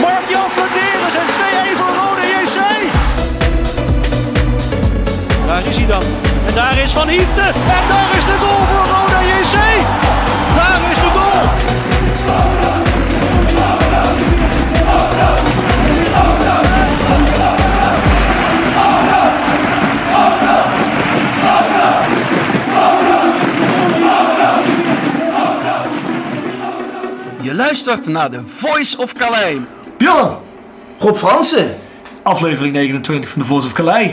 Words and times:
Mark-Jan 0.00 0.50
Flederis 0.50 1.14
en 1.14 1.26
2-1 1.74 1.76
voor 1.76 1.94
Rode 2.00 2.26
JC. 2.26 2.58
Daar 5.46 5.66
is 5.66 5.76
hij 5.76 5.86
dan. 5.86 6.02
En 6.46 6.54
daar 6.54 6.78
is 6.78 6.92
Van 6.92 7.08
Hiepte. 7.08 7.40
En 7.40 7.88
daar 7.88 8.16
is 8.16 8.24
de 8.24 8.36
goal 8.38 8.60
voor 8.60 8.86
Rode 8.94 9.26
JC. 9.26 9.56
Daar 10.56 10.90
is 10.90 10.98
de 10.98 11.10
goal. 11.18 11.44
Je 27.40 27.54
luistert 27.54 28.06
naar 28.06 28.30
de 28.30 28.46
Voice 28.46 28.98
of 28.98 29.12
Calais. 29.12 29.58
Bjorn, 30.06 30.36
Rob 30.98 31.16
Fransen, 31.16 31.74
aflevering 32.22 32.74
29 32.74 33.30
van 33.30 33.42
de 33.42 33.48
Voice 33.48 33.66
of 33.66 33.72
Calais. 33.72 34.10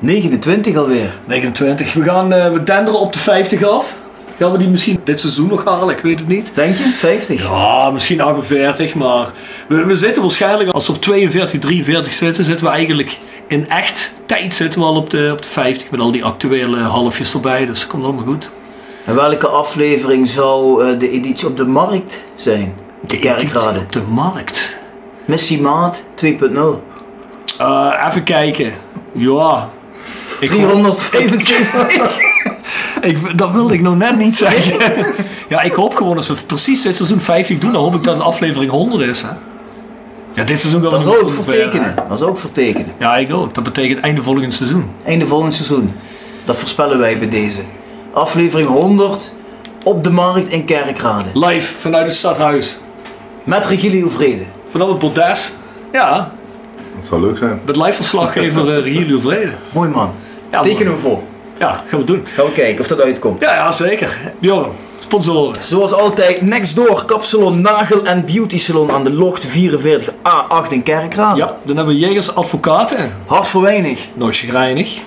29 0.00 0.76
alweer. 0.76 1.18
29. 1.24 1.92
We 1.94 2.02
gaan 2.02 2.32
eh, 2.32 2.52
we 2.52 2.62
denderen 2.62 3.00
op 3.00 3.12
de 3.12 3.18
50 3.18 3.62
af. 3.62 3.96
Gaan 4.38 4.52
we 4.52 4.58
die 4.58 4.68
misschien 4.68 5.00
dit 5.04 5.20
seizoen 5.20 5.48
nog 5.48 5.64
halen? 5.64 5.96
Ik 5.96 6.02
weet 6.02 6.18
het 6.18 6.28
niet. 6.28 6.52
Denk 6.54 6.76
je? 6.76 6.84
50? 6.84 7.42
Ja, 7.42 7.90
misschien 7.90 8.20
48, 8.20 8.94
maar 8.94 9.28
we, 9.68 9.84
we 9.84 9.96
zitten 9.96 10.22
waarschijnlijk, 10.22 10.70
als 10.70 10.86
we 10.86 10.92
op 10.92 11.00
42, 11.00 11.60
43 11.60 12.12
zitten, 12.12 12.44
zitten 12.44 12.66
we 12.66 12.72
eigenlijk 12.72 13.18
in 13.46 13.68
echt 13.68 14.14
tijd 14.26 14.54
zitten 14.54 14.80
we 14.80 14.86
al 14.86 14.96
op 14.96 15.10
de, 15.10 15.30
op 15.32 15.42
de 15.42 15.48
50 15.48 15.90
met 15.90 16.00
al 16.00 16.12
die 16.12 16.24
actuele 16.24 16.78
halfjes 16.78 17.34
erbij, 17.34 17.66
dus 17.66 17.80
dat 17.80 17.88
komt 17.88 18.04
allemaal 18.04 18.24
goed. 18.24 18.50
En 19.04 19.14
welke 19.14 19.48
aflevering 19.48 20.28
zou 20.28 20.84
eh, 20.84 20.98
de 20.98 21.10
editie 21.10 21.48
op 21.48 21.56
de 21.56 21.66
markt 21.66 22.24
zijn? 22.34 22.74
De 23.00 23.16
editie 23.16 23.48
kerkrade. 23.48 23.78
op 23.78 23.92
de 23.92 24.02
markt. 24.02 24.73
Missie 25.24 25.60
Maat 25.60 26.02
2.0. 26.14 26.82
Eh, 27.58 28.04
even 28.08 28.22
kijken. 28.24 28.72
Ja. 29.12 29.68
Ik 30.40 30.50
hoop- 30.50 30.60
375. 30.70 32.16
Ik, 33.00 33.38
dat 33.38 33.50
wilde 33.52 33.74
ik 33.74 33.80
nog 33.80 33.96
net 33.96 34.16
niet 34.16 34.36
zeggen. 34.36 35.04
ja, 35.48 35.60
ik 35.62 35.72
hoop 35.72 35.94
gewoon 35.94 36.16
als 36.16 36.28
we 36.28 36.34
precies 36.46 36.82
dit 36.82 36.96
seizoen 36.96 37.20
50 37.20 37.58
doen, 37.58 37.72
dan 37.72 37.82
hoop 37.82 37.94
ik 37.94 38.02
dat 38.02 38.16
de 38.16 38.22
aflevering 38.22 38.70
100 38.70 39.02
is. 39.02 39.22
Hè? 39.22 39.28
Ja, 40.32 40.44
dit 40.44 40.60
seizoen 40.60 40.80
gaan 40.82 40.90
we 40.90 40.96
Dat 40.96 41.04
nog 41.04 41.14
zou 41.14 41.16
ik 41.16 41.22
goed 41.22 41.32
voor 41.34 41.44
ver, 41.44 41.62
tekenen. 41.62 41.94
hè. 41.96 42.02
Dat 42.08 42.18
zou 42.18 42.30
ik 42.30 42.36
voor 42.36 42.52
tekenen. 42.52 42.92
Ja, 42.98 43.16
ik 43.16 43.32
ook. 43.32 43.54
Dat 43.54 43.64
betekent 43.64 44.00
einde 44.00 44.22
volgend 44.22 44.54
seizoen. 44.54 44.90
Einde 45.04 45.26
volgend 45.26 45.54
seizoen. 45.54 45.92
Dat 46.44 46.56
voorspellen 46.56 46.98
wij 46.98 47.18
bij 47.18 47.28
deze. 47.28 47.60
Aflevering 48.12 48.68
100 48.68 49.32
op 49.84 50.04
de 50.04 50.10
markt 50.10 50.48
in 50.48 50.64
Kerkrade. 50.64 51.28
Live 51.34 51.74
vanuit 51.78 52.06
het 52.06 52.14
stadhuis. 52.14 52.78
Met 53.44 53.66
Regilio 53.66 54.08
Vrede. 54.08 54.42
Vanaf 54.74 54.88
het 54.88 54.98
bordes. 54.98 55.52
Ja, 55.92 56.32
Dat 56.96 57.06
zou 57.06 57.20
leuk 57.20 57.38
zijn. 57.38 57.60
met 57.66 57.76
live 57.76 57.92
verslaggever 57.92 58.68
uh, 58.68 58.84
Regilio 58.84 59.18
Vrede. 59.18 59.50
Mooi 59.72 59.88
man. 59.88 60.12
Ja, 60.50 60.60
Tekenen 60.60 60.92
we 60.94 60.98
voor. 60.98 61.20
Ja, 61.58 61.82
gaan 61.88 61.98
we 61.98 62.04
doen. 62.04 62.26
Gaan 62.34 62.44
we 62.46 62.52
kijken 62.52 62.80
of 62.80 62.86
dat 62.86 63.00
uitkomt. 63.00 63.40
Ja, 63.42 63.54
ja 63.54 63.72
zeker. 63.72 64.18
Bjorn, 64.38 64.70
sponsoren. 65.00 65.62
Zoals 65.62 65.92
altijd, 65.92 66.40
next 66.40 66.76
door 66.76 67.04
Kapsalon 67.04 67.60
Nagel 67.60 68.04
en 68.04 68.24
Beauty 68.24 68.58
Salon 68.58 68.90
aan 68.90 69.04
de 69.04 69.12
Locht 69.12 69.46
44A8 69.46 70.68
in 70.70 70.82
Kerkrade. 70.82 71.36
Ja, 71.36 71.56
dan 71.64 71.76
hebben 71.76 71.94
we 71.94 72.00
Jegers 72.00 72.34
Advocaten. 72.34 73.12
Hart 73.26 73.46
voor 73.46 73.62
weinig. 73.62 73.98
Nooit 74.14 74.36
chagrijnig. 74.36 74.98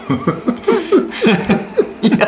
Dan 2.17 2.19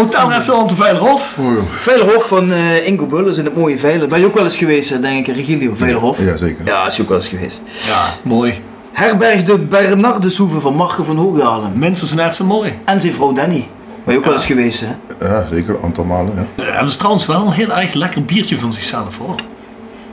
hebben 0.00 0.18
we 0.18 0.18
Hotel 0.18 0.36
Restaurant 0.36 0.68
de 0.68 0.74
Veilerhof. 0.76 1.36
Oh, 1.38 1.44
joh. 1.52 1.62
Veilerhof 1.70 2.28
van 2.28 2.52
eh, 2.52 2.86
Ingo 2.86 3.06
Bulles 3.06 3.36
in 3.36 3.44
het 3.44 3.56
mooie 3.56 3.78
Veiler. 3.78 4.08
Ben 4.08 4.20
je 4.20 4.26
ook 4.26 4.34
wel 4.34 4.44
eens 4.44 4.56
geweest, 4.56 4.90
hè, 4.90 5.00
denk 5.00 5.26
ik, 5.26 5.36
Regilio 5.36 5.72
Veilerhof? 5.74 6.24
Ja, 6.24 6.36
zeker. 6.36 6.66
Ja, 6.66 6.86
is 6.86 6.96
je 6.96 7.02
ook 7.02 7.08
wel 7.08 7.18
eens 7.18 7.28
geweest. 7.28 7.60
Ja, 7.86 8.02
mooi. 8.22 8.54
Herberg 8.92 9.42
de 9.44 9.58
Bernardeshoeve 9.58 10.60
van 10.60 10.74
Marco 10.74 11.02
van 11.04 11.16
Hoogdalen. 11.16 11.78
Mensen 11.78 12.16
net 12.16 12.34
zo 12.34 12.44
mooi. 12.44 12.72
En 12.84 13.00
zijn 13.00 13.12
vrouw 13.12 13.32
Danny. 13.32 13.68
Ben 14.04 14.14
je 14.14 14.18
ook 14.20 14.24
wel 14.24 14.34
eens 14.34 14.46
geweest, 14.46 14.80
hè? 14.86 15.26
Ja, 15.26 15.46
zeker. 15.52 15.74
Een 15.74 15.82
aantal 15.82 16.04
malen, 16.04 16.32
ja. 16.36 16.64
Ze 16.64 16.70
hebben 16.70 16.92
ze 16.92 16.98
trouwens 16.98 17.26
wel 17.26 17.46
een 17.46 17.52
heel 17.52 17.76
erg 17.76 17.94
lekker 17.94 18.24
biertje 18.24 18.58
van 18.58 18.72
zichzelf 18.72 19.18
hoor. 19.18 19.34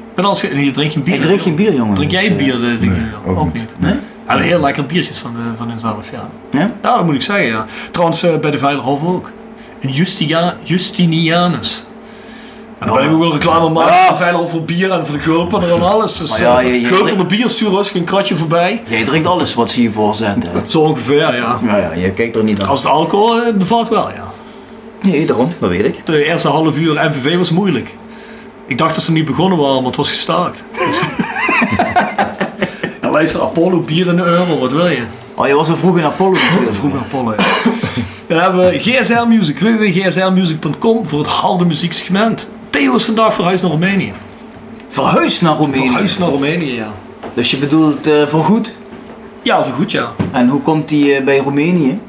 Ik 0.09 0.15
ben 0.15 0.25
als 0.25 0.41
je, 0.41 0.65
je 0.65 0.71
drinkt 0.71 0.93
geen 0.93 1.03
bier. 1.03 1.15
Ik 1.15 1.21
drink 1.21 1.41
geen 1.41 1.55
bier, 1.55 1.73
jongen. 1.73 1.95
Drink 1.95 2.11
jij 2.11 2.21
dus, 2.21 2.31
eh, 2.31 2.37
bier? 2.37 2.53
eh, 2.63 2.79
Ricky? 2.79 2.93
ook 3.25 3.39
ook 3.39 3.53
niet. 3.53 3.53
niet. 3.53 3.75
Nee? 3.77 3.95
Ja, 4.27 4.37
heel 4.37 4.59
lekker 4.59 4.85
biertjes 4.85 5.17
van, 5.17 5.33
de, 5.33 5.57
van 5.57 5.69
hunzelf, 5.69 6.11
ja. 6.11 6.29
Ja? 6.51 6.71
Ja, 6.83 6.95
dat 6.95 7.05
moet 7.05 7.15
ik 7.15 7.21
zeggen, 7.21 7.45
ja. 7.45 7.65
Trouwens, 7.91 8.23
eh, 8.23 8.37
bij 8.37 8.51
de 8.51 8.57
Veilerhof 8.57 9.03
ook. 9.03 9.31
Een 9.87 9.93
Justia, 9.93 10.55
Justinianus. 10.63 11.83
En 12.79 12.87
dan 12.87 12.95
ben 12.95 13.05
ik 13.05 13.11
ook 13.11 13.19
wel 13.19 13.31
reclame 13.31 13.69
maken 13.69 14.11
de 14.11 14.15
Veilerhof 14.17 14.51
voor 14.51 14.61
bier 14.63 14.91
en 14.91 15.05
voor 15.05 15.15
de 15.15 15.21
gulpen 15.21 15.71
en 15.71 15.81
alles. 15.81 16.17
Dus 16.17 16.37
ja, 16.37 16.59
eh, 16.61 16.67
je- 16.67 16.81
je 16.81 16.87
gulpen 16.87 17.27
bier, 17.27 17.49
stuur 17.49 17.69
rustig 17.69 17.95
een 17.95 18.03
kratje 18.03 18.35
voorbij. 18.35 18.83
Jij 18.87 19.03
drinkt 19.03 19.27
alles 19.27 19.53
wat 19.53 19.71
ze 19.71 19.81
je 19.81 19.91
voorzetten. 19.91 20.49
hè? 20.51 20.61
Zo 20.65 20.79
ongeveer, 20.81 21.35
ja. 21.35 21.59
Nou 21.61 21.81
ja, 21.81 21.91
je 21.93 22.11
kijkt 22.11 22.35
er 22.35 22.43
niet 22.43 22.61
aan. 22.61 22.67
Als 22.67 22.81
het 22.83 22.91
alcohol 22.91 23.41
eh, 23.41 23.53
bevalt 23.53 23.89
wel, 23.89 24.09
ja. 24.09 24.23
Nee, 25.01 25.25
daarom. 25.25 25.53
Dat 25.59 25.69
weet 25.69 25.85
ik. 25.85 26.05
De 26.05 26.25
eerste 26.25 26.47
half 26.47 26.77
uur 26.77 26.93
MVV 26.93 27.37
was 27.37 27.51
moeilijk. 27.51 27.95
Ik 28.67 28.77
dacht 28.77 28.95
dat 28.95 29.03
ze 29.03 29.11
niet 29.11 29.25
begonnen 29.25 29.57
waren, 29.57 29.75
maar 29.75 29.85
het 29.85 29.95
was 29.95 30.09
gestaakt. 30.09 30.63
Dus- 30.87 31.01
ja, 33.01 33.11
luister, 33.11 33.41
Apollo, 33.41 33.79
bier 33.79 34.07
in 34.07 34.15
de 34.15 34.23
euro, 34.23 34.59
wat 34.59 34.71
wil 34.71 34.87
je? 34.87 35.01
Oh, 35.39 35.47
je 35.47 35.53
was 35.53 35.69
al 35.69 35.77
vroeg 35.77 35.97
in 35.97 36.03
Apollo. 36.03 36.35
Vroeger 36.71 36.99
Apollo, 36.99 37.33
ja. 37.37 37.43
Dan 38.27 38.39
hebben 38.39 38.69
we 38.69 38.79
GSL 38.79 39.25
Music, 39.25 39.59
www.gslmusic.com 39.59 41.07
voor 41.07 41.19
het 41.19 41.27
harde 41.27 41.65
muzieksegment. 41.65 42.49
Theo 42.69 42.95
is 42.95 43.05
vandaag 43.05 43.33
verhuisd 43.33 43.63
naar 43.63 43.71
Roemenië. 43.71 44.13
Verhuisd 44.89 45.41
naar 45.41 45.55
Roemenië. 45.55 45.87
Verhuisd 45.87 46.19
naar 46.19 46.29
Roemenië, 46.29 46.73
ja. 46.73 46.91
Dus 47.33 47.51
je 47.51 47.57
bedoelt 47.57 48.07
eh 48.07 48.27
voorgoed? 48.27 48.73
Ja, 49.41 49.63
voor 49.63 49.73
goed, 49.73 49.91
ja. 49.91 50.11
En 50.31 50.47
hoe 50.49 50.61
komt 50.61 50.89
hij 50.89 51.17
eh, 51.17 51.23
bij 51.23 51.37
Roemenië? 51.37 51.99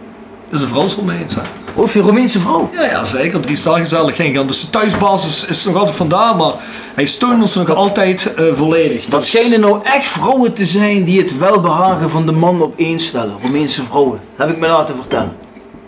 Dat 0.51 0.61
is 0.61 0.63
een 0.63 0.69
vrouw 0.69 0.89
Roemeens, 0.97 1.35
hè. 1.35 1.43
Hij 1.75 1.95
een 1.95 2.03
Roemeense 2.03 2.41
vrouw? 2.41 2.71
Ja, 2.73 2.83
ja, 2.83 3.05
zeker. 3.05 3.41
Die 3.43 3.51
is 3.51 3.63
daar 3.63 3.79
gezellig 3.79 4.17
heen 4.17 4.31
gegaan. 4.31 4.47
Dus 4.47 4.61
de 4.61 4.71
thuisbasis 4.71 5.45
is 5.45 5.65
nog 5.65 5.77
altijd 5.77 5.97
vandaan, 5.97 6.37
maar 6.37 6.53
hij 6.99 7.06
steunt 7.06 7.41
ons 7.41 7.55
nog 7.55 7.75
altijd 7.75 8.35
eh, 8.35 8.45
volledig. 8.55 9.06
Dat 9.06 9.27
schijnen 9.27 9.61
nou 9.61 9.81
echt 9.83 10.11
vrouwen 10.11 10.53
te 10.53 10.65
zijn 10.65 11.05
die 11.05 11.21
het 11.21 11.39
welbehagen 11.39 12.11
van 12.11 12.27
de 12.27 12.33
man 12.33 12.62
op 12.62 12.75
één 12.77 12.99
stellen. 12.99 13.37
Roemeense 13.43 13.85
vrouwen. 13.85 14.21
Heb 14.37 14.49
ik 14.49 14.59
me 14.59 14.67
laten 14.67 14.97
vertellen. 14.97 15.37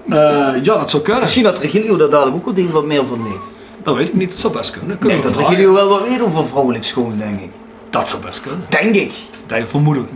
Eh, 0.09 0.63
ja, 0.63 0.75
dat 0.77 0.91
zou 0.91 1.03
kunnen. 1.03 1.23
Misschien 1.23 1.45
dat 1.45 1.59
Regilio 1.59 1.97
daar 1.97 2.11
dadelijk 2.11 2.37
ook 2.37 2.45
wel 2.45 2.55
ding 2.55 2.71
wat 2.71 2.85
meer 2.85 3.07
van 3.07 3.23
weet. 3.23 3.43
Dat 3.83 3.97
weet 3.97 4.09
ik 4.09 4.15
niet, 4.15 4.31
dat 4.31 4.39
zou 4.39 4.53
best 4.53 4.71
kunnen. 4.71 4.97
Ik 4.97 5.03
denk 5.03 5.23
dat. 5.23 5.37
Regilio 5.37 5.73
wel 5.73 5.89
wat 5.89 6.09
weet 6.09 6.23
over 6.23 6.47
vrouwelijk 6.47 6.85
schoon, 6.85 7.15
denk 7.19 7.41
ik. 7.41 7.51
Dat 7.91 8.09
zou 8.09 8.23
best 8.23 8.41
kunnen. 8.41 8.65
Denk 8.69 8.95
ik. 8.95 9.13
Dat 9.47 9.59
vermoeden 9.67 10.09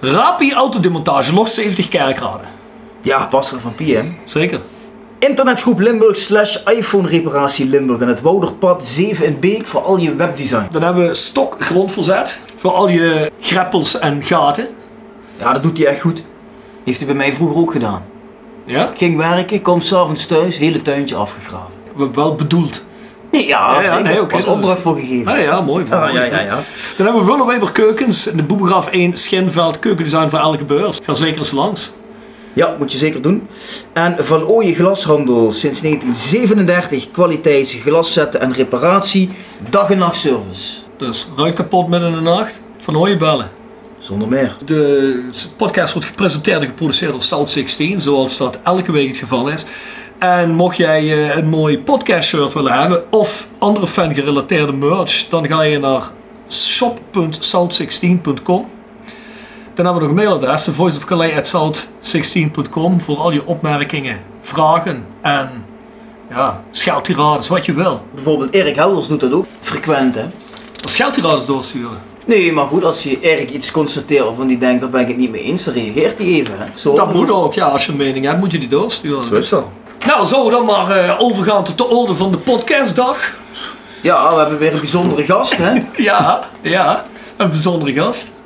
we. 0.00 0.10
Rapi 0.10 0.52
Autodemontage, 0.52 1.32
nog 1.32 1.48
70 1.48 1.88
kerkraden. 1.88 2.48
Ja, 3.00 3.26
Pascal 3.26 3.60
van 3.60 3.74
PM. 3.74 4.06
Zeker. 4.24 4.60
Internetgroep 5.18 5.80
Limburg 5.80 6.16
slash 6.16 6.56
iPhone 6.64 7.08
reparatie 7.08 7.66
Limburg 7.68 8.00
en 8.00 8.08
het 8.08 8.20
Wouderpad 8.20 8.86
7 8.86 9.26
in 9.26 9.40
Beek 9.40 9.66
voor 9.66 9.80
al 9.82 9.96
je 9.96 10.14
webdesign. 10.14 10.66
Dan 10.70 10.82
hebben 10.82 11.06
we 11.08 11.14
stok 11.14 11.56
grondverzet 11.58 12.40
voor 12.56 12.70
al 12.72 12.88
je 12.88 13.30
greppels 13.40 13.98
en 13.98 14.22
gaten. 14.24 14.66
Ja, 15.38 15.52
dat 15.52 15.62
doet 15.62 15.78
hij 15.78 15.86
echt 15.86 16.00
goed. 16.00 16.22
Heeft 16.84 16.98
hij 16.98 17.06
bij 17.06 17.16
mij 17.16 17.32
vroeger 17.32 17.56
ook 17.56 17.72
gedaan. 17.72 18.02
Ja? 18.64 18.90
ging 18.96 19.16
werken, 19.16 19.62
komt 19.62 19.84
s'avonds 19.84 20.26
thuis, 20.26 20.58
hele 20.58 20.82
tuintje 20.82 21.14
afgegraven. 21.16 21.72
Wel 22.14 22.34
bedoeld. 22.34 22.84
Nee, 23.30 23.46
ja, 23.46 23.72
Ja, 23.74 23.82
ja, 23.82 23.98
nee, 23.98 24.14
dat 24.14 24.46
opdracht 24.46 24.76
is- 24.76 24.82
voor 24.82 24.96
gegeven. 24.96 25.32
Ja, 25.32 25.38
ja, 25.38 25.60
mooi. 25.60 25.84
Mooi. 25.90 26.12
ja, 26.12 26.24
ja, 26.24 26.40
ja. 26.40 26.62
Dan 26.96 27.06
hebben 27.06 27.24
we 27.26 27.32
Willeweber 27.32 27.72
Keukens 27.72 28.26
in 28.26 28.36
de 28.36 28.42
Boebegraaf 28.42 28.86
1 28.90 29.16
Schinveld 29.16 29.78
keukendesign 29.78 30.28
voor 30.28 30.38
elke 30.38 30.64
beurs. 30.64 30.98
Ga 31.04 31.14
zeker 31.14 31.36
eens 31.38 31.50
langs. 31.50 31.92
Ja, 32.58 32.74
moet 32.78 32.92
je 32.92 32.98
zeker 32.98 33.22
doen. 33.22 33.48
En 33.92 34.16
Van 34.18 34.46
Ooyen 34.46 34.74
Glashandel 34.74 35.52
sinds 35.52 35.80
1937 35.80 37.10
kwaliteits 37.10 37.74
glaszetten 37.74 38.40
en 38.40 38.52
reparatie, 38.52 39.30
dag 39.70 39.90
en 39.90 39.98
nacht 39.98 40.16
service. 40.16 40.72
Dus 40.96 41.28
ruit 41.36 41.54
kapot 41.54 41.88
midden 41.88 42.08
in 42.08 42.14
de 42.14 42.20
nacht. 42.20 42.62
Van 42.78 43.08
je 43.08 43.16
bellen. 43.16 43.50
Zonder 43.98 44.28
meer. 44.28 44.56
De 44.64 45.30
podcast 45.56 45.92
wordt 45.92 46.08
gepresenteerd 46.08 46.60
en 46.60 46.66
geproduceerd 46.66 47.12
door 47.12 47.22
South 47.22 47.50
16, 47.50 48.00
zoals 48.00 48.36
dat 48.36 48.58
elke 48.62 48.92
week 48.92 49.08
het 49.08 49.16
geval 49.16 49.48
is. 49.48 49.66
En 50.18 50.50
mocht 50.50 50.76
jij 50.76 51.00
eh, 51.00 51.36
een 51.36 51.48
mooi 51.48 51.78
podcast 51.78 52.28
shirt 52.28 52.52
willen 52.52 52.72
hebben 52.72 53.12
of 53.12 53.48
andere 53.58 53.86
fan 53.86 54.14
gerelateerde 54.14 54.72
merch, 54.72 55.28
dan 55.28 55.46
ga 55.46 55.62
je 55.62 55.78
naar 55.78 56.02
shop.south16.com. 56.48 58.77
Dan 59.78 59.86
hebben 59.86 60.04
we 60.04 60.08
nog 60.08 60.18
een 60.18 60.24
mailadres, 60.24 60.64
thevoiceofcalais.south16.com 60.64 63.00
voor 63.00 63.16
al 63.16 63.32
je 63.32 63.46
opmerkingen, 63.46 64.18
vragen 64.40 65.06
en 65.20 65.50
ja, 66.30 66.62
scheldtirades, 66.70 67.48
wat 67.48 67.66
je 67.66 67.74
wil. 67.74 68.00
Bijvoorbeeld 68.14 68.54
Erik 68.54 68.74
Helders 68.74 69.06
doet 69.06 69.20
dat 69.20 69.32
ook. 69.32 69.46
Frequent, 69.60 70.14
hè. 70.14 70.24
Als 70.82 70.92
scheldtirades 70.92 71.46
doorsturen. 71.46 71.98
Nee, 72.24 72.52
maar 72.52 72.66
goed, 72.66 72.84
als 72.84 73.02
je 73.02 73.20
Erik 73.20 73.50
iets 73.50 73.70
constateert 73.70 74.24
waarvan 74.24 74.46
die 74.46 74.58
denkt, 74.58 74.80
daar 74.80 74.90
ben 74.90 75.00
ik 75.00 75.08
het 75.08 75.16
niet 75.16 75.30
mee 75.30 75.42
eens, 75.42 75.64
dan 75.64 75.74
reageert 75.74 76.18
hij 76.18 76.26
even, 76.26 76.54
hè. 76.58 76.66
Zo 76.74 76.94
Dat 76.94 77.14
moet 77.14 77.30
ook, 77.30 77.54
ja, 77.54 77.66
als 77.66 77.86
je 77.86 77.92
een 77.92 77.98
mening 77.98 78.24
hebt, 78.24 78.38
moet 78.38 78.52
je 78.52 78.58
die 78.58 78.68
doorsturen. 78.68 79.28
Zo 79.28 79.34
is 79.34 79.48
dat. 79.48 79.66
Nou, 80.06 80.26
zo 80.26 80.50
dan 80.50 80.64
maar 80.64 80.90
eh, 80.90 81.14
overgaan 81.18 81.64
tot 81.64 81.78
de 81.78 81.88
orde 81.88 82.14
van 82.14 82.30
de 82.30 82.36
podcastdag. 82.36 83.32
Ja, 84.02 84.34
we 84.34 84.40
hebben 84.40 84.58
weer 84.58 84.72
een 84.72 84.80
bijzondere 84.80 85.24
gast, 85.24 85.56
hè. 85.56 85.80
Ja, 86.10 86.44
ja, 86.60 87.04
een 87.36 87.48
bijzondere 87.48 87.92
gast. 87.92 88.36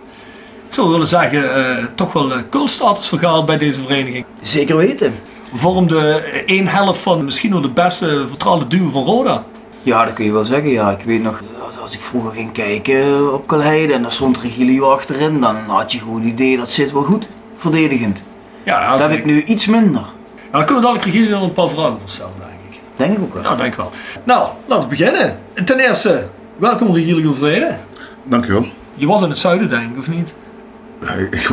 Ik 0.73 0.79
zou 0.79 0.91
willen 0.91 1.07
zeggen, 1.07 1.55
eh, 1.55 1.85
toch 1.95 2.13
wel 2.13 2.31
uh, 2.31 2.37
cultstatus 2.51 3.09
vergaald 3.09 3.47
bij 3.47 3.59
deze 3.59 3.81
vereniging. 3.81 4.25
Zeker 4.41 4.77
weten. 4.77 5.15
Vormde 5.55 5.99
eh, 5.99 6.43
één 6.47 6.67
helft 6.67 7.01
van 7.01 7.25
misschien 7.25 7.51
wel 7.51 7.61
de 7.61 7.71
beste 7.71 8.29
vertrouwde 8.29 8.67
duo 8.67 8.89
van 8.89 9.05
Roda. 9.05 9.45
Ja, 9.83 10.05
dat 10.05 10.15
kun 10.15 10.25
je 10.25 10.33
wel 10.33 10.45
zeggen, 10.45 10.71
ja. 10.71 10.91
Ik 10.91 11.05
weet 11.05 11.23
nog, 11.23 11.43
als 11.83 11.95
ik 11.95 12.01
vroeger 12.01 12.33
ging 12.33 12.53
kijken 12.53 13.33
op 13.35 13.47
Kalheide 13.47 13.93
en 13.93 14.03
daar 14.03 14.13
stond 14.13 14.39
Regilio 14.39 14.91
achterin, 14.91 15.41
dan 15.41 15.57
had 15.67 15.93
je 15.93 15.99
gewoon 15.99 16.21
het 16.21 16.31
idee, 16.31 16.57
dat 16.57 16.73
zit 16.73 16.93
wel 16.93 17.03
goed, 17.03 17.29
verdedigend. 17.57 18.23
Ja, 18.63 18.91
Dat 18.91 19.01
heb 19.01 19.19
ik 19.19 19.25
nu 19.25 19.43
iets 19.43 19.67
minder. 19.67 20.03
Ja, 20.03 20.59
dan 20.59 20.65
kunnen 20.65 20.83
we 20.83 20.89
dadelijk 20.89 21.05
Regilio 21.05 21.31
nog 21.31 21.43
een 21.43 21.53
paar 21.53 21.69
vragen 21.69 21.99
voor 21.99 22.09
stellen, 22.09 22.33
denk 22.39 22.75
ik. 22.75 22.81
Denk 22.97 23.17
ik 23.17 23.23
ook 23.23 23.35
wel. 23.35 23.43
Ja, 23.43 23.55
denk 23.55 23.73
ik 23.73 23.77
wel. 23.77 23.91
Nou, 24.25 24.49
laten 24.67 24.89
we 24.89 24.97
beginnen. 24.97 25.39
Ten 25.65 25.79
eerste, 25.79 26.27
welkom 26.57 26.95
Regilio 26.95 27.33
Vrede. 27.33 27.77
Dankjewel. 28.25 28.67
Je 28.95 29.07
was 29.07 29.23
in 29.23 29.29
het 29.29 29.39
zuiden, 29.39 29.69
denk 29.69 29.93
ik, 29.93 29.99
of 29.99 30.09
niet? 30.09 30.35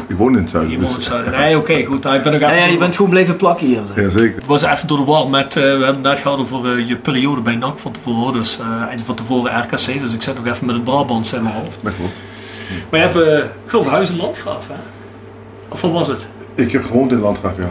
Ik, 0.07 0.15
woon 0.17 0.35
in 0.35 0.41
het 0.41 0.49
zuiden. 0.49 0.71
Je 0.71 0.79
woont 0.79 0.89
in 0.89 0.95
dus- 0.95 1.05
het 1.05 1.13
zuiden. 1.13 1.39
Nee, 1.39 1.57
oké, 1.57 1.83
goed. 1.83 2.05
Ik 2.05 2.23
ben 2.23 2.31
nog 2.31 2.41
even 2.41 2.55
ja, 2.55 2.65
je 2.65 2.77
bent 2.77 2.95
gewoon 2.95 3.11
blijven 3.11 3.35
plakken 3.35 3.67
hier. 3.67 3.81
Zeg. 3.95 4.05
Ja, 4.05 4.09
zeker. 4.19 4.35
Het 4.35 4.47
was 4.47 4.63
even 4.63 4.87
door 4.87 4.97
de 4.97 5.03
war 5.03 5.29
met, 5.29 5.55
eh, 5.55 5.63
we 5.63 5.69
hebben 5.69 5.87
het 5.87 6.01
net 6.01 6.19
gehad 6.19 6.37
over 6.39 6.77
eh, 6.77 6.87
je 6.87 6.97
periode 6.97 7.41
bij 7.41 7.55
NAC 7.55 7.79
van 7.79 7.91
tevoren, 7.91 8.33
dus, 8.33 8.59
eh, 8.59 8.91
en 8.91 8.99
van 8.99 9.15
tevoren 9.15 9.59
RKC, 9.59 9.99
dus 10.01 10.13
ik 10.13 10.21
zit 10.21 10.35
nog 10.35 10.45
even 10.45 10.65
met 10.65 10.75
het 10.75 10.83
Brabants 10.83 11.33
in 11.33 11.43
mijn 11.43 11.55
hoofd. 11.55 11.77
Dat 11.81 11.95
klopt. 11.95 12.13
Maar 12.89 12.99
je 12.99 13.05
hebt, 13.05 13.21
eh, 13.21 13.37
ik 13.37 13.49
geloof, 13.65 13.87
Huizen 13.87 14.17
Landgraaf, 14.17 14.67
hè? 14.67 14.73
Of 15.69 15.81
wat 15.81 15.91
was 15.91 16.07
het? 16.07 16.27
Ik 16.55 16.71
heb 16.71 16.83
gewoond 16.85 17.11
in 17.11 17.19
Landgraaf, 17.19 17.57
ja. 17.57 17.69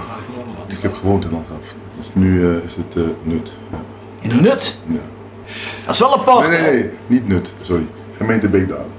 Ik 0.66 0.78
heb 0.80 0.94
gewoond 0.94 1.24
in 1.24 1.30
Landgraaf. 1.30 1.74
Dus 1.96 2.10
nu 2.14 2.42
eh, 2.42 2.64
is 2.64 2.76
het 2.76 2.96
eh, 2.96 3.02
Nut. 3.22 3.52
Ja. 3.70 3.78
In 4.20 4.42
Nut. 4.42 4.78
Ja. 4.86 4.98
Dat 5.84 5.94
is 5.94 6.00
wel 6.00 6.18
apart. 6.18 6.48
Nee, 6.48 6.60
nee, 6.60 6.72
nee. 6.72 6.90
Niet 7.06 7.28
Nut. 7.28 7.54
Sorry. 7.62 7.86
Gemeente 8.16 8.48
Beekdalen. 8.48 8.97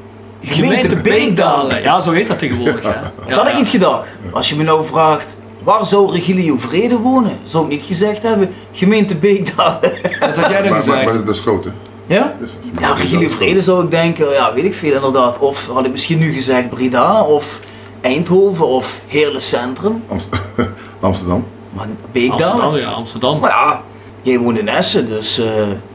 Gemeente 0.50 0.96
Beekdalen. 1.02 1.82
Ja, 1.82 2.00
zo 2.00 2.12
heet 2.12 2.28
dat 2.28 2.40
tegenwoordig, 2.40 2.82
hè? 2.84 2.90
Dat 3.30 3.38
had 3.38 3.48
ik 3.48 3.56
niet 3.56 3.70
gedacht. 3.70 4.08
Als 4.32 4.50
je 4.50 4.56
me 4.56 4.64
nou 4.64 4.86
vraagt, 4.86 5.38
waar 5.64 5.86
zou 5.86 6.12
Regilio 6.12 6.58
Vrede 6.58 6.98
wonen? 6.98 7.38
Zou 7.44 7.64
ik 7.64 7.70
niet 7.70 7.84
gezegd 7.84 8.24
hebben, 8.24 8.50
gemeente 8.72 9.16
Beekdalen. 9.16 9.80
Dat 10.20 10.38
had 10.38 10.50
jij 10.50 10.62
dan 10.62 10.62
Maar, 10.62 10.70
maar, 10.72 10.82
gezegd. 10.82 11.06
maar 11.06 11.14
dat 11.26 11.36
is 11.36 11.40
groot, 11.42 11.64
hè? 11.64 11.70
Ja? 12.08 12.36
Dus, 12.40 12.52
Ja, 12.80 12.94
Regilio 12.94 13.30
Vrede 13.30 13.62
zou 13.62 13.84
ik 13.84 13.92
denken, 13.92 14.30
ja, 14.30 14.54
weet 14.54 14.64
ik 14.64 14.74
veel 14.76 14.94
inderdaad. 14.94 15.40
Of 15.40 15.68
had 15.68 15.86
ik 15.86 15.92
misschien 15.92 16.20
nu 16.20 16.32
gezegd 16.34 16.70
Breda, 16.70 17.22
of 17.24 17.60
Eindhoven, 18.02 18.68
of 18.68 19.02
Heerlen 19.08 19.42
Centrum. 19.42 20.04
Amst- 20.08 20.30
Amsterdam. 21.00 21.46
Maar 21.74 21.88
Beekdalen. 22.12 22.46
Amsterdam, 22.46 22.76
ja, 22.76 22.88
Amsterdam. 22.90 23.40
Maar 23.40 23.50
ja, 23.50 23.82
jij 24.22 24.40
woont 24.40 24.58
in 24.58 24.68
Essen, 24.68 25.08
dus... 25.08 25.40
eh, 25.40 25.46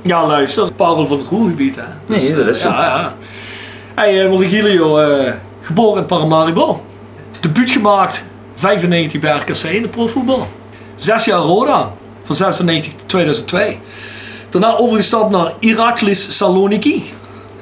Ja, 0.02 0.26
luister, 0.26 0.72
parel 0.72 1.06
van 1.06 1.18
het 1.18 1.26
Roergebied, 1.28 1.76
hè? 1.76 1.82
Nee, 2.06 2.34
dat 2.34 2.46
is 2.46 2.60
zo. 2.60 2.68
Ja, 2.68 2.84
ja. 2.84 3.14
Hey, 3.94 4.26
uh, 4.26 4.38
Regilio, 4.38 4.98
eh, 4.98 5.32
geboren 5.60 6.00
in 6.00 6.06
Paramaribo. 6.06 6.84
Debuut 7.40 7.70
gemaakt, 7.70 8.24
95 8.54 9.20
bij 9.20 9.36
RKC 9.36 9.62
in 9.62 9.82
de 9.82 9.88
profvoetbal. 9.88 10.46
Zes 10.94 11.24
jaar 11.24 11.38
Roda, 11.38 11.92
van 12.22 12.36
96 12.36 12.92
tot 12.92 13.08
2002. 13.08 13.78
Daarna 14.50 14.76
overgestapt 14.76 15.30
naar 15.30 15.52
Iraklis 15.58 16.36
Saloniki. 16.36 17.04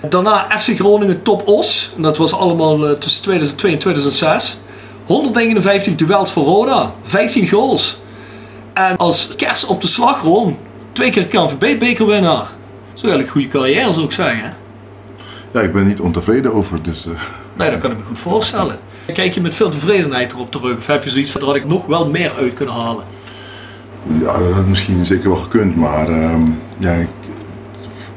Daarna 0.08 0.46
FC 0.58 0.76
Groningen 0.76 1.22
Top 1.22 1.48
Os. 1.48 1.92
En 1.96 2.02
dat 2.02 2.16
was 2.16 2.32
allemaal 2.32 2.88
eh, 2.88 2.98
tussen 2.98 3.22
2002 3.22 3.72
en 3.72 3.78
2006. 3.78 4.58
159 5.06 5.94
duels 5.94 6.32
voor 6.32 6.44
Roda, 6.44 6.92
15 7.02 7.48
goals. 7.48 7.98
En 8.72 8.96
als 8.96 9.28
kers 9.36 9.64
op 9.64 9.80
de 9.80 9.88
slagroom, 9.88 10.58
twee 10.92 11.10
keer 11.10 11.26
KNVB-bekerwinnaar. 11.26 12.46
Zo 12.94 13.06
eigenlijk 13.06 13.26
een 13.26 13.32
goede 13.32 13.48
carrière 13.48 13.92
zou 13.92 14.04
ik 14.04 14.12
zeggen. 14.12 14.60
Ja, 15.52 15.60
ik 15.60 15.72
ben 15.72 15.82
er 15.82 15.88
niet 15.88 16.00
ontevreden 16.00 16.54
over, 16.54 16.82
dus... 16.82 17.06
eh, 17.06 17.12
Nee, 17.56 17.70
dat 17.70 17.78
kan 17.80 17.90
ik 17.90 17.96
me 17.98 18.04
goed 18.04 18.18
voorstellen. 18.18 18.78
Kijk 19.12 19.34
je 19.34 19.40
met 19.40 19.54
veel 19.54 19.70
tevredenheid 19.70 20.32
erop 20.32 20.50
terug? 20.50 20.76
Of 20.78 20.86
heb 20.86 21.04
je 21.04 21.10
zoiets 21.10 21.30
van, 21.30 21.42
had 21.42 21.54
ik 21.56 21.66
nog 21.66 21.86
wel 21.86 22.08
meer 22.10 22.32
uit 22.38 22.54
kunnen 22.54 22.74
halen? 22.74 23.04
Ja, 24.20 24.38
dat 24.38 24.52
had 24.52 24.66
misschien 24.66 25.04
zeker 25.04 25.28
wel 25.28 25.38
gekund, 25.38 25.76
maar 25.76 26.08
ehm, 26.08 26.42
ja, 26.78 26.92
ik, 26.92 27.08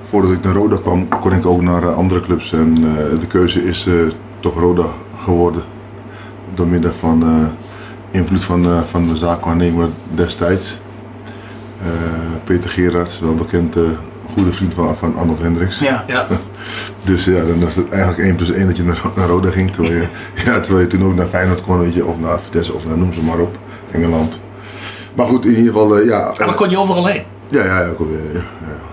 voordat 0.09 0.31
ik 0.31 0.43
naar 0.43 0.53
Roda 0.53 0.77
kwam, 0.77 1.07
kon 1.19 1.31
ik 1.33 1.45
ook 1.45 1.61
naar 1.61 1.83
eh, 1.83 1.95
andere 1.95 2.21
clubs. 2.21 2.51
En 2.53 2.75
eh, 2.83 3.19
de 3.19 3.27
keuze 3.27 3.63
is 3.63 3.85
eh, 3.87 3.93
toch 4.39 4.59
Roda 4.59 4.85
geworden. 5.23 5.63
Door 6.53 6.67
middel 6.67 6.91
van 6.99 7.23
eh, 7.23 7.47
invloed 8.11 8.43
van, 8.43 8.65
eh, 8.65 8.81
van 8.81 9.07
de 9.07 9.15
zaakwaarnemer 9.15 9.87
destijds. 10.13 10.77
Eh, 11.83 11.87
Peter 12.43 12.69
Gerards, 12.69 13.19
wel 13.19 13.35
bekend, 13.35 13.75
goede 14.33 14.51
vriend 14.53 14.73
van, 14.73 14.95
van 14.95 15.15
Arnold 15.17 15.39
Hendricks. 15.39 15.79
ja. 15.79 16.03
Ja, 16.07 16.27
Dus 17.03 17.25
ja, 17.25 17.45
dan 17.45 17.59
was 17.59 17.75
het 17.75 17.89
eigenlijk 17.89 18.19
1 18.19 18.35
plus 18.35 18.51
1 18.51 18.67
dat 18.67 18.77
je 18.77 18.83
naar, 18.83 19.01
naar 19.15 19.27
Roda 19.27 19.49
ging. 19.49 19.71
Terwijl 19.71 19.95
je, 19.95 20.07
ja, 20.45 20.59
terwijl 20.59 20.85
je 20.85 20.87
toen 20.87 21.03
ook 21.03 21.15
naar 21.15 21.27
Feyenoord 21.27 21.61
kon, 21.61 21.79
weet 21.79 21.93
je, 21.93 22.05
of 22.05 22.19
naar 22.19 22.39
Vitesse 22.43 22.73
of 22.73 22.85
naar 22.85 22.97
noem 22.97 23.13
ze 23.13 23.23
maar 23.23 23.39
op, 23.39 23.57
Engeland. 23.91 24.39
Maar 25.15 25.25
goed, 25.25 25.45
in 25.45 25.55
ieder 25.55 25.73
geval, 25.73 25.97
eh, 25.97 26.05
ja. 26.05 26.33
en 26.37 26.45
dan 26.45 26.55
kon 26.55 26.69
je 26.69 26.77
overal 26.77 27.05
heen. 27.05 27.23
Ja, 27.47 27.63
ja, 27.63 27.81
ja, 27.81 27.93
kom, 27.93 28.07
ja, 28.11 28.41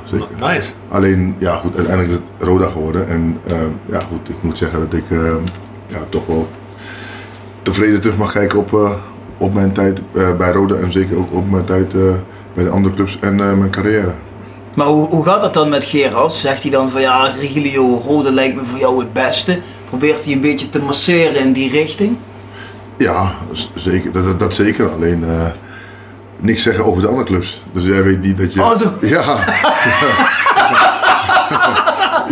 zeker. 0.05 0.29
Nice. 0.41 0.73
Alleen, 0.89 1.35
ja 1.39 1.57
goed, 1.57 1.77
uiteindelijk 1.77 2.15
is 2.15 2.21
het 2.39 2.49
Roda 2.49 2.69
geworden. 2.69 3.09
En 3.09 3.39
eh, 3.47 3.57
ja 3.87 4.01
goed, 4.01 4.29
ik 4.29 4.37
moet 4.41 4.59
zeggen 4.59 4.79
dat 4.79 4.95
ik 4.95 5.11
eh, 5.11 5.35
ja, 5.87 5.99
toch 6.09 6.27
wel 6.27 6.49
tevreden 7.63 8.01
terug 8.01 8.17
mag 8.17 8.33
kijken 8.33 8.59
op, 8.59 9.01
op 9.39 9.55
mijn 9.55 9.73
tijd 9.73 10.01
bij 10.13 10.53
Roda. 10.53 10.75
En 10.75 10.93
zeker 10.93 11.17
ook 11.17 11.33
op 11.33 11.51
mijn 11.51 11.65
tijd 11.65 11.93
bij 12.55 12.65
de 12.65 12.71
andere 12.71 12.95
clubs 12.95 13.19
en 13.21 13.37
mijn 13.37 13.71
carrière. 13.71 14.13
Maar 14.75 14.87
hoe, 14.87 15.09
hoe 15.09 15.25
gaat 15.25 15.41
dat 15.41 15.55
dan 15.55 15.69
met 15.69 15.85
Gerard? 15.85 16.33
Zegt 16.33 16.63
hij 16.63 16.71
dan 16.71 16.91
van 16.91 17.01
ja, 17.01 17.31
Regilio 17.41 18.01
Rode 18.05 18.33
lijkt 18.33 18.57
me 18.57 18.65
voor 18.65 18.79
jou 18.79 18.99
het 18.99 19.13
beste? 19.13 19.61
Probeert 19.89 20.25
hij 20.25 20.33
een 20.33 20.41
beetje 20.41 20.71
te 20.71 20.79
masseren 20.79 21.41
in 21.41 21.53
die 21.53 21.71
richting? 21.71 22.17
Ja, 22.97 23.33
zeker, 23.75 24.13
dat, 24.13 24.25
dat, 24.25 24.41
dat 24.41 24.55
zeker. 24.55 24.91
Alleen 24.91 25.25
eh, 25.25 25.47
niks 26.41 26.63
zeggen 26.63 26.85
over 26.85 27.03
de 27.03 27.09
andere 27.09 27.27
clubs. 27.27 27.63
Dus 27.73 27.85
jij 27.85 28.03
weet 28.03 28.23
niet 28.23 28.39
dat 28.39 28.53
je... 28.53 28.63
Oh, 28.63 28.77
zo. 28.77 28.93
Ja, 29.07 29.37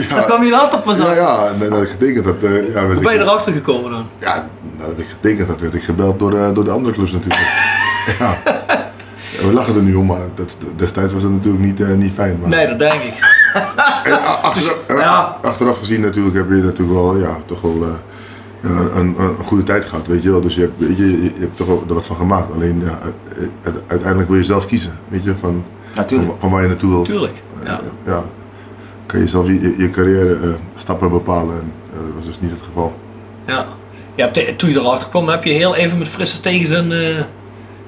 Dan 0.14 0.24
kwam 0.24 0.44
je 0.44 0.50
later 0.50 0.78
pas 0.78 0.98
ja, 0.98 1.04
aan. 1.04 1.14
ja. 1.14 1.46
En 1.60 1.70
dat 1.70 1.82
ik 1.82 1.88
getekend 1.88 2.24
had, 2.24 2.42
eh, 2.42 2.74
ja, 2.74 2.86
Hoe 2.86 3.00
ben 3.00 3.12
je 3.12 3.18
ik, 3.18 3.24
erachter 3.24 3.52
gekomen 3.52 3.90
dan? 3.90 4.06
ja, 4.18 4.48
nadat 4.78 4.98
ik 4.98 5.06
getekend 5.08 5.48
had, 5.48 5.60
werd 5.60 5.74
ik 5.74 5.82
gebeld 5.82 6.18
door, 6.18 6.34
eh, 6.34 6.54
door 6.54 6.64
de 6.64 6.70
andere 6.70 6.94
clubs 6.94 7.12
natuurlijk. 7.12 7.40
ja. 8.18 8.38
Ja, 9.40 9.46
we 9.46 9.52
lachen 9.52 9.74
er 9.74 9.82
nu 9.82 9.94
om, 9.94 10.06
maar 10.06 10.20
dat, 10.34 10.58
destijds 10.76 11.12
was 11.12 11.22
dat 11.22 11.30
natuurlijk 11.30 11.64
niet, 11.64 11.80
eh, 11.80 11.88
niet 11.94 12.12
fijn. 12.12 12.38
Maar, 12.40 12.48
Nee, 12.48 12.66
dat 12.66 12.78
denk 12.78 12.92
ik. 13.02 13.14
En 14.04 14.22
achteraf, 14.42 14.84
eh, 14.86 14.96
ja. 14.98 15.38
achteraf 15.42 15.78
gezien 15.78 16.00
natuurlijk 16.00 16.36
heb 16.36 16.48
je 16.48 16.54
natuurlijk 16.54 16.98
wel, 16.98 17.16
ja, 17.18 17.36
toch 17.46 17.60
wel 17.60 17.82
eh, 17.82 18.70
een, 18.70 18.98
een, 18.98 19.14
een 19.18 19.36
goede 19.44 19.62
tijd 19.64 19.84
gehad, 19.84 20.06
weet 20.06 20.22
je 20.22 20.30
wel. 20.30 20.40
Dus 20.40 20.54
je 20.54 20.60
hebt, 20.60 20.72
weet 20.76 20.96
je, 20.96 21.30
hebt 21.38 21.56
toch 21.56 21.66
wel 21.66 21.84
er 21.88 21.94
wat 21.94 22.06
van 22.06 22.16
gemaakt. 22.16 22.52
Alleen 22.52 22.82
ja, 22.84 22.98
uiteindelijk 23.86 24.28
wil 24.28 24.38
je 24.38 24.44
zelf 24.44 24.66
kiezen, 24.66 24.92
weet 25.08 25.24
je, 25.24 25.34
van, 25.40 25.64
Natuurlijk. 25.94 26.30
van, 26.30 26.40
van 26.40 26.50
waar 26.50 26.62
je 26.62 26.68
naartoe 26.68 26.90
wilt. 26.90 27.04
Tuurlijk. 27.04 27.42
Ja. 27.64 27.80
Ja, 28.06 28.22
kan 29.06 29.20
je 29.20 29.28
zelf 29.28 29.46
je, 29.46 29.74
je- 29.78 29.90
carrière 29.90 30.34
eh, 30.34 30.48
stappen 30.76 31.10
bepalen 31.10 31.54
en 31.54 31.72
eh, 31.92 31.96
dat 32.06 32.14
was 32.16 32.24
dus 32.26 32.40
niet 32.40 32.50
het 32.50 32.60
geval. 32.62 32.94
ja. 33.46 33.66
Eh, 34.32 34.54
toen 34.56 34.70
je 34.70 34.78
erachter 34.78 35.08
kwam, 35.08 35.28
heb 35.28 35.44
je 35.44 35.52
heel 35.52 35.74
even 35.76 35.98
met 35.98 36.08
frisse 36.08 36.40
tegenzin 36.40 36.92
eh, 36.92 37.16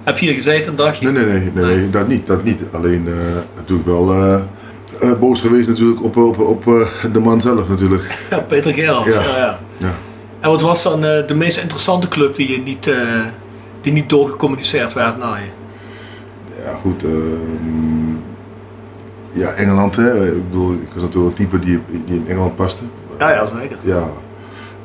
Heb 0.05 0.19
je 0.19 0.27
hier 0.27 0.35
gezeten 0.35 0.71
een 0.71 0.77
dagje? 0.77 1.11
Nee, 1.11 1.25
nee, 1.25 1.35
nee, 1.35 1.51
nee, 1.55 1.77
nee, 1.77 1.91
dat 1.91 2.09
niet, 2.09 2.27
dat 2.27 2.45
niet. 2.45 2.61
Alleen 2.73 3.07
eh, 3.07 3.15
natuurlijk 3.57 3.89
wel 3.89 4.13
eh, 4.13 4.43
eh, 5.01 5.19
boos 5.19 5.41
geweest 5.41 5.69
natuurlijk 5.69 6.03
op, 6.03 6.17
op, 6.17 6.39
op 6.39 6.65
de 7.13 7.21
man 7.21 7.41
zelf 7.41 7.69
natuurlijk. 7.69 8.19
Ja, 8.31 8.39
Peter 8.39 8.73
Gerhardt. 8.73 9.15
Ja. 9.15 9.23
Ja. 9.23 9.59
Ja. 9.77 9.93
En 10.41 10.51
wat 10.51 10.61
was 10.61 10.83
dan 10.83 11.01
de 11.01 11.35
meest 11.35 11.59
interessante 11.59 12.09
club 12.09 12.37
die, 12.37 12.51
je 12.51 12.59
niet, 12.59 12.87
eh, 12.87 12.97
die 13.81 13.93
niet 13.93 14.09
doorgecommuniceerd 14.09 14.93
werd 14.93 15.19
naar 15.19 15.41
je? 15.41 15.51
Ja, 16.65 16.75
goed. 16.75 17.05
ehm, 17.05 18.13
ja, 19.31 19.51
Engeland, 19.51 19.97
hè. 19.97 20.27
Ik 20.37 20.51
bedoel, 20.51 20.73
ik 20.73 20.89
was 20.95 21.03
natuurlijk 21.03 21.39
een 21.39 21.49
type 21.49 21.59
die, 21.59 21.81
die 22.07 22.17
in 22.17 22.27
Engeland 22.27 22.57
paste. 22.57 22.85
Ja, 23.19 23.31
ja, 23.31 23.47
zeker. 23.47 23.77
Ja. 23.83 24.09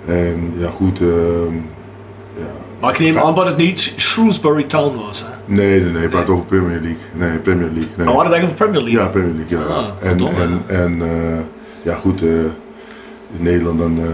En 0.06 0.54
ja, 0.58 0.70
goed. 0.70 1.00
Ehm. 2.78 2.82
Maar 2.82 2.92
ik 2.94 3.00
neem 3.00 3.18
aan 3.18 3.36
dat 3.36 3.46
het 3.46 3.58
niet 3.58 3.80
Shrewsbury 3.98 4.64
Town 4.64 4.96
was. 4.96 5.20
Hè? 5.22 5.54
Nee, 5.54 5.82
nee, 5.82 5.92
nee, 5.92 6.04
ik 6.04 6.10
praat 6.10 6.28
over 6.30 6.46
Premier 6.46 6.80
League. 6.82 6.98
Nee, 7.14 7.40
Premier 7.40 7.70
League. 7.74 7.90
Nee. 7.96 8.08
Oh, 8.08 8.14
we 8.14 8.20
hadden 8.20 8.26
het 8.26 8.34
echt 8.34 8.44
over 8.44 8.56
Premier 8.56 8.82
League. 8.82 9.02
Ja, 9.02 9.08
Premier 9.08 9.34
League, 9.36 9.58
ja. 9.58 9.64
Ah, 9.64 10.10
en 10.10 10.20
en, 10.20 10.62
en 10.68 11.02
eh, 11.02 11.40
ja, 11.82 11.94
goed, 11.96 12.22
eh, 12.22 12.30
in 13.38 13.44
Nederland 13.44 13.80
dan 13.80 13.98
eh, 13.98 14.06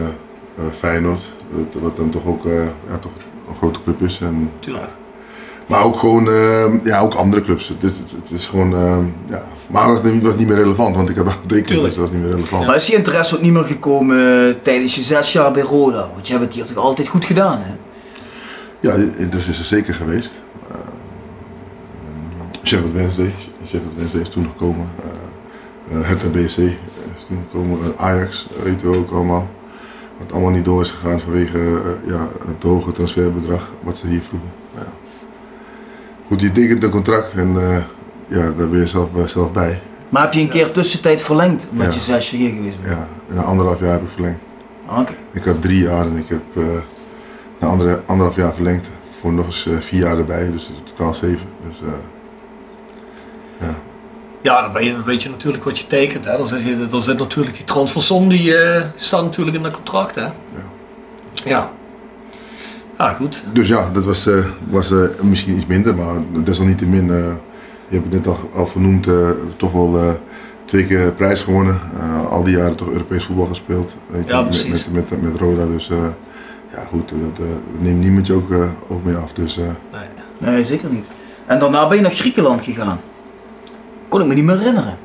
eh, 0.57 0.63
Feyenoord, 0.77 1.21
wat, 1.49 1.81
wat 1.81 1.97
dan 1.97 2.09
toch 2.09 2.25
ook 2.25 2.45
eh, 2.45 2.53
ja, 2.89 2.97
toch 3.01 3.11
een 3.49 3.55
grote 3.55 3.79
club 3.83 4.01
is. 4.01 4.19
En, 4.21 4.51
Tuurlijk. 4.59 4.85
maar 5.67 5.83
ook 5.83 5.99
gewoon, 5.99 6.29
eh, 6.29 6.63
ja, 6.83 6.99
ook 6.99 7.13
andere 7.13 7.41
clubs. 7.41 7.67
Het 7.67 7.83
is, 7.83 7.91
het, 7.97 8.39
is 8.39 8.45
gewoon, 8.45 8.73
eh, 8.75 8.97
ja. 9.29 9.43
Maar 9.67 9.87
het 9.87 10.01
was 10.01 10.11
niet, 10.11 10.23
was 10.23 10.35
niet 10.35 10.47
meer 10.47 10.57
relevant, 10.57 10.95
want 10.95 11.09
ik 11.09 11.15
had 11.15 11.25
al 11.25 11.31
getekend, 11.41 11.81
dus 11.81 11.95
dat 11.95 11.95
was 11.95 12.11
niet 12.11 12.21
meer 12.21 12.31
relevant. 12.31 12.65
Maar 12.65 12.75
is 12.75 12.85
die 12.85 12.95
interesse 12.95 13.35
ook 13.35 13.41
niet 13.41 13.53
meer 13.53 13.63
gekomen 13.63 14.47
eh, 14.47 14.55
tijdens 14.63 14.95
je 14.95 15.01
zes 15.01 15.33
jaar 15.33 15.51
bij 15.51 15.61
Roda? 15.63 16.09
Want 16.13 16.27
je 16.27 16.33
hebt 16.33 16.45
het 16.45 16.53
hier 16.53 16.65
toch 16.65 16.77
altijd 16.83 17.07
goed 17.07 17.25
gedaan, 17.25 17.59
hè? 17.61 17.73
Ja, 18.83 18.93
interesse 18.93 19.49
is 19.49 19.59
er 19.59 19.65
zeker 19.65 19.93
geweest. 19.93 20.43
Uh, 20.71 20.77
Sheffield 22.63 22.93
Wednesday, 22.93 23.33
Sheffield 23.67 23.95
Wednesday 23.95 24.21
is 24.21 24.29
toen 24.29 24.47
gekomen. 24.47 24.89
Uh, 25.91 26.01
Hertha 26.07 26.29
BSC 26.29 26.57
is 26.57 27.25
toen 27.27 27.39
gekomen. 27.51 27.79
Uh, 27.79 27.85
Ajax, 28.05 28.47
weten 28.63 28.91
we 28.91 28.97
ook 28.97 29.11
allemaal. 29.11 29.49
Wat 30.17 30.31
allemaal 30.31 30.51
niet 30.51 30.65
door 30.65 30.81
is 30.81 30.91
gegaan 30.91 31.19
vanwege 31.19 31.57
uh, 31.57 32.09
ja, 32.09 32.27
het 32.47 32.63
hoge 32.63 32.91
transferbedrag 32.91 33.71
wat 33.83 33.97
ze 33.97 34.07
hier 34.07 34.21
vroegen. 34.21 34.49
Ja. 34.75 34.85
Goed, 36.27 36.41
je 36.41 36.51
tekent 36.51 36.83
een 36.83 36.89
contract 36.89 37.33
en 37.33 37.53
ja, 38.27 38.51
daar 38.57 38.69
ben 38.69 38.79
je 38.79 38.87
zelf, 38.87 39.09
zelf 39.25 39.51
bij. 39.51 39.81
Maar 40.09 40.21
heb 40.21 40.33
je 40.33 40.41
een 40.41 40.49
keer 40.49 40.71
tussentijd 40.71 41.21
verlengd 41.21 41.67
omdat 41.71 41.87
Ja. 41.87 41.93
je 41.93 41.99
zes 41.99 42.31
jaar 42.31 42.39
hier 42.39 42.49
geweest 42.53 42.81
bent? 42.81 42.93
Ja, 42.93 43.07
na 43.35 43.41
anderhalf 43.41 43.79
jaar 43.79 43.91
heb 43.91 44.01
ik 44.01 44.09
verlengd. 44.09 44.39
Oké. 44.89 45.13
Ik 45.31 45.43
had 45.43 45.61
drie 45.61 45.79
jaar 45.79 46.05
en 46.05 46.17
ik 46.17 46.27
heb 46.27 46.41
andere, 47.65 48.01
anderhalf 48.05 48.35
jaar 48.35 48.53
verlengd. 48.53 48.89
Voor 49.19 49.33
nog 49.33 49.45
eens 49.45 49.65
uh, 49.65 49.79
vier 49.79 49.99
jaar 49.99 50.17
erbij, 50.17 50.51
dus 50.51 50.67
in 50.67 50.83
totaal 50.83 51.13
zeven. 51.13 51.47
Dus, 51.67 51.79
uh, 51.83 51.89
ja. 53.59 53.75
Ja, 54.41 54.61
dan, 54.61 54.71
ben 54.71 54.85
je, 54.85 54.91
dan 54.91 55.03
weet 55.03 55.23
je 55.23 55.29
natuurlijk 55.29 55.63
wat 55.63 55.79
je 55.79 55.87
tekent. 55.87 56.25
Hè. 56.25 56.37
Dan, 56.37 56.47
zit 56.47 56.63
je, 56.63 56.87
dan 56.87 57.01
zit 57.01 57.17
natuurlijk 57.17 57.55
die 57.55 57.65
transfersom, 57.65 58.29
die 58.29 58.49
uh, 58.49 58.81
staat 58.95 59.23
natuurlijk 59.23 59.57
in 59.57 59.63
dat 59.63 59.75
contract. 59.75 60.15
Hè. 60.15 60.21
Ja. 60.21 60.31
Ja. 61.45 61.71
Ja, 62.97 63.13
goed. 63.13 63.43
Dus 63.53 63.67
ja, 63.67 63.89
dat 63.89 64.05
was, 64.05 64.27
uh, 64.27 64.45
was 64.69 64.91
uh, 64.91 65.05
misschien 65.21 65.55
iets 65.55 65.65
minder, 65.65 65.95
maar 65.95 66.21
desalniettemin, 66.43 67.07
uh, 67.07 67.15
je 67.87 67.99
hebt 67.99 68.03
het 68.03 68.13
net 68.13 68.27
al, 68.27 68.49
al 68.53 68.67
vernoemd, 68.67 69.07
toch 69.57 69.71
wel 69.71 70.19
twee 70.65 70.85
keer 70.85 71.13
prijs 71.13 71.41
gewonnen. 71.41 71.79
al 72.29 72.43
die 72.43 72.57
jaren 72.57 72.75
toch 72.75 72.89
Europees 72.89 73.23
voetbal 73.23 73.45
gespeeld. 73.45 73.95
Ja, 74.25 74.41
precies. 74.41 74.89
Met, 74.89 75.09
met, 75.09 75.21
met, 75.21 75.35
Roda, 75.35 75.65
dus 75.65 75.89
ja 76.75 76.83
goed, 76.89 77.09
dat, 77.09 77.35
dat 77.35 77.47
neemt 77.79 77.99
niemand 77.99 78.27
je 78.27 78.33
ook, 78.33 78.49
ook 78.87 79.03
mee 79.03 79.15
af. 79.15 79.33
Dus, 79.33 79.55
nee. 79.57 80.07
nee, 80.37 80.63
zeker 80.63 80.89
niet. 80.89 81.05
En 81.45 81.59
daarna 81.59 81.87
ben 81.87 81.97
je 81.97 82.03
naar 82.03 82.11
Griekenland 82.11 82.61
gegaan. 82.61 82.99
Kon 84.09 84.21
ik 84.21 84.27
me 84.27 84.33
niet 84.33 84.43
meer 84.43 84.57
herinneren. 84.57 84.97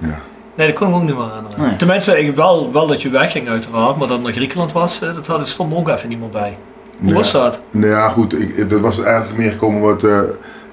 Ja. 0.00 0.18
Nee, 0.54 0.66
dat 0.66 0.76
kon 0.76 0.86
ik 0.86 0.92
me 0.92 1.00
ook 1.00 1.06
niet 1.06 1.16
meer 1.16 1.26
herinneren. 1.26 1.60
Nee. 1.60 1.76
Tenminste, 1.76 2.20
ik 2.20 2.36
wel, 2.36 2.72
wel 2.72 2.86
dat 2.86 3.02
je 3.02 3.08
wegging 3.10 3.48
uiteraard, 3.48 3.96
maar 3.96 4.08
dat 4.08 4.16
het 4.16 4.26
naar 4.26 4.32
Griekenland 4.32 4.72
was, 4.72 4.98
dat 4.98 5.26
had, 5.26 5.48
stond 5.48 5.70
me 5.70 5.76
ook 5.76 5.88
even 5.88 6.08
niet 6.08 6.20
meer 6.20 6.28
bij. 6.28 6.58
Hoe 7.00 7.14
was 7.14 7.32
dat? 7.32 7.60
Nou 7.70 7.86
ja, 7.86 8.08
goed, 8.08 8.40
ik, 8.40 8.70
dat 8.70 8.80
was 8.80 9.02
eigenlijk 9.02 9.38
meer 9.38 9.50
gekomen 9.50 9.80
omdat, 9.80 10.02
uh, 10.04 10.20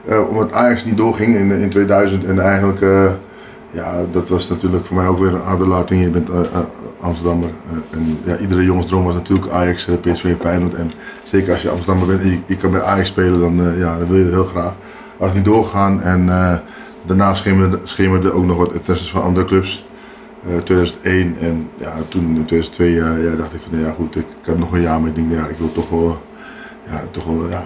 uh, 0.06 0.30
omdat 0.30 0.54
Ajax 0.54 0.86
niet 0.86 0.98
doorging 0.98 1.36
in, 1.36 1.52
in 1.52 1.70
2000 1.70 2.26
en 2.26 2.40
eigenlijk, 2.40 2.82
uh, 2.82 3.12
ja, 3.72 4.06
dat 4.12 4.30
was 4.30 4.50
natuurlijk 4.50 4.86
voor 4.86 4.96
mij 4.96 5.08
ook 5.08 5.20
weer 5.20 5.34
een 5.34 5.44
aderlating. 5.44 6.04
Je 6.04 6.10
bent 6.10 6.30
Amsterdammer 7.02 7.50
en 7.90 8.20
ja, 8.26 8.38
iedere 8.38 8.64
jongensdroom 8.64 9.04
was 9.04 9.14
natuurlijk 9.14 9.52
Ajax, 9.52 9.88
PSV, 10.02 10.36
Feyenoord 10.40 10.74
en 10.74 10.92
zeker 11.24 11.54
als 11.54 11.62
je 11.62 11.70
Amsterdammer 11.70 12.08
bent 12.08 12.22
en 12.22 12.30
je, 12.30 12.40
je 12.46 12.58
kan 12.58 12.72
bij 12.72 12.82
Ajax 12.82 13.08
spelen, 13.10 13.40
dan, 13.40 13.78
ja, 13.78 13.98
dan 13.98 14.08
wil 14.08 14.18
je 14.18 14.24
het 14.24 14.34
heel 14.34 14.46
graag. 14.46 14.74
Als 15.18 15.28
het 15.28 15.36
niet 15.36 15.46
doorgaan 15.54 16.02
en 16.02 16.30
daarna 17.06 17.36
schemerde, 17.36 17.80
schemerde 17.84 18.32
ook 18.32 18.46
nog 18.46 18.58
wat 18.58 18.86
testen 18.86 19.10
van 19.10 19.22
andere 19.22 19.46
clubs. 19.46 19.86
Uh, 20.48 20.58
2001 20.58 21.36
en 21.40 21.70
ja, 21.78 21.94
toen 22.08 22.36
in 22.36 22.46
2002 22.46 22.92
uh, 22.92 23.24
ja, 23.24 23.36
dacht 23.36 23.54
ik 23.54 23.62
van 23.70 23.80
ja 23.80 23.92
goed, 23.92 24.16
ik, 24.16 24.26
ik 24.42 24.46
had 24.46 24.58
nog 24.58 24.74
een 24.74 24.82
jaar, 24.82 25.00
maar 25.00 25.10
ik 25.10 25.16
denk 25.16 25.32
ja, 25.32 25.48
ik 25.48 25.56
wil 25.56 25.72
toch 25.72 25.90
wel, 25.90 26.22
ja, 26.90 27.04
toch 27.12 27.26
wel 27.26 27.50
ja, 27.50 27.64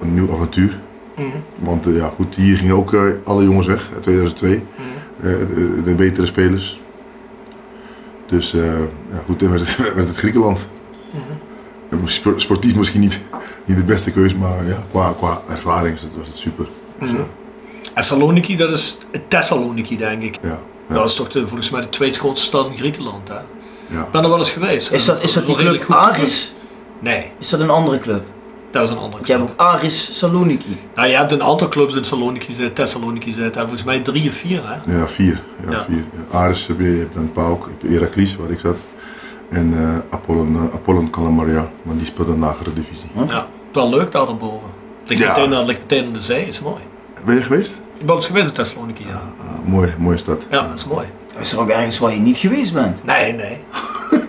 een 0.00 0.14
nieuw 0.14 0.32
avontuur. 0.32 0.80
Mm 1.16 1.30
-hmm. 1.30 1.42
Want 1.58 1.86
uh, 1.86 1.96
ja 1.96 2.06
goed, 2.06 2.34
hier 2.34 2.56
gingen 2.56 2.74
ook 2.74 2.96
alle 3.24 3.44
jongens 3.44 3.66
weg, 3.66 3.90
2002, 4.00 4.54
mm 4.54 4.62
-hmm. 4.76 5.30
de, 5.48 5.82
de, 5.82 5.94
betere 5.94 6.26
spelers. 6.26 6.80
Dus 8.32 8.52
uh, 8.52 8.78
ja, 9.10 9.18
goed, 9.26 9.40
dan 9.40 9.50
werd 9.50 9.66
het, 9.66 9.76
werd 9.94 10.08
het 10.08 10.16
Griekenland. 10.16 10.66
Mm 11.10 11.20
-hmm. 11.90 12.08
Sportief 12.36 12.76
misschien 12.76 13.00
niet, 13.00 13.18
niet 13.64 13.76
de 13.76 13.84
beste 13.84 14.10
keus, 14.10 14.34
maar 14.34 14.66
ja, 14.66 14.84
qua, 14.90 15.12
qua 15.12 15.42
ervaring 15.48 15.98
was 16.16 16.26
het 16.26 16.36
super. 16.36 16.68
Dus, 16.98 17.10
en 17.94 18.04
Saloniki, 18.04 18.56
dat 18.56 18.70
is 18.70 18.98
Thessaloniki 19.28 19.96
denk 19.96 20.22
ik. 20.22 20.38
Ja. 20.42 20.58
Ja. 20.88 20.94
Dat 20.94 21.08
is 21.08 21.14
toch 21.14 21.28
de, 21.28 21.46
volgens 21.46 21.70
mij 21.70 21.80
de 21.80 21.88
tweede 21.88 22.18
grootste 22.18 22.46
stad 22.46 22.68
in 22.68 22.76
Griekenland. 22.76 23.28
Hè? 23.28 23.34
Ja. 23.86 24.02
Ik 24.02 24.10
ben 24.10 24.22
er 24.22 24.28
wel 24.28 24.38
eens 24.38 24.50
geweest. 24.50 24.92
Is 24.92 25.04
dat, 25.04 25.22
is 25.22 25.32
dat 25.32 25.46
die 25.46 25.56
club 25.56 25.90
Aris? 25.90 26.54
Nee. 26.98 27.32
Is 27.38 27.48
dat 27.48 27.60
een 27.60 27.70
andere 27.70 27.98
club? 27.98 28.24
Dat 28.72 28.82
is 28.82 28.90
een 28.90 28.96
andere 28.98 29.22
club. 29.22 29.26
Je 29.26 29.32
hebt 29.32 29.50
ook 29.60 29.60
Aris 29.60 30.18
Saloniki. 30.18 30.76
Nou, 30.94 31.08
je 31.08 31.16
hebt 31.16 31.32
een 31.32 31.42
aantal 31.42 31.68
clubs 31.68 31.94
in 31.94 32.04
Saloniki 32.04 32.52
zitten, 32.52 32.72
Thessaloniki 32.72 33.32
zitten. 33.32 33.60
Volgens 33.60 33.84
mij 33.84 34.00
drie 34.00 34.28
of 34.28 34.34
vier, 34.34 34.62
hè? 34.68 34.98
Ja, 34.98 35.06
vier. 35.06 35.42
Ja, 35.64 35.70
Ja. 35.70 35.84
vier. 35.88 36.04
Aris 36.30 36.66
heb 36.66 36.78
je, 36.80 36.90
je 36.92 36.98
hebt 36.98 37.14
dan 37.14 37.32
Pauk, 37.32 37.64
je 37.64 37.70
hebt 37.86 37.94
Heracles 38.00 38.36
waar 38.36 38.50
ik 38.50 38.58
zat. 38.60 38.76
En 39.50 39.72
eh 39.74 39.98
Apollon, 40.10 40.56
eh, 40.56 40.74
Apollon 40.74 41.10
Calamaria, 41.10 41.70
maar 41.82 41.96
die 41.96 42.06
speelt 42.06 42.28
een 42.28 42.38
lagere 42.38 42.72
divisie. 42.72 43.10
Ja. 43.28 43.46
Wel 43.72 43.88
leuk 43.90 44.12
daar 44.12 44.28
erboven. 44.28 44.68
Ligt, 45.06 45.22
Ja. 45.22 45.28
meteen, 45.28 45.54
aan- 45.54 45.64
ligt 45.64 45.80
meteen 45.80 46.06
aan 46.06 46.12
de 46.12 46.20
zee, 46.20 46.46
is 46.48 46.60
mooi. 46.60 46.82
Ben 47.24 47.34
je 47.34 47.42
geweest? 47.42 47.80
Ik 47.98 48.06
ben 48.06 48.14
eens 48.14 48.26
geweest 48.26 48.46
in 48.46 48.52
Thessaloniki, 48.52 49.04
ja. 49.06 49.12
Ah, 49.14 49.68
mooi, 49.68 49.94
mooie 49.98 50.16
stad. 50.18 50.46
Ja, 50.50 50.62
dat 50.62 50.74
is 50.74 50.84
mooi. 50.86 51.06
Is 51.38 51.52
er 51.52 51.60
ook 51.60 51.68
ergens 51.68 51.98
waar 51.98 52.12
je 52.14 52.20
niet 52.20 52.36
geweest 52.36 52.72
bent? 52.74 53.04
Nee, 53.04 53.32
nee. 53.32 53.58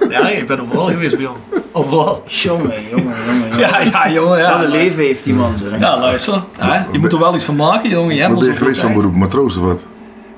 Ja, 0.10 0.30
ik 0.30 0.48
ben 0.48 0.62
overal 0.62 0.88
geweest, 0.90 1.18
Bjorn. 1.18 1.36
Overal. 1.72 2.24
Jongen, 2.26 2.74
jongen, 2.90 3.16
jongen. 3.26 3.50
jongen. 3.50 3.60
Ja, 3.60 3.82
ja, 3.82 4.12
jongen. 4.12 4.40
Ja, 4.40 4.58
Wat 4.58 4.66
een 4.66 4.72
leven 4.72 5.04
heeft 5.04 5.24
die 5.24 5.34
man, 5.34 5.58
zeg. 5.58 5.80
Ja, 5.80 6.00
luister. 6.00 6.44
Je 6.92 7.00
moet 7.00 7.12
er 7.14 7.20
wel 7.20 7.36
iets 7.36 7.44
van 7.44 7.56
maken, 7.56 7.90
jongen. 7.90 8.16
Je 8.16 8.22
hebt 8.22 8.40
ben 8.40 8.46
je 8.48 8.56
geweest 8.56 8.82
van 8.82 8.94
beroep? 8.94 9.16
Matroos 9.16 9.58
of 9.58 9.66
wat? 9.66 9.84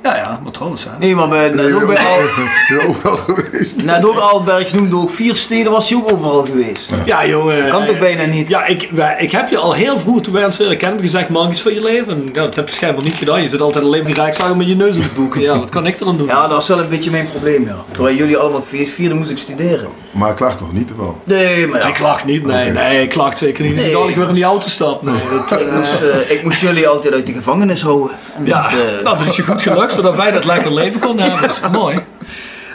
Ja, 0.05 0.15
ja, 0.15 0.39
matroos, 0.43 0.83
hè. 0.83 0.89
Nee, 0.99 1.15
maar 1.15 1.27
bij, 1.27 1.49
net, 1.49 1.55
Nee, 1.55 1.75
ook 1.81 1.87
bij 1.87 1.97
Al, 1.97 2.17
ben 2.67 2.77
je 2.77 2.87
overal 2.87 3.15
geweest? 3.17 3.83
net 3.83 4.05
ook 4.05 4.17
Alberg 4.17 4.73
noemde 4.73 4.95
ook 4.95 5.09
vier 5.09 5.35
steden, 5.35 5.71
was 5.71 5.89
hij 5.89 5.97
ook 5.97 6.11
overal 6.11 6.45
geweest. 6.45 6.89
Ja, 7.05 7.25
jongen. 7.25 7.69
Kan 7.69 7.85
toch 7.85 7.93
eh, 7.95 7.99
bijna 8.01 8.25
niet? 8.25 8.49
Ja, 8.49 8.65
ik, 8.65 8.89
wij- 8.91 9.15
ik 9.19 9.31
heb 9.31 9.49
je 9.49 9.57
al 9.57 9.73
heel 9.73 9.99
vroeg 9.99 10.21
toen 10.21 10.33
wij 10.33 10.45
ons 10.45 10.57
leren 10.57 10.77
kennen 10.77 10.99
gezegd, 10.99 11.29
maak 11.29 11.49
iets 11.49 11.61
van 11.61 11.73
je 11.73 11.81
leven. 11.83 12.13
En 12.13 12.29
ja, 12.33 12.41
dat 12.43 12.55
heb 12.55 12.67
je 12.67 12.73
schijnbaar 12.73 13.03
niet 13.03 13.15
gedaan. 13.17 13.41
Je 13.41 13.49
zit 13.49 13.61
altijd 13.61 13.83
alleen 13.85 14.03
maar 14.03 14.11
die 14.13 14.21
rijksdagen 14.21 14.57
met 14.57 14.67
je 14.67 14.75
neus 14.75 14.95
in 14.95 15.01
het 15.01 15.13
boeken. 15.15 15.41
Ja, 15.41 15.59
wat 15.59 15.69
kan 15.69 15.85
ik 15.85 15.99
er 15.99 16.07
aan 16.07 16.17
doen? 16.17 16.27
Ja, 16.27 16.41
dat 16.41 16.49
was 16.51 16.67
wel 16.67 16.79
een 16.79 16.89
beetje 16.89 17.11
mijn 17.11 17.29
probleem, 17.29 17.65
ja. 17.65 17.75
Terwijl 17.91 18.15
jullie 18.15 18.37
allemaal 18.37 18.61
feest 18.61 18.93
vierden, 18.93 19.17
moest 19.17 19.29
ik 19.31 19.37
studeren. 19.37 19.87
Maar 20.11 20.29
ik 20.29 20.35
klaagt 20.35 20.59
nog 20.59 20.73
niet 20.73 20.95
wel. 20.97 21.21
Nee, 21.23 21.67
maar 21.67 21.79
ja. 21.79 21.87
Ik 21.87 21.99
lach 21.99 22.25
niet, 22.25 22.45
nee, 22.45 22.69
nee, 22.69 23.01
ik 23.01 23.15
lach 23.15 23.37
zeker 23.37 23.63
niet. 23.63 23.75
Nee. 23.75 23.85
ik 23.85 23.91
dadelijk 23.93 24.17
weer 24.17 24.27
in 24.27 24.33
die 24.33 24.43
auto 24.43 24.67
stap. 24.67 25.01
Nee, 25.03 25.13
dat, 25.47 25.59
Ik 25.59 25.71
moest, 25.71 26.01
eh, 26.01 26.31
ik 26.31 26.43
moest 26.43 26.61
jullie 26.61 26.87
altijd 26.87 27.13
uit 27.13 27.27
de 27.27 27.33
gevangenis 27.33 27.81
houden. 27.81 28.15
En 28.37 28.45
ja, 28.45 28.61
dat, 28.61 28.71
eh, 28.71 29.03
nou, 29.03 29.17
dat 29.17 29.27
is 29.27 29.35
je 29.35 29.43
goed 29.43 29.61
gelukt, 29.61 29.94
zodat 29.95 30.15
wij 30.15 30.31
dat 30.31 30.45
lekker 30.45 30.73
leven 30.73 30.99
konden 30.99 31.25
hebben. 31.25 31.41
Dat 31.47 31.61
is 31.63 31.77
mooi. 31.79 31.97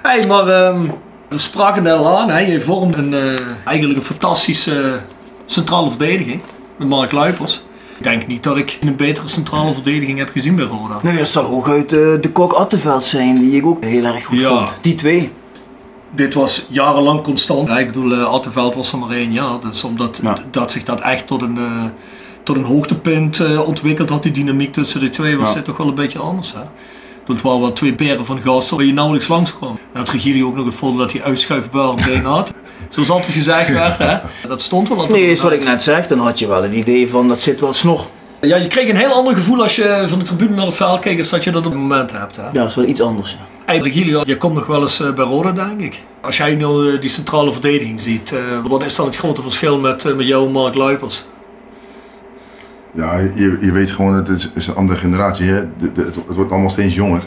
hey, 0.03 0.27
maar 0.27 0.49
ehm, 0.49 0.87
we 1.29 1.39
spraken 1.39 1.83
net 1.83 1.93
al 1.97 2.19
aan, 2.19 2.31
hè. 2.31 2.39
je 2.39 2.61
vormt 2.61 2.97
een, 2.97 3.15
eh, 3.15 3.21
eigenlijk 3.65 3.99
een 3.99 4.05
fantastische 4.05 5.00
centrale 5.47 5.89
verdediging 5.91 6.41
met 6.77 6.89
Mark 6.89 7.12
Luipers. 7.12 7.62
Ik 7.99 8.03
denk 8.07 8.27
niet 8.27 8.43
dat 8.43 8.57
ik 8.57 8.79
een 8.81 8.97
betere 8.97 9.29
centrale 9.29 9.75
verdediging 9.75 10.19
heb 10.19 10.31
gezien 10.33 10.57
bij 10.57 10.65
Roda. 10.65 10.99
Nee, 11.03 11.19
het 11.19 11.29
zal 11.29 11.45
hooguit 11.45 11.93
eh, 11.93 11.99
de 12.21 12.31
Kok 12.33 12.53
Atteveld 12.53 13.05
zijn, 13.05 13.39
die 13.39 13.57
ik 13.57 13.67
ook 13.67 13.85
heel 13.85 14.05
erg 14.05 14.25
goed 14.25 14.41
Ja. 14.41 14.49
vond. 14.49 14.71
Die 14.81 14.95
twee. 14.95 15.33
Dit 16.15 16.35
was 16.35 16.67
jarenlang 16.69 17.23
constant. 17.23 17.69
Ja, 17.69 17.79
ik 17.79 17.87
bedoel, 17.87 18.12
uh, 18.12 18.25
Attenveld 18.25 18.75
was 18.75 18.93
er 18.93 18.99
maar 18.99 19.11
één 19.11 19.33
jaar. 19.33 19.61
Dus 19.61 19.85
omdat 19.85 20.21
Ja. 20.23 20.35
dat 20.50 20.73
zich 20.73 20.83
dat 20.85 21.00
echt 21.00 21.27
tot 21.27 21.43
een, 21.43 21.59
tot 22.43 22.57
een 22.57 22.65
hoogtepunt 22.65 23.43
ontwikkeld 23.67 24.11
had, 24.11 24.23
die 24.23 24.33
dynamiek 24.33 24.73
tussen 24.73 25.00
de 25.00 25.09
twee, 25.11 25.39
was 25.39 25.55
dit 25.55 25.65
toch 25.65 25.77
wel 25.77 25.89
een 25.89 25.95
beetje 25.95 26.19
anders. 26.19 26.53
Hè? 26.53 26.61
Toen 27.25 27.39
waren 27.43 27.61
wel 27.61 27.73
twee 27.73 27.95
beren 27.95 28.27
van 28.27 28.39
gasten 28.39 28.77
waar 28.77 28.87
je 28.87 28.93
nauwelijks 28.93 29.29
langs 29.29 29.57
kwam. 29.57 29.79
En 29.93 29.99
had 29.99 30.11
Regilio 30.11 30.47
ook 30.47 30.57
nog 30.57 30.65
het 30.65 30.75
voordeel 30.75 30.99
dat 30.99 31.12
hij 31.12 31.23
uitschuifbaar 31.23 31.95
been 31.95 32.25
had. 32.25 32.53
Zoals 32.89 33.11
altijd 33.11 33.33
gezegd 33.33 33.73
werd, 33.73 33.99
hè? 33.99 34.19
dat 34.49 34.62
stond 34.62 34.89
wel 34.89 34.99
altijd. 34.99 35.21
Nee, 35.21 35.31
is 35.31 35.41
wat 35.41 35.53
ik 35.53 35.65
net 35.65 35.83
zeg, 35.83 36.07
dan 36.07 36.19
had 36.19 36.39
je 36.39 36.47
wel 36.47 36.62
het 36.62 36.73
idee 36.73 37.09
van 37.09 37.29
dat 37.29 37.41
zit 37.41 37.61
wel 37.61 37.75
snor. 37.75 38.07
Ja, 38.41 38.57
je 38.57 38.69
kreeg 38.69 38.89
een 38.89 38.97
heel 38.97 39.12
ander 39.12 39.35
gevoel 39.35 39.62
als 39.62 39.77
je 39.77 40.05
van 40.09 40.19
de 40.19 40.25
tribune 40.25 40.55
naar 40.55 40.67
het 40.67 40.75
veld 40.75 41.00
keek, 41.00 41.19
als 41.19 41.29
dat 41.29 41.45
je 41.45 41.50
dat 41.50 41.67
op 41.67 41.73
het 41.73 41.81
moment 41.81 42.12
hebt. 42.12 42.37
Hè? 42.37 42.43
Ja, 42.43 42.50
dat 42.53 42.69
is 42.69 42.75
wel 42.75 42.85
iets 42.85 43.00
anders. 43.00 43.31
ja. 43.31 43.39
Eigenlijk 43.71 43.99
Julio, 43.99 44.23
je 44.27 44.37
komt 44.37 44.55
nog 44.55 44.67
wel 44.67 44.81
eens 44.81 45.00
eh, 45.00 45.12
bij 45.12 45.25
Roda, 45.25 45.53
denk 45.53 45.81
ik. 45.81 46.03
Als 46.21 46.37
jij 46.37 46.55
nu 46.55 46.65
eh, 46.65 47.00
die 47.00 47.11
centrale 47.11 47.53
verdediging 47.53 48.00
ziet, 48.00 48.33
eh, 48.33 48.41
wat 48.67 48.85
is 48.85 48.97
dan 48.97 49.07
het 49.07 49.17
grote 49.17 49.43
verschil 49.43 49.79
met, 49.79 50.17
met 50.17 50.27
jou 50.27 50.47
en 50.47 50.53
Mark 50.53 50.75
Luipers? 50.75 51.25
Ja, 52.93 53.19
je, 53.19 53.59
je 53.61 53.73
weet 53.73 53.91
gewoon, 53.91 54.15
het 54.15 54.29
is, 54.29 54.51
is 54.55 54.67
een 54.67 54.75
andere 54.75 54.99
generatie. 54.99 55.47
Hè? 55.51 55.61
De- 55.79 55.93
de- 55.93 56.03
het, 56.05 56.15
het 56.27 56.37
wordt 56.37 56.51
allemaal 56.53 56.71
steeds 56.71 56.95
jonger. 56.95 57.23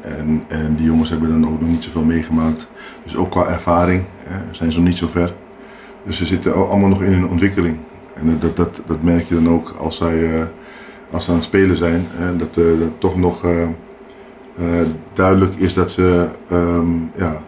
En, 0.00 0.42
en 0.48 0.74
die 0.76 0.86
jongens 0.86 1.10
hebben 1.10 1.28
dan 1.28 1.46
ook 1.46 1.60
nog 1.60 1.68
niet 1.68 1.84
zoveel 1.84 2.04
meegemaakt. 2.04 2.66
Dus 3.02 3.16
ook 3.16 3.30
qua 3.30 3.46
ervaring 3.46 4.04
hè, 4.24 4.38
zijn 4.54 4.72
ze 4.72 4.78
nog 4.78 4.86
niet 4.86 4.96
zo 4.96 5.08
ver. 5.10 5.34
Dus 6.04 6.16
ze 6.16 6.26
zitten 6.26 6.54
al- 6.54 6.68
allemaal 6.68 6.88
nog 6.88 7.02
in 7.02 7.12
hun 7.12 7.28
ontwikkeling. 7.28 7.78
En 8.14 8.38
dat, 8.40 8.56
dat, 8.56 8.80
dat 8.86 9.02
merk 9.02 9.28
je 9.28 9.34
dan 9.34 9.48
ook 9.48 9.74
als 9.78 9.96
zij 9.96 10.32
eh, 10.40 10.46
als 11.10 11.24
ze 11.24 11.30
aan 11.30 11.36
het 11.36 11.44
spelen 11.44 11.76
zijn. 11.76 12.06
Hè, 12.10 12.36
dat, 12.36 12.48
eh, 12.56 12.64
dat 12.80 12.90
toch 12.98 13.16
nog 13.16 13.44
eh, 13.44 13.68
duidelijk 15.14 15.56
is 15.56 15.74
dat 15.74 15.90
ze 15.90 16.28
ehm, 16.48 16.90
ja, 17.16 17.42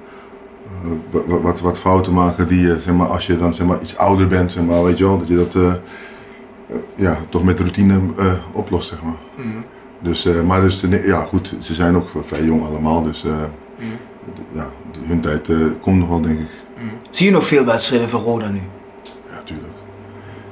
wa- 1.10 1.40
wat, 1.40 1.60
wat 1.60 1.78
fouten 1.78 2.12
maken 2.12 2.48
die 2.48 2.60
je, 2.60 2.78
zeg 2.84 2.94
maar, 2.94 3.06
als 3.06 3.26
je 3.26 3.36
dan 3.36 3.54
zeg 3.54 3.66
maar, 3.66 3.80
iets 3.82 3.96
ouder 3.96 4.26
bent, 4.26 4.52
zeg 4.52 4.64
maar, 4.64 4.84
weet 4.84 4.98
je 4.98 5.04
wel, 5.04 5.18
dat 5.18 5.28
je 5.28 5.36
dat 5.50 5.80
ja, 6.94 7.16
toch 7.28 7.44
met 7.44 7.58
routine 7.60 8.00
eh, 8.18 8.32
oplost, 8.52 8.88
zeg 8.88 9.02
maar. 9.02 9.16
Dus, 10.02 10.24
eh, 10.24 10.42
maar 10.42 10.60
dus, 10.60 10.84
ja, 11.04 11.20
goed, 11.24 11.54
ze 11.60 11.74
zijn 11.74 11.96
ook 11.96 12.08
vrij 12.26 12.44
jong 12.44 12.64
allemaal, 12.66 13.02
dus 13.02 13.24
eh, 13.24 13.30
d- 14.34 14.40
ja, 14.52 14.66
hun 15.02 15.20
tijd 15.20 15.48
eh, 15.48 15.56
komt 15.80 15.98
nog 15.98 16.08
wel, 16.08 16.20
denk 16.20 16.38
ik. 16.38 16.48
Zie 17.10 17.26
je 17.26 17.32
nog 17.32 17.46
veel 17.46 17.64
wedstrijden 17.64 18.08
van 18.08 18.20
Roda 18.20 18.48
nu? 18.48 18.60
Ja, 19.28 19.40
tuurlijk. 19.44 19.72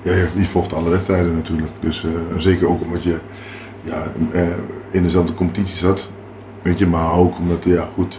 Ja, 0.02 0.12
je- 0.12 0.29
die 0.35 0.49
vocht 0.49 0.73
alle 0.73 0.91
wedstrijden 0.91 1.35
natuurlijk. 1.35 1.71
Dus 1.81 2.05
eh, 2.05 2.11
zeker 2.37 2.69
ook 2.69 2.83
omdat 2.83 3.02
je 3.02 3.19
ja, 3.83 4.02
eh, 4.33 4.43
in 4.91 5.02
dezelfde 5.02 5.35
competitie 5.35 5.76
zat. 5.76 6.11
Weet 6.62 6.79
je, 6.79 6.87
maar 6.87 7.12
ook 7.12 7.38
omdat, 7.38 7.64
ja, 7.64 7.88
goed, 7.95 8.19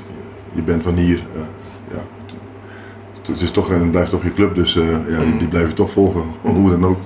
je 0.52 0.64
bent 0.64 0.84
van 0.84 0.96
hier. 0.98 1.24
eh, 1.36 1.42
ja, 1.92 2.02
het, 3.18 3.28
het 3.28 3.42
is 3.42 3.52
toch 3.52 3.72
en 3.72 3.90
blijft 3.90 4.10
toch 4.10 4.24
je 4.24 4.34
club, 4.34 4.56
dus 4.56 4.76
eh, 4.76 5.10
ja, 5.10 5.20
die, 5.24 5.38
die 5.38 5.48
blijven 5.48 5.76
toch 5.76 5.92
volgen, 5.92 6.24
hoe 6.42 6.70
dan 6.70 6.86
ook. 6.86 6.98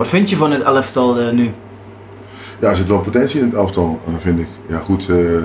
Wat 0.00 0.08
vind 0.08 0.30
je 0.30 0.36
van 0.36 0.50
het 0.50 0.62
elftal 0.62 1.18
eh, 1.18 1.30
nu? 1.30 1.50
Ja, 2.60 2.70
er 2.70 2.76
zit 2.76 2.88
wel 2.88 3.00
potentie 3.00 3.40
in 3.40 3.46
het 3.46 3.54
elftal, 3.54 4.00
eh, 4.06 4.12
vind 4.18 4.40
ik. 4.40 4.46
Ja, 4.68 4.78
goed, 4.78 5.02
ze, 5.02 5.44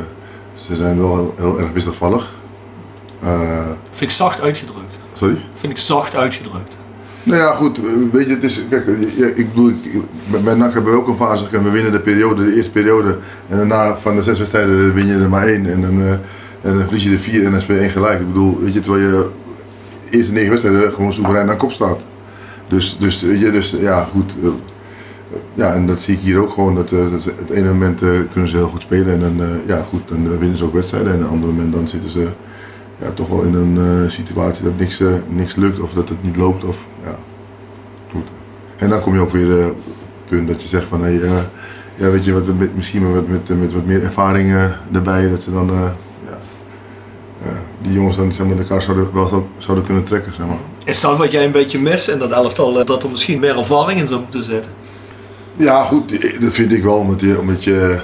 ze 0.53 0.75
zijn 0.75 0.97
wel 0.97 1.15
heel, 1.15 1.33
heel 1.37 1.59
erg 1.59 1.71
wisselvallig. 1.71 2.33
Eh, 3.19 3.67
Vind 3.91 4.11
ik 4.11 4.17
zacht 4.17 4.41
uitgedrukt. 4.41 4.97
sorry? 5.13 5.37
Vind 5.53 5.71
ik 5.71 5.77
zacht 5.77 6.15
uitgedrukt. 6.15 6.77
Nou 7.23 7.39
ja, 7.39 7.53
goed, 7.53 7.79
weet 8.11 8.27
je, 8.27 8.33
het 8.33 8.43
is, 8.43 8.63
kijk, 8.69 8.87
ik 9.35 9.49
bedoel, 9.49 9.69
ik, 9.69 10.01
met 10.25 10.43
met 10.43 10.57
NAC 10.57 10.73
hebben 10.73 10.91
we 10.91 10.97
ook 10.97 11.07
een 11.07 11.17
fase 11.17 11.45
en 11.51 11.63
we 11.63 11.69
winnen 11.69 11.91
de 11.91 11.99
periode, 11.99 12.45
de 12.45 12.55
eerste 12.55 12.71
periode. 12.71 13.17
En 13.47 13.57
daarna 13.57 13.97
van 13.97 14.15
de 14.15 14.21
zes 14.21 14.37
wedstrijden 14.37 14.93
win 14.93 15.07
je 15.07 15.13
er 15.13 15.29
maar 15.29 15.47
één 15.47 15.65
en 15.65 15.81
dan, 15.81 16.01
eh, 16.01 16.11
en 16.61 16.77
dan 16.77 16.79
verlies 16.79 17.03
je 17.03 17.11
er 17.11 17.19
vier 17.19 17.45
en 17.45 17.51
dan 17.51 17.61
speel 17.61 17.75
je 17.75 17.81
één 17.81 17.89
gelijk. 17.89 18.19
Ik 18.19 18.27
bedoel, 18.27 18.59
weet 18.59 18.73
je, 18.73 18.79
terwijl 18.79 19.03
je 19.03 19.29
de 20.09 20.17
eerste 20.17 20.33
negen 20.33 20.49
wedstrijden 20.49 20.93
gewoon 20.93 21.13
soeverein 21.13 21.49
aan 21.49 21.57
kop 21.57 21.71
staat. 21.71 22.05
Dus, 22.67 22.97
dus, 22.99 23.21
weet 23.21 23.39
je, 23.39 23.51
dus 23.51 23.69
ja, 23.79 24.03
goed. 24.03 24.35
eh, 24.43 24.47
ja, 25.53 25.73
en 25.73 25.85
dat 25.85 26.01
zie 26.01 26.13
ik 26.15 26.21
hier 26.21 26.37
ook 26.41 26.51
gewoon, 26.53 26.75
dat, 26.75 26.91
eh, 26.91 27.11
dat 27.11 27.23
het 27.23 27.49
ene 27.49 27.67
moment 27.67 28.01
eh, 28.01 28.09
kunnen 28.31 28.49
ze 28.49 28.55
heel 28.55 28.67
goed 28.67 28.81
spelen 28.81 29.13
en 29.13 29.19
dan, 29.19 29.41
eh, 29.47 29.67
ja, 29.67 29.85
goed, 29.89 30.07
dan 30.07 30.37
winnen 30.37 30.57
ze 30.57 30.63
ook 30.63 30.73
wedstrijden. 30.73 31.11
En 31.11 31.17
op 31.17 31.23
een 31.23 31.29
ander 31.29 31.49
moment 31.49 31.73
dan 31.73 31.87
zitten 31.87 32.09
ze 32.09 32.27
ja, 33.01 33.11
toch 33.11 33.27
wel 33.27 33.41
in 33.43 33.53
een 33.53 33.77
eh, 33.77 34.09
situatie 34.11 34.63
dat 34.63 34.77
niks, 34.79 34.99
eh, 34.99 35.13
niks 35.29 35.55
lukt 35.55 35.79
of 35.79 35.93
dat 35.93 36.09
het 36.09 36.23
niet 36.23 36.35
loopt. 36.37 36.63
Of, 36.63 36.85
ja, 37.03 37.15
goed. 38.11 38.27
En 38.77 38.89
dan 38.89 39.01
kom 39.01 39.13
je 39.13 39.19
ook 39.19 39.31
weer 39.31 39.59
eh, 39.59 39.65
op 39.67 39.75
het 39.85 40.25
punt 40.29 40.47
dat 40.47 40.61
je 40.61 40.67
zegt 40.67 40.85
van 40.87 41.01
hey, 41.01 41.21
eh, 41.21 41.41
ja, 41.95 42.09
weet 42.09 42.25
je, 42.25 42.33
wat, 42.33 42.57
met, 42.57 42.75
misschien 42.75 43.13
wat, 43.13 43.27
met, 43.27 43.59
met 43.59 43.73
wat 43.73 43.85
meer 43.85 44.03
ervaring 44.03 44.51
eh, 44.51 44.71
erbij, 44.93 45.29
dat 45.29 45.41
ze 45.41 45.51
dan 45.51 45.69
eh, 45.69 45.89
ja, 46.25 46.37
eh, 47.41 47.51
die 47.81 47.93
jongens 47.93 48.17
dan 48.17 48.31
zeg 48.31 48.47
maar, 48.47 48.57
elkaar 48.57 48.81
zouden, 48.81 49.13
wel 49.13 49.25
zou- 49.25 49.45
zouden 49.57 49.85
kunnen 49.85 50.03
trekken. 50.03 50.33
Zeg 50.33 50.45
maar. 50.47 50.57
Is 50.85 51.01
dat 51.01 51.17
wat 51.17 51.31
jij 51.31 51.45
een 51.45 51.51
beetje 51.51 51.79
mist 51.79 52.07
in 52.07 52.19
dat 52.19 52.31
elftal, 52.31 52.79
eh, 52.79 52.85
dat 52.85 53.03
er 53.03 53.09
misschien 53.09 53.39
meer 53.39 53.57
ervaring 53.57 53.99
in 53.99 54.07
zou 54.07 54.19
moeten 54.19 54.43
zitten? 54.43 54.71
Ja, 55.55 55.83
goed, 55.83 56.09
dat 56.41 56.53
vind 56.53 56.71
ik 56.71 56.83
wel, 56.83 56.97
omdat 56.97 57.19
je, 57.19 57.39
omdat 57.39 57.63
je 57.63 58.01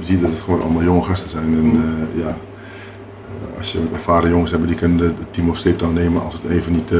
ziet 0.00 0.20
dat 0.20 0.30
het 0.30 0.40
gewoon 0.40 0.62
allemaal 0.62 0.82
jonge 0.82 1.02
gasten 1.02 1.30
zijn. 1.30 1.44
En 1.54 1.64
eh, 2.14 2.22
ja, 2.22 2.28
eh, 2.28 3.58
als 3.58 3.72
je 3.72 3.78
ervaren 3.92 4.30
jongens 4.30 4.50
hebben, 4.50 4.68
die 4.68 4.76
kunnen 4.78 4.98
de- 4.98 5.14
het 5.18 5.32
team 5.32 5.48
op 5.48 5.56
sleeptouw 5.56 5.90
nemen 5.90 6.22
als 6.22 6.34
het 6.42 6.50
even 6.50 6.72
niet, 6.72 6.90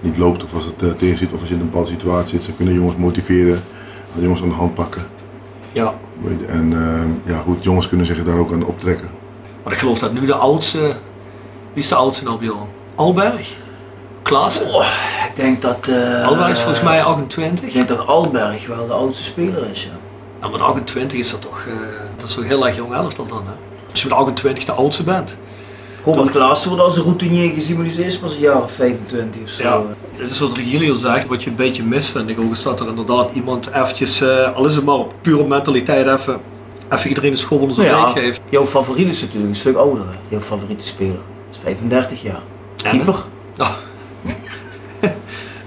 niet 0.00 0.18
loopt 0.18 0.44
of 0.44 0.54
als 0.54 0.64
het 0.64 0.82
uh, 0.82 0.90
tegen 0.90 1.18
zit 1.18 1.32
of 1.32 1.40
als 1.40 1.48
je 1.48 1.54
in 1.54 1.60
een 1.60 1.66
bepaalde 1.70 1.90
situatie 1.90 2.28
zit. 2.38 2.42
Ze 2.42 2.52
kunnen 2.52 2.74
jongens 2.74 2.96
motiveren, 2.96 3.62
jongens 4.18 4.42
aan 4.42 4.48
de 4.48 4.54
hand 4.54 4.74
pakken. 4.74 5.02
Ja. 5.72 5.94
Weet 6.22 6.40
je, 6.40 6.46
En 6.46 6.72
ja, 7.24 7.38
goed, 7.38 7.64
jongens 7.64 7.88
kunnen 7.88 8.06
zich 8.06 8.24
daar 8.24 8.38
ook 8.38 8.52
aan 8.52 8.64
optrekken. 8.64 9.08
Maar 9.64 9.72
ik 9.72 9.78
geloof 9.78 9.98
dat 9.98 10.12
nu 10.12 10.26
de 10.26 10.34
oudste. 10.34 10.78
Wie 11.72 11.82
is 11.82 11.88
de 11.88 11.94
oudste 11.94 12.24
nou, 12.24 12.38
Bjorn? 12.38 12.66
Alberg? 12.94 13.56
Klaassen? 14.24 14.66
Ik 15.28 15.30
denk 15.34 15.62
dat... 15.62 15.88
eh, 15.88 16.26
Alberg 16.26 16.48
is 16.50 16.58
volgens 16.58 16.82
mij 16.82 16.98
Ik 16.98 17.04
28. 17.04 17.72
denk 17.72 17.88
dat 17.88 18.06
Alberg 18.06 18.66
wel 18.66 18.86
de 18.86 18.92
oudste 18.92 19.24
speler 19.24 19.70
is, 19.70 19.82
ja. 19.84 19.90
Ja, 20.40 20.48
maar 20.48 20.58
de 20.58 20.64
28 20.64 21.18
is 21.18 21.30
dat 21.30 21.40
toch, 21.42 21.64
eh, 21.68 21.74
dat 22.16 22.28
is 22.28 22.34
toch 22.34 22.44
heel 22.44 22.66
erg 22.66 22.76
jong 22.76 22.94
elftal 22.94 23.26
dan, 23.26 23.42
hè? 23.46 23.52
Als 23.90 24.02
je 24.02 24.08
met 24.08 24.18
28 24.18 24.64
de 24.64 24.72
oudste 24.72 25.02
bent. 25.04 25.36
Robert 26.04 26.30
Klaassen 26.30 26.68
wordt 26.68 26.84
als 26.84 26.96
een 26.96 27.02
routinier 27.02 27.52
gezien, 27.52 27.76
maar 27.76 27.84
die 27.88 28.04
is 28.04 28.18
pas 28.18 28.34
een 28.34 28.40
jaar 28.40 28.62
of 28.62 28.72
25 28.72 29.42
of 29.42 29.48
zo. 29.48 29.62
Ja, 29.62 29.82
dit 30.18 30.30
is 30.30 30.38
wat 30.38 30.56
Regilio 30.56 30.94
zegt, 30.94 31.26
wat 31.26 31.42
je 31.42 31.50
een 31.50 31.56
beetje 31.56 31.82
mis 31.82 32.08
vind 32.08 32.28
ik 32.28 32.40
ook, 32.40 32.52
is 32.52 32.62
dat 32.62 32.80
er 32.80 32.88
inderdaad 32.88 33.30
iemand 33.34 33.70
eventjes, 33.72 34.20
eh, 34.20 34.54
al 34.56 34.64
is 34.64 34.74
het 34.76 34.84
maar 34.84 34.94
op 34.94 35.14
pure 35.20 35.44
mentaliteit, 35.46 36.06
even, 36.06 36.40
even 36.90 37.08
iedereen 37.08 37.30
een 37.30 37.36
schop 37.38 37.60
onder 37.60 37.74
zijn 37.76 37.88
ja, 37.88 38.06
geeft. 38.06 38.40
jouw 38.50 38.66
favoriet 38.66 39.08
is 39.08 39.20
natuurlijk 39.20 39.48
een 39.48 39.54
stuk 39.54 39.76
ouder, 39.76 40.04
hè? 40.04 40.16
jouw 40.28 40.40
favoriete 40.40 40.86
speler. 40.86 41.18
is 41.52 41.58
35 41.62 42.22
jaar. 42.22 42.40
Keeper. 42.76 43.14
Oh. 43.58 43.68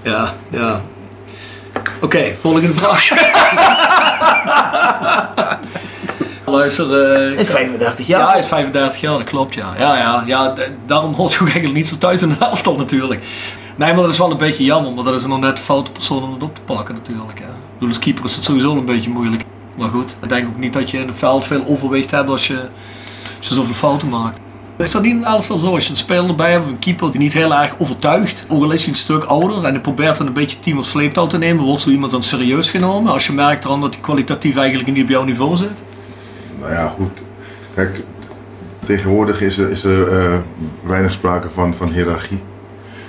Ja, 0.08 0.34
ja. 0.50 0.80
Oké, 2.00 2.34
volgende 2.40 2.74
vraag. 2.74 3.08
Luister, 6.46 7.04
eh, 7.32 7.38
Is 7.38 7.50
35 7.50 8.06
jaar. 8.06 8.20
Ja, 8.20 8.34
is 8.34 8.46
35 8.46 9.00
jaar, 9.00 9.18
dat 9.18 9.26
klopt 9.26 9.54
ja. 9.54 9.72
Ja, 9.78 9.96
ja, 9.96 10.22
ja 10.26 10.54
daarom 10.86 11.14
hoort 11.14 11.32
je 11.32 11.38
ook 11.38 11.46
eigenlijk 11.46 11.76
niet 11.76 11.88
zo 11.88 11.98
thuis 11.98 12.22
in 12.22 12.30
een 12.30 12.40
elftal 12.40 12.76
natuurlijk. 12.76 13.24
Nee, 13.76 13.92
maar 13.92 14.02
dat 14.02 14.12
is 14.12 14.18
wel 14.18 14.30
een 14.30 14.36
beetje 14.36 14.64
jammer, 14.64 14.92
maar 14.92 15.04
dat 15.04 15.14
is 15.14 15.26
nog 15.26 15.40
net 15.40 15.56
de 15.56 15.62
foute 15.62 15.90
persoon 15.90 16.22
om 16.22 16.32
het 16.32 16.42
op 16.42 16.54
te 16.54 16.60
pakken 16.60 16.94
natuurlijk. 16.94 17.38
Ik 17.38 17.46
bedoel, 17.72 17.88
als 17.88 17.98
keeper 17.98 18.24
is 18.24 18.34
het 18.34 18.44
sowieso 18.44 18.76
een 18.76 18.84
beetje 18.84 19.10
moeilijk. 19.10 19.44
Maar 19.74 19.88
goed, 19.88 20.16
ik 20.22 20.28
denk 20.28 20.48
ook 20.48 20.58
niet 20.58 20.72
dat 20.72 20.90
je 20.90 20.98
in 20.98 21.08
het 21.08 21.18
veld 21.18 21.44
veel 21.44 21.64
overwicht 21.66 22.10
hebt 22.10 22.28
als 22.28 22.46
je, 22.46 22.68
als 23.38 23.48
je 23.48 23.54
zoveel 23.54 23.74
fouten 23.74 24.08
maakt. 24.08 24.40
Is 24.78 24.90
dat 24.90 25.02
niet 25.02 25.24
een 25.24 25.42
zo? 25.42 25.74
Als 25.74 25.84
je 25.84 25.90
een 25.90 25.96
speler 25.96 26.28
erbij 26.28 26.50
hebt, 26.50 26.66
een 26.66 26.78
keeper 26.78 27.10
die 27.10 27.20
niet 27.20 27.32
heel 27.32 27.54
erg 27.54 27.74
overtuigt, 27.78 28.44
ook 28.48 28.62
al 28.62 28.72
is 28.72 28.80
hij 28.80 28.88
een 28.88 28.98
stuk 28.98 29.24
ouder 29.24 29.64
en 29.64 29.72
hij 29.72 29.80
probeert 29.80 30.16
dan 30.16 30.26
een 30.26 30.32
beetje 30.32 30.60
team 30.60 30.78
op 30.78 30.84
sleeptouw 30.84 31.26
te 31.26 31.38
nemen, 31.38 31.64
wordt 31.64 31.82
zo 31.82 31.90
iemand 31.90 32.12
dan 32.12 32.22
serieus 32.22 32.70
genomen 32.70 33.12
als 33.12 33.26
je 33.26 33.32
merkt 33.32 33.62
dan 33.62 33.80
dat 33.80 33.94
hij 33.94 34.02
kwalitatief 34.02 34.56
eigenlijk 34.56 34.92
niet 34.92 35.02
op 35.02 35.08
jouw 35.08 35.24
niveau 35.24 35.56
zit? 35.56 35.82
Nou 36.60 36.72
ja, 36.72 36.88
goed. 36.96 37.22
Kijk, 37.74 38.00
tegenwoordig 38.86 39.40
is 39.40 39.58
er, 39.58 39.70
is 39.70 39.84
er 39.84 40.08
eh, 40.08 40.38
weinig 40.82 41.12
sprake 41.12 41.48
van, 41.54 41.74
van 41.74 41.90
hiërarchie. 41.90 42.42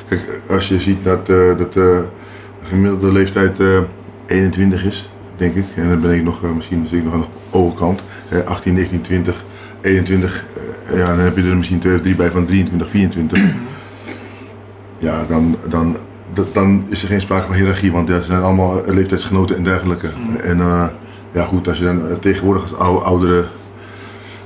Kijk, 0.08 0.42
als 0.50 0.68
je 0.68 0.80
ziet 0.80 1.04
dat, 1.04 1.30
eh, 1.30 1.58
dat 1.58 1.68
eh, 1.68 1.74
de 1.74 2.66
gemiddelde 2.68 3.12
leeftijd 3.12 3.60
eh, 3.60 3.80
21 4.26 4.84
is, 4.84 5.10
denk 5.38 5.56
ik. 5.56 5.66
En 5.76 5.90
dan 5.90 6.02
ben 6.02 6.14
ik 6.14 6.24
nog, 6.24 6.42
misschien 6.56 6.88
zit 6.88 7.00
ik 7.00 7.04
nog 7.04 7.14
aan 7.14 7.22
de 7.22 7.28
overkant. 7.50 8.02
Eh, 8.30 8.40
18, 8.40 8.74
19, 8.74 9.02
20, 9.02 9.44
21. 9.82 10.46
Ja, 10.94 11.08
dan 11.16 11.20
heb 11.20 11.38
je 11.38 11.44
er 11.44 11.58
misschien 11.58 11.80
twee 11.80 11.96
of 11.96 12.02
drie 12.02 12.16
bij 12.16 12.32
van 12.32 12.46
23, 12.46 12.90
24. 12.90 13.40
ja, 14.98 15.26
dan, 15.28 15.56
dan, 15.70 15.98
dat- 16.34 16.54
dan 16.54 16.84
is 16.88 17.02
er 17.02 17.08
geen 17.08 17.22
sprake 17.22 17.46
van 17.48 17.56
hiërarchie, 17.56 17.92
want 17.92 18.10
het 18.10 18.24
zijn 18.24 18.42
allemaal 18.42 18.84
eh, 18.86 18.94
leeftijdsgenoten 18.94 19.56
en 19.56 19.64
dergelijke. 19.64 20.08
En 20.44 20.60
eh, 20.60 20.88
ja, 21.32 21.44
goed, 21.44 21.68
als 21.68 21.78
je 21.78 21.84
dan 21.84 22.08
eh, 22.08 22.16
tegenwoordig 22.16 22.62
als 22.64 22.76
oude, 22.76 23.02
oudere, 23.06 23.46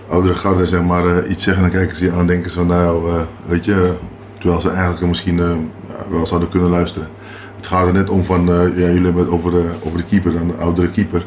oudere 0.09 0.33
garde 0.35 0.65
zeg 0.67 0.83
maar, 0.83 1.25
iets 1.27 1.43
zeggen, 1.43 1.63
dan 1.63 1.71
kijken 1.71 1.95
ze 1.95 2.03
je 2.03 2.11
aan 2.11 2.19
en 2.19 2.27
denken 2.27 2.49
ze 2.49 2.57
van, 2.57 2.67
nou, 2.67 3.11
weet 3.45 3.65
je, 3.65 3.93
terwijl 4.37 4.61
ze 4.61 4.69
eigenlijk 4.69 5.07
misschien 5.07 5.37
wel 6.09 6.27
zouden 6.27 6.49
kunnen 6.49 6.69
luisteren. 6.69 7.07
Het 7.55 7.67
gaat 7.67 7.87
er 7.87 7.93
net 7.93 8.09
om 8.09 8.23
van, 8.23 8.45
ja, 8.45 8.63
jullie 8.69 9.03
hebben 9.03 9.23
het 9.23 9.31
over 9.31 9.51
de, 9.51 9.69
over 9.83 9.97
de 9.97 10.03
keeper, 10.05 10.31
dan 10.33 10.47
de 10.47 10.53
oudere 10.55 10.89
keeper. 10.89 11.25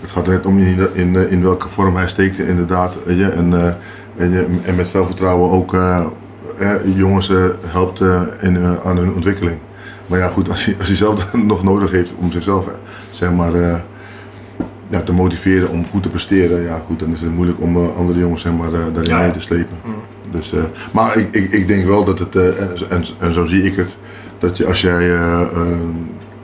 Het 0.00 0.10
gaat 0.10 0.26
er 0.26 0.32
net 0.32 0.46
om 0.46 0.58
in, 0.58 0.88
in, 0.94 1.16
in 1.30 1.42
welke 1.42 1.68
vorm 1.68 1.96
hij 1.96 2.08
steekt, 2.08 2.38
inderdaad. 2.38 2.96
Weet 3.04 3.18
je, 3.18 3.26
en, 3.26 3.76
en, 4.20 4.30
je- 4.30 4.46
en 4.64 4.74
met 4.74 4.88
zelfvertrouwen 4.88 5.50
ook 5.50 5.74
eh, 5.74 6.06
eh, 6.58 6.70
jongens 6.96 7.30
eh, 7.30 7.44
helpt 7.66 8.00
eh, 8.00 8.22
in, 8.40 8.56
eh, 8.56 8.72
aan 8.84 8.96
hun 8.96 9.12
ontwikkeling. 9.14 9.58
Maar 10.06 10.18
ja, 10.18 10.28
goed, 10.28 10.48
als 10.50 10.64
hij, 10.64 10.74
als 10.78 10.88
hij 10.88 10.96
zelf 10.96 11.32
nog 11.52 11.62
nodig 11.62 11.90
heeft 11.90 12.12
om 12.18 12.32
zichzelf 12.32 12.66
eh, 12.66 12.72
zeg 13.10 13.32
maar, 13.32 13.54
eh, 13.54 13.76
ja, 14.88 15.00
te 15.00 15.12
motiveren 15.12 15.68
om 15.70 15.86
goed 15.90 16.02
te 16.02 16.08
presteren, 16.08 16.62
ja, 16.62 16.82
goed, 16.86 16.98
dan 17.00 17.12
is 17.14 17.20
het 17.20 17.34
moeilijk 17.34 17.60
om 17.60 17.76
eh, 17.76 17.96
andere 17.96 18.18
jongens 18.18 18.42
zeg 18.42 18.52
maar, 18.52 18.72
eh, 18.72 18.78
daarin 18.92 19.04
Ja, 19.12 19.16
ja. 19.18 19.22
mee 19.24 19.32
te 19.32 19.40
slepen. 19.40 19.76
Dus, 20.32 20.52
eh, 20.52 20.62
maar 20.92 21.16
ik, 21.16 21.28
ik, 21.34 21.50
ik 21.52 21.68
denk 21.68 21.84
wel 21.86 22.04
dat 22.04 22.18
het, 22.18 22.36
eh, 22.36 22.60
en, 22.60 22.70
en, 22.88 23.04
en 23.18 23.32
zo 23.32 23.44
zie 23.44 23.62
ik 23.62 23.76
het, 23.76 23.96
dat 24.38 24.56
je 24.56 24.66
als 24.66 24.80
jij 24.80 25.10
eh, 25.14 25.40
eh, 25.40 25.78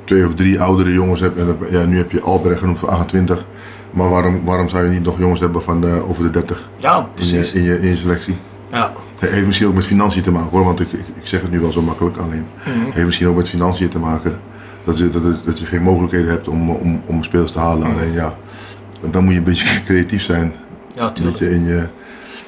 twee 0.05 0.27
of 0.27 0.35
drie 0.35 0.61
oudere 0.61 0.93
jongens 0.93 1.21
hebt. 1.21 1.39
En 1.39 1.47
dat- 1.47 1.71
ja, 1.71 1.85
nu 1.85 1.97
heb 1.97 2.11
je 2.12 2.21
Albrecht 2.21 2.61
genoemd 2.61 2.79
voor 2.79 2.89
28. 2.89 3.45
Maar 3.90 4.09
waarom, 4.09 4.44
waarom 4.44 4.68
zou 4.68 4.85
je 4.85 4.90
niet 4.90 5.05
nog 5.05 5.18
jongens 5.18 5.40
hebben 5.40 5.62
van 5.62 5.81
de, 5.81 6.03
over 6.09 6.22
de 6.22 6.31
30 6.31 6.68
Ja, 6.77 6.96
in 6.96 7.03
je, 7.03 7.09
precies. 7.14 7.53
in 7.53 7.62
je, 7.62 7.81
in 7.81 7.88
je 7.88 7.96
selectie? 7.96 8.37
Ja. 8.72 8.92
Het 9.18 9.31
heeft 9.31 9.46
misschien 9.46 9.68
ook 9.68 9.75
met 9.75 9.87
financiën 9.87 10.22
te 10.22 10.31
maken 10.33 10.51
hoor, 10.51 10.64
want 10.64 10.81
ik, 10.81 10.92
ik, 10.92 11.05
ik 11.14 11.27
zeg 11.27 11.40
het 11.40 11.51
nu 11.51 11.61
wel 11.61 11.72
zo 11.72 11.83
makkelijk 11.83 12.16
alleen. 12.16 12.46
Mhm. 12.66 12.85
Het 12.85 12.94
heeft 12.94 13.07
misschien 13.07 13.29
ook 13.29 13.37
met 13.37 13.49
financiën 13.49 13.88
te 13.88 13.99
maken. 13.99 14.40
Dat 14.85 14.99
je, 14.99 15.11
dat, 15.44 15.59
je 15.59 15.66
geen 15.66 15.83
mogelijkheden 15.83 16.31
hebt 16.31 16.49
om, 16.49 16.70
om, 16.70 17.03
om 17.07 17.22
spelers 17.22 17.53
te 17.53 17.59
halen. 17.59 17.87
Alleen 17.92 18.12
ja, 18.12 18.35
dan 19.11 19.25
moet 19.25 19.33
je 19.33 19.38
een 19.38 19.44
beetje 19.44 19.83
creatief 19.87 20.22
zijn. 20.22 20.53
Ja, 20.94 21.07
Een 21.07 21.12
tuurlijk. 21.12 21.38
beetje 21.38 21.55
in 21.55 21.64
je, 21.64 21.87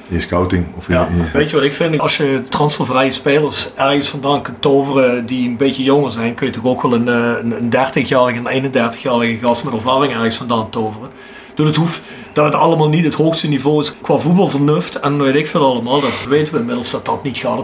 in 0.09 0.21
scouting. 0.21 0.65
Of 0.77 0.89
in, 0.89 0.95
Ja, 0.95 1.07
weet 1.33 1.49
je 1.49 1.55
wat 1.55 1.65
ik 1.65 1.73
vind? 1.73 1.99
Als 1.99 2.17
je 2.17 2.43
transfervrije 2.49 3.11
spelers 3.11 3.69
ergens 3.75 4.09
vandaan 4.09 4.41
kunt 4.41 4.61
toveren 4.61 5.25
die 5.25 5.47
een 5.47 5.57
beetje 5.57 5.83
jonger 5.83 6.11
zijn, 6.11 6.35
kun 6.35 6.45
je 6.47 6.53
toch 6.53 6.65
ook 6.65 6.81
wel 6.81 6.93
een, 6.93 7.07
eh, 7.07 7.31
een, 7.41 7.51
een 7.51 7.69
30-jarige 7.69 8.39
en 8.39 8.45
een 8.45 8.71
31-jarige 8.71 9.37
gast 9.37 9.63
met 9.63 9.73
ervaring 9.73 10.13
ergens 10.13 10.35
vandaan 10.35 10.69
toveren. 10.69 11.09
Dus 11.55 11.67
het 11.67 11.75
hoeft 11.75 12.01
dat 12.33 12.45
het 12.45 12.55
allemaal 12.55 12.89
niet 12.89 13.03
het 13.03 13.13
hoogste 13.13 13.49
niveau 13.49 13.79
is 13.79 13.95
qua 14.01 14.17
voetbalvernuft 14.17 14.99
en 14.99 15.21
weet 15.21 15.35
ik 15.35 15.47
veel 15.47 15.65
allemaal. 15.65 16.01
Dat 16.01 16.25
weten 16.29 16.53
we 16.53 16.59
inmiddels 16.59 16.91
dat 16.91 17.05
dat 17.05 17.23
niet 17.23 17.37
gaat. 17.37 17.61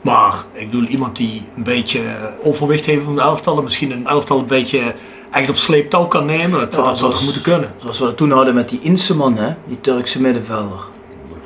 Maar 0.00 0.44
ik 0.52 0.70
bedoel, 0.70 0.86
iemand 0.86 1.16
die 1.16 1.42
een 1.56 1.62
beetje 1.62 2.00
overwicht 2.42 2.86
heeft 2.86 3.04
van 3.04 3.16
de 3.16 3.22
elftal 3.22 3.56
en 3.56 3.64
misschien 3.64 3.90
een 3.90 4.06
elftal 4.06 4.38
een 4.38 4.46
beetje 4.46 4.94
echt 5.30 5.48
op 5.48 5.56
sleeptouw 5.56 6.06
kan 6.06 6.26
nemen, 6.26 6.60
dat, 6.60 6.72
dat 6.72 6.98
zou 6.98 7.10
toch 7.10 7.24
moeten 7.24 7.42
kunnen. 7.42 7.74
Zoals 7.78 7.98
we 7.98 8.04
dat 8.04 8.16
toen 8.16 8.30
hadden 8.30 8.54
met 8.54 8.68
die 8.68 8.80
Inseman, 8.82 9.36
hè? 9.36 9.54
die 9.66 9.80
Turkse 9.80 10.20
middenvelder. 10.20 10.78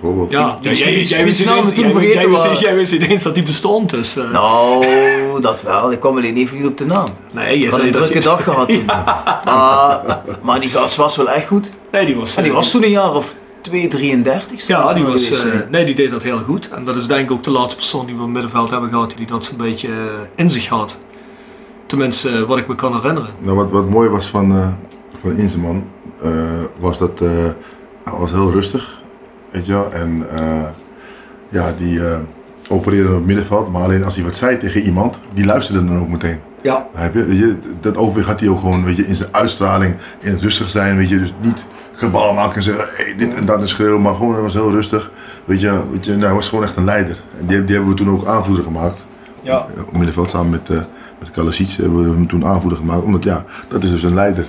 Bijvoorbeeld. 0.01 0.31
Ja, 0.31 0.59
jij, 0.61 0.95
wist 0.95 1.09
die 1.09 1.25
niet 1.25 1.45
namen 1.45 1.59
eens- 1.59 1.75
toen 1.75 1.85
jij- 1.85 2.77
wist- 2.77 2.93
jij 2.93 3.19
dat 3.25 3.35
die 3.35 3.45
bestond. 3.45 3.91
Dus, 3.91 4.17
eh, 4.17 4.31
Nou, 4.31 5.41
dat 5.41 5.63
wel. 5.63 5.93
Ik 5.93 6.01
kwam 6.01 6.17
alleen 6.17 6.37
even 6.37 6.57
niet 6.57 6.67
op 6.67 6.79
de 6.79 6.87
naam. 6.87 7.07
nee, 7.33 7.59
je 7.59 7.71
had 7.71 7.81
een 7.81 7.91
drukke 7.91 8.15
je- 8.15 8.21
dag 8.21 8.45
gehad 8.45 8.69
toen. 8.69 8.85
Maar, 9.45 10.23
maar 10.43 10.61
die 10.61 10.71
gast 10.71 10.97
was 10.97 11.17
wel 11.17 11.31
echt 11.31 11.47
goed. 11.47 11.71
Nee, 11.93 12.07
die 12.07 12.17
was, 12.17 12.37
En 12.37 12.43
die 12.43 12.53
eh, 12.53 12.59
was 12.59 12.71
toen 12.71 12.83
een 12.85 12.91
jaar 12.91 13.15
of 13.15 13.35
2, 13.61 13.89
33. 13.89 14.61
zou 14.61 14.81
Ja, 14.81 14.87
het 14.89 14.97
die 14.97 15.05
was, 15.07 15.31
eh, 15.31 15.53
nee, 15.71 15.85
die 15.85 15.95
deed 15.95 16.11
dat 16.11 16.23
heel 16.23 16.39
goed. 16.39 16.69
En 16.75 16.85
dat 16.85 16.97
is 16.97 17.07
denk 17.07 17.21
ik 17.21 17.31
ook 17.31 17.45
de 17.45 17.51
laatste 17.51 17.77
persoon 17.77 18.07
die 18.07 18.15
we 18.15 18.21
op 18.21 18.27
het 18.27 18.35
middenveld 18.35 18.71
hebben 18.71 18.89
gehad 18.91 19.13
die 19.17 19.27
dat 19.27 19.45
zo'n 19.45 19.57
beetje 19.57 19.89
in 20.35 20.51
zich 20.51 20.69
had. 20.69 20.99
Tenminste, 21.87 22.47
wat 22.47 22.59
ik 22.59 22.69
me 22.69 22.75
kan 22.75 22.95
herinneren. 22.95 23.31
Nou, 23.39 23.57
wat, 23.57 23.71
wat 23.71 23.89
mooi 23.89 24.09
was 24.09 24.27
van, 24.27 24.53
eh 24.53 24.69
van 25.23 25.33
Inzeman, 25.37 25.85
was 26.79 26.99
dat 26.99 27.19
hij 27.19 27.55
was 28.19 28.31
heel 28.31 28.51
rustig. 28.51 28.98
Weet 29.51 29.67
je 29.67 29.73
wel? 29.73 29.93
En 29.93 30.31
eh, 30.31 30.69
ja, 31.49 31.75
die 31.79 32.09
eh, 32.09 32.19
opereerde 32.69 33.09
op 33.09 33.15
het 33.15 33.27
middenveld. 33.27 33.73
Maar 33.73 33.83
alleen 33.83 34.05
als 34.05 34.15
hij 34.15 34.25
wat 34.25 34.37
zei 34.37 34.59
tegen 34.59 34.81
iemand, 34.81 35.19
die 35.35 35.45
luisterde 35.45 35.85
dan 35.85 35.99
ook 35.99 36.09
meteen. 36.09 36.41
Ja. 36.63 36.89
Heb 36.95 37.15
je? 37.15 37.25
Weet 37.25 37.39
je, 37.39 37.59
dat 37.81 37.97
overwicht 37.97 38.29
had 38.29 38.41
hij 38.41 38.49
ook 38.49 38.61
gewoon 38.61 38.85
weet 38.85 38.97
je, 38.97 39.07
in 39.07 39.17
zijn 39.17 39.29
uitstraling, 39.33 39.97
in 40.19 40.31
het 40.31 40.41
rustig 40.41 40.71
zijn. 40.71 40.97
Weet 40.97 41.09
je, 41.09 41.19
dus 41.19 41.35
niet 41.43 41.65
gebaal 41.93 42.35
maken 42.35 42.57
en 42.57 42.63
zeggen 42.63 42.89
hey, 42.93 43.15
dit 43.17 43.35
en 43.35 43.47
dat 43.47 43.61
en 43.61 43.69
schreeuwen. 43.69 44.03
Maar 44.03 44.15
gewoon, 44.15 44.33
hij 44.33 44.43
was 44.43 44.53
heel 44.53 44.71
rustig. 44.71 45.11
Weet 45.45 45.61
je, 45.61 45.83
weet 45.91 46.05
je 46.05 46.11
nou, 46.11 46.25
hij 46.25 46.35
was 46.35 46.49
gewoon 46.49 46.65
echt 46.65 46.77
een 46.77 46.85
leider. 46.85 47.23
En 47.39 47.47
die, 47.47 47.65
die 47.65 47.75
hebben 47.75 47.95
we 47.95 47.99
toen 47.99 48.11
ook 48.11 48.27
aanvoerder 48.27 48.65
gemaakt. 48.65 49.07
Ja. 49.43 49.67
Op 49.87 49.97
middenveld 49.97 50.31
samen 50.31 50.51
met, 50.51 50.69
uh, 50.71 50.83
met 51.19 51.31
Kalasic 51.31 51.69
hebben 51.69 52.03
we 52.03 52.11
hem 52.11 52.29
toen 52.29 52.47
aanvoerder 52.47 52.79
gemaakt. 52.79 53.03
Omdat 53.03 53.25
ja, 53.25 53.45
dat 53.69 53.83
is 53.83 53.91
dus 53.91 54.03
een 54.03 54.15
leider. 54.15 54.47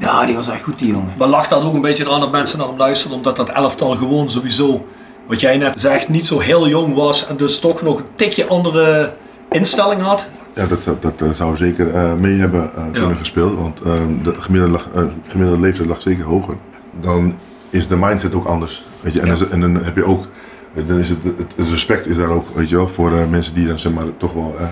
Ja, 0.00 0.24
die 0.24 0.34
was 0.36 0.48
echt 0.48 0.62
goed, 0.62 0.78
die 0.78 0.88
jongen. 0.92 1.12
Maar 1.18 1.28
lag 1.28 1.48
dat 1.48 1.62
ook 1.62 1.74
een 1.74 1.80
beetje 1.80 2.04
eraan 2.04 2.20
dat 2.20 2.30
mensen 2.30 2.58
naar 2.58 2.66
hem 2.68 2.76
luisterden, 2.76 3.16
omdat 3.18 3.36
dat 3.36 3.48
elftal 3.50 3.96
gewoon 3.96 4.30
sowieso, 4.30 4.86
wat 5.26 5.40
jij 5.40 5.56
net 5.56 5.80
zegt, 5.80 6.08
niet 6.08 6.26
zo 6.26 6.38
heel 6.38 6.68
jong 6.68 6.94
was 6.94 7.26
en 7.26 7.36
dus 7.36 7.60
toch 7.60 7.82
nog 7.82 7.98
een 7.98 8.04
tikje 8.14 8.46
andere 8.46 9.14
instelling 9.50 10.00
had? 10.02 10.28
Ja, 10.54 10.66
dat, 10.66 10.84
dat, 10.84 11.02
dat, 11.02 11.18
dat 11.18 11.36
zou 11.36 11.56
zeker 11.56 11.94
eh, 11.94 12.14
mee 12.14 12.36
hebben 12.38 12.70
eh, 12.76 12.90
kunnen 12.92 13.16
gespeeld. 13.16 13.58
Want 13.58 13.80
ehm, 13.80 14.22
de 14.22 14.34
gemiddelde, 14.34 14.78
eh, 14.94 15.02
gemiddelde 15.28 15.60
leeftijd 15.60 15.88
lag 15.88 16.00
zeker 16.02 16.24
hoger. 16.24 16.54
Dan 17.00 17.34
is 17.70 17.88
de 17.88 17.96
mindset 17.96 18.34
ook 18.34 18.46
anders. 18.46 18.84
Weet 19.00 19.12
je? 19.12 19.20
En, 19.20 19.26
dan 19.26 19.36
is- 19.36 19.48
en 19.48 19.60
dan 19.60 19.74
heb 19.84 19.96
je 19.96 20.04
ook, 20.04 20.26
eh, 20.74 20.82
dan 20.86 20.98
is 20.98 21.08
het, 21.08 21.22
het, 21.22 21.36
het 21.56 21.68
respect 21.70 22.06
is 22.06 22.16
daar 22.16 22.28
ook, 22.30 22.46
weet 22.54 22.68
je 22.68 22.76
wel, 22.76 22.88
voor 22.88 23.12
eh, 23.12 23.26
mensen 23.30 23.54
die 23.54 23.66
dan 23.66 23.78
zeg 23.78 23.92
maar 23.92 24.04
toch 24.16 24.32
wel 24.32 24.54
eh, 24.58 24.66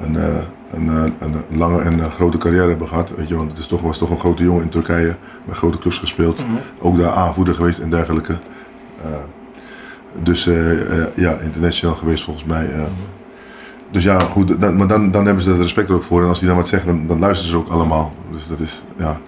een, 0.00 0.16
eh, 0.16 0.34
een, 0.76 0.88
eh, 0.88 1.12
een 1.18 1.58
lange 1.58 1.80
en 1.80 2.00
eh, 2.00 2.06
grote 2.12 2.38
carrière 2.38 2.68
hebben 2.68 2.88
gehad. 2.88 3.10
Weet 3.16 3.28
je, 3.28 3.36
want 3.36 3.50
het 3.50 3.58
is 3.60 3.66
toch, 3.66 3.80
was 3.80 3.98
toch 3.98 4.10
een 4.10 4.18
grote 4.18 4.42
jongen 4.42 4.62
in 4.62 4.68
Turkije, 4.68 5.16
bij 5.44 5.54
grote 5.54 5.78
clubs 5.78 5.98
gespeeld. 5.98 6.44
Ook 6.78 6.98
daar 6.98 7.10
aanvoerder 7.10 7.54
geweest 7.54 7.78
en 7.78 7.90
dergelijke. 7.90 8.38
Eh, 9.02 9.10
dus 10.22 10.44
ja, 11.14 11.36
international 11.42 11.94
geweest 11.94 12.24
volgens 12.24 12.44
mij. 12.44 12.70
Dus 13.90 14.04
ja, 14.04 14.18
goed, 14.18 14.60
dan, 14.60 14.76
maar 14.76 14.88
dan, 14.88 15.10
dan 15.10 15.26
hebben 15.26 15.44
ze 15.44 15.50
het 15.50 15.60
respect 15.60 15.88
er 15.88 15.94
ook 15.94 16.02
voor. 16.02 16.22
En 16.22 16.28
als 16.28 16.38
die 16.38 16.48
dan 16.48 16.56
wat 16.56 16.68
zeggen, 16.68 16.88
dan, 16.88 17.06
dan 17.06 17.18
luisteren 17.18 17.50
ze 17.50 17.56
ook 17.56 17.68
allemaal. 17.68 18.12
Dus 18.30 18.46
dat 18.48 18.58
is, 18.58 18.82
ja. 18.98 19.20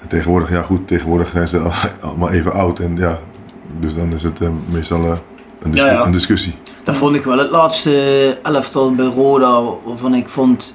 En 0.00 0.08
tegenwoordig, 0.08 0.50
ja 0.50 0.62
goed, 0.62 0.88
tegenwoordig 0.88 1.28
zijn 1.28 1.48
ze 1.48 1.58
al- 1.58 1.72
allemaal 2.08 2.30
even 2.30 2.52
oud. 2.52 2.78
En 2.78 2.96
ja, 2.96 3.18
dus 3.80 3.94
dan 3.94 4.12
is 4.12 4.22
het 4.22 4.40
eh, 4.40 4.48
meestal 4.70 5.04
een, 5.04 5.74
Ja, 5.74 5.86
ja. 5.86 6.04
een 6.04 6.12
discussie. 6.12 6.54
Dat 6.84 6.96
vond 6.96 7.16
ik 7.16 7.24
wel 7.24 7.38
het 7.38 7.50
laatste 7.50 8.38
elftal 8.42 8.94
bij 8.94 9.06
Roda, 9.06 9.62
waarvan 9.84 10.14
ik 10.14 10.28
vond 10.28 10.74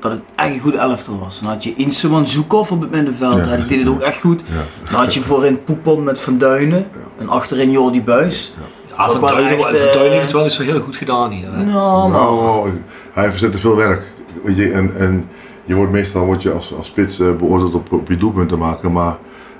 dat 0.00 0.10
het 0.10 0.20
echt 0.34 0.54
een 0.54 0.60
goed 0.60 0.74
elftal 0.74 1.18
was. 1.18 1.40
Dan 1.40 1.48
had 1.48 1.64
je 1.64 1.74
Inseman 1.74 2.26
Zukov 2.26 2.70
op 2.70 2.80
het 2.80 2.90
middenveld, 2.90 3.36
Ja. 3.46 3.56
die 3.56 3.66
deed 3.66 3.78
het 3.78 3.88
ook 3.88 4.00
echt 4.00 4.20
goed. 4.20 4.42
Ja. 4.44 4.90
Dan 4.90 5.00
had 5.00 5.14
je 5.14 5.20
voorin 5.20 5.64
Poepon 5.64 6.04
met 6.04 6.20
Van 6.20 6.38
Duinen 6.38 6.86
en 7.18 7.28
achterin 7.28 7.70
Jordi 7.70 8.02
Buis. 8.02 8.54
Ja, 8.56 9.04
Vond 9.04 9.06
Van 9.06 9.14
ik 9.14 9.20
wel 9.20 9.30
Duinen 9.30 9.52
echt, 9.52 9.62
Van 9.62 9.72
Duinen 9.72 10.04
eh, 10.04 10.10
heeft 10.10 10.22
het 10.22 10.32
wel 10.32 10.42
eens 10.42 10.56
zo 10.56 10.62
heel 10.62 10.80
goed 10.80 10.96
gedaan 10.96 11.30
hier. 11.30 11.52
Hè? 11.52 11.64
Nou, 11.64 12.10
maar 12.10 12.20
Nou, 12.20 12.70
hij 13.12 13.30
verzette 13.30 13.58
veel 13.58 13.76
werk. 13.76 14.02
Weet 14.44 14.56
je, 14.56 14.70
en, 14.70 14.96
en 14.96 15.28
je 15.64 15.74
wordt 15.74 15.92
meestal 15.92 16.24
word 16.24 16.42
je 16.42 16.50
als, 16.52 16.74
als 16.74 16.86
spits 16.86 17.20
eh, 17.20 17.32
beoordeeld 17.36 17.74
op, 17.74 17.92
op 17.92 18.08
je 18.08 18.16
doelpunten 18.16 18.58
maken, 18.58 18.92
maar 18.92 19.16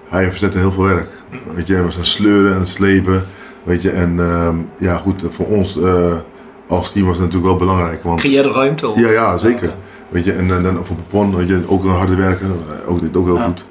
hij 0.08 0.28
verzette 0.30 0.58
heel 0.58 0.72
veel 0.72 0.84
werk. 0.84 1.08
Weet 1.54 1.66
je, 1.66 1.74
hij 1.74 1.82
was 1.82 1.98
aan 1.98 2.04
sleuren 2.04 2.54
en 2.54 2.66
slepen. 2.66 3.24
Weet 3.62 3.82
je, 3.82 3.90
en 3.90 4.20
ehm, 4.20 4.56
ja 4.78 4.96
goed, 4.96 5.22
voor 5.28 5.46
ons 5.46 5.80
eh, 5.80 6.12
als 6.68 6.92
team 6.92 7.04
was 7.06 7.14
het 7.16 7.24
natuurlijk 7.24 7.50
wel 7.50 7.58
belangrijk. 7.68 8.02
Want, 8.02 8.20
Creëerde 8.20 8.50
ruimte 8.52 8.86
ook. 8.86 8.96
ja, 8.96 9.10
ja, 9.10 9.38
zeker. 9.38 9.74
Weet 10.08 10.24
je, 10.24 10.32
en, 10.32 10.50
en 10.54 10.62
dan 10.62 10.84
voor 10.84 10.96
Popon, 10.96 11.36
weet 11.36 11.48
je, 11.48 11.64
ook 11.66 11.84
een 11.84 11.90
harde 11.90 12.16
werker, 12.16 12.46
eh, 12.46 12.90
ook 12.90 13.00
dit 13.00 13.16
ook 13.16 13.26
heel 13.26 13.38
goed. 13.38 13.64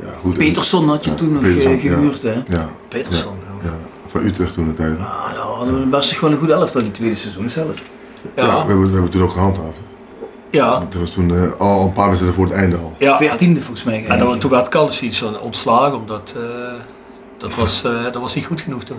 Ja, 0.00 0.06
goed. 0.20 0.36
Peterson 0.36 0.88
had 0.88 1.04
je 1.04 1.14
toen 1.14 1.32
nog 1.32 1.42
Peterson, 1.42 1.72
eh, 1.72 1.80
gehuurd, 1.80 2.22
hè? 2.22 2.42
Ja, 2.48 2.68
Peterson. 2.88 3.34
ja. 3.62 3.74
van 4.06 4.24
Utrecht 4.24 4.54
toen 4.54 4.66
de 4.66 4.74
tijd. 4.74 4.98
Ah, 4.98 5.32
nou 5.34 5.56
hadden 5.56 5.80
we 5.80 5.86
best 5.86 6.12
gewoon 6.12 6.34
een 6.34 6.40
goed 6.40 6.50
elftal 6.50 6.82
die 6.82 6.90
tweede 6.90 7.14
seizoen 7.14 7.50
zelf. 7.50 7.82
Ja, 8.36 8.44
we, 8.44 8.68
hebben, 8.68 8.86
we 8.86 8.92
hebben 8.92 9.10
toen 9.10 9.22
ook 9.22 9.30
gehandhaafd. 9.30 9.76
Ja. 10.50 10.78
Dat 10.78 11.00
was 11.00 11.10
toen 11.10 11.34
eh, 11.34 11.52
al 11.58 11.84
een 11.84 11.92
paar 11.92 12.06
wedstrijden 12.06 12.38
voor 12.38 12.48
het 12.48 12.58
einde 12.58 12.76
al. 12.76 12.94
ja. 12.98 13.16
Veertiende 13.16 13.60
volgens 13.60 13.84
mij. 13.84 14.06
En 14.06 14.18
dan, 14.18 14.38
toen 14.38 14.50
werd 14.50 14.68
Kalisic 14.68 15.22
ontslagen, 15.42 15.98
omdat 15.98 16.34
eh, 16.36 16.72
dat, 17.36 17.54
was, 17.54 17.84
eh, 17.84 18.02
dat 18.02 18.16
was 18.16 18.34
niet 18.34 18.46
goed 18.46 18.60
genoeg 18.60 18.84
toen. 18.84 18.98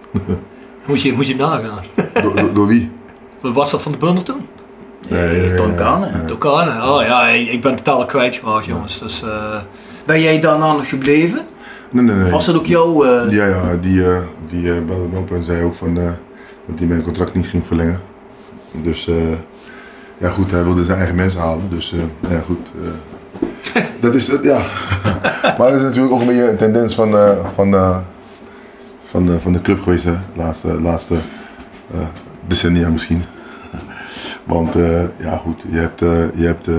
moet, 0.86 1.02
je, 1.02 1.12
moet 1.12 1.28
je 1.28 1.36
nagaan. 1.36 1.82
Door, 2.22 2.34
door, 2.34 2.54
door 2.54 2.66
wie? 2.66 2.90
Was 3.40 3.70
dat 3.70 3.82
van 3.82 3.92
de 3.92 3.98
Bunner 3.98 4.22
toen? 4.22 4.46
Nee, 5.08 5.54
Tonkane. 5.54 6.24
Dokane. 6.26 6.90
Oh 6.90 7.02
ja, 7.02 7.28
ik 7.28 7.62
ben 7.62 7.76
totaal 7.76 8.06
kwijtgeraakt 8.06 8.64
jongens. 8.64 8.98
Dus, 8.98 9.22
eh, 9.22 9.56
Ben 10.04 10.20
jij 10.20 10.40
daarna 10.40 10.72
nog 10.72 10.88
gebleven? 10.88 11.40
Nee, 11.90 12.04
nee, 12.04 12.30
was 12.30 12.46
dat 12.46 12.54
ook 12.56 12.66
jouw... 12.66 13.04
eh, 13.04 13.30
Ja, 13.30 13.46
ja, 13.46 13.76
die, 13.80 14.04
eh 14.04 14.18
die 14.46 14.72
zei 15.40 15.64
ook 15.64 15.74
van, 15.74 15.94
dat 15.94 16.78
hij 16.78 16.86
mijn 16.86 17.02
contract 17.02 17.34
niet 17.34 17.46
ging 17.46 17.66
verlengen. 17.66 18.00
Dus 18.72 19.08
ja 20.18 20.28
goed, 20.28 20.50
hij 20.50 20.64
wilde 20.64 20.84
zijn 20.84 20.98
eigen 20.98 21.16
mensen 21.16 21.40
halen. 21.40 21.70
Dus 21.70 21.92
nou 22.20 22.34
ja 22.34 22.40
goed. 22.40 22.68
dat 24.00 24.14
is 24.14 24.28
het, 24.28 24.44
ja. 24.44 24.60
maar 25.58 25.70
dat 25.70 25.72
is 25.72 25.82
natuurlijk 25.82 26.12
ook 26.14 26.20
een 26.20 26.26
beetje 26.26 26.50
een 26.50 26.56
tendens 26.56 26.94
van, 26.94 27.10
van, 27.54 27.74
van, 29.04 29.26
de, 29.26 29.40
van 29.40 29.52
de 29.52 29.60
club 29.60 29.82
geweest, 29.82 30.04
hè. 30.04 30.14
Laatste, 30.36 30.80
laatste 30.80 31.14
decennia 32.46 32.88
misschien. 32.88 33.22
Want 34.48 34.76
eh, 34.76 35.02
ja 35.18 35.36
goed, 35.36 35.62
je 35.70 35.78
hebt, 35.78 36.02
eh, 36.02 36.34
je 36.34 36.46
hebt 36.46 36.68
eh, 36.68 36.74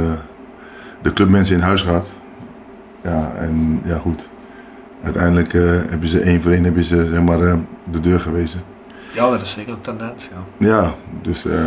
de 1.01 1.13
clubmensen 1.13 1.55
in 1.55 1.61
huis 1.61 1.81
gehad. 1.81 2.09
Ja, 3.03 3.33
en 3.35 3.81
ja 3.83 3.97
goed. 3.97 4.29
Uiteindelijk 5.03 5.53
eh, 5.53 5.61
hebben 5.89 6.07
ze 6.07 6.19
één 6.19 6.41
voor 6.41 6.51
één 6.51 6.63
hebben 6.63 6.83
ze, 6.83 7.07
zeg 7.09 7.21
maar, 7.21 7.41
eh, 7.41 7.53
de 7.91 7.99
deur 7.99 8.19
gewezen. 8.19 8.61
ja, 9.13 9.29
dat 9.29 9.41
is 9.41 9.51
zeker 9.51 9.73
een 9.73 9.81
tendens. 9.81 10.29
Ja. 10.57 10.67
Ja, 10.67 10.95
dus 11.21 11.45
eh, 11.45 11.65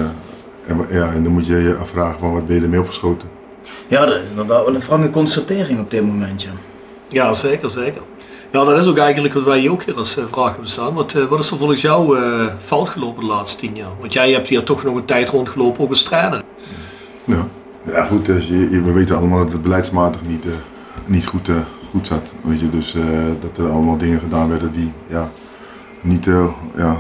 en, 0.66 0.86
ja, 0.90 1.12
en 1.12 1.24
dan 1.24 1.32
moet 1.32 1.46
je 1.46 1.56
je 1.56 1.74
afvragen 1.74 2.18
van 2.18 2.32
wat 2.32 2.46
ben 2.46 2.56
je 2.56 2.62
ermee 2.62 2.80
opgeschoten. 2.80 3.28
Ja, 3.88 4.06
dat 4.06 4.16
is 4.22 4.28
inderdaad 4.28 4.64
wel 4.64 4.74
een 4.74 4.82
frange 4.82 5.10
constatering 5.10 5.80
op 5.80 5.90
dit 5.90 6.02
moment, 6.06 6.42
ja. 6.42 6.50
ja, 7.08 7.32
zeker, 7.32 7.70
zeker. 7.70 8.02
Ja, 8.52 8.64
dat 8.64 8.76
is 8.76 8.86
ook 8.86 8.98
eigenlijk 8.98 9.34
wat 9.34 9.42
wij 9.44 9.58
hier 9.58 9.70
ook 9.70 9.82
hier 9.82 9.96
als 9.96 10.16
eh, 10.16 10.24
vraag 10.30 10.50
hebben 10.50 10.70
staan. 10.70 10.94
Wat, 10.94 11.12
eh, 11.14 11.24
wat 11.24 11.38
is 11.38 11.50
er 11.50 11.56
volgens 11.56 11.80
jou 11.80 12.18
eh, 12.18 12.46
fout 12.58 12.88
gelopen 12.88 13.20
de 13.22 13.28
laatste 13.28 13.58
tien 13.58 13.76
jaar? 13.76 13.90
Want 14.00 14.12
jij 14.12 14.32
hebt 14.32 14.48
hier 14.48 14.62
toch 14.62 14.82
nog 14.84 14.96
een 14.96 15.04
tijd 15.04 15.28
rondgelopen, 15.28 15.84
ook 15.84 15.88
als 15.90 16.02
trainer. 16.02 16.42
Ja, 17.24 17.46
ja 17.86 18.04
goed, 18.04 18.26
dus 18.26 18.46
je, 18.48 18.70
je- 18.70 18.82
we 18.82 18.92
weten 18.92 19.16
allemaal 19.16 19.38
dat 19.44 19.52
het 19.52 19.62
beleidsmatig 19.62 20.20
niet, 20.26 20.44
niet 21.06 21.26
goed, 21.26 21.48
goed 21.90 22.06
zat. 22.06 22.32
Weet 22.42 22.60
je, 22.60 22.70
dus 22.70 22.94
dat 23.40 23.58
er 23.66 23.70
allemaal 23.72 23.96
dingen 23.96 24.20
gedaan 24.20 24.48
werden 24.48 24.72
die 24.72 24.92
ja, 25.08 25.30
niet 26.00 26.24
ja, 26.76 26.96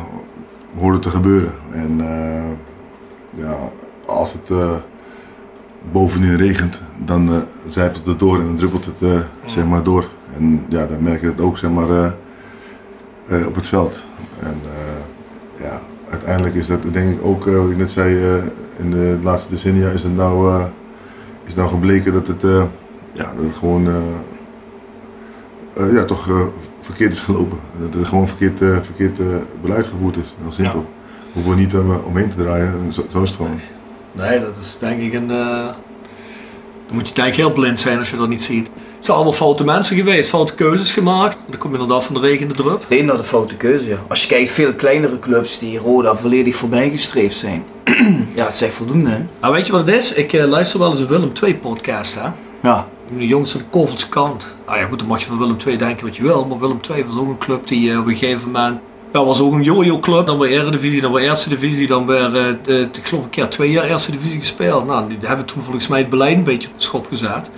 hoorden 0.78 1.00
te 1.00 1.08
gebeuren. 1.10 1.52
En 1.72 2.00
ja, 3.34 3.56
als 4.06 4.32
het, 4.32 4.50
bovenin 5.92 6.36
regent, 6.36 6.80
dan 7.04 7.28
uh, 7.28 7.36
zijpelt 7.68 8.06
het 8.06 8.18
door 8.18 8.38
en 8.38 8.44
dan 8.46 8.56
druppelt 8.56 8.84
het 8.84 8.94
uh, 9.12 9.20
zeg 9.46 9.66
maar 9.66 9.82
door. 9.82 10.04
En 10.42 10.64
ja, 10.68 10.86
dan 10.86 11.02
merk 11.02 11.20
je 11.20 11.26
het 11.26 11.40
ook 11.40 11.58
zeg 11.58 11.70
maar, 11.70 11.88
uh, 11.88 13.46
op 13.46 13.54
het 13.54 13.66
veld. 13.66 14.04
En 14.40 14.60
ja, 15.60 15.80
uiteindelijk 16.10 16.54
is 16.54 16.66
dat 16.66 16.92
denk 16.92 17.18
ik 17.18 17.24
ook, 17.24 17.44
wat 17.44 17.70
ik 17.70 17.76
net 17.76 17.90
zei, 17.90 18.40
in 18.78 18.90
de 18.90 19.18
laatste 19.22 19.50
decennia 19.50 19.88
is 19.88 20.02
het 20.02 20.16
nou, 20.16 20.62
is 21.44 21.54
nou 21.54 21.68
gebleken 21.68 22.12
dat 22.12 22.26
het, 22.26 22.42
ja, 23.12 23.32
dat 23.36 23.44
het 23.44 23.56
gewoon 23.56 23.88
ja, 25.92 26.04
toch 26.04 26.50
verkeerd 26.80 27.12
is 27.12 27.20
gelopen. 27.20 27.58
Dat 27.80 27.94
er 27.94 28.06
gewoon 28.06 28.28
verkeerd, 28.28 28.84
verkeerd 28.84 29.18
beleid 29.62 29.86
gevoerd 29.86 30.16
is. 30.16 30.34
Heel 30.42 30.52
simpel. 30.52 30.78
Ja. 30.78 30.86
Hoeven 31.32 31.54
we 31.54 31.60
niet 31.60 31.74
omheen 32.04 32.28
te 32.28 32.36
draaien, 32.36 32.92
zo, 32.92 33.04
zo 33.08 33.22
is 33.22 33.28
het 33.28 33.36
gewoon. 33.36 33.60
Nee, 34.12 34.40
dat 34.40 34.56
is 34.56 34.76
denk 34.80 35.00
ik 35.00 35.12
een. 35.12 35.30
Uh, 35.30 35.66
dan 36.86 36.96
moet 36.96 37.08
je 37.08 37.14
denk 37.14 37.34
heel 37.34 37.52
blind 37.52 37.80
zijn 37.80 37.98
als 37.98 38.10
je 38.10 38.16
dat 38.16 38.28
niet 38.28 38.42
ziet. 38.42 38.70
Het 39.02 39.10
zijn 39.10 39.22
allemaal 39.22 39.38
foute 39.40 39.64
mensen 39.64 39.96
geweest, 39.96 40.28
foute 40.28 40.54
keuzes 40.54 40.92
gemaakt. 40.92 41.38
Dan 41.48 41.58
kom 41.58 41.70
je 41.70 41.78
inderdaad 41.78 42.04
van 42.04 42.14
de 42.14 42.20
regen 42.20 42.40
in 42.40 42.48
de 42.48 42.54
drup. 42.54 42.84
Nee, 42.88 43.02
naar 43.02 43.16
de 43.16 43.24
foute 43.24 43.56
keuze, 43.56 43.88
ja. 43.88 43.96
Als 44.08 44.22
je 44.22 44.28
kijkt, 44.28 44.50
veel 44.50 44.74
kleinere 44.74 45.18
clubs 45.18 45.58
die 45.58 45.78
Roda 45.78 46.16
volledig 46.16 46.56
voorbijgestreefd 46.56 47.36
zijn. 47.36 47.64
ja, 48.36 48.44
het 48.44 48.54
is 48.54 48.62
echt 48.62 48.74
voldoende, 48.74 49.10
hè? 49.10 49.18
Nou, 49.40 49.54
weet 49.54 49.66
je 49.66 49.72
wat 49.72 49.86
het 49.86 49.96
is? 49.96 50.12
Ik 50.12 50.32
uh, 50.32 50.44
luister 50.44 50.78
wel 50.78 50.90
eens 50.90 50.98
een 50.98 51.06
Willem 51.06 51.32
2 51.32 51.54
podcast, 51.54 52.14
hè? 52.20 52.28
Ja. 52.62 52.86
De 53.18 53.26
jongens 53.26 53.50
van 53.50 53.60
de 53.70 54.08
kant. 54.08 54.56
Nou 54.66 54.78
ja, 54.78 54.86
goed, 54.86 54.98
dan 54.98 55.08
mag 55.08 55.20
je 55.20 55.26
van 55.26 55.38
Willem 55.38 55.58
2 55.58 55.76
denken 55.76 56.06
wat 56.06 56.16
je 56.16 56.22
wil. 56.22 56.44
Maar 56.44 56.58
Willem 56.58 56.80
2 56.80 57.04
was 57.04 57.16
ook 57.16 57.28
een 57.28 57.38
club 57.38 57.66
die 57.66 57.90
uh, 57.90 57.98
op 57.98 58.06
een 58.06 58.16
gegeven 58.16 58.50
moment 58.50 58.80
ja, 59.12 59.24
was 59.24 59.40
ook 59.40 59.52
een 59.52 59.62
jojo 59.62 59.98
club. 59.98 60.26
Dan 60.26 60.38
weer 60.38 60.50
Eredivisie, 60.50 61.00
dan 61.00 61.12
weer 61.12 61.28
Eerste 61.28 61.48
Divisie, 61.48 61.86
dan 61.86 62.06
weer, 62.06 62.56
uh, 62.66 62.80
ik 62.80 63.00
geloof 63.02 63.24
een 63.24 63.30
keer 63.30 63.48
twee 63.48 63.70
jaar 63.70 63.84
Eerste 63.84 64.10
Divisie 64.10 64.40
gespeeld. 64.40 64.86
Nou, 64.86 65.08
die 65.08 65.18
hebben 65.20 65.46
toen 65.46 65.62
volgens 65.62 65.88
mij 65.88 65.98
het 65.98 66.08
beleid 66.08 66.36
een 66.36 66.44
beetje 66.44 66.68
op 66.68 66.74
schop 66.76 67.06
gezet. 67.06 67.50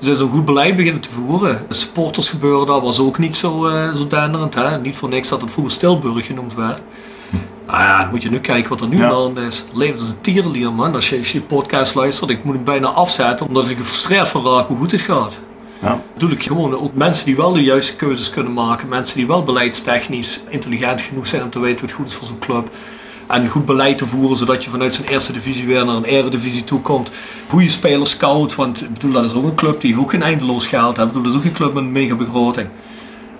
Ze 0.00 0.06
zijn 0.06 0.16
zo'n 0.16 0.30
goed 0.30 0.44
beleid 0.44 0.76
beginnen 0.76 1.00
te 1.00 1.10
voeren. 1.10 1.64
De 1.68 1.74
supporters 1.74 2.28
gebeuren 2.28 2.66
dat 2.66 2.82
was 2.82 3.00
ook 3.00 3.18
niet 3.18 3.36
zo, 3.36 3.68
uh, 3.68 3.94
zo 3.94 4.06
denderend. 4.06 4.54
Hè? 4.54 4.78
Niet 4.78 4.96
voor 4.96 5.08
niks 5.08 5.28
dat 5.28 5.40
het 5.40 5.50
vroeger 5.50 5.72
Stilburg 5.72 6.26
genoemd 6.26 6.54
werd. 6.54 6.82
Nou 7.66 7.82
ja, 7.82 8.00
dan 8.00 8.10
moet 8.10 8.22
je 8.22 8.30
nu 8.30 8.40
kijken 8.40 8.70
wat 8.70 8.80
er 8.80 8.88
nu 8.88 8.98
ja. 8.98 9.10
aan 9.10 9.38
is. 9.38 9.64
Leeft 9.72 10.00
als 10.00 10.08
een 10.08 10.20
tierenlier, 10.20 10.72
man. 10.72 10.94
Als 10.94 11.08
je, 11.10 11.18
als 11.18 11.32
je 11.32 11.40
podcast 11.40 11.94
luistert, 11.94 12.30
ik 12.30 12.44
moet 12.44 12.54
hem 12.54 12.64
bijna 12.64 12.88
afzetten 12.88 13.46
omdat 13.46 13.68
ik 13.68 13.76
gefrustreerd 13.76 14.28
van 14.28 14.44
raak 14.44 14.66
hoe 14.66 14.76
goed 14.76 14.90
het 14.90 15.00
gaat. 15.00 15.40
Ja. 15.82 16.02
Bedoel 16.12 16.30
ik 16.30 16.42
gewoon 16.42 16.74
ook 16.74 16.94
mensen 16.94 17.26
die 17.26 17.36
wel 17.36 17.52
de 17.52 17.62
juiste 17.62 17.96
keuzes 17.96 18.30
kunnen 18.30 18.52
maken. 18.52 18.88
Mensen 18.88 19.16
die 19.16 19.26
wel 19.26 19.42
beleidstechnisch 19.42 20.40
intelligent 20.48 21.00
genoeg 21.00 21.26
zijn 21.26 21.42
om 21.42 21.50
te 21.50 21.60
weten 21.60 21.86
wat 21.86 21.94
goed 21.94 22.08
is 22.08 22.14
voor 22.14 22.26
zo'n 22.26 22.38
club. 22.38 22.70
En 23.30 23.48
goed 23.48 23.64
beleid 23.64 23.98
te 23.98 24.06
voeren 24.06 24.36
zodat 24.36 24.64
je 24.64 24.70
vanuit 24.70 24.94
zijn 24.94 25.08
eerste 25.08 25.32
divisie 25.32 25.66
weer 25.66 25.84
naar 25.84 25.96
een 25.96 26.04
eredivisie 26.04 26.64
toe 26.64 26.80
komt. 26.80 27.10
Goede 27.48 27.68
spelers 27.68 28.10
scout, 28.10 28.54
want 28.54 28.82
ik 28.82 28.92
bedoel, 28.92 29.12
dat 29.12 29.24
is 29.24 29.34
ook 29.34 29.44
een 29.44 29.54
club 29.54 29.80
die 29.80 29.90
heeft 29.90 30.02
ook 30.02 30.10
geen 30.10 30.22
eindeloos 30.22 30.66
geld. 30.66 30.98
Ik 30.98 31.06
bedoel, 31.06 31.22
dat 31.22 31.32
is 31.32 31.38
ook 31.38 31.44
een 31.44 31.52
club 31.52 31.72
met 31.72 31.82
een 31.82 31.92
mega 31.92 32.14
begroting. 32.14 32.68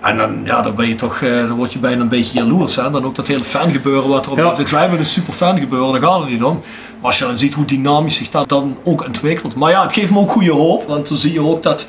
En 0.01 0.17
dan, 0.17 0.41
ja, 0.45 0.61
dan 0.61 0.75
ben 0.75 0.87
je 0.87 0.95
toch, 0.95 1.21
eh, 1.21 1.37
dan 1.47 1.55
word 1.55 1.73
je 1.73 1.79
bijna 1.79 2.01
een 2.01 2.09
beetje 2.09 2.33
jaloers. 2.33 2.75
Hè? 2.75 2.89
Dan 2.89 3.05
ook 3.05 3.15
dat 3.15 3.27
hele 3.27 3.43
fangebeuren 3.43 4.09
wat 4.09 4.25
er 4.25 4.37
ja. 4.37 4.53
zit. 4.53 4.69
Wij 4.69 4.81
hebben 4.81 4.99
een 4.99 5.05
super 5.05 5.33
fangebeuren, 5.33 5.91
daar 5.91 6.09
gaat 6.09 6.19
het 6.19 6.29
niet 6.29 6.43
om. 6.43 6.59
Maar 6.99 7.09
als 7.09 7.19
je 7.19 7.25
dan 7.25 7.37
ziet 7.37 7.53
hoe 7.53 7.65
dynamisch 7.65 8.15
zich 8.15 8.29
dat 8.29 8.49
dan 8.49 8.77
ook 8.83 9.05
ontwikkelt. 9.05 9.55
Maar 9.55 9.71
ja, 9.71 9.81
het 9.81 9.93
geeft 9.93 10.11
me 10.11 10.19
ook 10.19 10.31
goede 10.31 10.51
hoop, 10.51 10.87
want 10.87 11.07
dan 11.07 11.17
zie 11.17 11.33
je 11.33 11.41
ook 11.41 11.63
dat 11.63 11.87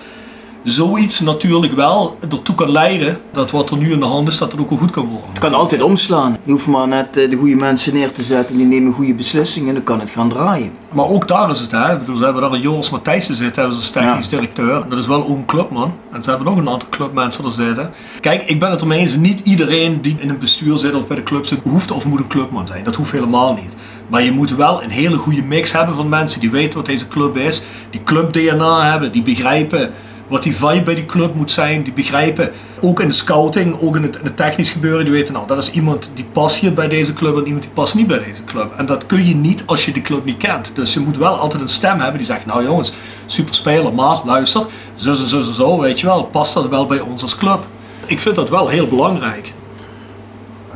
zoiets 0.63 1.21
natuurlijk 1.21 1.75
wel 1.75 2.17
ertoe 2.21 2.55
kan 2.55 2.71
leiden 2.71 3.21
dat 3.33 3.51
wat 3.51 3.71
er 3.71 3.77
nu 3.77 3.93
in 3.93 4.01
de 4.01 4.07
hand 4.07 4.29
is, 4.29 4.39
dat 4.39 4.53
het 4.53 4.61
ook 4.61 4.69
wel 4.69 4.79
goed 4.79 4.91
kan 4.91 5.07
worden. 5.07 5.31
Het 5.31 5.39
kan 5.39 5.55
altijd 5.55 5.83
omslaan. 5.83 6.37
Je 6.45 6.51
hoeft 6.53 6.67
maar 6.67 6.89
net 6.89 7.17
eh, 7.17 7.31
de 7.31 7.37
goede 7.37 7.55
mensen 7.55 7.95
neer 7.95 8.13
te 8.13 8.23
zetten 8.23 8.57
die 8.57 8.67
nemen 8.67 8.93
goede 8.93 9.15
beslissingen 9.15 9.69
en 9.69 9.75
dan 9.75 9.83
kan 9.83 10.01
het 10.01 10.11
gaan 10.11 10.29
draaien. 10.29 10.73
Maar 10.93 11.09
ook 11.09 11.29
daar 11.29 11.51
is 11.51 11.61
het, 11.61 11.71
hè. 11.71 11.99
Bedoel, 11.99 12.17
ze 12.17 12.25
hebben 12.25 12.43
daar 12.43 12.53
een 12.53 12.61
Joris 12.61 12.91
Matthijssen 12.91 13.37
zitten, 13.37 13.63
hebben 13.63 13.83
ze 13.83 13.93
als 13.93 14.05
technisch 14.05 14.29
directeur. 14.29 14.85
Dat 14.89 14.99
is 14.99 15.07
wel 15.07 15.27
ook 15.27 15.37
een 15.37 15.45
clubman. 15.45 15.93
En 16.13 16.23
ze 16.23 16.31
hebben 16.31 16.49
nog 16.49 16.57
een 16.57 16.69
aantal 16.69 16.89
clubmensen 16.89 17.45
er 17.45 17.51
zitten. 17.51 17.91
Kijk, 18.21 18.43
ik 18.43 18.61
ben 18.61 18.71
het 18.71 18.81
ermee 18.81 19.01
eens, 19.01 19.17
niet 19.17 19.41
iedereen 19.45 20.03
die 20.03 20.17
in 20.19 20.29
een 20.29 20.39
bestuur 20.39 20.79
zit 20.79 20.95
of 20.95 21.07
bij 21.07 21.17
de 21.17 21.23
club 21.23 21.47
zit, 21.47 21.59
hoeft 21.63 21.91
of 21.91 22.07
moet 22.07 22.19
een 22.19 22.27
clubman 22.27 22.67
zijn. 22.67 22.85
Dat 22.85 22.95
hoeft 22.95 23.13
helemaal 23.13 23.55
niet. 23.55 23.77
Maar 24.07 24.23
je 24.23 24.33
moet 24.33 24.57
wel 24.57 24.83
een 24.83 24.91
hele 24.91 25.17
goede 25.17 25.43
mix 25.43 25.73
hebben 25.73 25.95
van 25.95 26.09
mensen 26.09 26.41
die 26.41 26.51
weten 26.51 26.79
wat 26.79 26.87
deze 26.87 27.09
club 27.09 27.37
is, 27.37 27.63
die 27.91 28.05
club 28.05 28.33
DNA 28.33 28.91
hebben, 28.91 29.13
die 29.13 29.23
begrijpen 29.23 29.91
wat 30.33 30.43
die 30.43 30.57
vibe 30.57 30.83
bij 30.83 30.95
die 30.95 31.07
club 31.07 31.35
moet 31.35 31.51
zijn. 31.51 31.83
Die 31.83 31.93
begrijpen, 31.93 32.51
ook 32.81 33.01
in 33.01 33.09
de 33.09 33.15
scouting, 33.15 33.81
ook 33.81 33.97
in 33.97 34.03
het, 34.03 34.37
technisch 34.37 34.71
gebeuren, 34.71 35.05
die 35.05 35.13
weten 35.13 35.35
nou, 35.35 35.47
dat 35.47 35.59
is 35.59 35.71
iemand 35.71 36.11
die 36.15 36.25
past 36.33 36.57
hier 36.57 36.75
bij 36.75 36.89
deze 36.89 37.13
club 37.13 37.37
en 37.37 37.45
iemand 37.45 37.63
die 37.63 37.73
past 37.73 37.95
niet 37.95 38.07
bij 38.07 38.19
deze 38.19 38.45
club. 38.45 38.73
En 38.77 38.87
dat 38.87 39.07
kun 39.07 39.27
je 39.27 39.35
niet 39.35 39.63
als 39.67 39.85
je 39.85 39.93
de 39.93 40.03
club 40.03 40.25
niet 40.25 40.37
kent. 40.37 40.73
Dus 40.75 40.95
je 40.95 41.01
moet 41.01 41.17
wel 41.17 41.37
altijd 41.37 41.63
een 41.63 41.69
stem 41.69 42.01
hebben 42.01 42.19
die 42.19 42.27
zegt, 42.27 42.47
nou 42.47 42.65
jongens, 42.65 42.93
super 43.27 43.55
speler, 43.55 43.95
maar 43.95 44.21
luister, 44.25 44.67
zo 44.95 45.13
zo 45.13 45.41
zo 45.41 45.53
zo, 45.53 45.81
weet 45.81 46.01
je 46.01 46.07
wel, 46.07 46.25
past 46.25 46.55
dat 46.55 46.69
wel 46.69 46.87
bij 46.87 47.01
ons 47.01 47.23
als 47.23 47.37
club? 47.37 47.67
Ik 48.07 48.21
vind 48.21 48.37
dat 48.37 48.49
wel 48.49 48.69
heel 48.69 48.89
belangrijk. 48.89 49.53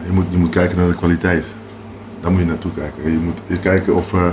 Je 0.07 0.13
moet, 0.13 0.27
je 0.29 0.39
moet 0.39 0.51
kijken 0.51 0.77
naar 0.77 0.89
de 0.89 0.95
kwaliteit. 0.95 1.45
Daar 2.21 2.31
moet 2.31 2.41
je 2.41 2.47
naartoe 2.47 2.73
kijken. 2.75 3.13
Je 3.13 3.19
moet 3.19 3.61
kijken 3.61 3.95
of 3.95 4.13
uh, 4.13 4.27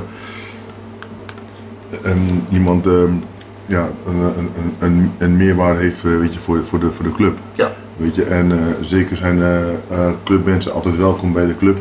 um, 2.05 2.43
iemand 2.49 2.85
um, 2.85 3.23
ja, 3.65 3.89
een, 4.05 4.19
een, 4.37 4.49
een, 4.79 5.11
een 5.17 5.37
meerwaarde 5.37 5.79
heeft 5.79 6.03
eh, 6.03 6.17
weet 6.17 6.33
je, 6.33 6.39
voor, 6.39 6.63
voor, 6.63 6.79
de, 6.79 6.91
voor 6.91 7.05
de 7.05 7.11
club. 7.11 7.37
Ja. 7.53 7.71
Weet 7.97 8.15
je, 8.15 8.23
en 8.23 8.51
uh, 8.51 8.57
zeker 8.81 9.17
zijn 9.17 9.37
uh, 9.37 10.09
clubmensen 10.23 10.73
altijd 10.73 10.97
welkom 10.97 11.33
bij 11.33 11.45
de 11.45 11.57
club. 11.57 11.77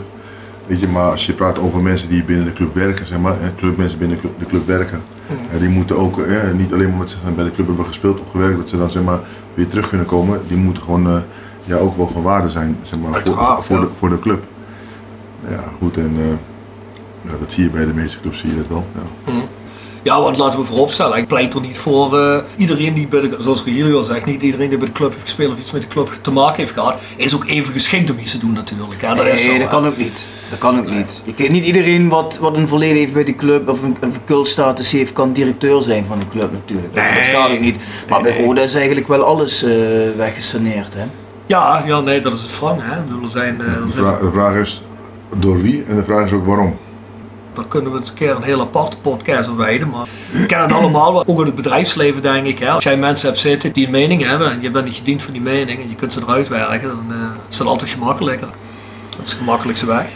Weet 0.66 0.80
je, 0.80 0.88
maar 0.88 1.10
als 1.10 1.26
je 1.26 1.32
praat 1.32 1.58
over 1.58 1.82
mensen 1.82 2.08
die 2.08 2.24
binnen 2.24 2.46
de 2.46 2.52
club 2.52 2.74
werken, 2.74 3.06
zeg 3.06 3.18
maar, 3.18 3.36
clubmensen 3.56 3.98
binnen 3.98 4.18
de 4.38 4.46
club 4.46 4.66
werken, 4.66 5.02
mm. 5.28 5.58
die 5.58 5.68
moeten 5.68 5.98
ook 5.98 6.20
niet 6.56 6.72
alleen 6.72 6.92
omdat 6.92 7.10
ze 7.10 7.16
bij 7.36 7.44
de 7.44 7.50
club 7.50 7.66
hebben 7.66 7.86
gespeeld 7.86 8.20
of 8.20 8.30
gewerkt, 8.30 8.56
dat 8.56 8.68
ze 8.68 8.78
dan 8.78 8.90
zeg 8.90 9.02
maar, 9.02 9.20
weer 9.54 9.68
terug 9.68 9.88
kunnen 9.88 10.06
komen. 10.06 10.40
Die 10.48 10.56
moeten 10.56 10.82
gewoon 10.82 11.22
ja, 11.64 11.76
ook 11.76 11.96
wel 11.96 12.08
van 12.08 12.22
waarde 12.22 12.50
zijn 12.50 12.78
zeg 12.82 13.00
maar, 13.00 13.22
voor, 13.24 13.64
voor, 13.64 13.80
de, 13.80 13.88
voor 13.94 14.08
de 14.08 14.18
club. 14.18 14.44
Ja, 15.48 15.62
goed, 15.78 15.96
en 15.96 16.16
ja, 17.22 17.36
dat 17.40 17.52
zie 17.52 17.64
je 17.64 17.70
bij 17.70 17.86
de 17.86 17.94
meeste 17.94 18.20
clubs, 18.20 18.38
zie 18.38 18.50
je 18.50 18.56
dat 18.56 18.68
wel. 18.68 18.86
Ja. 18.94 19.32
Mm. 19.32 19.42
Ja, 20.02 20.22
want 20.22 20.36
laten 20.36 20.58
we 20.58 20.64
vooropstellen, 20.64 21.18
ik 21.18 21.26
pleit 21.26 21.54
er 21.54 21.60
niet 21.60 21.78
voor 21.78 22.18
uh, 22.18 22.36
iedereen 22.56 22.94
die 22.94 23.08
bij 23.08 23.20
de, 23.20 23.36
zoals 23.38 23.62
jullie 23.64 23.94
al 23.94 24.02
zegt, 24.02 24.26
niet 24.26 24.42
iedereen 24.42 24.68
die 24.68 24.78
bij 24.78 24.86
de 24.86 24.92
club 24.92 25.10
heeft 25.10 25.22
gespeeld 25.22 25.52
of 25.52 25.58
iets 25.58 25.70
met 25.70 25.82
de 25.82 25.88
club 25.88 26.18
te 26.20 26.30
maken 26.30 26.56
heeft 26.56 26.72
gehad, 26.72 26.96
is 27.16 27.34
ook 27.34 27.46
even 27.46 27.72
geschikt 27.72 28.10
om 28.10 28.18
iets 28.18 28.30
te 28.30 28.38
doen 28.38 28.52
natuurlijk. 28.52 29.02
Hè? 29.02 29.14
Dat 29.14 29.24
nee, 29.24 29.32
is 29.32 29.42
zo, 29.42 29.58
dat 29.58 29.68
kan 29.68 29.86
ook 29.86 29.96
niet. 29.96 30.18
Dat 30.50 30.58
kan 30.58 30.78
ook 30.78 30.90
niet. 30.90 31.20
Je 31.24 31.34
kent 31.34 31.50
niet 31.50 31.64
iedereen 31.64 32.08
wat, 32.08 32.38
wat 32.40 32.56
een 32.56 32.68
verleden 32.68 32.96
heeft 32.96 33.12
bij 33.12 33.24
de 33.24 33.34
club 33.34 33.68
of 33.68 33.82
een, 33.82 33.96
een 34.00 34.12
verkultstatus 34.12 34.92
heeft, 34.92 35.12
kan 35.12 35.32
directeur 35.32 35.82
zijn 35.82 36.04
van 36.04 36.18
de 36.18 36.28
club 36.28 36.52
natuurlijk. 36.52 36.94
Nee, 36.94 37.14
dat 37.14 37.26
gaat 37.26 37.50
ook 37.50 37.60
niet. 37.60 37.82
Maar 38.08 38.22
bij 38.22 38.42
Roda 38.44 38.62
is 38.62 38.74
eigenlijk 38.74 39.08
wel 39.08 39.22
alles 39.22 39.64
uh, 39.64 39.70
weggesaneerd. 40.16 40.94
Hè? 40.94 41.04
Ja, 41.46 41.82
ja, 41.86 42.00
nee, 42.00 42.20
dat 42.20 42.32
is 42.32 42.42
het 42.42 42.58
wrang. 42.58 42.80
Hè? 42.82 42.96
Er 42.96 43.28
zijn, 43.28 43.58
uh, 43.60 43.86
de, 43.86 43.88
vraag, 43.88 44.18
de 44.18 44.30
vraag 44.32 44.54
is 44.54 44.82
door 45.36 45.62
wie 45.62 45.84
en 45.84 45.96
de 45.96 46.04
vraag 46.04 46.26
is 46.26 46.32
ook 46.32 46.46
waarom 46.46 46.78
daar 47.52 47.66
kunnen 47.68 47.92
we 47.92 47.98
eens 47.98 48.08
een 48.08 48.14
keer 48.14 48.36
een 48.36 48.42
hele 48.42 48.62
aparte 48.62 48.96
podcast 48.96 49.48
aan 49.48 49.56
wijden. 49.56 49.88
Maar 49.88 50.06
we 50.30 50.46
kennen 50.46 50.68
het 50.68 50.76
allemaal, 50.76 51.26
ook 51.26 51.38
in 51.38 51.46
het 51.46 51.54
bedrijfsleven 51.54 52.22
denk 52.22 52.46
ik. 52.46 52.58
Hè. 52.58 52.70
Als 52.70 52.84
jij 52.84 52.96
mensen 52.96 53.28
hebt 53.28 53.40
zitten 53.40 53.72
die 53.72 53.84
een 53.84 53.90
mening 53.90 54.22
hebben 54.22 54.50
en 54.50 54.60
je 54.60 54.70
bent 54.70 54.84
niet 54.84 54.94
gediend 54.94 55.22
van 55.22 55.32
die 55.32 55.42
mening 55.42 55.82
en 55.82 55.88
je 55.88 55.94
kunt 55.94 56.12
ze 56.12 56.20
eruit 56.20 56.48
werken, 56.48 56.88
dan 56.88 57.06
uh, 57.10 57.16
is 57.50 57.56
dat 57.56 57.66
altijd 57.66 57.90
gemakkelijker. 57.90 58.48
Dat 59.16 59.26
is 59.26 59.30
de 59.30 59.36
gemakkelijkste 59.36 59.86
weg. 59.86 60.06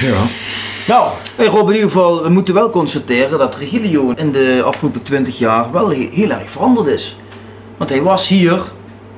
Ja. 0.00 0.22
Nou, 0.86 1.12
hey 1.36 1.46
Rob, 1.46 1.68
in 1.68 1.74
ieder 1.74 1.90
geval, 1.90 2.22
we 2.22 2.28
moeten 2.28 2.54
wel 2.54 2.70
constateren 2.70 3.38
dat 3.38 3.56
Regilio 3.56 4.12
in 4.16 4.32
de 4.32 4.62
afgelopen 4.64 5.02
20 5.02 5.38
jaar 5.38 5.72
wel 5.72 5.88
heel, 5.88 6.30
erg 6.30 6.50
veranderd 6.50 6.86
is. 6.86 7.16
Want 7.76 7.90
hij 7.90 8.02
was 8.02 8.28
hier 8.28 8.62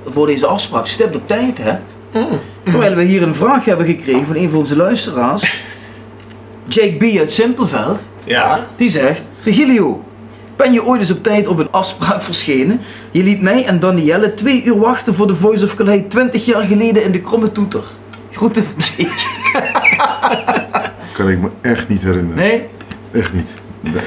voor 0.07 0.27
deze 0.27 0.47
afspraak 0.47 0.87
stipt 0.87 1.17
op 1.17 1.29
tijd, 1.29 1.59
hè? 1.59 1.73
Mm. 2.13 2.39
Terwijl 2.65 2.95
we 2.95 3.03
hier 3.03 3.23
een 3.23 3.35
vraag 3.35 3.65
hebben 3.65 3.87
gekregen 3.87 4.27
van 4.27 4.37
een 4.37 4.51
van 4.51 4.59
onze 4.59 4.77
luisteraars. 4.77 5.63
Jake 6.69 6.97
B. 6.97 7.19
uit 7.19 7.33
Simpelveld. 7.33 8.09
Ja. 8.25 8.67
Die 8.77 8.91
zegt: 8.91 9.23
Regilio, 9.45 10.05
ben 10.57 10.73
je 10.73 10.85
ooit 10.85 11.01
eens 11.01 11.11
op 11.11 11.23
tijd 11.23 11.47
op 11.47 11.59
een 11.59 11.71
afspraak 11.71 12.23
verschenen? 12.23 12.81
Je 13.11 13.23
liet 13.23 13.41
mij 13.41 13.65
en 13.65 13.81
Danielle 13.81 14.35
twee 14.35 14.65
uur 14.65 14.79
wachten 14.79 15.15
voor 15.15 15.27
de 15.27 15.37
Voice 15.37 15.65
of 15.65 15.75
Calais 15.75 16.03
20 16.09 16.45
jaar 16.45 16.63
geleden 16.63 17.05
in 17.05 17.13
de 17.13 17.21
kromme 17.21 17.53
toeter. 17.53 17.83
Groeten 18.33 18.65
van 18.65 18.75
Jake. 18.97 19.27
kan 21.17 21.29
ik 21.29 21.41
me 21.41 21.49
echt 21.61 21.89
niet 21.89 22.03
herinneren. 22.03 22.37
Nee? 22.37 22.67
Echt 23.13 23.33
niet. 23.33 23.55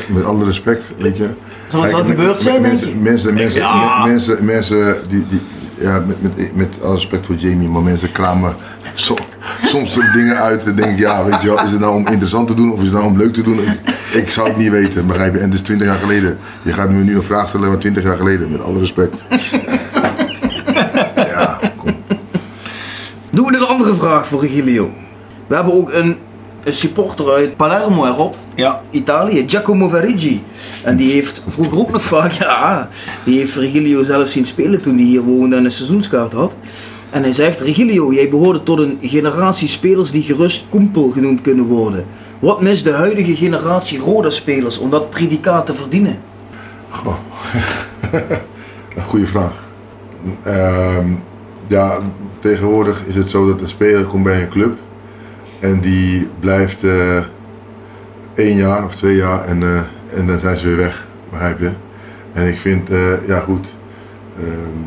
Met 0.08 0.24
alle 0.24 0.46
respect, 0.46 0.94
weet 0.98 1.18
je. 1.18 1.30
Zal 1.68 1.82
het 1.82 1.92
wel 1.92 2.06
gebeurd 2.06 2.42
zijn, 2.42 2.62
mensen, 2.62 2.88
denk 2.88 2.98
je? 2.98 3.02
Mensen, 3.02 3.34
mensen, 3.34 3.62
ja. 3.62 4.06
mensen, 4.06 4.46
mensen 4.46 4.96
die, 5.10 5.28
die, 5.28 5.42
ja, 5.82 6.04
met, 6.08 6.22
met, 6.22 6.56
met 6.56 6.78
alle 6.82 6.94
respect 6.94 7.26
voor 7.26 7.36
Jamie, 7.36 7.70
maar 7.70 7.82
mensen 7.82 8.12
kramen 8.12 8.56
so, 8.94 9.16
soms 9.66 10.00
dingen 10.14 10.36
uit 10.36 10.66
en 10.66 10.76
denk 10.76 10.92
ik, 10.92 11.00
ja, 11.00 11.26
weet 11.26 11.42
je 11.42 11.48
wel, 11.48 11.64
is 11.64 11.72
het 11.72 11.80
nou 11.80 11.96
om 11.96 12.08
interessant 12.08 12.48
te 12.48 12.54
doen 12.54 12.72
of 12.72 12.80
is 12.80 12.86
het 12.86 12.94
nou 12.94 13.06
om 13.06 13.18
leuk 13.18 13.34
te 13.34 13.44
doen? 13.44 13.60
Ik, 13.60 13.80
ik 14.14 14.30
zou 14.30 14.48
het 14.48 14.58
niet 14.58 14.70
weten, 14.70 15.08
begrijp 15.08 15.34
je? 15.34 15.40
En 15.40 15.46
het 15.46 15.54
is 15.54 15.62
20 15.62 15.88
jaar 15.88 15.98
geleden. 15.98 16.38
Je 16.62 16.74
gaat 16.74 16.90
me 16.90 17.04
nu 17.04 17.16
een 17.16 17.24
vraag 17.24 17.50
stellen 17.50 17.68
van 17.68 17.80
20 17.80 18.04
jaar 18.04 18.18
geleden, 18.18 18.52
met 18.52 18.64
alle 18.64 18.80
respect. 18.80 19.22
ja, 21.16 21.60
kom. 21.78 21.96
Doen 23.32 23.46
we 23.46 23.56
een 23.56 23.66
andere 23.66 23.96
vraag 23.96 24.28
voor 24.28 24.42
Regilio. 24.42 24.92
We 25.48 25.56
hebben 25.56 25.74
ook 25.74 25.94
een 25.94 26.18
een 26.64 26.74
supporter 26.74 27.34
uit 27.34 27.56
Palermo 27.56 28.06
erop. 28.06 28.36
Ja. 28.56 28.82
Italië, 28.90 29.44
Giacomo 29.48 29.90
Verigi. 29.90 30.44
En 30.84 30.96
die 30.96 31.12
heeft 31.12 31.44
vroeger 31.48 31.80
ook 31.80 31.92
nog 31.92 32.04
vaak, 32.04 32.32
ja, 32.44 32.90
die 33.24 33.38
heeft 33.38 33.56
Regilio 33.56 34.04
zelf 34.04 34.28
zien 34.28 34.46
spelen 34.46 34.82
toen 34.82 34.96
hij 34.96 35.06
hier 35.06 35.22
woonde 35.22 35.56
en 35.56 35.66
een 35.66 35.72
seizoenskaart 35.72 36.34
had. 36.34 36.56
En 37.10 37.22
hij 37.22 37.32
zegt, 37.32 37.60
Regilio, 37.60 38.14
jij 38.14 38.30
behoorde 38.30 38.64
tot 38.64 38.80
een 38.80 38.98
generatie 39.02 39.68
spelers 39.68 40.12
die 40.12 40.24
gerust 40.24 40.66
koempel 40.70 41.10
genoemd 41.10 41.42
kunnen 41.42 41.66
worden. 41.66 42.06
Wat 42.40 42.62
mist 42.62 42.84
de 42.84 42.92
huidige 42.92 43.36
generatie 43.36 44.00
Roda-spelers 44.00 44.78
om 44.78 44.90
dat 44.90 45.10
predicaat 45.10 45.66
te 45.66 45.74
verdienen? 45.74 46.20
Goh. 46.90 47.16
een 48.96 49.04
goede 49.04 49.28
vraag. 49.28 49.70
Ehm, 50.44 51.14
ja, 51.68 51.98
tegenwoordig 52.40 53.06
is 53.06 53.16
het 53.16 53.30
zo 53.30 53.48
dat 53.48 53.62
een 53.62 53.70
speler 53.70 54.06
komt 54.06 54.24
bij 54.24 54.42
een 54.42 54.50
club 54.50 54.78
en 55.62 55.80
die 55.80 56.28
blijft 56.40 56.84
eh 56.84 57.24
één 58.34 58.56
jaar 58.56 58.86
of 58.86 58.96
twee 58.96 59.16
jaar 59.16 59.46
en, 59.46 59.64
eh, 59.64 59.82
en 60.20 60.28
dan 60.28 60.40
zijn 60.40 60.58
ze 60.58 60.68
weer 60.68 60.78
weg, 60.78 61.08
begrijp 61.30 61.60
je? 61.60 61.72
En 62.34 62.48
ik 62.48 62.58
vind, 62.58 62.90
eh, 62.90 63.28
ja 63.28 63.40
goed, 63.40 63.68
ehm, 64.38 64.80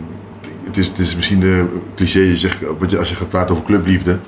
het, 0.64 0.76
is, 0.76 0.86
het 0.86 0.98
is 0.98 1.16
misschien 1.16 1.40
de 1.40 1.64
cliché 1.94 2.18
je 2.88 2.98
als 2.98 3.08
je 3.08 3.14
gaat 3.14 3.28
praten 3.28 3.54
over 3.54 3.66
clubliefde. 3.66 4.18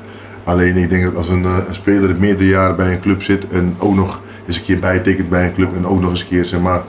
Alleen 0.45 0.77
ik 0.77 0.91
denk 0.91 1.05
dat 1.05 1.17
als 1.17 1.29
een, 1.29 1.45
een 1.45 1.75
speler 1.75 2.17
meerdere 2.19 2.49
jaren 2.49 2.77
bij 2.77 2.93
een 2.93 3.01
club 3.01 3.23
zit 3.23 3.49
en 3.49 3.75
ook 3.79 3.95
nog 3.95 4.21
eens 4.47 4.57
een 4.57 4.65
keer 4.65 4.79
bijtekent 4.79 5.29
bij 5.29 5.47
een 5.47 5.55
club 5.55 5.77
en 5.77 5.87
ook 5.87 6.01
nog 6.01 6.11
eens 6.11 6.21
een 6.21 6.29
keer 6.29 6.45
zeg 6.45 6.61
maar 6.61 6.83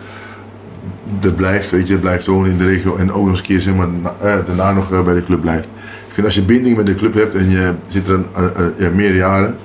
dat 1.20 1.36
blijft, 1.36 1.72
weet 1.72 1.88
je, 1.88 1.98
blijft 1.98 2.26
wonen 2.26 2.52
in 2.52 2.58
de 2.58 2.66
regio 2.66 2.96
en 2.96 3.12
ook 3.12 3.22
nog 3.22 3.30
eens 3.30 3.40
een 3.40 3.46
keer 3.46 3.62
zeg 3.62 3.76
maar, 3.76 3.90
na- 3.90 4.42
daarna 4.42 4.72
nog 4.72 5.04
bij 5.04 5.14
de 5.14 5.24
club 5.24 5.42
blijft. 5.42 5.68
Vind 6.18 6.30
als 6.30 6.38
je 6.38 6.46
binding 6.46 6.78
met 6.78 6.86
de 6.86 6.96
club 6.96 7.14
hebt 7.14 7.36
en 7.36 7.50
je 7.50 7.74
zit 7.88 8.08
er 8.08 8.14
een, 8.14 8.74
ja, 8.78 8.90
meer 8.90 9.16
jaren, 9.16 9.58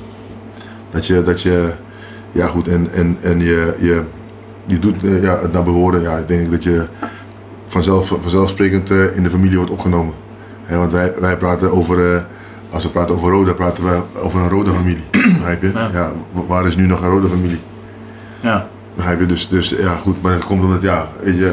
dat 0.91 1.07
je, 1.07 1.23
dat 1.23 1.41
je 1.41 1.73
ja 2.33 2.47
goed, 2.47 2.69
en, 2.69 2.88
en, 2.93 3.17
en 3.23 3.41
je, 3.41 3.77
je, 3.81 4.03
je 4.67 4.79
doet 4.79 5.05
eh, 5.05 5.23
ja, 5.23 5.38
het 5.41 5.53
naar 5.53 5.65
behoren, 5.65 6.01
ja, 6.01 6.17
ik 6.17 6.29
denk 6.29 6.51
dat 6.51 6.62
je 6.62 6.87
vanzelf, 7.67 8.17
vanzelfsprekend 8.21 8.91
eh, 8.91 9.17
in 9.17 9.23
de 9.23 9.31
familie 9.31 9.57
wordt 9.57 9.71
opgenomen. 9.71 10.15
Hè, 10.62 10.77
want 10.77 10.93
wij, 10.93 11.12
wij 11.21 11.37
praten 11.37 11.73
over, 11.73 12.15
eh, 12.15 12.23
als 12.71 12.83
we 12.83 12.88
praten 12.88 13.15
over 13.15 13.31
Roda, 13.31 13.53
praten 13.53 13.85
we 13.85 14.01
over 14.15 14.41
een 14.41 14.49
Roda 14.49 14.73
familie, 14.73 15.05
begrijp 15.38 15.62
je? 15.62 15.71
Ja. 15.93 16.12
waar 16.47 16.67
is 16.67 16.77
nu 16.77 16.87
nog 16.87 17.03
een 17.03 17.11
Roda 17.11 17.29
familie? 17.29 17.61
Ja. 18.41 18.69
Begrijp 18.95 19.21
je? 19.21 19.27
Dus, 19.27 19.49
dus 19.49 19.69
ja, 19.69 19.95
goed, 19.95 20.23
maar 20.23 20.33
het 20.33 20.45
komt 20.45 20.62
omdat, 20.62 20.83
ja, 20.83 21.09
weet 21.23 21.38
je, 21.38 21.53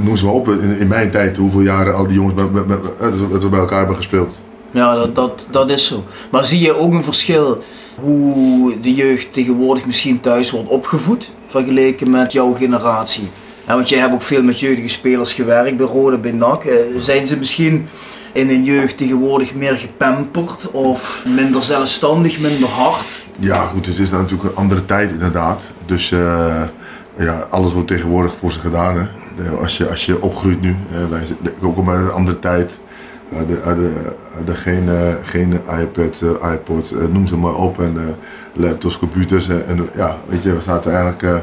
noem 0.00 0.16
ze 0.16 0.24
maar 0.24 0.34
op, 0.34 0.48
in, 0.48 0.78
in 0.78 0.88
mijn 0.88 1.10
tijd, 1.10 1.36
hoeveel 1.36 1.60
jaren 1.60 1.94
al 1.94 2.06
die 2.06 2.16
jongens 2.16 2.34
met, 2.34 2.52
met, 2.52 2.66
met, 2.66 2.96
eh, 3.00 3.30
dat 3.30 3.42
we 3.42 3.48
bij 3.48 3.58
elkaar 3.58 3.78
hebben 3.78 3.96
gespeeld. 3.96 4.34
Ja, 4.70 4.94
dat, 4.94 5.14
dat, 5.14 5.46
dat 5.50 5.70
is 5.70 5.86
zo. 5.86 6.04
Maar 6.30 6.44
zie 6.44 6.60
je 6.60 6.74
ook 6.74 6.92
een 6.92 7.04
verschil 7.04 7.62
hoe 8.00 8.80
de 8.80 8.94
jeugd 8.94 9.32
tegenwoordig 9.32 9.86
misschien 9.86 10.20
thuis 10.20 10.50
wordt 10.50 10.68
opgevoed, 10.68 11.30
vergeleken 11.46 12.10
met 12.10 12.32
jouw 12.32 12.54
generatie? 12.54 13.28
Ja, 13.66 13.74
want 13.74 13.88
jij 13.88 13.98
hebt 13.98 14.12
ook 14.12 14.22
veel 14.22 14.42
met 14.42 14.60
jeugdige 14.60 14.88
spelers 14.88 15.32
gewerkt, 15.32 15.76
bij 15.76 15.86
Rode, 15.86 16.18
bij 16.18 16.32
NAC. 16.32 16.64
Eh, 16.64 16.74
Zijn 16.98 17.26
ze 17.26 17.36
misschien 17.36 17.88
in 18.32 18.48
hun 18.48 18.64
jeugd 18.64 18.96
tegenwoordig 18.96 19.54
meer 19.54 19.74
gepamperd 19.76 20.70
of 20.70 21.24
minder 21.28 21.62
zelfstandig, 21.62 22.40
minder 22.40 22.68
hard? 22.68 23.06
Ja, 23.38 23.64
goed, 23.64 23.86
het 23.86 23.98
is 23.98 24.10
natuurlijk 24.10 24.42
een 24.42 24.56
andere 24.56 24.84
tijd 24.84 25.10
inderdaad. 25.10 25.72
Dus 25.86 26.12
eh, 26.12 26.62
ja, 27.16 27.46
alles 27.50 27.72
wordt 27.72 27.88
tegenwoordig 27.88 28.34
voor 28.40 28.52
ze 28.52 28.58
gedaan. 28.60 28.96
Hè. 28.96 29.50
Als, 29.60 29.76
je, 29.76 29.88
als 29.88 30.06
je 30.06 30.22
opgroeit 30.22 30.60
nu, 30.60 30.70
eh, 30.92 30.98
wij 31.10 31.22
ook 31.60 31.74
kom 31.74 31.90
uit 31.90 32.00
een 32.00 32.10
andere 32.12 32.38
tijd. 32.38 32.72
Hadden, 33.34 33.58
hadden, 33.62 33.92
hadden 34.36 34.56
geen, 34.56 34.88
eh, 34.88 35.14
geen 35.22 35.52
iPad, 35.80 36.22
eh, 36.42 36.52
iPod, 36.52 36.90
eh, 36.90 37.06
noem 37.12 37.26
ze 37.26 37.36
maar 37.36 37.54
op. 37.54 37.80
En 37.80 37.92
eh, 37.96 38.02
laptops, 38.52 38.98
computers. 38.98 39.48
eh, 39.48 39.68
en 39.68 39.88
ja, 39.96 40.16
weet 40.28 40.42
je, 40.42 40.52
we 40.54 40.60
zaten 40.60 40.90
eigenlijk... 40.92 41.22
eh 41.22 41.36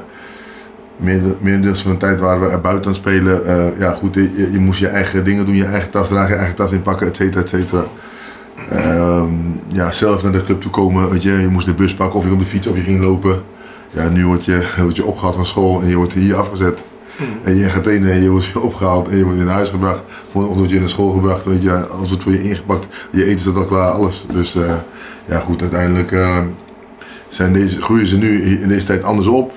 Meerde- 0.98 1.36
Meerdeels 1.42 1.82
van 1.82 1.92
de 1.92 1.98
tijd 1.98 2.20
waren 2.20 2.42
we 2.42 2.48
er 2.48 2.62
buiten 2.62 2.86
aan 2.86 2.92
het 2.92 3.02
spelen. 3.02 3.46
Eh, 3.46 3.80
ja, 3.80 3.92
goed, 3.92 4.14
je, 4.14 4.50
je 4.52 4.60
moest 4.60 4.80
je 4.80 4.88
eigen 4.88 5.24
dingen 5.24 5.46
doen, 5.46 5.56
je 5.56 5.66
eigen 5.66 5.90
tas 5.90 6.08
dragen, 6.08 6.30
je 6.30 6.36
eigen 6.36 6.56
tas 6.56 6.72
inpakken, 6.72 7.08
et 7.08 7.16
cetera, 7.16 7.42
et 7.42 7.50
cetera. 7.50 7.84
Ehm, 8.70 9.30
ja, 9.68 9.92
zelf 9.92 10.24
naar 10.24 10.32
de 10.32 10.44
club 10.44 10.62
toe 10.62 10.72
komen, 10.72 11.10
weet 11.10 11.24
je, 11.24 11.32
je 11.32 11.48
moest 11.48 11.66
de 11.66 11.74
bus 11.74 11.94
pakken 11.96 12.20
of 12.20 12.26
je 12.26 12.32
op 12.32 12.40
de 12.40 12.46
fiets 12.46 12.68
of 12.68 12.76
je 12.76 12.82
ging 12.82 13.02
lopen. 13.02 13.42
Ja, 13.94 14.10
nu 14.10 14.26
word 14.26 14.46
je, 14.46 14.68
word 14.78 14.96
je 14.96 15.06
opgehaald 15.06 15.36
van 15.36 15.46
school 15.46 15.82
en 15.82 15.88
je 15.88 15.96
wordt 15.96 16.14
hier 16.14 16.36
afgezet. 16.36 16.84
En 17.44 17.56
je 17.56 17.70
gaat 17.70 17.86
heen 17.86 18.08
en 18.08 18.22
je 18.22 18.30
wordt 18.30 18.56
opgehaald 18.56 19.08
en 19.08 19.18
je 19.18 19.24
wordt 19.24 19.40
naar 19.40 19.48
huis 19.48 19.70
gebracht. 19.70 20.02
Volgende 20.32 20.48
ochtend 20.48 20.60
word 20.60 20.70
je 20.70 20.80
naar 20.80 20.90
school 20.90 21.12
gebracht, 21.12 21.46
weet 21.46 21.64
je, 21.64 21.88
alles 21.88 22.08
wordt 22.08 22.24
voor 22.24 22.32
je 22.32 22.44
ingepakt. 22.44 22.88
Je 23.12 23.26
eten 23.26 23.40
staat 23.40 23.56
al 23.56 23.66
klaar, 23.66 23.92
alles. 23.92 24.26
Dus 24.34 24.56
eh, 24.56 24.76
ja 25.26 25.40
goed, 25.40 25.62
uiteindelijk 25.62 26.12
eh, 26.12 26.38
zijn 27.30 27.54
deze, 27.54 27.82
groeien 27.82 28.08
ze 28.08 28.18
nu 28.18 28.42
in 28.42 28.68
deze 28.68 28.86
tijd 28.86 29.04
anders 29.04 29.28
op. 29.28 29.52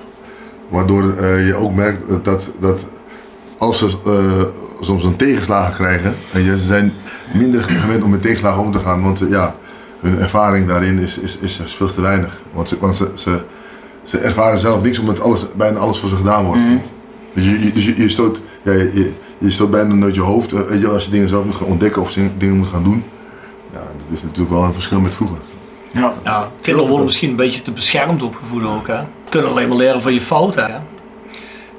Waardoor 0.69 1.17
eh, 1.17 1.47
je 1.47 1.55
ook 1.55 1.73
merkt 1.73 2.25
dat, 2.25 2.51
dat, 2.59 2.87
als 3.57 3.77
ze 3.77 3.89
soms 4.81 5.03
een 5.03 5.15
tegenslagen 5.15 5.75
krijgen, 5.75 6.15
en 6.31 6.43
je, 6.43 6.57
ze 6.57 6.65
zijn 6.65 6.93
minder 7.33 7.63
gewend 7.63 8.03
om 8.03 8.09
met 8.09 8.21
tegenslagen 8.21 8.63
om 8.63 8.71
te 8.71 8.79
gaan, 8.79 9.01
want 9.01 9.21
ja, 9.29 9.55
hun 9.99 10.19
ervaring 10.19 10.67
daarin 10.67 10.99
is, 10.99 11.19
is, 11.19 11.37
is, 11.37 11.59
is 11.59 11.73
veel 11.73 11.93
te 11.93 12.01
weinig. 12.01 12.41
Want, 12.53 12.69
ze, 12.69 12.77
want 12.79 12.95
ze, 12.95 13.11
ze, 13.15 13.41
ze 14.07 14.17
ervaren 14.17 14.59
zelf 14.59 14.81
niks 14.81 14.99
omdat 14.99 15.19
alles, 15.21 15.45
bijna 15.55 15.79
alles 15.79 15.97
voor 15.97 16.09
ze 16.09 16.15
gedaan 16.15 16.45
wordt. 16.45 16.61
Dus, 17.33 17.43
je, 17.45 17.63
je- 17.65 17.73
dus 17.73 17.85
je, 17.85 18.01
je, 18.01 18.09
stoot, 18.09 18.39
ja, 18.63 18.71
je, 18.71 19.51
stoot 19.51 19.71
bijna 19.71 19.93
nooit 19.93 20.15
je 20.15 20.21
hoofd 20.21 20.53
eh, 20.53 20.59
weet 20.59 20.81
je, 20.81 20.87
als 20.87 21.05
je 21.05 21.11
dingen 21.11 21.29
zelf 21.29 21.45
moet 21.45 21.55
gaan 21.55 21.67
ontdekken 21.67 22.01
of 22.01 22.11
zin- 22.11 22.31
dingen 22.37 22.57
moet 22.57 22.67
gaan 22.67 22.83
doen. 22.83 23.03
Ja, 23.73 23.79
dat 23.79 24.17
is 24.17 24.21
natuurlijk 24.23 24.49
wel 24.49 24.63
een 24.63 24.73
verschil 24.73 24.99
met 25.01 25.15
vroeger. 25.15 25.37
Ja. 25.91 26.13
Ja, 26.23 26.51
kinderen 26.61 26.87
worden 26.89 27.05
misschien 27.05 27.29
een 27.29 27.35
beetje 27.35 27.61
te 27.61 27.71
beschermd 27.71 28.23
opgevoed 28.23 28.63
ook. 28.63 28.87
Hè? 28.87 28.99
Kunnen 29.29 29.49
alleen 29.51 29.67
maar 29.67 29.77
leren 29.77 30.01
van 30.01 30.13
je 30.13 30.21
fouten. 30.21 30.65
Hè? 30.65 30.77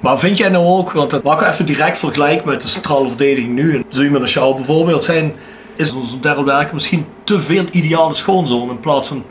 Maar 0.01 0.19
vind 0.19 0.37
jij 0.37 0.49
nou 0.49 0.67
ook, 0.67 0.93
want 0.93 1.11
dat 1.11 1.23
mag 1.23 1.41
ik 1.41 1.53
even 1.53 1.67
direct 1.67 1.99
vergelijken 1.99 2.49
met 2.49 2.63
de 2.63 2.69
centrale 2.69 3.09
verdediging 3.09 3.55
nu. 3.55 3.75
En 3.77 3.85
zo 3.89 4.03
iemand 4.03 4.23
als 4.23 4.33
jou 4.33 4.55
bijvoorbeeld 4.55 5.05
zijn, 5.05 5.33
is 5.77 5.93
onze 5.93 6.21
derde 6.21 6.45
werken 6.45 6.75
misschien 6.75 7.07
te 7.25 7.41
veel 7.41 7.65
ideale 7.71 8.15
schoonzoon 8.15 8.71
in 8.71 8.81
plaats 8.81 9.09
van 9.09 9.25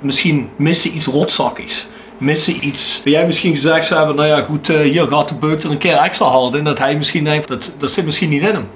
misschien 0.00 0.48
missen 0.56 0.96
iets 0.96 1.06
rotzakkigs. 1.06 1.88
Missen 2.22 2.66
iets. 2.66 3.00
Jij 3.04 3.26
misschien 3.26 3.54
gezegd 3.54 3.86
zou 3.86 3.98
hebben, 3.98 4.16
nou 4.16 4.28
ja 4.28 4.44
goed, 4.44 4.68
eh, 4.68 4.78
hier 4.78 5.06
gaat 5.06 5.28
de 5.28 5.34
beuk 5.34 5.62
er 5.62 5.70
een 5.70 5.78
keer 5.78 5.96
extra 5.96 6.26
hard 6.26 6.54
in. 6.54 6.64
Dat 6.64 6.78
hij 6.78 6.96
misschien 6.96 7.24
denkt, 7.24 7.48
dat, 7.48 7.74
dat 7.78 7.90
zit 7.90 8.04
misschien 8.04 8.28
niet 8.28 8.42
in 8.42 8.54
hem. 8.54 8.66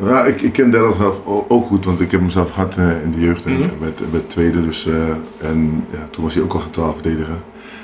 Ja, 0.00 0.24
ik, 0.24 0.40
ik 0.40 0.52
ken 0.52 0.70
Daryl 0.70 0.94
zelf 0.94 1.16
ook 1.48 1.66
goed, 1.66 1.84
want 1.84 2.00
ik 2.00 2.10
heb 2.10 2.20
hem 2.20 2.30
zelf 2.30 2.50
gehad 2.50 2.76
eh, 2.76 3.02
in 3.02 3.10
de 3.10 3.20
jeugd 3.20 3.44
en 3.44 3.70
met, 3.80 4.00
met 4.12 4.30
tweede. 4.30 4.66
Dus, 4.66 4.86
eh, 4.86 5.48
en 5.48 5.84
ja, 5.90 6.08
toen 6.10 6.24
was 6.24 6.34
hij 6.34 6.42
ook 6.42 6.52
al 6.52 6.60
centraal 6.60 6.92
verdediger. 6.92 7.42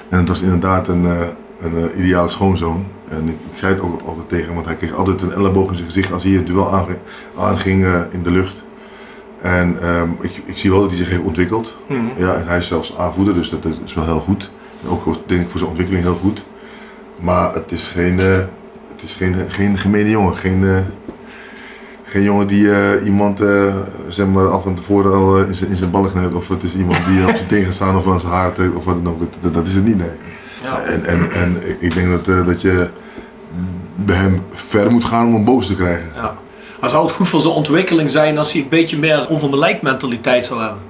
En 0.09 0.19
het 0.19 0.29
was 0.29 0.41
inderdaad 0.41 0.89
een, 0.89 1.05
een 1.05 1.77
eh, 1.77 1.99
ideale 1.99 2.29
schoonzoon. 2.29 2.87
En 3.09 3.29
ik, 3.29 3.35
ik 3.53 3.59
zei 3.59 3.75
het 3.75 3.83
ook 3.83 4.03
altijd 4.03 4.29
tegen 4.29 4.45
hem, 4.45 4.55
want 4.55 4.67
hij 4.67 4.77
kreeg 4.77 4.95
altijd 4.95 5.23
een 5.23 5.33
elleboog 5.33 5.71
in 5.71 5.77
zijn 5.77 5.89
gezicht 5.89 6.13
als 6.13 6.23
hij 6.25 6.33
het 6.33 6.47
duel 6.47 6.73
aanging, 6.73 6.99
aanging 7.37 7.87
in 8.11 8.23
de 8.23 8.31
lucht. 8.31 8.65
En 9.41 9.83
ehm, 9.83 10.11
ik, 10.21 10.43
ik 10.45 10.59
zie 10.59 10.71
wel 10.71 10.81
dat 10.81 10.89
hij 10.89 10.99
zich 10.99 11.11
heeft 11.11 11.23
ontwikkeld. 11.23 11.77
Ja, 12.17 12.35
en 12.35 12.47
hij 12.47 12.59
is 12.59 12.67
zelfs 12.67 12.97
aanvoerder, 12.97 13.35
dus 13.35 13.51
dat 13.51 13.65
is 13.85 13.95
wel 13.95 14.05
heel 14.05 14.21
goed. 14.21 14.51
En 14.83 14.89
ook 14.89 15.03
voor- 15.03 15.17
denk 15.27 15.41
ik 15.41 15.49
voor 15.49 15.59
zijn 15.59 15.71
ontwikkeling 15.71 16.05
heel 16.05 16.15
goed. 16.23 16.45
Maar 17.21 17.55
het 17.55 17.73
is 17.73 17.89
geen, 17.89 18.21
eh, 18.21 18.37
het 18.93 19.03
is 19.03 19.13
geen, 19.15 19.35
geen 19.49 19.79
gemene 19.79 20.11
jongen, 20.11 20.37
geen... 20.37 20.65
eh, 20.65 20.79
geen 22.05 22.23
jongen 22.23 22.47
die 22.47 22.71
eh, 22.73 23.07
iemand 23.07 23.41
eh, 23.41 23.75
zeg 24.09 24.27
maar, 24.27 24.49
af 24.51 24.63
van 24.63 24.75
tevoren 24.75 25.13
al 25.13 25.39
eh, 25.39 25.49
in 25.49 25.55
zijn- 25.55 25.71
in 25.71 25.77
zijn 25.77 25.91
ballen 25.91 26.13
knijpt. 26.13 26.35
Of 26.35 26.49
het 26.49 26.63
is 26.63 26.75
iemand 26.75 26.99
die 27.07 27.29
op 27.29 27.37
zijn 27.49 27.65
gaat 27.65 27.75
staan 27.75 27.97
of 27.97 28.07
aan 28.09 28.21
zijn 28.21 28.33
haar 28.33 28.53
trekt 28.53 28.75
of 28.75 28.85
wat 28.85 29.05
dan 29.05 29.13
ook. 29.13 29.53
Dat, 29.55 29.67
is 29.67 29.75
het 29.75 29.85
niet, 29.85 29.97
nee. 29.99 30.11
En, 30.87 31.05
en, 31.05 31.33
en 31.33 31.57
ik 31.81 31.95
denk 31.95 32.11
dat, 32.11 32.29
eh, 32.29 32.47
dat 32.47 32.61
je 32.61 32.91
bij 33.95 34.17
hem 34.17 34.43
ver 34.51 34.91
moet 34.91 35.05
gaan 35.05 35.27
om 35.27 35.33
hem 35.35 35.45
boos 35.45 35.67
te 35.67 35.77
krijgen. 35.77 36.13
Ja. 36.15 36.37
Maar 36.81 36.91
zou 36.91 37.05
het 37.07 37.15
goed 37.15 37.29
voor 37.29 37.41
zijn 37.41 37.55
ontwikkeling 37.55 38.11
zijn 38.11 38.39
als 38.39 38.53
hij 38.53 38.63
een 38.63 38.69
beetje 38.69 38.99
meer 38.99 39.29
over 39.31 39.49
mijn 39.49 39.61
lijkmentaliteit 39.61 40.45
zou 40.45 40.61
hebben? 40.61 40.83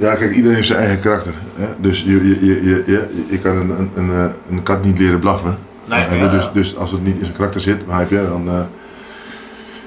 Ja, 0.00 0.14
kijk, 0.14 0.34
iedereen 0.34 0.54
heeft 0.56 0.66
zijn 0.66 0.78
eigen 0.78 1.00
karakter. 1.00 1.32
Hè? 1.54 1.66
Dus 1.80 2.02
je, 2.02 2.10
je, 2.28 2.46
je, 2.46 2.64
je, 2.64 2.82
je, 2.86 3.24
je 3.30 3.38
kan 3.38 3.56
een, 3.56 3.70
een, 3.78 3.90
een, 3.94 4.10
eh, 4.10 4.24
een 4.50 4.62
kat 4.62 4.84
niet 4.84 4.98
leren 4.98 5.18
blaffen. 5.18 5.58
Nee, 5.88 6.04
Eh, 6.04 6.16
ja, 6.18 6.28
dus, 6.28 6.50
dus 6.52 6.76
als 6.76 6.90
het 6.90 7.04
niet 7.04 7.14
in 7.18 7.24
zijn 7.24 7.36
karakter 7.36 7.60
zit, 7.60 7.86
begrijp 7.86 8.10
je, 8.10 8.26
dan... 8.28 8.48
eh, 8.48 8.60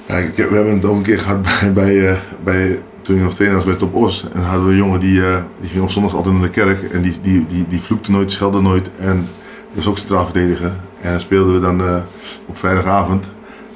ja, 0.07 0.15
ik, 0.15 0.37
heb- 0.37 0.49
we 0.49 0.55
hebben 0.55 0.73
het 0.73 0.85
ook 0.85 0.95
een 0.95 1.01
keer 1.03 1.19
gehad 1.19 1.41
bij, 1.61 1.73
bij, 1.73 2.19
bij 2.43 2.79
toen 3.01 3.15
ik 3.15 3.21
nog 3.21 3.33
trainer 3.33 3.57
was 3.57 3.67
bij 3.67 3.75
Top 3.75 3.95
Os. 3.95 4.23
En 4.23 4.29
dan 4.33 4.43
hadden 4.43 4.65
we 4.65 4.71
een 4.71 4.77
jongen 4.77 4.99
die, 4.99 5.21
die 5.59 5.69
ging 5.69 5.83
op 5.83 5.89
zondags 5.91 6.13
altijd 6.13 6.33
naar 6.33 6.43
de 6.43 6.49
kerk. 6.49 6.83
En 6.83 7.01
die, 7.01 7.15
die, 7.21 7.45
die, 7.47 7.65
die 7.67 7.81
vloekte 7.81 8.11
nooit, 8.11 8.31
schelde 8.31 8.61
nooit. 8.61 8.89
En 8.97 9.15
die 9.17 9.75
was 9.75 9.87
ook 9.87 9.97
centraal 9.97 10.25
verdediger. 10.25 10.71
En 11.01 11.11
dan 11.11 11.21
speelden 11.21 11.53
we 11.53 11.59
dan 11.59 11.81
op 12.45 12.57
vrijdagavond. 12.57 13.25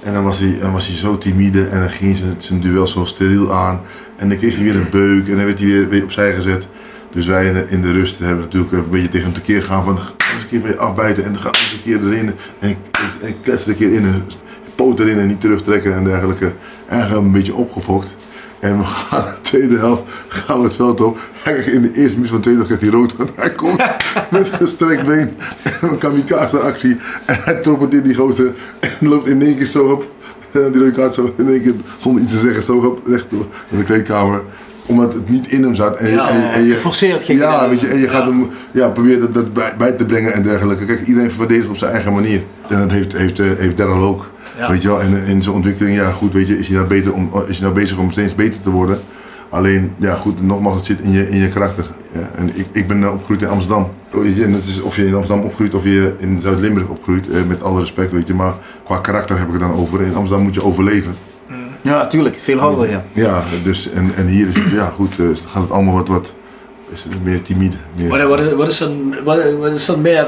En 0.07 0.13
dan 0.13 0.23
was 0.23 0.39
hij, 0.39 0.57
dan 0.59 0.71
was 0.71 0.87
hij 0.87 0.95
zo 0.95 1.17
timide 1.17 1.67
en 1.67 1.79
dan 1.79 1.89
ging 1.89 2.17
zijn, 2.17 2.35
zijn 2.37 2.59
duel 2.59 2.87
zo 2.87 3.05
steriel 3.05 3.53
aan. 3.53 3.81
En 4.15 4.29
dan 4.29 4.37
kreeg 4.37 4.55
hij 4.55 4.63
weer 4.63 4.75
een 4.75 4.89
beuk 4.89 5.27
en 5.27 5.35
dan 5.35 5.45
werd 5.45 5.59
hij 5.59 5.67
weer, 5.67 5.89
weer 5.89 6.03
opzij 6.03 6.33
gezet. 6.33 6.67
Dus 7.11 7.25
wij 7.25 7.65
in 7.69 7.81
de, 7.81 7.91
rust 7.91 8.19
hebben 8.19 8.43
natuurlijk 8.43 8.71
een 8.71 8.89
beetje 8.89 9.09
tegen 9.09 9.25
hem 9.25 9.35
tekeer 9.35 9.61
gegaan 9.61 9.83
van 9.83 9.97
ga 9.97 10.11
eens 10.17 10.43
een 10.43 10.49
keer 10.49 10.61
weer 10.61 10.77
afbijten 10.77 11.23
en 11.23 11.33
dan 11.33 11.41
ga 11.41 11.47
eens 11.47 11.73
een 11.73 11.81
keer 11.83 12.07
erin 12.07 12.31
en, 12.59 12.75
en 13.21 13.41
klets 13.41 13.63
er 13.63 13.69
een 13.69 13.77
keer 13.77 13.93
in 13.93 14.05
en 14.05 14.25
poot 14.75 14.99
erin 14.99 15.19
en 15.19 15.27
niet 15.27 15.41
terugtrekken 15.41 15.93
en 15.93 16.03
dergelijke. 16.03 16.53
Eigenlijk 16.85 17.25
een 17.25 17.31
beetje 17.31 17.55
opgefokt. 17.55 18.15
En 18.59 18.77
we 18.77 18.83
gaan 18.83 19.23
de 19.23 19.41
tweede 19.41 19.77
helft 19.77 20.03
gaan 20.27 20.57
we 20.57 20.63
het 20.63 20.75
veld 20.75 21.01
op. 21.01 21.19
Hij 21.43 21.55
in 21.55 21.81
de 21.81 21.93
eerste 21.93 22.15
minuut 22.15 22.29
van 22.29 22.41
de 22.41 22.43
tweede 22.43 22.59
helft 22.59 22.65
krijgt 22.65 22.81
hij 22.81 22.91
rood. 22.91 23.15
Want 23.15 23.31
hij 23.35 23.51
komt 23.51 23.83
met 24.31 24.49
gestrekt 24.49 25.05
been 25.05 25.37
en 25.63 25.89
een 25.89 25.97
kamikaze 25.97 26.59
actie. 26.59 26.97
En 27.25 27.37
hij 27.43 27.61
troppelt 27.61 27.93
in 27.93 28.03
die 28.03 28.15
gozer 28.15 28.53
en 28.79 29.07
loopt 29.09 29.27
in 29.27 29.41
één 29.41 29.57
keer 29.57 29.65
zo 29.65 29.91
op. 29.91 30.11
En 30.51 30.71
die 30.71 30.81
rode 30.81 30.91
kaart 30.91 31.13
zo 31.13 31.33
in 31.37 31.49
één 31.49 31.61
keer 31.61 31.75
zonder 31.97 32.23
iets 32.23 32.31
te 32.31 32.39
zeggen 32.39 32.63
zo 32.63 32.77
op 32.77 33.07
recht 33.07 33.31
naar 33.31 33.79
de 33.79 33.83
kleedkamer 33.83 34.43
omdat 34.87 35.13
het 35.13 35.29
niet 35.29 35.47
in 35.47 35.63
hem 35.63 35.75
zat. 35.75 35.97
En, 35.97 36.11
Ja, 36.11 36.29
en, 36.29 36.51
en 36.51 36.63
je, 36.63 36.73
geforceerd 36.73 37.23
ging 37.23 37.39
je 37.39 37.43
Ja, 37.43 37.69
weet 37.69 37.79
je, 37.79 37.87
en 37.87 37.97
je 37.97 38.07
gaat 38.07 38.25
hem 38.25 38.49
ja, 38.71 38.89
proberen 38.89 39.19
dat, 39.19 39.33
dat 39.33 39.53
bij, 39.53 39.73
bij 39.77 39.91
te 39.91 40.05
brengen 40.05 40.33
en 40.33 40.43
dergelijke. 40.43 40.85
Kijk, 40.85 41.05
iedereen 41.05 41.31
verdedigt 41.31 41.69
op 41.69 41.77
zijn 41.77 41.91
eigen 41.91 42.13
manier. 42.13 42.43
En 42.69 42.79
dat 42.79 42.91
heeft, 42.91 43.13
heeft, 43.17 43.39
eh, 43.39 43.45
heeft 43.57 43.77
Daryl 43.77 44.03
ook. 44.03 44.29
Ja. 44.57 44.69
Weet 44.69 44.81
je 44.81 44.87
wel, 44.87 45.01
en 45.01 45.25
in 45.25 45.41
zijn 45.43 45.55
ontwikkeling, 45.55 45.95
ja 45.95 46.11
goed, 46.11 46.33
weet 46.33 46.47
je, 46.47 46.59
is 46.59 46.67
hij 46.67 46.75
nou, 46.75 46.87
beter 46.87 47.13
om, 47.13 47.29
is 47.47 47.57
hij 47.57 47.67
nou 47.67 47.73
bezig 47.73 47.97
om 47.97 48.11
steeds 48.11 48.35
beter 48.35 48.61
te 48.61 48.69
worden. 48.69 48.99
Alleen, 49.49 49.93
ja 49.99 50.15
goed, 50.15 50.41
nogmaals, 50.41 50.75
het 50.75 50.85
zit 50.85 50.99
in 50.99 51.11
je, 51.11 51.29
in 51.29 51.37
je 51.37 51.49
karakter. 51.49 51.85
Ja, 52.13 52.29
en 52.35 52.49
ik, 52.53 52.65
ik 52.71 52.87
ben 52.87 53.03
eh, 53.03 53.11
opgegroeid 53.11 53.41
in 53.41 53.47
Amsterdam. 53.47 53.91
Je, 54.11 54.43
En 54.43 54.53
het 54.53 54.67
is 54.67 54.81
of 54.81 54.95
je 54.95 55.05
in 55.07 55.15
Amsterdam 55.15 55.45
opgroeit 55.45 55.75
of 55.75 55.83
je 55.83 56.15
in 56.17 56.41
Zuid-Limburg 56.41 56.87
opgroeit, 56.87 57.29
eh, 57.29 57.43
met 57.47 57.63
alle 57.63 57.79
respect, 57.79 58.11
weet 58.11 58.27
je. 58.27 58.33
Maar 58.33 58.53
qua 58.83 58.97
karakter 58.97 59.37
heb 59.37 59.47
ik 59.47 59.53
het 59.53 59.61
dan 59.61 59.73
over. 59.73 60.01
In 60.01 60.15
Amsterdam 60.15 60.45
moet 60.45 60.53
je 60.53 60.63
overleven. 60.63 61.15
Ja, 61.81 61.97
natuurlijk. 61.97 62.35
Veel 62.39 62.57
harder, 62.57 62.89
ja. 62.89 63.03
Ja, 63.13 63.43
dus, 63.63 63.89
en, 63.89 64.11
en 64.15 64.27
hier 64.27 64.47
is 64.47 64.55
het, 64.55 64.69
ja 64.69 64.85
goed, 64.85 65.19
eh, 65.19 65.25
gaat 65.45 65.61
het 65.61 65.71
allemaal 65.71 65.93
wat, 65.93 66.07
wat 66.07 66.33
is 66.89 67.03
het 67.03 67.23
meer 67.23 67.41
timide. 67.41 67.75
Meer, 67.95 68.09
Wat, 68.09 68.21
wat, 68.21 68.53
wat 68.53 68.67
is 68.67 68.77
dan, 68.77 69.15
wat, 69.23 69.53
wat 69.59 69.71
is 69.71 69.85
dan 69.85 70.01
meer, 70.01 70.25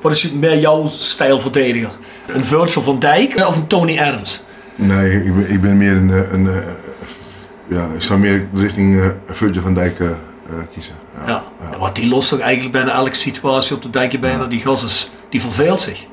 wat 0.00 0.12
is 0.12 0.32
meer 0.32 0.58
jouw 0.58 0.88
stijl 0.88 1.40
verdediger? 1.40 1.90
Een 2.26 2.44
Virgil 2.44 2.82
van 2.82 2.98
Dijk 2.98 3.36
of 3.36 3.56
een 3.56 3.66
Tony 3.66 3.98
Adams? 3.98 4.44
Nee, 4.74 5.24
ik 5.24 5.34
ben, 5.34 5.50
ik 5.50 5.60
ben 5.60 5.76
meer 5.76 5.96
een, 5.96 6.10
eh, 6.10 6.32
een, 6.32 6.48
eh, 6.48 6.56
ja, 7.68 7.86
ik 7.94 8.02
zou 8.02 8.18
meer 8.18 8.46
richting 8.54 9.00
eh 9.00 9.06
Virgil 9.26 9.62
van 9.62 9.74
Dijk 9.74 10.00
eh, 10.00 10.06
eh, 10.06 10.14
kiezen. 10.72 10.94
Ja. 11.26 11.42
Ja. 11.60 11.78
Wat 11.78 11.94
die 11.94 12.08
lost 12.08 12.28
toch 12.28 12.38
eigenlijk 12.38 12.72
bijna 12.72 12.92
elke 12.92 13.14
situatie 13.14 13.76
op 13.76 13.82
de 13.82 13.90
denk 13.90 14.12
je 14.12 14.18
bijna, 14.18 14.46
die 14.46 14.60
gas 14.60 14.84
is, 14.84 15.10
die 15.28 15.40
verveelt 15.40 15.80
zich. 15.80 16.06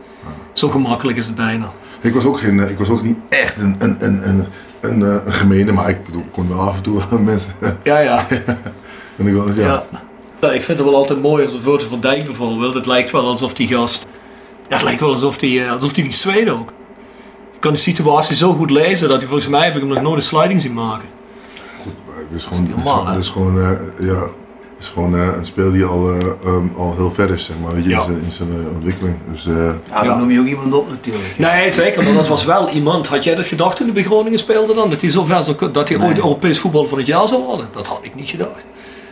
Zo 0.53 0.69
gemakkelijk 0.69 1.17
is 1.17 1.25
het 1.25 1.35
bijna. 1.35 1.71
Ik 2.01 2.13
was 2.13 2.25
ook, 2.25 2.39
geen, 2.39 2.59
eh, 2.59 2.69
ik 2.69 2.77
was 2.77 2.89
ook 2.89 3.03
niet 3.03 3.17
echt 3.29 3.57
een, 3.57 3.75
een, 3.77 3.95
een, 3.99 4.29
een, 4.29 4.45
een, 4.79 5.03
eh, 5.03 5.25
een 5.25 5.33
gemene, 5.33 5.71
maar 5.71 5.89
ik 5.89 5.97
kon 6.31 6.49
wel 6.49 6.59
af 6.59 6.75
en 6.75 6.81
toe 6.81 7.01
mensen. 7.19 7.53
Ja, 7.83 7.99
ja. 7.99 8.25
en 9.17 9.27
ik 9.27 9.33
wel, 9.33 9.49
ja. 9.53 9.65
ja. 9.65 9.85
Ja, 10.41 10.51
ik 10.51 10.63
vind 10.63 10.77
het 10.77 10.87
wel 10.87 10.95
altijd 10.95 11.21
mooi 11.21 11.45
als 11.45 11.53
een 11.53 11.61
Virgil 11.61 11.87
van 11.87 11.99
Dijk 11.99 12.25
bijvoorbeeld. 12.25 12.73
Het 12.73 12.85
lijkt 12.85 13.11
wel 13.11 13.27
alsof 13.27 13.53
die 13.53 13.67
gast, 13.67 14.05
ja, 14.69 14.75
het 14.75 14.83
lijkt 14.83 14.99
wel 14.99 15.09
alsof 15.09 15.37
die, 15.37 15.63
eh, 15.63 15.71
alsof 15.71 15.93
die 15.93 16.03
niet 16.03 16.15
zweet 16.15 16.49
ook. 16.49 16.69
Je 17.53 17.59
kan 17.59 17.73
de 17.73 17.79
situatie 17.79 18.35
zo 18.35 18.53
goed 18.53 18.69
lezen 18.69 19.09
dat 19.09 19.17
hij 19.17 19.27
volgens 19.27 19.49
mij 19.49 19.65
heb 19.65 19.73
ik 19.75 19.79
hem 19.81 19.89
nog 19.89 20.01
nooit 20.01 20.15
een 20.15 20.21
sliding 20.21 20.61
zien 20.61 20.73
maken. 20.73 21.09
Maar 22.07 22.15
Het 22.29 22.37
is 22.37 22.45
gewoon, 22.45 22.67
het 22.67 22.77
is 22.77 22.83
gewoon, 22.89 23.07
het 23.07 23.19
is 23.19 23.29
gewoon, 23.29 23.59
eh, 23.59 24.07
ja, 24.07 24.21
het 24.75 24.87
is 24.87 24.87
gewoon 24.87 25.15
eh, 25.15 25.27
een 25.37 25.45
speel 25.45 25.71
die 25.71 25.85
al, 25.85 26.11
eh, 26.13 26.25
ehm, 26.45 26.67
al 26.75 26.95
heel 26.95 27.11
ver 27.11 27.29
is, 27.31 27.43
zeg 27.45 27.55
maar, 27.63 27.73
weet 27.73 27.83
je, 27.83 27.89
Ja. 27.89 27.97
in 27.99 28.05
zijn, 28.05 28.17
in 28.25 28.31
zijn 28.31 28.49
eh, 28.65 28.73
ontwikkeling. 28.73 29.17
Dus, 29.31 29.45
eh, 29.45 29.71
Ja, 29.89 30.03
dan 30.03 30.17
noem 30.19 30.31
je 30.31 30.39
ook 30.39 30.45
iemand 30.45 30.73
op 30.73 30.89
natuurlijk. 30.89 31.33
Nee, 31.37 31.71
zeker, 31.71 32.03
maar 32.03 32.13
dat 32.13 32.27
was 32.27 32.45
wel 32.45 32.69
iemand. 32.69 33.07
Had 33.07 33.23
jij 33.23 33.35
dat 33.35 33.45
gedacht 33.45 33.75
toen 33.77 33.85
hij 33.85 33.95
bij 33.95 34.03
Groningen 34.03 34.39
speelde 34.39 34.73
dan? 34.73 34.89
Dat 34.89 35.01
hij 35.01 35.09
zo 35.09 35.23
ver 35.25 35.43
zou, 35.43 35.71
dat 35.71 35.89
hij 35.89 36.01
ooit 36.01 36.17
Europees 36.17 36.59
voetbal 36.59 36.87
van 36.87 36.97
het 36.97 37.07
jaar 37.07 37.27
zou 37.27 37.43
worden? 37.43 37.67
Dat 37.71 37.87
had 37.87 37.99
ik 38.01 38.15
niet 38.15 38.29
gedacht. 38.29 38.65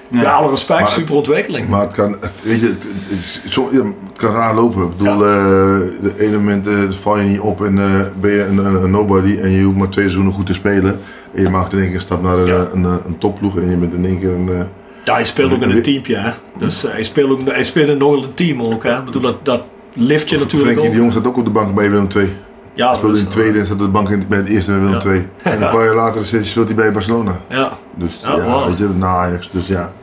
Ja, 0.09 0.31
alle 0.33 0.49
respect, 0.49 0.79
Maar- 0.79 0.89
super 0.89 1.15
ontwikkeling. 1.15 1.69
Maar 1.69 1.81
het 1.81 1.91
kan, 1.91 2.15
weet 2.41 2.59
je, 2.59 2.67
het, 2.67 3.53
ja, 3.71 3.83
kan 4.15 4.33
raar 4.33 4.55
lopen. 4.55 4.83
Ik 4.83 4.89
bedoel, 4.97 5.13
eh, 5.25 5.79
de 6.01 6.13
ene 6.17 6.35
moment 6.37 6.67
eh, 6.67 6.73
val 6.89 7.19
je 7.19 7.25
niet 7.25 7.39
op 7.39 7.63
en 7.65 7.77
eh, 7.79 8.01
ben 8.19 8.31
je 8.31 8.43
een, 8.45 8.57
een, 8.57 8.83
een 8.83 8.91
nobody 8.91 9.37
en 9.37 9.51
je 9.51 9.63
hoeft 9.63 9.77
maar 9.77 9.89
twee 9.89 10.03
seizoenen 10.05 10.33
goed 10.33 10.45
te 10.45 10.53
spelen. 10.53 10.99
En 11.33 11.41
je 11.41 11.49
maakt 11.49 11.73
in 11.73 11.77
één 11.79 11.87
keer 11.87 11.95
een 11.95 12.01
stap 12.01 12.21
naar 12.21 12.37
een, 12.37 12.45
Ja. 12.45 12.67
een, 12.73 12.83
een, 12.83 12.99
een 13.05 13.17
topploeg 13.17 13.57
en 13.57 13.69
je 13.69 13.77
bent 13.77 13.93
in 13.93 14.05
één 14.05 14.19
keer 14.19 14.31
een... 14.33 14.67
Ja, 15.03 15.13
hij 15.13 15.23
speelt 15.25 15.51
ook 15.51 15.61
in 15.61 15.69
een 15.71 15.81
teampje, 15.83 16.15
hè. 16.15 16.29
Dus 16.57 16.81
hij 16.81 17.03
speelt 17.03 17.29
ook 17.31 17.39
hij 17.45 17.63
speelt 17.63 17.89
in 17.89 18.01
een 18.01 18.33
team 18.33 18.61
ook, 18.61 18.83
hè. 18.83 18.97
Ik 18.97 19.05
bedoel, 19.05 19.21
dat, 19.21 19.45
dat 19.45 19.61
lift 19.93 20.29
je 20.29 20.37
natuurlijk 20.37 20.71
Frenkie 20.71 20.85
ook. 20.85 20.91
de 20.91 20.97
Jong 20.97 21.11
staat 21.11 21.27
ook 21.27 21.37
op 21.37 21.45
de 21.45 21.51
bank 21.51 21.75
bij 21.75 21.89
Willem 21.89 22.07
II. 22.15 22.29
Ja, 22.78 22.88
Hij 22.88 22.97
speelde 22.97 23.17
in 23.17 23.23
de 23.23 23.30
tweede 23.30 23.59
en 23.59 23.65
staat 23.65 23.75
op 23.78 23.84
de 23.84 23.89
bank 23.89 24.09
in- 24.09 24.25
bij 24.30 24.38
het 24.38 24.47
eerste 24.47 24.71
bij 24.71 24.80
Willem 24.80 24.99
Ja. 25.01 25.09
II. 25.11 25.30
En 25.43 25.51
een 25.63 25.69
paar 25.69 25.86
jaar 25.86 25.95
later 25.95 26.25
speelt 26.45 26.65
hij 26.67 26.75
bij 26.75 26.91
Barcelona. 26.91 27.41
Ja, 27.49 27.78
Dus 27.95 28.21
Ja, 28.23 28.36
ja, 28.36 28.43
wow. 28.43 28.67
weet 28.67 28.78
je, 28.78 28.88
na 28.95 29.07
Ajax. 29.07 29.49
Dus 29.51 29.67
ja. 29.67 29.93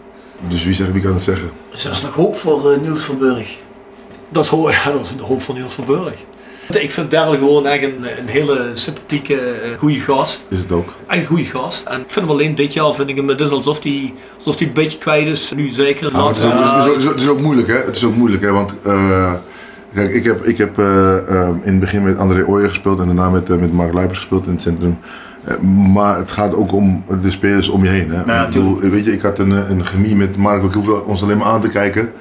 Dus 0.48 0.64
wie, 0.64 0.74
zegt, 0.74 0.92
wie 0.92 1.02
kan 1.02 1.14
het 1.14 1.22
zeggen? 1.22 1.50
Dus 1.70 1.84
er 1.84 1.90
is 1.90 2.02
nog 2.02 2.14
hoop 2.14 2.36
voor 2.36 2.72
eh, 2.72 2.80
Niels 2.80 3.04
Verburg. 3.04 3.56
dat 4.30 4.44
is, 4.44 4.50
ho- 4.54 4.70
ja, 4.70 4.90
dat 4.90 5.00
is 5.00 5.10
een 5.10 5.20
hoop 5.20 5.42
van 5.42 5.54
Niels 5.54 5.74
van 5.74 5.84
Burg. 5.84 6.14
Ik 6.80 6.90
vind 6.90 7.10
Daryl 7.10 7.38
gewoon 7.38 7.66
echt 7.66 7.82
een, 7.82 8.04
een 8.18 8.26
hele 8.28 8.70
sympathieke, 8.72 9.34
eh, 9.40 9.78
goede 9.78 10.00
gast. 10.00 10.46
Is 10.50 10.58
het 10.58 10.72
ook. 10.72 10.88
Echt 11.06 11.20
een 11.20 11.26
goede 11.26 11.44
gast. 11.44 11.86
En 11.86 12.00
ik 12.00 12.10
vind 12.10 12.26
hem 12.26 12.34
alleen 12.34 12.54
dit 12.54 12.72
jaar, 12.72 12.94
vind 12.94 13.08
ik 13.08 13.16
hem, 13.16 13.28
het 13.28 13.40
is 13.40 13.50
alsof 13.50 13.82
hij 13.82 14.14
alsof 14.36 14.58
hij 14.58 14.66
een 14.66 14.72
beetje 14.72 14.98
kwijt 14.98 15.26
is. 15.26 15.52
Nu 15.56 15.68
zeker. 15.68 16.06
Ja, 16.12 16.16
maar 16.18 16.26
het, 16.26 16.36
is 16.36 16.42
ook, 16.44 16.50
laatste- 16.50 16.66
het, 16.66 16.86
is 16.86 16.86
ook, 16.86 16.92
het 16.94 17.00
is 17.02 17.06
ook- 17.06 17.12
het 17.12 17.20
is 17.22 17.28
ook 17.28 17.40
moeilijk, 17.40 17.68
hè? 17.68 17.74
Het 17.76 17.96
is 17.96 18.04
ook 18.04 18.16
moeilijk, 18.16 18.42
hè? 18.42 18.50
Want 18.50 18.74
eh, 18.82 19.32
kijk, 19.94 20.10
ik 20.10 20.24
heb, 20.24 20.44
ik 20.44 20.58
heb 20.58 20.78
eh, 20.78 21.16
eh, 21.16 21.48
in 21.48 21.70
het 21.70 21.80
begin 21.80 22.02
met 22.02 22.18
André 22.18 22.46
Ooyer 22.46 22.68
gespeeld 22.68 23.00
en 23.00 23.06
daarna 23.06 23.30
met, 23.30 23.50
eh, 23.50 23.56
met 23.56 23.72
Mark 23.72 23.92
Luipers 23.92 24.18
gespeeld 24.18 24.46
in 24.46 24.52
het 24.52 24.62
centrum. 24.62 24.98
Eh, 25.44 25.58
maar 25.94 26.16
het 26.16 26.30
gaat 26.30 26.54
ook 26.54 26.72
om 26.72 27.04
de 27.22 27.30
spelers 27.30 27.68
om 27.68 27.84
je 27.84 27.90
heen. 27.90 28.10
Hè? 28.10 28.44
Ik 28.44 28.46
bedoel, 28.46 28.78
weet 28.80 29.04
je, 29.04 29.12
ik 29.12 29.22
had 29.22 29.38
een, 29.38 29.50
een 29.50 29.84
chemie 29.84 30.16
met 30.16 30.36
Mark, 30.36 30.62
we 30.62 30.72
hoefden 30.72 31.06
ons 31.06 31.22
alleen 31.22 31.38
maar 31.38 31.46
aan 31.46 31.60
te 31.60 31.68
kijken. 31.68 32.12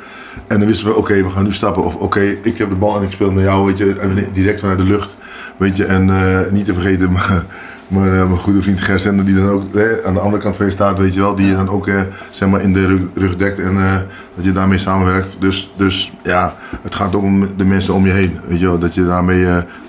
En 0.48 0.60
dan 0.60 0.68
wisten 0.68 0.88
we, 0.88 0.96
oké, 0.96 1.24
we 1.24 1.30
gaan 1.30 1.44
nu 1.44 1.54
stappen. 1.54 1.84
Of 1.84 1.96
oké, 1.96 2.20
ik 2.42 2.58
heb 2.58 2.70
de 2.70 2.76
bal 2.76 2.98
en 2.98 3.04
ik 3.04 3.12
speel 3.12 3.32
met 3.32 3.44
jou, 3.44 3.66
weet 3.66 3.78
je, 3.78 4.00
en 4.00 4.28
direct 4.34 4.60
vanuit 4.60 4.78
de 4.78 4.84
lucht. 4.84 5.16
Weet 5.58 5.78
je, 5.78 5.86
en 5.86 6.12
niet 6.52 6.66
te 6.66 6.74
vergeten, 6.74 7.12
maar, 7.18 7.46
maar 7.88 8.08
eh, 8.14 8.28
mijn 8.28 8.38
goede 8.38 8.62
vriend 8.62 8.82
Gersende, 8.82 9.24
die 9.24 9.36
dan 9.36 9.50
ook 9.50 9.76
eh, 9.76 10.06
aan 10.06 10.14
de 10.14 10.20
andere 10.20 10.44
kant 10.44 10.56
van 10.56 10.66
je 10.66 10.72
staat, 10.72 11.00
weet 11.00 11.14
je 11.14 11.20
wel, 11.20 11.36
die 11.36 11.48
je 11.48 11.56
dan 11.56 11.70
ook 11.70 11.88
eh, 11.88 12.02
zeg 12.32 12.50
maar 12.50 12.62
in 12.62 12.74
de 12.74 12.86
rug, 12.86 13.02
rug 13.14 13.38
dekt 13.38 13.60
en 13.60 13.78
eh, 13.78 13.96
dat 14.36 14.46
je 14.46 14.52
daarmee 14.52 14.78
samenwerkt. 14.78 15.36
Dus, 15.40 15.72
dus 15.78 16.12
ja, 16.24 16.56
het 16.82 16.96
gaat 16.96 17.16
ook 17.16 17.24
om 17.24 17.58
de 17.58 17.66
mensen 17.66 17.94
om 17.94 18.06
je 18.06 18.12
heen, 18.12 18.40
weet 18.48 18.60
je 18.60 18.66
wel, 18.66 18.80
dat 18.80 18.94
je 18.94 19.06
daarmee 19.06 19.48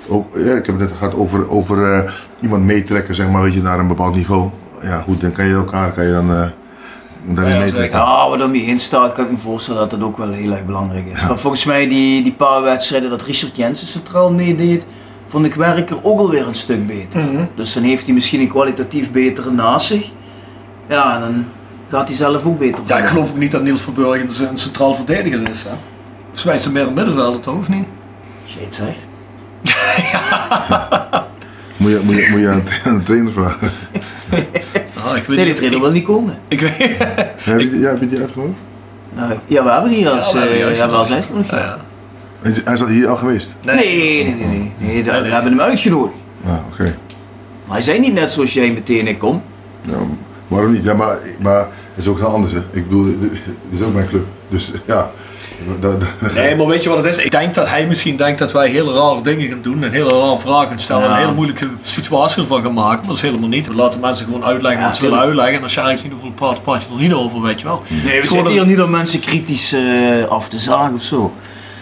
ook, 0.09 0.36
ja, 0.36 0.55
ik 0.55 0.66
heb 0.66 0.78
het 0.78 0.88
net 0.88 0.99
gehad 0.99 1.14
over, 1.14 1.51
over 1.51 2.05
iemand 2.40 2.64
meetrekken, 2.64 3.14
zeg 3.14 3.30
maar, 3.30 3.42
weet 3.42 3.55
je, 3.55 3.62
naar 3.62 3.78
een 3.78 3.88
bepaald 3.88 4.14
niveau. 4.14 4.51
Ja, 4.82 5.01
goed, 5.01 5.20
dan 5.20 5.32
kan 5.32 5.47
je 5.47 5.55
elkaar, 5.55 5.92
kan 5.92 6.05
je 6.05 6.12
dan 6.12 6.28
daarin 7.26 7.55
Ja, 7.55 7.61
meetrekken. 7.61 7.99
Ja, 7.99 8.28
wat 8.28 8.42
om 8.42 8.55
je 8.55 8.61
heen 8.61 8.80
staat, 8.80 9.12
kan 9.12 9.24
ik 9.24 9.30
me 9.30 9.38
voorstellen 9.38 9.80
dat 9.80 9.90
dat 9.90 10.03
ook 10.03 10.18
wel 10.18 10.30
heel 10.30 10.53
erg 10.53 10.64
belangrijk 10.64 11.07
is. 11.07 11.20
Volgens 11.20 11.64
mij 11.64 11.88
die, 11.88 12.22
die 12.22 12.32
paar 12.32 12.62
wedstrijden 12.62 13.11
dat 13.11 13.22
Richard 13.22 13.57
Jensen 13.57 13.86
centraal 13.86 14.32
meedeed, 14.32 14.84
vond 15.35 15.47
ik 15.47 15.55
Werker 15.55 15.97
ook 16.03 16.18
alweer 16.18 16.47
een 16.47 16.55
stuk 16.55 16.87
beter. 16.87 17.20
Dus 17.55 17.72
dan 17.72 17.82
heeft 17.82 18.05
hij 18.05 18.14
misschien 18.14 18.41
een 18.41 18.49
kwalitatief 18.49 19.11
betere 19.12 19.51
naast 19.51 19.87
zich. 19.87 20.11
Ja, 20.89 21.14
en 21.14 21.20
dan 21.20 21.45
gaat 21.91 22.09
hij 22.09 22.16
zelf 22.16 22.45
ook 22.45 22.59
beter 22.59 22.85
Ja, 22.87 22.99
ik 22.99 23.07
geloof 23.07 23.30
ook 23.30 23.37
niet 23.39 23.53
dat 23.53 23.62
Niels 23.62 23.80
van 23.80 23.95
Burg 23.95 24.22
een, 24.22 24.59
centraal 24.59 24.95
verdediger 24.95 25.49
is. 25.49 25.62
Hè? 25.62 25.70
Volgens 26.22 26.45
mij 26.45 26.55
is 26.55 26.64
hij 26.64 26.72
meer 26.72 26.87
een 26.87 26.95
middenvelder, 26.95 27.41
toch? 27.41 27.59
Of 27.59 27.68
niet? 27.68 27.87
Het 28.59 28.74
zegt. 28.74 29.07
Moet 31.76 31.91
je, 31.91 32.01
moet 32.05 32.14
je, 32.14 32.26
moet 32.30 32.41
je 32.41 32.49
aan, 32.49 32.62
de- 32.97 33.03
trainer 33.03 33.32
vragen. 33.32 33.70
Ah, 35.07 35.16
ik 35.16 35.24
weet 35.24 35.37
Nee, 35.37 35.37
die 35.37 35.45
niet. 35.47 35.57
trainer 35.57 35.80
wil 35.80 35.91
niet 35.91 36.05
komen. 36.05 36.39
Ik, 36.49 36.61
weet 36.61 36.76
Heb 37.39 37.61
je, 37.61 37.70
die- 37.70 37.80
ja, 37.80 37.89
heb 37.89 38.01
je 38.01 38.09
die 38.09 38.18
uitgenodigd? 38.20 38.61
Nou, 39.14 39.32
ja, 39.47 39.64
we 39.64 39.70
hebben 39.70 39.91
die 39.91 40.09
als, 40.09 40.26
Ja, 40.26 40.32
we 40.32 40.39
hebben 40.39 40.57
die 40.57 40.66
we 40.66 40.74
hebben 40.74 40.97
als 40.99 41.11
uitgenodigd. 41.11 41.51
Hij 42.45 42.74
is 42.74 42.88
hier 42.88 43.09
al 43.09 43.16
geweest. 43.16 43.55
Nee, 43.61 43.76
nee, 43.76 44.24
nee, 44.24 44.47
nee. 44.47 44.72
nee, 44.78 45.05
we 45.05 45.11
hebben 45.11 45.51
hem 45.51 45.61
uitgenodigd. 45.61 46.14
Ah, 46.47 46.53
oké. 46.72 46.97
Maar 47.66 47.76
hij 47.76 47.82
zei 47.82 48.01
niet 48.01 48.12
net 48.12 48.30
zoals 48.30 48.53
jij 48.53 48.70
meteen 48.70 49.07
ik 49.07 49.18
kom. 49.18 49.42
Ja, 49.82 49.95
waarom 50.49 50.72
niet? 50.72 50.84
Ja, 50.84 50.95
maar, 50.95 51.18
maar 51.40 51.59
het 51.59 52.05
is 52.05 52.07
ook 52.07 52.18
heel 52.18 52.26
anders. 52.26 52.53
Hè. 52.53 52.59
Ik 52.59 52.88
bedoel, 52.88 53.05
dit 53.20 53.42
is 53.70 53.82
ook 53.82 53.95
mijn 53.95 54.09
club. 54.09 54.26
Dus 54.49 54.72
ja. 54.86 55.11
Nee, 56.34 56.57
maar 56.57 56.66
weet 56.66 56.82
je 56.82 56.88
wat 56.88 57.05
het 57.05 57.07
is? 57.07 57.24
Ik 57.24 57.30
denk 57.30 57.55
dat 57.55 57.68
hij 57.68 57.86
misschien 57.86 58.16
denkt 58.16 58.38
dat 58.38 58.53
wij 58.53 58.70
hele 58.70 58.92
rare 58.92 59.22
dingen 59.22 59.49
gaan 59.49 59.62
doen 59.62 59.82
en 59.84 59.92
hele 59.92 60.11
rare 60.11 60.38
vragen 60.38 60.68
gaan 60.68 60.78
stellen 60.78 61.05
en 61.05 61.11
een 61.11 61.16
hele 61.16 61.32
moeilijke 61.32 61.68
situatie 61.82 62.42
ervan 62.42 62.62
gaan 62.62 62.72
maken. 62.72 62.99
Maar 62.99 63.07
dat 63.07 63.16
is 63.16 63.22
helemaal 63.22 63.49
niet. 63.49 63.66
We 63.66 63.74
laten 63.74 64.01
mensen 64.01 64.26
gewoon 64.26 64.45
uitleggen 64.45 64.80
Ja, 64.80 64.86
wat 64.86 64.97
ze 64.97 65.03
willen 65.03 65.18
uitleggen. 65.18 65.57
En 65.57 65.62
als 65.62 65.74
je 65.74 65.80
ergens 65.80 66.03
niet 66.03 66.12
over 66.12 66.30
praat, 66.30 66.62
praat 66.62 66.82
je 66.82 66.88
er 66.95 67.01
niet 67.01 67.12
over, 67.12 67.40
weet 67.40 67.61
je 67.61 67.66
wel. 67.66 67.82
Nee, 67.88 68.14
Het 68.16 68.28
we 68.28 68.34
zitten 68.34 68.53
hier 68.53 68.66
niet 68.66 68.80
om 68.80 68.90
mensen 68.90 69.20
kritisch 69.20 69.72
eh, 69.72 70.24
af 70.28 70.49
te 70.49 70.59
zagen 70.59 70.95
of 70.95 71.03
zo. 71.03 71.32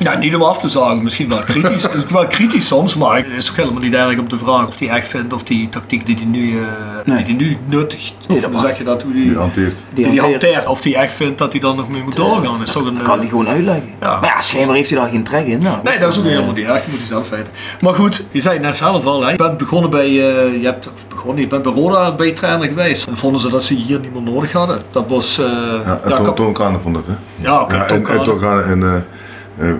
Ja, 0.02 0.18
niet 0.18 0.34
om 0.34 0.42
af 0.42 0.58
te 0.58 0.68
zagen, 0.68 1.02
misschien 1.02 1.28
wel 1.28 1.38
kritisch. 1.38 1.82
Het 1.92 1.94
is 1.94 2.04
wel 2.10 2.26
kritisch 2.26 2.66
soms, 2.66 2.94
maar 2.94 3.16
het 3.16 3.26
is 3.36 3.50
ook 3.50 3.56
helemaal 3.56 3.80
niet 3.80 3.94
erg 3.94 4.18
om 4.18 4.28
te 4.28 4.36
vragen 4.38 4.66
of 4.66 4.78
hij 4.78 4.88
echt 4.88 5.06
vindt 5.06 5.32
of 5.32 5.42
die 5.42 5.68
tactiek 5.68 6.06
die 6.06 6.14
hij 6.16 6.24
nu, 6.24 6.58
eh, 6.58 6.64
Nee. 7.04 7.16
die 7.24 7.36
hij 7.36 7.44
nu 7.44 7.58
nuttigt, 7.66 8.14
Nee, 8.28 8.36
of 8.36 8.42
dat 8.42 8.52
hoe 8.52 8.60
zeg 8.60 8.78
je 8.78 8.84
dat, 8.84 9.02
hoe 9.02 9.12
die, 9.12 9.24
Die 9.24 9.36
hanteert. 9.38 9.74
die, 9.74 9.84
Die 9.94 10.20
hanteert. 10.20 10.42
hanteert, 10.42 10.66
of 10.66 10.82
hij 10.84 10.94
echt 10.94 11.14
vindt 11.14 11.38
dat 11.38 11.52
hij 11.52 11.60
dan 11.60 11.76
nog 11.76 11.88
mee 11.88 12.02
moet 12.02 12.16
doorgaan. 12.16 12.62
Is 12.62 12.72
toch 12.72 12.86
een, 12.86 12.94
Dat 12.94 13.02
kan 13.02 13.12
eh, 13.14 13.20
hij 13.20 13.28
gewoon 13.28 13.48
uitleggen. 13.48 13.90
Ja. 14.00 14.20
Maar 14.20 14.32
ja, 14.36 14.42
schijnbaar 14.42 14.76
heeft 14.76 14.90
hij 14.90 14.98
daar 14.98 15.08
geen 15.08 15.24
trek 15.24 15.46
in. 15.46 15.62
Nou, 15.62 15.76
Nee, 15.84 15.98
dat 15.98 16.10
is 16.10 16.18
ook 16.18 16.24
Eh, 16.24 16.30
helemaal 16.30 16.54
niet 16.54 16.64
erg, 16.66 16.78
dat 16.78 16.86
moet 16.86 16.98
hij 16.98 17.06
zelf 17.06 17.28
weten. 17.30 17.48
Maar 17.80 17.94
goed, 17.94 18.24
je 18.30 18.40
zei 18.40 18.54
het 18.54 18.62
net 18.64 18.76
zelf 18.76 19.04
al, 19.04 19.22
hè. 19.24 19.30
je 19.30 19.36
bent 19.36 19.56
begonnen 19.56 19.90
bij, 19.90 20.06
eh, 20.06 20.60
je 20.60 20.64
hebt 20.64 20.86
of 20.86 21.06
begonnen, 21.08 21.40
je 21.42 21.46
bent 21.48 21.62
bij 21.62 21.72
Roda 21.72 22.10
B-trainer 22.10 22.68
geweest. 22.68 23.06
En 23.06 23.16
vonden 23.16 23.40
ze 23.40 23.48
dat 23.50 23.62
ze 23.62 23.74
hier 23.74 24.00
niet 24.00 24.12
meer 24.12 24.22
nodig 24.32 24.52
hadden. 24.52 24.82
Dat 24.92 25.04
was, 25.08 25.38
eh 25.38 25.46
Ja, 25.84 26.00
en 26.02 26.80
vond 26.82 26.94
dat, 26.94 27.06
hè? 27.06 27.12
ja, 27.48 27.60
oké, 27.62 27.74
Ja, 27.74 27.86
en, 27.86 28.82
eh, 28.82 28.96
eh, 28.96 29.02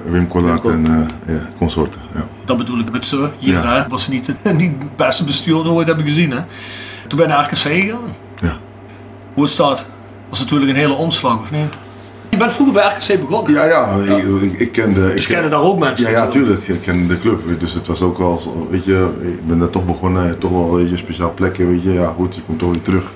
Wim 0.04 0.28
Collard 0.28 0.64
en 0.64 0.86
eh, 0.86 1.34
ja, 1.34 1.40
consorten. 1.58 2.00
Ja. 2.14 2.26
Dat 2.44 2.56
bedoel 2.56 2.78
ik 2.78 2.92
met 2.92 3.06
ze. 3.06 3.28
Hier 3.38 3.52
Ja. 3.52 3.82
hè, 3.82 3.88
was 3.88 4.08
niet 4.08 4.26
het 4.26 4.36
beste 4.96 5.24
bestuurder 5.24 5.72
ooit 5.72 5.86
hebben 5.86 6.06
gezien. 6.06 6.30
Hè. 6.30 6.40
Toen 7.08 7.18
ben 7.18 7.28
je 7.28 7.32
naar 7.34 7.44
RKC 7.44 7.56
gegaan. 7.56 8.14
Ja. 8.40 8.56
Hoe 9.34 9.44
is 9.44 9.56
dat? 9.56 9.86
was 10.28 10.40
natuurlijk 10.40 10.70
een 10.70 10.76
hele 10.76 10.94
omslag, 10.94 11.40
of 11.40 11.50
niet? 11.50 11.74
Je 12.28 12.36
bent 12.36 12.52
vroeger 12.52 12.74
bij 12.74 12.84
RKC 12.98 13.20
begonnen. 13.28 13.52
Ja, 13.52 13.64
ja, 13.64 13.94
Ik, 14.16 14.42
ik, 14.42 14.58
ik 14.58 14.72
kende... 14.72 15.12
Dus 15.12 15.26
ik, 15.26 15.32
kennen 15.32 15.50
daar 15.50 15.62
ook 15.62 15.78
mensen. 15.78 16.10
Ja, 16.10 16.18
ja, 16.18 16.28
tuurlijk. 16.28 16.68
Ik 16.68 16.82
ken 16.82 17.08
de 17.08 17.18
club. 17.20 17.60
Dus 17.60 17.72
het 17.72 17.86
was 17.86 18.02
ook 18.02 18.18
wel, 18.18 18.38
zo, 18.38 18.68
weet 18.70 18.84
je, 18.84 19.08
ik 19.20 19.46
ben 19.46 19.58
daar 19.58 19.70
toch 19.70 19.86
begonnen. 19.86 20.38
Toch 20.38 20.50
wel 20.50 20.74
weet 20.74 20.86
je, 20.86 20.92
een 20.92 20.98
speciaal 20.98 21.34
plekje, 21.34 21.66
weet 21.66 21.82
je. 21.82 21.92
Ja, 21.92 22.12
goed, 22.16 22.34
je 22.34 22.40
komt 22.46 22.58
toch 22.58 22.70
weer 22.70 22.82
terug 22.82 23.12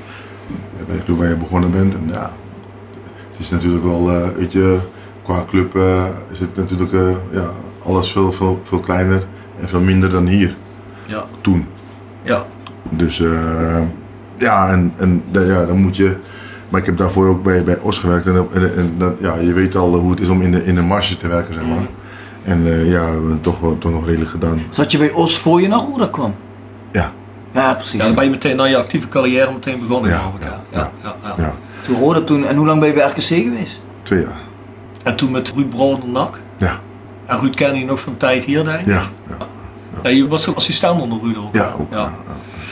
bij 0.86 0.96
de 0.96 1.04
club 1.04 1.18
waar 1.18 1.28
je 1.28 1.36
begonnen 1.36 1.70
bent. 1.70 1.94
En 1.94 2.04
ja, 2.12 2.32
het 3.30 3.40
is 3.40 3.50
natuurlijk 3.50 3.84
wel, 3.84 4.10
eh, 4.10 4.28
weet 4.36 4.52
je, 4.52 4.78
qua 5.26 5.44
club 5.48 5.76
eh, 5.76 6.04
is 6.32 6.40
het 6.40 6.56
natuurlijk 6.56 6.92
eh, 6.92 7.10
ja, 7.32 7.50
alles 7.84 8.12
veel, 8.12 8.32
veel, 8.32 8.60
veel 8.62 8.80
kleiner 8.80 9.26
en 9.60 9.68
veel 9.68 9.80
minder 9.80 10.10
dan 10.10 10.26
hier 10.26 10.56
Ja. 11.06 11.24
toen. 11.40 11.66
ja. 12.22 12.44
Dus 12.90 13.20
eh, 13.20 13.80
ja, 14.36 14.68
en, 14.68 14.92
en 14.96 15.22
ja, 15.32 15.64
dan 15.64 15.78
moet 15.78 15.96
je. 15.96 16.16
Maar 16.68 16.80
ik 16.80 16.86
heb 16.86 16.96
daarvoor 16.96 17.28
ook 17.28 17.42
bij, 17.42 17.64
bij 17.64 17.78
OS 17.78 17.98
gewerkt. 17.98 18.26
En, 18.26 18.46
en, 18.52 18.76
en 18.76 18.94
dan- 18.98 19.16
ja, 19.20 19.34
je 19.36 19.52
weet 19.52 19.76
al 19.76 19.94
hoe 19.94 20.10
het 20.10 20.20
is 20.20 20.28
om 20.28 20.42
in 20.42 20.52
de, 20.52 20.64
in 20.64 20.74
de 20.74 20.82
marge 20.82 21.16
te 21.16 21.28
werken, 21.28 21.54
zeg 21.54 21.62
maar. 21.66 21.86
En 22.42 22.66
eh, 22.66 22.90
ja, 22.90 23.00
we 23.04 23.10
hebben 23.10 23.30
het 23.30 23.42
toch, 23.42 23.58
toch 23.78 23.92
nog 23.92 24.06
redelijk 24.06 24.30
gedaan. 24.30 24.60
Zat 24.70 24.92
je 24.92 24.98
bij 24.98 25.10
Os 25.12 25.38
voor 25.38 25.60
je 25.60 25.68
naar 25.68 25.78
Roda 25.78 26.06
kwam? 26.06 26.34
Ja, 26.92 27.12
Ja, 27.52 27.74
precies. 27.74 28.00
Ja, 28.00 28.04
dan 28.06 28.14
ben 28.14 28.24
je 28.24 28.30
meteen 28.30 28.56
na 28.56 28.64
je 28.64 28.76
actieve 28.76 29.08
carrière 29.08 29.52
meteen 29.52 29.78
begonnen, 29.86 30.10
Ja, 30.10 30.18
geloof 30.18 30.34
ik. 30.34 30.42
Ja. 30.42 30.60
Ja, 30.70 30.90
ja, 31.02 31.14
ja. 31.22 31.34
ja, 31.44 31.54
Toen 31.86 31.98
Roda 31.98 32.20
toen, 32.20 32.44
en 32.46 32.56
hoe 32.56 32.66
lang 32.66 32.80
ben 32.80 32.88
je 32.88 32.94
bij 32.94 33.06
RKC 33.08 33.20
geweest? 33.22 33.80
twee 34.02 34.20
jaar. 34.20 34.40
En 35.06 35.16
toen 35.16 35.30
met 35.30 35.52
Ruud 35.56 35.68
Broder 35.70 36.08
Nak. 36.08 36.40
Ja, 36.56 36.80
En 37.26 37.40
Ruud 37.40 37.54
kende 37.54 37.78
je 37.78 37.84
nog 37.84 38.00
van 38.00 38.16
tijd 38.16 38.44
hier, 38.44 38.64
denk 38.64 38.80
ik. 38.80 38.86
ja, 38.86 39.02
ja, 39.28 39.36
Ja, 40.02 40.08
je 40.08 40.28
was 40.28 40.48
ook 40.48 40.56
assistent 40.56 41.00
onder 41.00 41.18
Ruud 41.22 41.36
ook. 41.36 41.54
ja 41.54 41.74
ook. 41.78 41.90
Ja. 41.92 42.10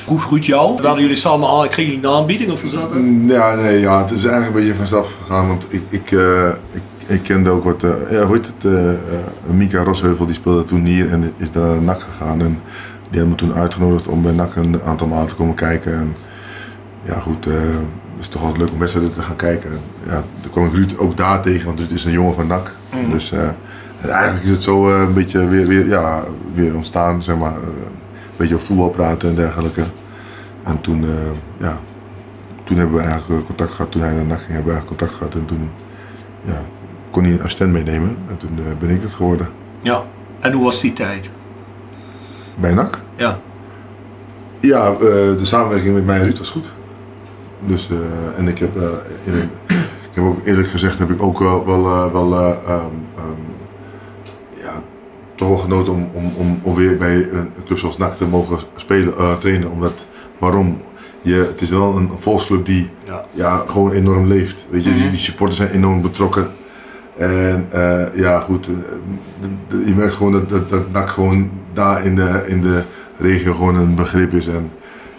Vroeg 0.04 0.30
Ruud 0.30 0.44
jou? 0.44 0.82
Werden 0.82 1.00
jullie 1.00 1.16
samen 1.16 1.48
aan, 1.48 1.68
kregen 1.68 1.92
jullie 1.92 2.08
een 2.08 2.14
aanbieding 2.14 2.50
of 2.52 2.62
was 2.62 2.70
dat 2.72 2.90
het? 2.90 3.02
Ja, 3.26 3.54
nee, 3.54 3.80
ja, 3.80 3.98
het 4.02 4.10
is 4.10 4.24
eigenlijk 4.24 4.46
een 4.46 4.60
beetje 4.60 4.74
vanzelf 4.78 5.14
gegaan. 5.22 5.46
Want 5.48 5.66
ik, 5.68 5.82
ik, 5.88 6.12
eh, 6.12 6.48
ik, 6.72 6.82
ik 7.06 7.22
kende 7.22 7.50
ook 7.50 7.64
wat. 7.64 7.82
eh, 7.82 7.90
ja, 8.10 8.24
hoe 8.26 8.36
heet 8.36 8.46
het? 8.58 8.72
eh, 8.74 9.54
Mika 9.54 9.82
Rosheuvel 9.82 10.26
die 10.26 10.34
speelde 10.34 10.64
toen 10.64 10.84
hier 10.84 11.10
en 11.12 11.32
is 11.36 11.50
daar 11.52 11.66
naar 11.66 11.82
NAC 11.82 12.00
gegaan. 12.02 12.40
En 12.40 12.60
die 13.10 13.18
hebben 13.20 13.28
me 13.28 13.34
toen 13.34 13.54
uitgenodigd 13.54 14.08
om 14.08 14.22
bij 14.22 14.32
NAC 14.32 14.56
een 14.56 14.82
aantal 14.82 15.06
maanden 15.06 15.28
te 15.28 15.34
komen 15.34 15.54
kijken. 15.54 15.94
En 15.94 16.14
ja, 17.02 17.18
goed, 17.18 17.46
is 18.24 18.30
toch 18.30 18.42
altijd 18.42 18.58
leuk 18.60 18.72
om 18.72 18.78
wedstrijden 18.78 19.12
te 19.12 19.22
gaan 19.22 19.36
kijken. 19.36 19.70
En, 19.70 19.80
ja, 20.06 20.24
toen 20.40 20.50
kwam 20.50 20.66
ik 20.66 20.72
Ruud 20.72 20.96
ook 20.98 21.16
daar 21.16 21.42
tegen, 21.42 21.66
want 21.66 21.78
Ruud 21.78 21.90
is 21.90 22.04
een 22.04 22.12
jongen 22.12 22.34
van 22.34 22.46
NAC. 22.46 22.74
Dus 23.10 23.32
eh, 23.32 23.48
en 24.00 24.10
eigenlijk 24.10 24.44
is 24.44 24.50
het 24.50 24.62
zo 24.62 24.90
eh, 24.90 25.00
een 25.00 25.14
beetje 25.14 25.46
weer, 25.48 25.66
weer, 25.66 25.86
ja, 25.86 26.24
weer 26.54 26.74
ontstaan, 26.74 27.22
zeg 27.22 27.36
maar. 27.36 27.52
eh, 27.52 27.56
een 27.56 28.40
beetje 28.40 28.54
over 28.54 28.66
voetbal 28.66 28.88
praten 28.90 29.28
en 29.28 29.34
dergelijke. 29.34 29.82
En 30.62 30.80
toen, 30.80 31.04
ja, 31.58 31.78
toen 32.64 32.76
hebben 32.76 32.96
we 32.96 33.02
eigenlijk 33.02 33.46
contact 33.46 33.70
gehad. 33.72 33.90
Toen 33.90 34.00
hij 34.00 34.12
naar 34.12 34.24
NAC 34.24 34.38
ging, 34.38 34.52
hebben 34.52 34.72
we 34.72 34.72
eigenlijk 34.72 34.98
contact 34.98 35.14
gehad. 35.14 35.34
En 35.34 35.44
toen 35.44 35.70
ja, 36.42 36.60
kon 37.10 37.22
hij 37.24 37.32
een 37.32 37.38
assistent 37.42 37.72
meenemen. 37.72 38.16
En 38.28 38.36
toen 38.36 38.58
ben 38.78 38.90
ik 38.90 39.02
het 39.02 39.14
geworden. 39.14 39.48
Ja. 39.82 40.02
En 40.40 40.52
hoe 40.52 40.64
was 40.64 40.80
die 40.80 40.92
tijd? 40.92 41.30
Bij 42.60 42.74
NAC? 42.74 42.98
Ja. 43.16 43.38
Ja, 44.60 44.90
de 44.90 45.38
samenwerking 45.42 45.94
met 45.94 46.06
mij 46.06 46.18
en 46.18 46.24
Ruud 46.24 46.38
was 46.38 46.50
goed. 46.50 46.74
Dus, 47.60 47.90
eh, 47.90 48.38
en 48.38 48.48
ik 48.48 48.58
heb, 48.58 48.76
eh, 48.76 48.88
eerlijk, 49.26 49.52
ik 50.14 50.14
heb 50.14 50.24
ook 50.24 50.46
eerlijk 50.46 50.68
gezegd, 50.68 50.98
heb 50.98 51.10
ik 51.10 51.22
ook 51.22 51.38
wel, 51.38 51.66
wel, 51.66 51.84
eh, 51.84 52.12
wel 52.12 52.34
eh, 52.34 52.50
ehm, 52.66 52.94
ehm, 53.16 53.40
ja, 54.62 54.82
toch 55.34 55.48
wel 55.48 55.56
genoten 55.56 55.92
om, 55.92 56.08
om, 56.12 56.32
om, 56.36 56.58
om 56.62 56.74
weer 56.74 56.96
bij 56.96 57.28
een 57.30 57.52
club 57.64 57.78
zoals 57.78 57.96
NAC 57.96 58.16
te 58.16 58.26
mogen 58.26 58.58
spelen, 58.76 59.38
trainen. 59.38 59.70
Omdat, 59.70 60.06
waarom? 60.38 60.80
Je, 61.22 61.34
het 61.34 61.60
is 61.60 61.70
wel 61.70 61.96
een 61.96 62.10
volksclub 62.18 62.66
die 62.66 62.90
Ja. 63.04 63.24
ja, 63.30 63.62
gewoon 63.68 63.90
enorm 63.92 64.26
leeft. 64.26 64.66
Weet 64.70 64.84
je, 64.84 64.94
die, 64.94 65.10
die 65.10 65.18
supporters 65.18 65.56
zijn 65.58 65.70
enorm 65.70 66.02
betrokken. 66.02 66.48
En 67.16 67.68
ja, 68.14 68.40
goed, 68.40 68.68
je 69.86 69.94
merkt 69.96 70.14
gewoon 70.14 70.32
dat, 70.32 70.48
dat, 70.48 70.70
dat 70.70 70.92
NAC 70.92 71.08
gewoon 71.08 71.50
daar 71.72 72.04
in 72.04 72.14
de, 72.14 72.44
in 72.46 72.60
de 72.60 72.82
regio 73.18 73.52
gewoon 73.52 73.76
een 73.76 73.94
begrip 73.94 74.32
is. 74.32 74.46
En 74.46 74.70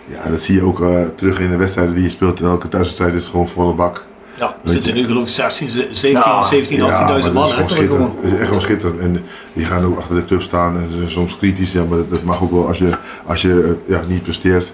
ja, 0.05 0.29
dat 0.29 0.41
zie 0.41 0.55
je 0.55 0.61
ook 0.63 0.81
eh, 0.81 1.01
terug 1.15 1.39
in 1.39 1.49
de 1.49 1.57
wedstrijden 1.57 1.93
die 1.93 2.03
je 2.03 2.09
speelt. 2.09 2.41
Elke 2.41 2.67
thuiswedstrijd 2.67 3.13
is 3.13 3.27
gewoon 3.27 3.47
volle 3.47 3.73
bak. 3.73 4.05
Ja, 4.39 4.55
er 4.63 4.69
zitten 4.69 4.93
nu 4.93 5.05
geloof 5.05 5.23
ik 5.23 5.29
16, 5.29 5.69
17, 5.69 6.11
Ja. 6.11 6.41
17 6.41 6.77
Ja, 6.77 6.85
maar 6.85 7.19
18.000 7.19 7.23
dat 7.23 7.33
man. 7.33 7.43
is 7.47 7.55
hè? 7.57 7.67
gewoon 7.67 8.15
is 8.21 8.31
echt 8.33 8.47
gewoon 8.47 8.61
schitterend. 8.61 8.99
En 8.99 9.23
die 9.53 9.65
gaan 9.65 9.85
ook 9.85 9.97
achter 9.97 10.15
de 10.15 10.25
club 10.25 10.41
staan 10.41 10.77
en 10.77 10.87
ze 10.91 10.97
zijn 10.97 11.09
soms 11.09 11.37
kritisch. 11.37 11.71
Ja, 11.71 11.83
maar 11.83 11.97
dat, 11.97 12.09
dat 12.09 12.23
mag 12.23 12.41
ook 12.41 12.51
wel 12.51 12.67
als 12.67 12.77
je, 12.77 12.97
als 13.25 13.41
je 13.41 13.63
eh, 13.85 13.93
ja, 13.95 14.01
niet 14.07 14.23
presteert. 14.23 14.71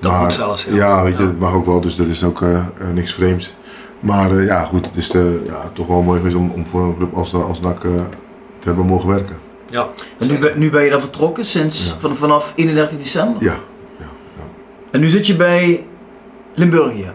Dat 0.00 0.12
maar, 0.12 0.20
moet 0.22 0.32
zelfs, 0.32 0.64
ja. 0.64 0.74
Ja, 0.74 1.02
weet 1.02 1.16
je, 1.16 1.22
Ja. 1.22 1.28
dat 1.28 1.38
mag 1.38 1.54
ook 1.54 1.66
wel. 1.66 1.80
Dus 1.80 1.96
dat 1.96 2.06
is 2.06 2.24
ook 2.24 2.42
eh, 2.42 2.64
niks 2.94 3.12
vreemds. 3.12 3.54
Maar 4.00 4.38
eh, 4.38 4.46
ja, 4.46 4.60
goed, 4.64 4.86
het 4.86 4.96
is 4.96 5.06
ja, 5.46 5.70
toch 5.72 5.86
wel 5.86 6.02
mooi 6.02 6.18
geweest 6.18 6.36
om, 6.36 6.50
om 6.50 6.66
voor 6.66 6.82
een 6.82 6.96
club 6.96 7.14
als, 7.14 7.34
als 7.34 7.60
NAC 7.60 7.80
te 7.80 8.00
hebben 8.64 8.86
mogen 8.86 9.08
werken. 9.08 9.36
Ja. 9.70 9.86
En 10.18 10.26
nu, 10.28 10.38
ben- 10.38 10.58
nu 10.58 10.70
ben 10.70 10.84
je 10.84 10.90
daar 10.90 11.00
vertrokken 11.00 11.44
sinds 11.44 11.94
van, 11.98 12.16
vanaf 12.16 12.52
31 12.56 12.98
december. 12.98 13.42
Ja. 13.42 13.54
En 14.94 15.00
nu 15.00 15.08
zit 15.08 15.26
je 15.26 15.36
bij 15.36 15.86
Limburgia. 16.54 17.14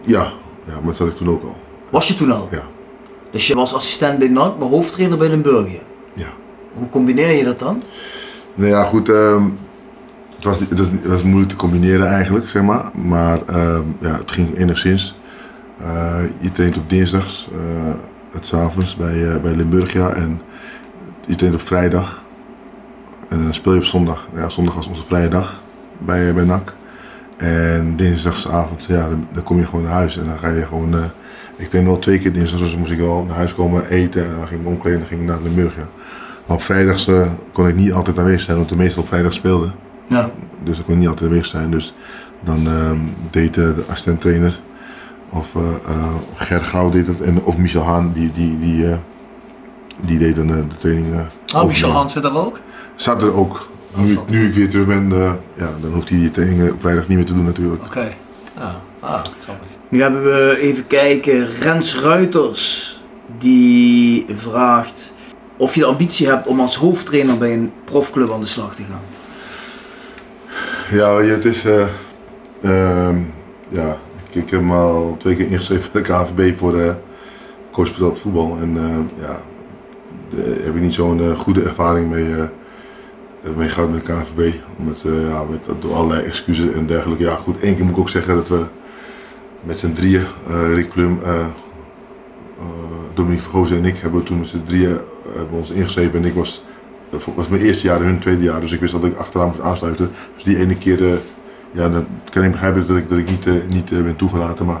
Ja, 0.00 0.32
ja 0.66 0.72
maar 0.74 0.82
dat 0.84 0.96
zat 0.96 1.08
ik 1.08 1.16
toen 1.16 1.28
ook 1.28 1.42
al. 1.42 1.56
Was 1.90 2.08
je 2.08 2.16
toen 2.16 2.30
al? 2.32 2.48
Ja, 2.50 2.62
Dus 3.30 3.46
je 3.46 3.54
was 3.54 3.74
assistent 3.74 4.18
bij 4.18 4.28
NAC, 4.28 4.58
maar 4.58 4.68
hoofdtrainer 4.68 5.18
bij 5.18 5.28
Limburgia. 5.28 5.80
ja. 6.14 6.26
Hoe 6.74 6.88
combineer 6.88 7.30
je 7.30 7.44
dat 7.44 7.58
dan? 7.58 7.82
Nou 8.54 8.70
ja, 8.70 8.82
goed. 8.82 9.08
ehm, 9.08 9.44
het, 10.34 10.44
was, 10.44 10.58
het, 10.58 10.78
was, 10.78 10.86
het 10.90 11.06
was 11.06 11.22
moeilijk 11.22 11.48
te 11.50 11.56
combineren 11.56 12.06
eigenlijk, 12.06 12.48
zeg 12.48 12.62
maar. 12.62 12.90
Maar 12.94 13.40
ehm, 13.46 13.82
ja, 14.00 14.16
het 14.16 14.30
ging 14.30 14.56
enigszins. 14.58 15.14
Eh, 15.78 16.18
je 16.40 16.50
traint 16.50 16.76
op 16.76 16.90
dinsdags, 16.90 17.48
eh 17.52 17.94
het 18.32 18.52
avonds 18.54 18.96
bij, 18.96 19.34
eh, 19.34 19.40
bij 19.40 19.54
Limburgia. 19.54 20.08
En 20.14 20.40
je 21.26 21.34
traint 21.34 21.56
op 21.56 21.62
vrijdag. 21.66 22.22
En 23.28 23.42
dan 23.42 23.54
speel 23.54 23.72
je 23.72 23.78
op 23.78 23.84
zondag. 23.84 24.28
Ja, 24.34 24.48
zondag 24.48 24.74
was 24.74 24.86
onze 24.86 25.02
vrije 25.02 25.28
dag 25.28 25.61
bij, 26.04 26.34
bij 26.34 26.44
NAC. 26.44 26.74
En 27.36 27.96
dinsdagsavond, 27.96 28.84
ja, 28.84 29.08
dan, 29.08 29.26
dan 29.32 29.42
kom 29.42 29.58
je 29.58 29.66
gewoon 29.66 29.84
naar 29.84 29.92
huis. 29.92 30.18
En 30.18 30.26
dan 30.26 30.38
ga 30.38 30.48
je 30.48 30.66
gewoon... 30.66 30.94
eh, 30.94 31.04
ik 31.56 31.68
trainde 31.68 31.90
wel 31.90 31.98
twee 31.98 32.18
keer 32.18 32.32
dinsdag, 32.32 32.60
dus 32.60 32.76
moest 32.76 32.90
ik 32.90 32.98
wel 32.98 33.24
naar 33.24 33.36
huis 33.36 33.54
komen 33.54 33.88
eten. 33.88 34.24
En 34.24 34.36
dan 34.38 34.46
ging 34.46 34.60
ik 34.60 34.66
omkleden 34.66 34.92
en 34.92 34.98
dan 34.98 35.08
ging 35.08 35.20
ik 35.20 35.26
naar 35.26 35.42
Limburgia. 35.42 35.88
Maar 36.46 36.56
op 36.56 36.62
vrijdags 36.62 37.06
eh, 37.06 37.30
kon 37.52 37.66
ik 37.66 37.74
niet 37.74 37.92
altijd 37.92 38.18
aanwezig 38.18 38.40
zijn, 38.40 38.56
want 38.56 38.68
de 38.68 38.76
meestal 38.76 39.02
op 39.02 39.08
vrijdag 39.08 39.32
speelden. 39.32 39.72
Ja. 40.06 40.30
Dus 40.64 40.78
ik 40.78 40.84
kon 40.84 40.98
niet 40.98 41.08
altijd 41.08 41.28
aanwezig 41.28 41.50
zijn. 41.50 41.70
Dus 41.70 41.94
dan 42.40 42.66
ehm, 42.66 42.98
deed 43.30 43.56
eh, 43.56 43.64
de 43.74 43.84
assistent-trainer 43.88 44.60
of 45.30 45.54
eh 45.54 45.62
eh, 45.86 46.14
Ger 46.34 46.60
Gauw 46.62 46.90
deed 46.90 47.06
het, 47.06 47.20
en, 47.20 47.42
of 47.42 47.56
Michel 47.56 47.82
Haan, 47.82 48.12
die, 48.14 48.32
die, 48.34 48.58
die, 48.58 48.86
die 50.04 50.18
deed 50.18 50.36
dan 50.36 50.46
de 50.46 50.66
training. 50.78 51.06
Ah, 51.54 51.66
Michel. 51.66 51.90
Hans 51.90 52.12
zit 52.12 52.24
er 52.24 52.36
ook? 52.36 52.60
Zat 52.94 53.22
er 53.22 53.34
ook. 53.34 53.68
Nu, 53.96 54.12
er. 54.14 54.22
nu 54.28 54.46
ik 54.46 54.54
weer 54.54 54.68
terug 54.70 54.86
ben, 54.86 55.12
eh, 55.12 55.32
ja, 55.54 55.70
dan 55.80 55.92
hoeft 55.92 56.08
hij 56.08 56.18
die 56.18 56.30
trainingen 56.30 56.72
op 56.72 56.80
vrijdag 56.80 57.08
niet 57.08 57.16
meer 57.16 57.26
te 57.26 57.34
doen 57.34 57.44
natuurlijk. 57.44 57.82
Oké. 57.84 58.12
Ja. 58.56 58.80
Ah, 59.00 59.20
grappig. 59.42 59.66
Nu 59.88 60.02
hebben 60.02 60.22
we 60.22 60.58
even 60.60 60.86
kijken. 60.86 61.46
Rens 61.60 62.00
Ruiters 62.00 62.90
die 63.38 64.26
vraagt 64.34 65.12
of 65.56 65.74
je 65.74 65.80
de 65.80 65.86
ambitie 65.86 66.28
hebt 66.28 66.46
om 66.46 66.60
als 66.60 66.76
hoofdtrainer 66.76 67.38
bij 67.38 67.52
een 67.52 67.72
profclub 67.84 68.30
aan 68.32 68.40
de 68.40 68.46
slag 68.46 68.74
te 68.74 68.82
gaan. 68.90 69.00
Ja, 70.90 71.16
het 71.16 71.44
is. 71.44 71.64
eh, 71.64 71.86
ehm, 72.62 73.16
ja, 73.68 73.96
ik, 74.30 74.42
ik 74.42 74.50
heb 74.50 74.60
me 74.60 74.74
al 74.74 75.16
twee 75.18 75.36
keer 75.36 75.50
ingeschreven 75.50 75.92
bij 75.92 76.02
de 76.02 76.08
KNVB 76.08 76.58
voor 76.58 76.72
de 76.72 76.94
coach 77.72 77.92
betaald 77.92 78.20
voetbal. 78.20 78.56
En 78.60 78.76
eh, 78.76 79.22
ja, 79.26 79.40
daar 80.28 80.64
heb 80.64 80.74
ik 80.74 80.80
niet 80.80 80.94
zo'n 80.94 81.20
eh, 81.20 81.38
goede 81.38 81.62
ervaring 81.62 82.10
mee, 82.10 82.34
eh, 82.34 82.44
mee 83.56 83.68
gehad 83.68 83.90
met 83.90 84.02
KNVB. 84.02 84.54
Met, 84.76 85.02
eh, 85.04 85.28
ja, 85.28 85.42
met 85.44 85.60
door 85.80 85.94
allerlei 85.94 86.22
excuses 86.26 86.72
en 86.72 86.86
dergelijke. 86.86 87.24
Ja, 87.24 87.34
goed, 87.34 87.58
één 87.58 87.74
keer 87.76 87.84
moet 87.84 87.94
ik 87.94 88.00
ook 88.00 88.08
zeggen 88.08 88.34
dat 88.34 88.48
we 88.48 88.64
met 89.60 89.78
z'n 89.78 89.92
drieën, 89.92 90.24
eh, 90.48 90.74
Rick 90.74 90.90
Plum, 90.90 91.18
eh 91.22 91.46
eh, 92.58 92.66
Dominique 93.14 93.42
Vergozen 93.42 93.76
en 93.76 93.84
ik, 93.84 93.98
hebben 93.98 94.22
toen 94.22 94.38
met 94.38 94.48
z'n 94.48 94.62
drieën 94.62 94.90
eh, 94.90 95.36
hebben 95.36 95.58
ons 95.58 95.70
ingeschreven. 95.70 96.14
En 96.14 96.24
ik 96.24 96.34
was 96.34 96.64
dat 97.12 97.24
was 97.34 97.48
mijn 97.48 97.62
eerste 97.62 97.86
jaar 97.86 98.00
hun 98.00 98.18
tweede 98.18 98.42
jaar, 98.42 98.60
dus 98.60 98.72
ik 98.72 98.80
wist 98.80 98.92
dat 98.92 99.04
ik 99.04 99.16
achteraan 99.16 99.46
moest 99.48 99.60
aansluiten. 99.60 100.10
Dus 100.34 100.44
die 100.44 100.56
ene 100.56 100.76
keer, 100.76 101.06
eh, 101.06 101.14
ja, 101.70 102.04
kan 102.30 102.42
ik 102.42 102.50
begrijpen 102.50 102.86
dat 102.86 102.96
ik, 102.96 103.08
dat 103.08 103.18
ik 103.18 103.30
niet, 103.30 103.46
eh, 103.46 103.52
niet 103.68 103.92
eh, 103.92 104.02
ben 104.02 104.16
toegelaten. 104.16 104.66
Maar 104.66 104.80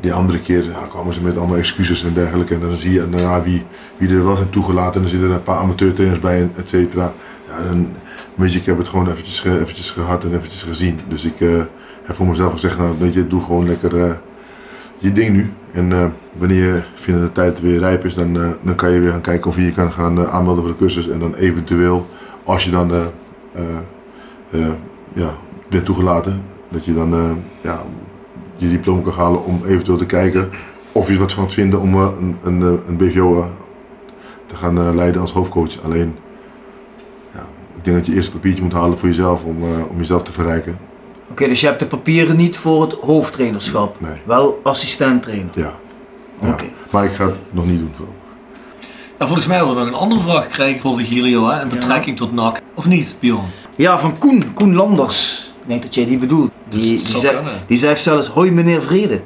die 0.00 0.12
andere 0.12 0.40
keer 0.40 0.64
ja, 0.64 0.86
kwamen 0.90 1.14
ze 1.14 1.20
met 1.20 1.38
allemaal 1.38 1.56
excuses 1.56 2.04
en 2.04 2.14
dergelijke. 2.14 2.54
En 2.54 2.60
dan 2.60 2.76
zie 2.76 2.92
je 2.92 3.10
daarna 3.10 3.42
wie, 3.42 3.62
wie 3.96 4.08
er 4.08 4.24
wel 4.24 4.36
zijn 4.36 4.50
toegelaten. 4.50 4.94
En 4.94 5.00
dan 5.00 5.10
zitten 5.10 5.28
er 5.28 5.34
een 5.34 5.42
paar 5.42 5.58
amateurtrainers 5.58 6.20
bij, 6.20 6.50
et 6.56 6.68
cetera. 6.68 7.12
Weet 8.34 8.52
je, 8.52 8.58
ik 8.58 8.66
heb 8.66 8.78
het 8.78 8.88
gewoon 8.88 9.08
eventjes, 9.08 9.44
eventjes 9.44 9.90
gehad 9.90 10.24
en 10.24 10.34
eventjes 10.34 10.62
gezien. 10.62 11.00
Dus 11.08 11.24
ik 11.24 11.40
eh, 11.40 11.48
heb 12.02 12.16
voor 12.16 12.26
mezelf 12.26 12.52
gezegd, 12.52 12.78
nou 12.78 12.94
weet 12.98 13.14
je, 13.14 13.26
doe 13.26 13.40
gewoon 13.42 13.66
lekker, 13.66 14.00
eh, 14.00 14.12
je 14.98 15.12
ding 15.12 15.34
nu. 15.34 15.52
En 15.72 15.92
eh, 15.92 16.06
wanneer 16.32 16.64
je 16.64 16.82
vindt 16.94 17.20
dat 17.20 17.34
de 17.34 17.40
tijd 17.40 17.60
weer 17.60 17.78
rijp 17.78 18.04
is, 18.04 18.14
dan, 18.14 18.32
dan 18.62 18.74
kan 18.74 18.90
je 18.90 19.00
weer 19.00 19.10
gaan 19.10 19.20
kijken 19.20 19.50
of 19.50 19.56
je 19.56 19.64
je 19.64 19.72
kan 19.72 19.92
gaan 19.92 20.26
aanmelden 20.26 20.64
voor 20.64 20.72
de 20.72 20.78
cursus. 20.78 21.08
En 21.08 21.18
dan 21.18 21.34
eventueel, 21.34 22.06
als 22.44 22.64
je 22.64 22.70
dan 22.70 22.90
ja, 25.12 25.30
bent 25.68 25.84
toegelaten, 25.84 26.42
dat 26.70 26.84
je 26.84 26.94
dan 26.94 27.42
ja, 27.60 27.82
je 28.56 28.68
diploma 28.68 29.02
kan 29.02 29.12
halen 29.12 29.44
om 29.44 29.60
eventueel 29.66 29.98
te 29.98 30.06
kijken 30.06 30.50
of 30.92 31.08
je 31.08 31.18
wat 31.18 31.32
van 31.32 31.50
vinden 31.50 31.80
om 31.80 31.94
een, 31.94 32.36
een, 32.42 32.60
een 32.62 32.96
BVO 32.96 33.44
te 34.46 34.56
gaan 34.56 34.94
leiden 34.94 35.20
als 35.20 35.32
hoofdcoach. 35.32 35.82
Alleen, 35.82 36.14
ik 37.84 37.90
denk 37.90 37.96
dat 37.96 38.06
je 38.06 38.14
eerst 38.14 38.26
een 38.28 38.34
papiertje 38.34 38.62
moet 38.62 38.72
halen 38.72 38.98
voor 38.98 39.08
jezelf 39.08 39.44
om, 39.44 39.62
eh, 39.62 39.68
om 39.90 39.98
jezelf 39.98 40.22
te 40.22 40.32
verrijken. 40.32 40.78
Oké, 41.30 41.48
dus 41.48 41.60
je 41.60 41.66
hebt 41.66 41.80
de 41.80 41.86
papieren 41.86 42.36
niet 42.36 42.56
voor 42.56 42.82
het 42.82 42.92
hoofdtrainerschap. 42.92 44.00
Nee. 44.00 44.20
Wel 44.24 44.60
assistent-trainer. 44.62 45.50
Ja. 45.54 45.72
ja. 46.40 46.48
Oké. 46.52 46.64
Maar 46.90 47.04
ik 47.04 47.10
ga 47.12 47.24
het 47.24 47.34
nog 47.50 47.66
niet 47.66 47.78
doen. 47.78 47.92
En 49.18 49.26
volgens 49.26 49.46
mij 49.46 49.56
hebben 49.56 49.74
we 49.74 49.80
nog 49.80 49.88
een 49.90 49.98
andere 49.98 50.20
vraag 50.20 50.44
gekregen 50.44 50.80
voor 50.80 50.98
Regilio 50.98 51.48
hè, 51.48 51.62
in 51.62 51.68
betrekking 51.68 52.16
tot 52.16 52.32
NAC. 52.32 52.60
Of 52.74 52.86
niet, 52.86 53.16
Bjorn? 53.20 53.42
Ja, 53.76 53.98
van 53.98 54.18
Koen, 54.18 54.52
Koen 54.54 54.74
Landers. 54.74 55.50
Ik 55.62 55.68
denk 55.68 55.82
dat 55.82 55.94
jij 55.94 56.06
die 56.06 56.18
bedoelt. 56.18 56.50
Die, 56.68 56.80
die, 56.82 56.98
zou 56.98 57.20
zegt- 57.20 57.42
die 57.66 57.76
zegt 57.78 58.00
zelfs, 58.00 58.28
hoi 58.28 58.50
meneer 58.50 58.82
Vrede. 58.82 59.20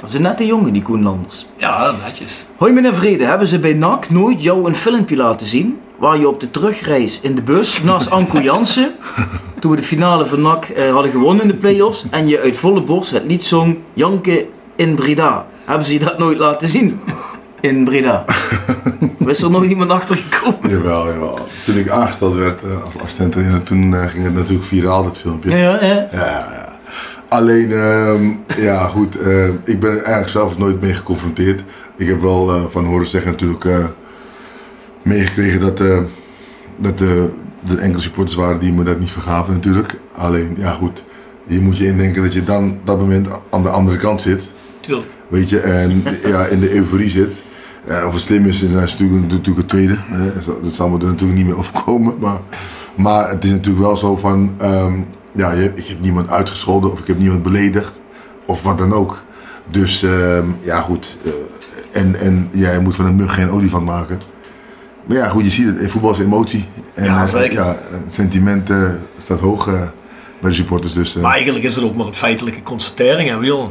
Dat 0.00 0.08
is 0.08 0.14
een 0.14 0.22
nette 0.22 0.46
jongen, 0.46 0.72
die 0.72 0.82
Koen 0.82 1.02
Landers. 1.02 1.46
Ja, 1.56 1.94
netjes. 2.04 2.46
Hoi 2.56 2.72
meneer 2.72 2.94
Vrede, 2.94 3.24
hebben 3.24 3.46
ze 3.46 3.58
bij 3.58 3.72
NAC 3.72 4.10
nooit 4.10 4.42
jou 4.42 4.66
een 4.66 4.76
filmpje 4.76 5.16
laten 5.16 5.46
zien? 5.46 5.78
Waar 5.98 6.18
je 6.18 6.28
op 6.28 6.40
de 6.40 6.50
terugreis 6.50 7.20
in 7.20 7.34
de 7.34 7.42
bus 7.42 7.82
naast 7.82 8.10
Anko 8.10 8.40
Jansen, 8.48 8.94
toen 9.60 9.70
we 9.70 9.76
de 9.76 9.82
finale 9.82 10.26
van 10.26 10.40
NAC 10.40 10.64
eh, 10.64 10.92
hadden 10.92 11.10
gewonnen 11.10 11.42
in 11.42 11.48
de 11.48 11.56
play-offs, 11.56 12.04
en 12.10 12.28
je 12.28 12.40
uit 12.40 12.56
volle 12.56 12.80
borst 12.80 13.10
het 13.10 13.24
lied 13.26 13.44
zong 13.44 13.78
Janke 13.94 14.46
in 14.76 14.94
Breda. 14.94 15.46
Hebben 15.64 15.86
ze 15.86 15.92
je 15.92 15.98
dat 15.98 16.18
nooit 16.18 16.38
laten 16.38 16.68
zien? 16.68 17.00
In 17.60 17.84
Breda. 17.84 18.24
Is 19.26 19.42
er 19.42 19.50
nog 19.50 19.64
iemand 19.64 19.90
achter 19.90 20.16
gekomen? 20.16 20.70
Jawel, 20.70 21.06
jawel. 21.06 21.38
Toen 21.64 21.76
ik 21.76 21.88
aangesteld 21.88 22.34
werd 22.34 22.62
eh, 22.62 22.84
als 22.84 22.98
assistent 22.98 23.32
trainer, 23.32 23.62
toen 23.62 23.94
eh, 23.94 24.06
ging 24.06 24.24
het 24.24 24.34
natuurlijk 24.34 24.64
viraal, 24.64 25.04
dat 25.04 25.18
filmpje. 25.18 25.50
Ja. 25.50 25.56
Ja, 25.56 25.78
ja, 25.82 26.08
ja. 26.12 26.73
Alleen, 27.34 27.72
ehm, 27.72 28.30
ja 28.56 28.86
goed, 28.86 29.16
eh, 29.18 29.48
ik 29.64 29.80
ben 29.80 29.90
er 29.90 29.96
eigenlijk 29.96 30.28
zelf 30.28 30.58
nooit 30.58 30.80
mee 30.80 30.94
geconfronteerd. 30.94 31.64
Ik 31.96 32.06
heb 32.06 32.20
wel 32.20 32.54
eh, 32.54 32.64
van 32.70 32.84
horen 32.84 33.06
zeggen 33.06 33.30
natuurlijk 33.30 33.64
eh, 33.64 33.84
meegekregen 35.02 35.60
dat, 35.60 35.78
dat 36.76 36.98
de, 36.98 37.28
de 37.60 37.76
enkele 37.76 38.02
supporters 38.02 38.36
waren 38.36 38.60
die 38.60 38.72
me 38.72 38.84
dat 38.84 38.98
niet 38.98 39.10
vergaven 39.10 39.54
natuurlijk. 39.54 39.94
Alleen, 40.12 40.54
ja 40.56 40.70
goed, 40.70 41.04
je 41.46 41.60
moet 41.60 41.76
je 41.76 41.86
indenken 41.86 42.22
dat 42.22 42.32
je 42.32 42.44
dan 42.44 42.78
dat 42.84 42.98
moment 42.98 43.28
aan 43.50 43.62
de 43.62 43.68
andere 43.68 43.96
kant 43.96 44.22
zit. 44.22 44.48
Tuurlijk. 44.80 45.08
Weet 45.28 45.48
je, 45.48 45.60
en 45.60 46.02
ja, 46.24 46.46
in 46.46 46.60
de 46.60 46.74
euforie 46.74 47.10
zit. 47.10 47.42
Of 48.06 48.12
het 48.12 48.22
slim 48.22 48.46
is, 48.46 48.62
is 48.62 48.70
natuurlijk, 48.70 49.22
natuurlijk 49.22 49.56
het 49.56 49.68
tweede. 49.68 49.96
dat 50.62 50.74
zal 50.74 50.88
me 50.88 50.98
er 50.98 51.04
natuurlijk 51.04 51.38
niet 51.38 51.46
meer 51.46 51.58
overkomen. 51.58 52.14
Maar, 52.18 52.40
maar 52.94 53.28
het 53.28 53.44
is 53.44 53.50
natuurlijk 53.50 53.84
wel 53.84 53.96
zo 53.96 54.16
van, 54.16 54.54
ehm, 54.58 54.92
ja, 55.34 55.50
ik 55.50 55.86
heb 55.86 56.00
niemand 56.00 56.28
uitgescholden 56.28 56.92
of 56.92 56.98
ik 57.00 57.06
heb 57.06 57.18
niemand 57.18 57.42
beledigd. 57.42 58.00
Of 58.46 58.62
wat 58.62 58.78
dan 58.78 58.92
ook. 58.92 59.22
Dus 59.70 60.02
ehm, 60.02 60.46
ja, 60.60 60.80
goed. 60.80 61.16
eh, 61.24 62.00
en, 62.00 62.16
en 62.20 62.48
jij 62.52 62.80
moet 62.80 62.94
van 62.94 63.04
een 63.06 63.16
mug 63.16 63.34
geen 63.34 63.50
olifant 63.50 63.84
maken. 63.84 64.20
Maar 65.06 65.16
ja, 65.16 65.28
goed, 65.28 65.44
je 65.44 65.50
ziet 65.50 65.78
het. 65.78 65.90
Voetbal 65.90 66.12
is 66.12 66.18
emotie. 66.18 66.68
En 66.94 67.04
Ja, 67.04 67.22
eh, 67.22 67.28
zeker. 67.28 67.52
ja, 67.52 67.70
eh, 67.70 67.96
sentiment 68.08 68.70
staat 69.18 69.40
hoog 69.40 69.64
bij 70.40 70.50
de 70.50 70.52
supporters. 70.52 70.92
Dus, 70.92 71.12
Maar 71.14 71.32
eigenlijk 71.32 71.64
is 71.64 71.74
het 71.74 71.84
ook 71.84 71.94
maar 71.94 72.06
een 72.06 72.14
feitelijke 72.14 72.62
constatering, 72.62 73.28
hè, 73.28 73.38
Bjorn? 73.38 73.70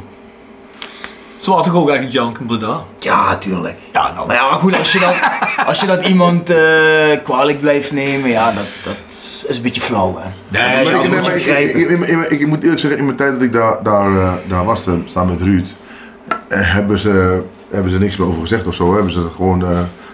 Ze 1.37 1.49
waren 1.49 1.65
toch 1.65 1.75
ook 1.75 1.89
eigenlijk 1.89 2.17
Jank 2.17 2.37
en 2.37 2.45
Breda? 2.45 2.81
Ja, 2.99 3.37
tuurlijk. 3.37 3.75
Ja, 3.93 4.13
nou. 4.13 4.27
Maar 4.27 4.35
ja, 4.35 4.51
goed, 4.51 4.77
als 4.77 4.91
je 4.91 4.99
dat, 4.99 5.15
als 5.67 5.79
je 5.79 5.85
dat 5.85 6.07
iemand 6.07 6.49
eh, 6.49 6.57
kwalijk 7.23 7.59
blijft 7.59 7.91
nemen, 7.91 8.29
ja, 8.29 8.51
dat, 8.51 8.65
dat 8.83 8.95
is 9.47 9.55
een 9.55 9.61
beetje 9.61 9.81
flauw, 9.81 10.19
hè. 10.19 10.27
Nee, 10.47 10.85
Maar 10.85 11.35
ik, 11.35 11.99
nee, 11.99 12.15
maar 12.15 12.31
ik, 12.31 12.47
moet 12.47 12.61
eerlijk 12.61 12.79
zeggen, 12.79 12.99
in 12.99 13.05
mijn 13.05 13.17
tijd 13.17 13.33
dat 13.33 13.41
ik 13.41 13.53
daar, 13.53 13.83
daar, 13.83 14.15
eh, 14.15 14.33
daar 14.47 14.65
was, 14.65 14.87
eh, 14.87 14.93
staan 15.05 15.27
met 15.27 15.41
Ruud, 15.41 15.67
hebben 16.47 16.99
ze, 16.99 17.41
hebben 17.69 17.91
ze 17.91 17.99
niks 17.99 18.17
meer 18.17 18.27
over 18.27 18.41
gezegd 18.41 18.67
of 18.67 18.75
zo. 18.75 18.93
Hebben 18.93 19.11
ze, 19.11 19.21
gewoon, 19.35 19.61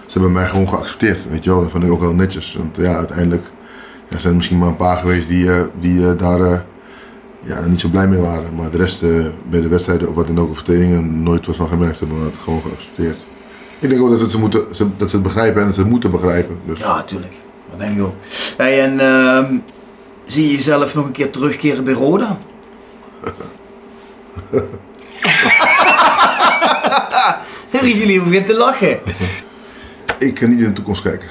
ze 0.06 0.12
hebben 0.12 0.32
mij 0.32 0.48
gewoon 0.48 0.68
geaccepteerd, 0.68 1.28
weet 1.28 1.44
je 1.44 1.50
wel. 1.50 1.60
Dat 1.60 1.70
vond 1.70 1.84
ik 1.84 1.90
ook 1.90 2.00
wel 2.00 2.14
netjes. 2.14 2.56
Want 2.58 2.76
ja, 2.76 2.96
uiteindelijk 2.96 3.46
ja, 4.08 4.18
zijn 4.18 4.30
er 4.30 4.36
misschien 4.36 4.58
maar 4.58 4.68
een 4.68 4.76
paar 4.76 4.96
geweest 4.96 5.28
die, 5.28 5.50
die 5.80 6.16
daar 6.16 6.64
ja, 7.42 7.66
niet 7.66 7.80
zo 7.80 7.88
blij 7.88 8.08
mee 8.08 8.18
waren. 8.18 8.54
Maar 8.54 8.70
de 8.70 8.76
rest 8.76 9.02
eh, 9.02 9.26
bij 9.48 9.60
de 9.60 9.68
wedstrijden 9.68 10.08
of 10.08 10.14
wat 10.14 10.26
dan 10.26 10.38
ook, 10.38 10.50
of 10.50 10.62
trainingen, 10.62 11.22
nooit 11.22 11.46
wat 11.46 11.56
van 11.56 11.68
gemerkt 11.68 11.98
hebben. 11.98 12.18
Maar 12.18 12.26
het 12.26 12.38
gewoon 12.42 12.62
geaccepteerd. 12.62 13.18
Ik 13.78 13.88
denk 13.88 14.02
ook 14.02 14.10
dat, 14.10 14.20
het 14.20 14.30
ze 14.30 14.38
moeten, 14.38 14.76
ze, 14.76 14.86
dat 14.96 15.10
ze 15.10 15.16
het 15.16 15.24
begrijpen 15.24 15.60
en 15.60 15.66
dat 15.66 15.74
ze 15.74 15.80
het 15.80 15.90
moeten 15.90 16.10
begrijpen. 16.10 16.58
Dus. 16.66 16.78
Ja, 16.78 17.02
tuurlijk. 17.02 17.32
Dat 17.70 17.78
denk 17.78 17.96
ik 17.96 18.02
ook. 18.02 18.14
Hey, 18.56 18.82
en 18.82 19.00
ehm, 19.00 19.54
zie 20.26 20.46
je 20.46 20.50
jezelf 20.50 20.94
nog 20.94 21.04
een 21.04 21.12
keer 21.12 21.30
terugkeren 21.30 21.84
bij 21.84 21.92
Roda? 21.92 22.38
Jullie 27.70 28.22
beginnen 28.22 28.44
te 28.44 28.54
lachen. 28.54 28.98
Ik 30.18 30.34
kan 30.34 30.48
niet 30.48 30.58
in 30.58 30.64
de 30.64 30.72
toekomst 30.72 31.02
kijken. 31.02 31.28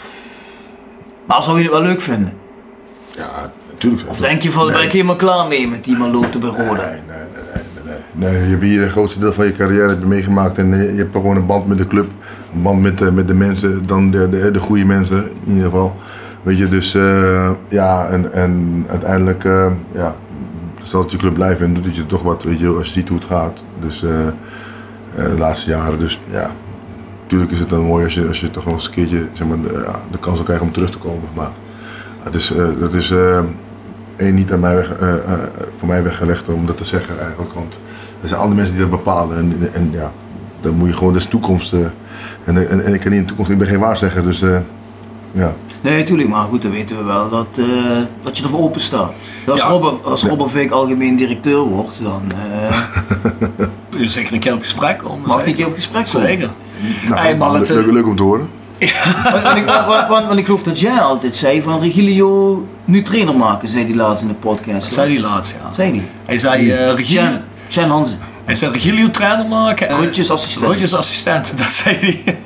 Maar 1.25 1.43
zou 1.43 1.57
je 1.57 1.63
het 1.63 1.71
wel 1.71 1.81
leuk 1.81 2.01
vinden? 2.01 2.33
Ja, 3.15 3.53
natuurlijk. 3.79 4.09
Of 4.09 4.17
denk 4.19 4.41
je 4.41 4.51
van, 4.51 4.65
daar 4.67 4.75
ben 4.75 4.83
ik 4.85 4.91
helemaal 4.91 5.15
klaar 5.15 5.47
mee 5.47 5.67
met 5.67 5.83
die 5.83 5.97
maloten 5.97 6.39
bij 6.39 6.49
Roda? 6.49 6.63
Nee, 6.63 6.73
nee, 6.75 6.99
nee, 7.07 7.53
nee, 7.53 7.63
nee, 7.83 7.93
nee. 8.19 8.31
Nee, 8.31 8.43
je 8.43 8.49
hebt 8.49 8.63
hier 8.63 8.81
het 8.81 8.91
grootste 8.91 9.19
deel 9.19 9.33
van 9.33 9.45
je 9.45 9.55
carrière 9.55 9.97
meegemaakt 10.05 10.57
en 10.57 10.73
eh, 10.73 10.91
je 10.91 10.97
hebt 10.97 11.11
gewoon 11.15 11.35
een 11.35 11.45
band 11.45 11.67
met 11.67 11.77
de 11.77 11.87
club, 11.87 12.07
een 12.55 12.61
band 12.61 12.81
met, 12.81 12.97
de- 12.97 13.11
met 13.11 13.27
de 13.27 13.33
mensen, 13.35 13.85
dan 13.87 14.11
de, 14.11 14.29
de, 14.29 14.51
de 14.51 14.59
goede 14.59 14.85
mensen 14.85 15.23
in 15.45 15.51
ieder 15.53 15.63
geval. 15.63 15.95
Weet 16.41 16.57
je, 16.57 16.69
dus 16.69 16.95
eh, 16.95 17.51
ja, 17.69 18.07
en, 18.07 18.33
en 18.33 18.83
uiteindelijk 18.89 19.43
uh, 19.43 19.71
ja, 19.93 20.15
zal 20.83 21.01
het 21.01 21.11
je 21.11 21.17
club 21.17 21.33
blijven 21.33 21.65
en 21.65 21.73
doet 21.81 21.95
je 21.95 22.05
toch 22.05 22.21
wat, 22.21 22.43
weet 22.43 22.59
je, 22.59 22.67
als 22.67 22.85
je 22.87 22.91
ziet 22.93 23.09
hoe 23.09 23.17
het 23.17 23.27
gaat. 23.27 23.63
Dus 23.79 24.03
eh, 24.03 24.27
eh, 24.27 24.33
de 25.15 25.35
laatste 25.37 25.69
jaren, 25.69 25.99
dus 25.99 26.19
ja, 26.31 26.51
natuurlijk 27.21 27.51
is 27.51 27.59
het 27.59 27.69
dan 27.69 27.81
mooi 27.81 28.03
als 28.03 28.13
je, 28.13 28.27
als 28.27 28.39
je 28.39 28.51
toch 28.51 28.63
wel 28.63 28.73
eens 28.73 28.85
een 28.85 28.91
keertje 28.91 29.27
zeg 29.33 29.47
maar, 29.47 29.61
de, 29.61 29.81
ja, 29.85 29.95
de 30.11 30.17
kans 30.19 30.35
wil 30.35 30.45
krijgen 30.45 30.65
om 30.65 30.71
terug 30.73 30.91
te 30.91 30.97
komen. 30.97 31.29
Maar 31.35 31.51
het 32.19 32.35
is, 32.35 32.55
eh, 32.55 32.65
dat 32.79 32.93
is 32.93 33.11
eh, 33.11 33.39
één 34.19 34.35
niet 34.35 34.51
aan 34.51 34.59
mij 34.59 34.75
weg, 34.75 34.93
eh, 34.93 35.13
eh, 35.13 35.39
voor 35.77 35.87
mij 35.87 36.03
weggelegd 36.03 36.49
om 36.49 36.65
dat 36.65 36.77
te 36.77 36.85
zeggen 36.85 37.19
eigenlijk. 37.19 37.53
Want 37.53 37.79
er 38.21 38.27
zijn 38.27 38.39
andere 38.39 38.55
mensen 38.55 38.75
die 38.77 38.87
dat 38.89 38.97
bepalen. 39.03 39.37
En, 39.37 39.73
en 39.73 39.89
ja, 39.91 40.11
dan 40.61 40.75
moet 40.75 40.87
je 40.89 40.93
gewoon, 40.95 41.13
dat 41.13 41.21
is 41.21 41.27
toekomst. 41.27 41.73
eh, 41.73 41.79
en, 42.43 42.69
en, 42.69 42.83
en 42.85 42.93
ik 42.93 42.99
kan 42.99 43.09
niet 43.11 43.19
in 43.19 43.25
de 43.25 43.25
toekomst, 43.25 43.51
ik 43.51 43.57
ben 43.57 43.67
geen 43.67 43.79
waarzegger. 43.79 44.23
Dus 44.23 44.41
eh, 44.41 44.57
ja. 45.31 45.53
Nee, 45.81 46.03
tuurlijk, 46.03 46.29
maar 46.29 46.45
goed, 46.45 46.61
dan 46.61 46.71
weten 46.71 46.97
we 46.97 47.03
wel 47.03 47.29
dat, 47.29 47.47
eh, 47.57 47.65
dat 48.23 48.37
je 48.37 48.43
ervoor 48.43 48.59
open 48.59 48.81
staat. 48.81 49.11
Als, 49.47 49.61
Ja. 49.61 49.67
Robber, 49.67 49.93
als 50.03 50.23
Robber 50.23 50.49
Vink 50.49 50.71
algemeen 50.71 51.15
directeur 51.15 51.59
wordt, 51.59 51.99
dan 52.03 52.21
eh, 52.35 52.79
je 54.01 54.07
zeker 54.07 54.33
een 54.33 54.39
keer 54.39 54.53
op 54.53 54.61
gesprek 54.61 54.97
komen? 54.97 55.27
mag 55.27 55.37
hij 55.37 55.47
een 55.47 55.55
keer 55.55 55.67
op 55.67 55.73
gesprek 55.73 56.05
komen. 56.11 56.27
Zeker. 56.27 56.49
Nou, 57.09 57.19
Hey, 57.21 57.37
maar 57.37 57.53
het, 57.53 57.69
leuk, 57.69 57.85
eh, 57.87 57.93
leuk 57.93 58.07
om 58.07 58.15
te 58.15 58.23
horen. 58.23 58.49
Want, 59.31 59.43
want 59.43 59.57
ik, 59.57 59.65
want, 59.65 60.07
want- 60.07 60.27
want 60.27 60.39
ik 60.39 60.45
geloof 60.45 60.63
dat 60.63 60.79
jij 60.79 60.99
altijd 60.99 61.35
zei 61.35 61.61
van 61.61 61.79
Regilio 61.79 62.65
nu 62.85 63.01
trainer 63.01 63.35
maken, 63.35 63.67
zei 63.67 63.85
hij 63.85 63.95
laatst 63.95 64.21
in 64.21 64.27
de 64.27 64.33
podcast. 64.33 64.81
Dat 64.85 64.93
zei 64.93 65.13
hij 65.13 65.21
laatst, 65.21 65.55
ja. 65.61 65.73
Zei 65.73 65.91
hij? 65.91 66.03
Hij 66.25 66.37
zei, 66.37 66.71
eh 66.71 66.93
Regilio, 66.95 67.21
Jan, 67.21 67.39
Jan 67.67 67.89
Hansen. 67.89 68.17
hij 68.45 68.55
zei 68.55 68.71
Regilio 68.71 69.09
trainer 69.09 69.45
maken. 69.47 69.87
en- 69.89 69.99
Rutjes 70.01 70.31
assistent. 70.31 70.65
Rutjes 70.71 70.93
assistent, 70.95 71.53
dat 71.59 71.69
zei 71.69 71.95
hij. 71.99 72.37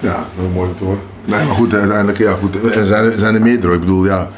Ja, 0.00 0.12
dat 0.36 0.44
is 0.48 0.54
mooi 0.54 0.70
horen. 0.80 0.98
Nee, 1.24 1.44
maar 1.44 1.54
goed, 1.54 1.74
uiteindelijk, 1.74 2.18
ja, 2.18 2.32
goed. 2.32 2.74
Er 2.74 2.86
zijn, 2.86 3.04
er 3.04 3.18
zijn 3.18 3.34
er 3.34 3.42
meerdere. 3.42 3.72
Ik 3.74 3.80
bedoel, 3.80 4.04
ja, 4.04 4.28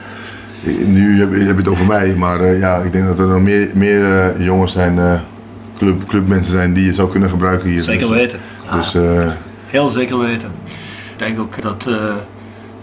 nu 0.86 1.20
heb 1.20 1.32
je, 1.32 1.38
heb 1.38 1.54
je 1.54 1.62
het 1.62 1.68
over 1.68 1.86
mij, 1.86 2.14
maar 2.16 2.40
eh, 2.40 2.58
ja, 2.60 2.76
ik 2.76 2.92
denk 2.92 3.06
dat 3.06 3.18
er 3.18 3.26
nog 3.26 3.40
meer, 3.40 3.70
meer 3.74 4.12
eh, 4.12 4.44
jongens 4.46 4.72
zijn, 4.72 4.98
eh, 4.98 5.20
club, 5.78 6.06
clubmensen 6.06 6.52
zijn 6.52 6.72
die 6.72 6.84
je 6.84 6.94
zou 6.94 7.10
kunnen 7.10 7.30
gebruiken 7.30 7.68
hier. 7.70 7.80
Zeker 7.80 8.06
Dus, 8.08 8.16
weten. 8.16 8.38
Dus 8.72 8.94
eh, 8.94 9.28
Heel 9.66 9.88
zeker 9.88 10.18
weten. 10.18 10.50
Ik 11.20 11.26
denk 11.26 11.40
ook 11.40 11.62
dat 11.62 11.86
eh 11.86 12.14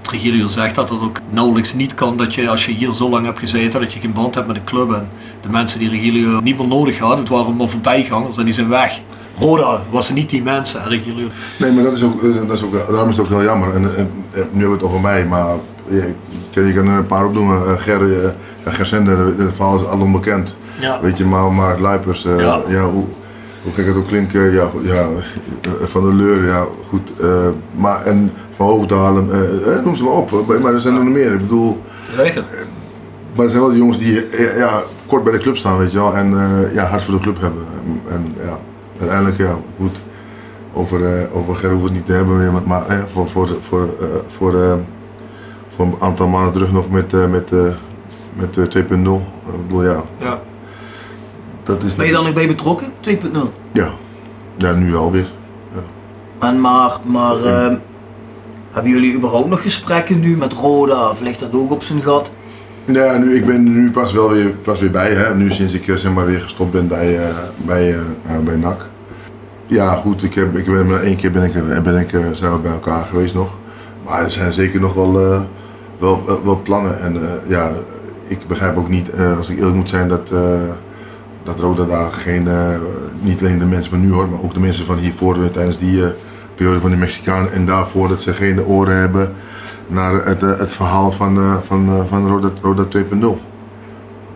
Trigilio 0.01 0.47
zegt 0.47 0.75
dat 0.75 0.89
het 0.89 0.99
ook 1.01 1.19
nauwelijks 1.29 1.73
niet 1.73 1.93
kan 1.93 2.17
dat 2.17 2.35
je 2.35 2.49
als 2.49 2.65
je 2.65 2.71
hier 2.71 2.91
zo 2.91 3.09
lang 3.09 3.25
hebt 3.25 3.39
gezeten 3.39 3.81
dat 3.81 3.93
je 3.93 3.99
geen 3.99 4.13
band 4.13 4.35
hebt 4.35 4.47
met 4.47 4.55
de 4.55 4.63
club 4.63 4.93
en 4.93 5.09
de 5.41 5.49
mensen 5.49 5.79
die 5.79 5.89
Regilio 5.89 6.39
niet 6.39 6.57
meer 6.57 6.67
nodig 6.67 6.99
hadden, 6.99 7.19
het 7.19 7.29
waren 7.29 7.55
maar 7.55 7.69
voorbijgangers 7.69 8.37
en 8.37 8.45
die 8.45 8.53
zijn 8.53 8.69
weg. 8.69 9.01
Roda 9.39 9.81
was 9.89 10.09
niet 10.09 10.29
die 10.29 10.43
mensen, 10.43 10.87
Regilio. 10.87 11.27
Nee, 11.57 11.71
maar 11.71 11.83
dat 11.83 11.93
is 11.93 12.03
ook, 12.03 12.21
dat 12.21 12.51
is 12.51 12.63
ook, 12.63 12.87
daarom 12.89 13.09
is 13.09 13.17
het 13.17 13.25
ook 13.25 13.31
heel 13.31 13.43
jammer. 13.43 13.73
En, 13.73 13.83
en, 13.83 14.11
en 14.31 14.49
nu 14.51 14.59
hebben 14.61 14.67
we 14.69 14.73
het 14.73 14.83
over 14.83 15.01
mij, 15.01 15.25
maar 15.25 15.55
je 15.87 16.73
kan 16.73 16.87
er 16.87 16.97
een 16.97 17.05
paar 17.05 17.25
opnoemen. 17.25 17.61
Uh, 17.67 17.73
Ger, 17.77 18.01
uh, 18.01 18.29
Ger 18.65 18.85
Sender, 18.85 19.17
het 19.17 19.55
verhaal 19.55 19.75
is 19.75 19.85
al 19.85 19.99
onbekend. 19.99 20.55
Ja. 20.79 20.99
Weet 21.01 21.17
je, 21.17 21.25
maar 21.25 21.51
Mark 21.51 21.79
Luipers, 21.79 22.25
uh, 22.25 22.39
Ja. 22.39 22.61
ja. 22.67 22.89
hoe, 22.89 23.05
hoe 23.63 23.73
gek 23.73 23.85
het 23.85 23.95
ook 23.95 24.07
klinkt, 24.07 24.33
uh, 24.33 24.53
ja, 24.53 24.67
ja, 24.83 25.07
uh, 25.09 25.71
Van 25.83 26.03
der 26.03 26.13
Leur, 26.13 26.45
ja 26.45 26.65
goed. 26.89 27.11
uh, 27.21 27.47
maar, 27.75 28.01
en 28.05 28.31
Van 28.55 28.67
Hoogdalen, 28.67 29.29
uh, 29.67 29.83
noem 29.83 29.95
ze 29.95 30.03
maar 30.03 30.13
op. 30.13 30.45
Maar 30.61 30.73
er 30.73 30.81
zijn 30.81 30.95
er 30.95 31.03
nog 31.03 31.13
meer. 31.13 31.31
Ik 31.33 31.37
bedoel, 31.37 31.81
Zeker. 32.11 32.43
maar 33.35 33.41
het 33.45 33.49
zijn 33.51 33.61
wel 33.63 33.71
de 33.71 33.77
jongens 33.77 33.97
die 33.97 34.27
ja, 34.55 34.81
kort 35.05 35.23
bij 35.23 35.33
de 35.33 35.39
club 35.39 35.57
staan, 35.57 35.77
weet 35.77 35.91
je 35.91 35.97
wel. 35.97 36.15
En 36.15 36.29
ja, 36.73 36.85
hard 36.85 37.03
voor 37.03 37.13
de 37.13 37.19
club 37.19 37.41
hebben. 37.41 37.63
En, 37.85 38.01
en 38.13 38.25
ja, 38.45 38.59
uiteindelijk, 38.99 39.37
ja, 39.37 39.57
goed. 39.79 39.97
Over, 40.73 41.05
eh 41.05 41.35
over 41.35 41.55
Ger 41.55 41.69
hoeven 41.71 41.87
we 41.87 41.93
het 41.93 41.93
niet 41.97 42.05
te 42.05 42.11
hebben 42.11 42.37
meer, 42.37 42.51
maar, 42.65 42.87
eh, 42.87 42.99
voor, 43.13 43.27
voor, 43.29 43.47
voor, 43.61 43.81
eh, 43.99 44.05
voor, 44.27 44.61
eh, 44.63 44.73
voor 45.75 45.85
een 45.85 45.95
aantal 45.99 46.27
maanden 46.27 46.53
terug 46.53 46.71
nog 46.71 46.89
met, 46.89 47.13
eh, 47.13 47.27
met, 47.29 47.51
eh, 47.51 47.59
met 48.33 48.57
eh, 48.57 48.63
2.0. 48.63 49.21
Ik 49.53 49.67
bedoel, 49.67 49.83
ja, 49.83 50.01
Ja. 50.17 50.41
Dat 51.67 51.83
is... 51.83 51.95
Ben 51.95 52.05
je 52.05 52.11
daar 52.11 52.23
nog 52.23 52.33
bij 52.33 52.47
betrokken? 52.47 52.91
2.0. 53.07 53.37
Ja. 53.71 53.93
Ja, 54.57 54.73
nu 54.73 54.91
wel 54.91 55.11
weer. 55.11 55.27
En 56.39 56.61
maar, 56.61 56.99
maar 57.05 57.43
ehm, 57.43 57.75
hebben 58.71 58.91
jullie 58.91 59.15
überhaupt 59.15 59.49
nog 59.49 59.61
gesprekken 59.61 60.19
nu 60.19 60.37
met 60.37 60.53
Roda? 60.53 61.09
Of 61.09 61.21
ligt 61.21 61.39
dat 61.39 61.53
ook 61.53 61.71
op 61.71 61.83
zijn 61.83 62.01
gat? 62.01 62.31
Ja, 62.85 63.17
nu, 63.17 63.35
ik 63.35 63.45
ben 63.45 63.55
er 63.55 63.71
nu 63.71 63.91
pas 63.91 64.13
wel 64.13 64.29
weer, 64.29 64.49
pas 64.49 64.79
weer 64.79 64.91
bij. 64.91 65.13
Hè. 65.13 65.35
Nu 65.35 65.51
sinds 65.51 65.73
ik 65.73 65.87
eh, 65.87 65.95
zeg 65.95 66.13
maar, 66.13 66.25
weer 66.25 66.41
gestopt 66.41 66.71
ben 66.71 66.87
bij, 66.87 67.17
eh, 67.17 67.35
bij, 67.65 67.93
eh, 67.93 68.37
bij 68.45 68.55
NAC. 68.55 68.85
Ja, 69.65 69.93
goed, 69.93 70.23
ik 70.23 70.33
heb, 70.33 70.57
ik 70.57 70.65
ben 70.65 70.87
maar 70.87 71.01
één 71.01 71.15
keer 71.15 71.31
ben 71.31 71.43
ik, 71.43 71.83
ben 71.83 71.95
ik, 71.95 72.09
zijn 72.33 72.53
we 72.53 72.59
bij 72.61 72.71
elkaar 72.71 73.03
geweest 73.03 73.33
nog. 73.33 73.57
Maar 74.05 74.23
er 74.23 74.31
zijn 74.31 74.53
zeker 74.53 74.79
nog 74.79 74.93
wel, 74.93 75.13
wel, 75.13 75.47
wel, 75.99 76.41
wel 76.43 76.61
plannen. 76.63 77.01
En 77.01 77.19
ja, 77.47 77.71
ik 78.27 78.47
begrijp 78.47 78.77
ook 78.77 78.89
niet, 78.89 79.11
als 79.37 79.49
ik 79.49 79.57
eerlijk 79.57 79.75
moet 79.75 79.89
zijn, 79.89 80.07
dat, 80.07 80.31
dat 81.47 81.59
Roda 81.59 81.85
daar 81.85 82.13
geen, 82.13 82.47
eh, 82.47 82.75
niet 83.19 83.39
alleen 83.39 83.59
de 83.59 83.65
mensen 83.65 83.91
van 83.91 83.99
nu 83.99 84.11
hoor, 84.11 84.29
maar 84.29 84.41
ook 84.43 84.53
de 84.53 84.59
mensen 84.59 84.85
van 84.85 84.97
hiervoor 84.97 85.35
eh, 85.35 85.45
tijdens 85.45 85.77
die 85.77 86.03
eh, 86.03 86.09
periode 86.55 86.79
van 86.79 86.91
de 86.91 86.97
Mexicanen 86.97 87.51
en 87.51 87.65
daarvoor 87.65 88.07
dat 88.07 88.21
ze 88.21 88.33
geen 88.33 88.65
oren 88.65 88.95
hebben 88.95 89.33
naar 89.87 90.13
het, 90.13 90.41
het 90.41 90.75
verhaal 90.75 91.11
van, 91.11 91.61
van, 91.63 92.05
van 92.09 92.27
Roda, 92.27 92.49
Roda 92.61 92.85
2.0. 92.97 93.19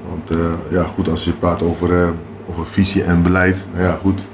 Want 0.10 0.40
ja, 0.70 0.84
goed, 0.84 1.10
als 1.10 1.24
je 1.24 1.34
praat 1.34 1.62
over, 1.62 2.14
over 2.50 2.68
visie 2.68 3.04
en 3.04 3.24
beleid, 3.24 3.58
nou 3.72 3.84
ja, 3.84 3.98
goed. 4.02 4.26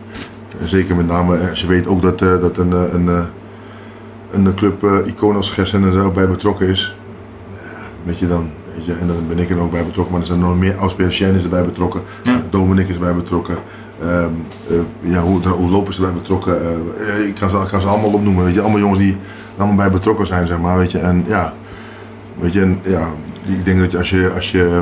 Zeker 0.64 0.96
met 0.96 1.08
name 1.08 1.52
je 1.54 1.68
weet 1.68 1.88
ook 1.88 2.02
dat, 2.02 2.20
dat 2.20 2.58
een, 2.58 2.72
een, 2.72 3.28
een 4.32 4.54
club 4.54 4.84
icoon 5.06 5.36
als 5.36 5.50
Gersen 5.50 5.84
er 5.84 6.04
ook 6.06 6.14
bij 6.14 6.30
betrokken 6.30 6.68
is. 6.68 6.96
Weet 8.04 8.20
je 8.20 8.28
dan, 8.28 8.52
en 8.94 9.08
dan 9.08 9.16
ben 9.28 9.40
ik 9.40 9.50
er 9.50 9.60
ook 9.60 9.72
bij 9.72 9.86
betrokken, 9.86 10.12
maar 10.14 10.22
er 10.22 10.28
zijn 10.28 10.40
nog 10.40 10.58
meer. 10.58 10.76
Shen 11.10 11.36
is 11.36 11.44
erbij 11.44 11.66
betrokken, 11.66 12.02
Ja. 12.24 12.32
eh, 12.32 12.38
Dominic 12.50 12.88
is 12.88 12.94
erbij 12.94 13.14
betrokken. 13.16 13.56
Ehm, 14.02 14.30
eh, 14.70 15.12
ja, 15.12 15.22
hoe, 15.22 15.48
hoe 15.48 15.70
lopen 15.70 15.94
ze 15.94 16.02
erbij 16.06 16.16
betrokken? 16.22 16.62
Eh, 16.62 17.28
ik, 17.28 17.36
kan 17.36 17.50
ze, 17.50 17.58
ik 17.58 17.68
kan 17.68 17.82
ze 17.82 17.88
allemaal 17.88 18.12
opnoemen, 18.14 18.44
weet 18.46 18.54
je, 18.54 18.62
allemaal 18.62 18.80
jongens 18.80 19.00
die 19.00 19.18
allemaal 19.58 19.76
bij 19.76 19.92
betrokken 19.92 20.28
zijn, 20.28 20.48
zeg 20.48 20.60
maar, 20.60 20.78
weet 20.78 20.92
je. 20.92 20.98
En 21.00 21.24
ja, 21.28 21.54
weet 22.40 22.54
je, 22.54 22.62
en, 22.62 22.80
ja, 22.84 23.08
ik 23.48 23.66
denk 23.66 23.80
dat 23.80 23.92
je 23.92 23.98
als 23.98 24.10
je, 24.10 24.32
als 24.36 24.52
je, 24.52 24.82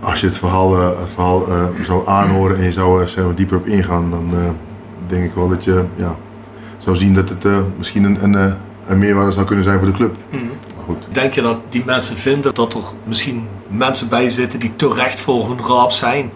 als 0.00 0.20
je 0.20 0.26
het 0.26 0.36
verhaal, 0.38 0.74
eh, 0.80 0.98
het 0.98 1.08
verhaal 1.12 1.48
eh, 1.48 1.64
zou 1.82 2.06
aanhoren 2.08 2.56
en 2.56 2.64
je 2.64 2.72
zou 2.72 3.00
er 3.02 3.08
zeg 3.08 3.24
maar, 3.24 3.34
dieper 3.34 3.56
op 3.56 3.66
ingaan, 3.66 4.10
dan 4.10 4.28
eh, 4.32 4.38
denk 5.06 5.24
ik 5.24 5.34
wel 5.34 5.48
dat 5.48 5.64
je 5.64 5.84
ja, 5.96 6.16
zou 6.78 6.96
zien 6.96 7.14
dat 7.14 7.28
het 7.28 7.44
eh, 7.44 7.58
misschien 7.78 8.04
een, 8.04 8.24
een, 8.24 8.34
eh, 8.34 8.52
een 8.86 8.98
meerwaarde 8.98 9.32
zou 9.32 9.46
kunnen 9.46 9.64
zijn 9.64 9.78
voor 9.78 9.86
de 9.88 9.92
club. 9.94 10.16
Maar 10.30 10.73
goed. 10.84 11.04
Denk 11.12 11.34
je 11.34 11.42
dat 11.42 11.56
die 11.68 11.82
mensen 11.86 12.16
vinden 12.16 12.54
dat 12.54 12.74
er 12.74 12.80
misschien 13.04 13.48
mensen 13.68 14.08
bij 14.08 14.30
zitten 14.30 14.58
die 14.58 14.72
te 14.76 14.92
recht 14.94 15.20
voor 15.20 15.48
hun 15.48 15.58
raap 15.66 15.90
zijn? 15.92 16.30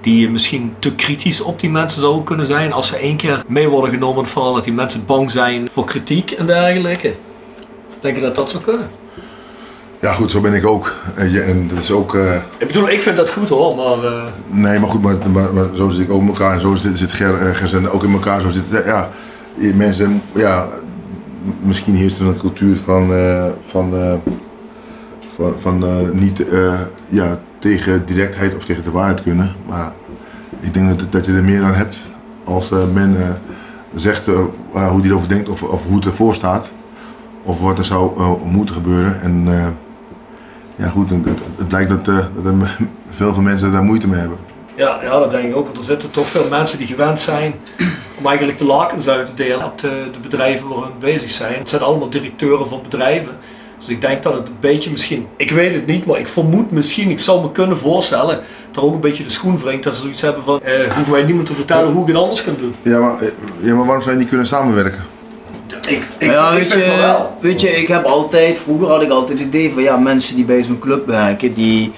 Die 0.00 0.30
misschien 0.30 0.74
te 0.78 0.94
kritisch 0.94 1.40
op 1.40 1.60
die 1.60 1.70
mensen 1.70 2.00
zouden 2.00 2.24
kunnen 2.24 2.46
zijn 2.46 2.72
als 2.72 2.86
ze 2.86 2.96
één 2.96 3.16
keer 3.16 3.42
mee 3.48 3.68
worden 3.68 3.90
genomen 3.90 4.26
verhaal 4.26 4.54
dat 4.54 4.64
die 4.64 4.72
mensen 4.72 5.04
bang 5.06 5.30
zijn 5.30 5.68
voor 5.72 5.84
kritiek 5.84 6.30
en 6.30 6.46
dergelijke? 6.46 7.14
Denk 8.00 8.16
je 8.16 8.22
dat 8.22 8.34
dat 8.34 8.50
zou 8.50 8.62
kunnen? 8.62 8.90
Ja 10.00 10.12
goed, 10.12 10.30
zo 10.30 10.40
ben 10.40 10.52
ik 10.54 10.66
ook. 10.66 10.94
je, 11.30 11.40
En 11.40 11.68
dat 11.68 11.78
is 11.78 11.90
ook... 11.90 12.14
eh, 12.14 12.36
Ik 12.58 12.66
bedoel, 12.66 12.88
ik 12.88 13.02
vind 13.02 13.16
dat 13.16 13.30
goed 13.30 13.48
hoor, 13.48 13.76
maar 13.76 14.04
eh, 14.12 14.22
Nee, 14.46 14.78
maar 14.78 14.90
goed, 14.90 15.02
maar, 15.02 15.16
maar, 15.32 15.54
maar 15.54 15.66
zo 15.74 15.90
zit 15.90 16.04
ik 16.04 16.10
ook 16.12 16.20
in 16.20 16.26
elkaar 16.26 16.54
en 16.54 16.60
zo 16.60 16.74
zit, 16.74 16.98
zit 16.98 17.12
Ger, 17.12 17.34
eh, 17.74 17.94
ook 17.94 18.04
in 18.04 18.12
elkaar. 18.12 18.40
Zo 18.40 18.50
zit, 18.50 18.64
ja, 18.84 19.08
mensen, 19.74 20.22
ja, 20.34 20.68
misschien 21.62 21.94
heerst 21.94 22.18
er 22.18 22.26
een 22.26 22.38
cultuur 22.38 22.76
van, 22.76 23.12
eh, 23.12 23.50
van, 23.60 23.94
eh, 23.94 24.14
van, 25.34 25.54
van 25.58 25.84
eh, 25.84 26.10
niet 26.12 26.46
ja, 27.08 27.38
tegen 27.58 28.06
directheid 28.06 28.56
of 28.56 28.64
tegen 28.64 28.84
de 28.84 28.90
waarheid 28.90 29.22
kunnen. 29.22 29.54
Maar 29.66 29.92
ik 30.60 30.74
denk 30.74 30.98
dat, 30.98 31.12
dat 31.12 31.26
je 31.26 31.32
er 31.32 31.44
meer 31.44 31.62
aan 31.62 31.74
hebt 31.74 31.98
als 32.44 32.70
men 32.92 33.16
zegt 33.94 34.26
hoe 34.72 35.00
die 35.00 35.10
erover 35.10 35.28
denkt 35.28 35.48
of, 35.48 35.62
of 35.62 35.84
hoe 35.86 35.96
het 35.96 36.04
ervoor 36.04 36.34
staat. 36.34 36.72
Of 37.42 37.60
wat 37.60 37.78
er 37.78 37.84
zou 37.84 38.20
moeten 38.44 38.74
gebeuren. 38.74 39.20
En 39.20 39.46
ja 40.76 40.88
goed, 40.88 41.10
het, 41.10 41.68
blijkt 41.68 41.90
dat, 41.90 42.04
dat 42.04 42.44
er 42.44 42.78
veel 43.08 43.34
van 43.34 43.42
mensen 43.42 43.72
daar 43.72 43.84
moeite 43.84 44.08
mee 44.08 44.20
hebben. 44.20 44.38
Ja, 44.78 44.98
ja, 45.02 45.18
dat 45.18 45.30
denk 45.30 45.48
ik 45.48 45.56
ook. 45.56 45.64
Want 45.64 45.78
er 45.78 45.84
zitten 45.84 46.10
toch 46.10 46.26
veel 46.26 46.48
mensen 46.50 46.78
die 46.78 46.86
gewend 46.86 47.20
zijn 47.20 47.54
om 48.18 48.26
eigenlijk 48.26 48.58
de 48.58 48.64
lakens 48.64 49.08
uit 49.08 49.26
te 49.26 49.34
delen 49.34 49.64
op 49.64 49.78
de, 49.78 50.08
de 50.12 50.18
bedrijven 50.18 50.68
waar 50.68 50.82
hun 50.82 50.98
bezig 50.98 51.30
zijn. 51.30 51.58
Het 51.58 51.68
zijn 51.68 51.82
allemaal 51.82 52.10
directeuren 52.10 52.68
van 52.68 52.82
bedrijven. 52.82 53.36
Dus 53.78 53.88
ik 53.88 54.00
denk 54.00 54.22
dat 54.22 54.32
het 54.32 54.48
een 54.48 54.56
beetje 54.60 54.90
misschien, 54.90 55.26
ik 55.36 55.50
weet 55.50 55.74
het 55.74 55.86
niet, 55.86 56.06
maar 56.06 56.18
ik 56.18 56.28
vermoed 56.28 56.70
misschien, 56.70 57.10
ik 57.10 57.20
zou 57.20 57.42
me 57.42 57.52
kunnen 57.52 57.78
voorstellen, 57.78 58.40
dat 58.70 58.76
er 58.76 58.88
ook 58.88 58.94
een 58.94 59.00
beetje 59.00 59.22
de 59.22 59.30
schoen 59.30 59.58
wringt 59.58 59.84
dat 59.84 59.94
ze 59.94 60.00
zoiets 60.00 60.20
hebben 60.20 60.42
van, 60.42 60.62
eh, 60.62 60.92
hoeven 60.94 61.12
wij 61.12 61.22
niemand 61.22 61.46
te 61.46 61.54
vertellen 61.54 61.92
hoe 61.92 62.02
ik 62.02 62.08
het 62.08 62.16
anders 62.16 62.44
kan 62.44 62.56
doen. 62.58 62.74
Ja 62.82 62.98
maar, 63.00 63.20
eh, 63.20 63.28
ja, 63.60 63.74
maar 63.74 63.84
waarom 63.84 64.02
zou 64.02 64.14
je 64.14 64.20
niet 64.20 64.28
kunnen 64.28 64.46
samenwerken? 64.46 65.00
Ik, 65.88 66.02
ik, 66.18 66.30
ja, 66.30 66.50
ik 66.50 66.58
weet, 66.58 66.72
vind 66.72 66.84
van 66.84 66.94
je, 66.94 67.00
wel. 67.00 67.36
weet 67.40 67.60
je, 67.60 67.70
ik 67.70 67.88
heb 67.88 68.04
altijd, 68.04 68.58
vroeger 68.58 68.88
had 68.88 69.02
ik 69.02 69.10
altijd 69.10 69.38
het 69.38 69.48
idee 69.48 69.72
van 69.72 69.82
ja, 69.82 69.96
mensen 69.96 70.36
die 70.36 70.44
bij 70.44 70.62
zo'n 70.62 70.78
club 70.78 71.06
werken, 71.06 71.54
die 71.54 71.92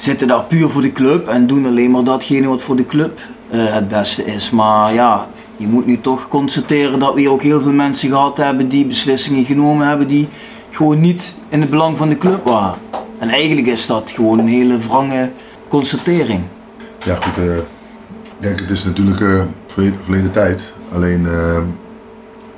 zitten 0.00 0.28
daar 0.28 0.42
puur 0.42 0.68
voor 0.68 0.82
de 0.82 0.92
club 0.92 1.28
en 1.28 1.46
doen 1.46 1.66
alleen 1.66 1.90
maar 1.90 2.04
datgene 2.04 2.48
wat 2.48 2.62
voor 2.62 2.76
de 2.76 2.86
club 2.86 3.20
eh, 3.50 3.74
het 3.74 3.88
beste 3.88 4.24
is. 4.24 4.50
Maar 4.50 4.94
ja, 4.94 5.28
je 5.56 5.66
moet 5.66 5.86
nu 5.86 6.00
toch 6.00 6.28
constateren 6.28 6.98
dat 6.98 7.14
we 7.14 7.20
hier 7.20 7.30
ook 7.30 7.42
heel 7.42 7.60
veel 7.60 7.72
mensen 7.72 8.08
gehad 8.08 8.36
hebben 8.36 8.68
die 8.68 8.86
beslissingen 8.86 9.44
genomen 9.44 9.88
hebben 9.88 10.08
die 10.08 10.28
gewoon 10.70 11.00
niet 11.00 11.34
in 11.48 11.60
het 11.60 11.70
belang 11.70 11.96
van 11.96 12.08
de 12.08 12.18
club 12.18 12.44
waren. 12.44 12.78
En 13.18 13.28
eigenlijk 13.28 13.66
is 13.66 13.86
dat 13.86 14.10
gewoon 14.10 14.38
een 14.38 14.48
hele 14.48 14.78
wrange 14.78 15.30
constatering. 15.68 16.40
Ja 17.04 17.14
goed, 17.14 17.44
eh, 17.44 17.54
kijk, 18.40 18.60
het 18.60 18.70
is 18.70 18.84
natuurlijk 18.84 19.46
verle- 19.66 19.92
verleden 20.02 20.32
tijd. 20.32 20.72
Alleen, 20.92 21.28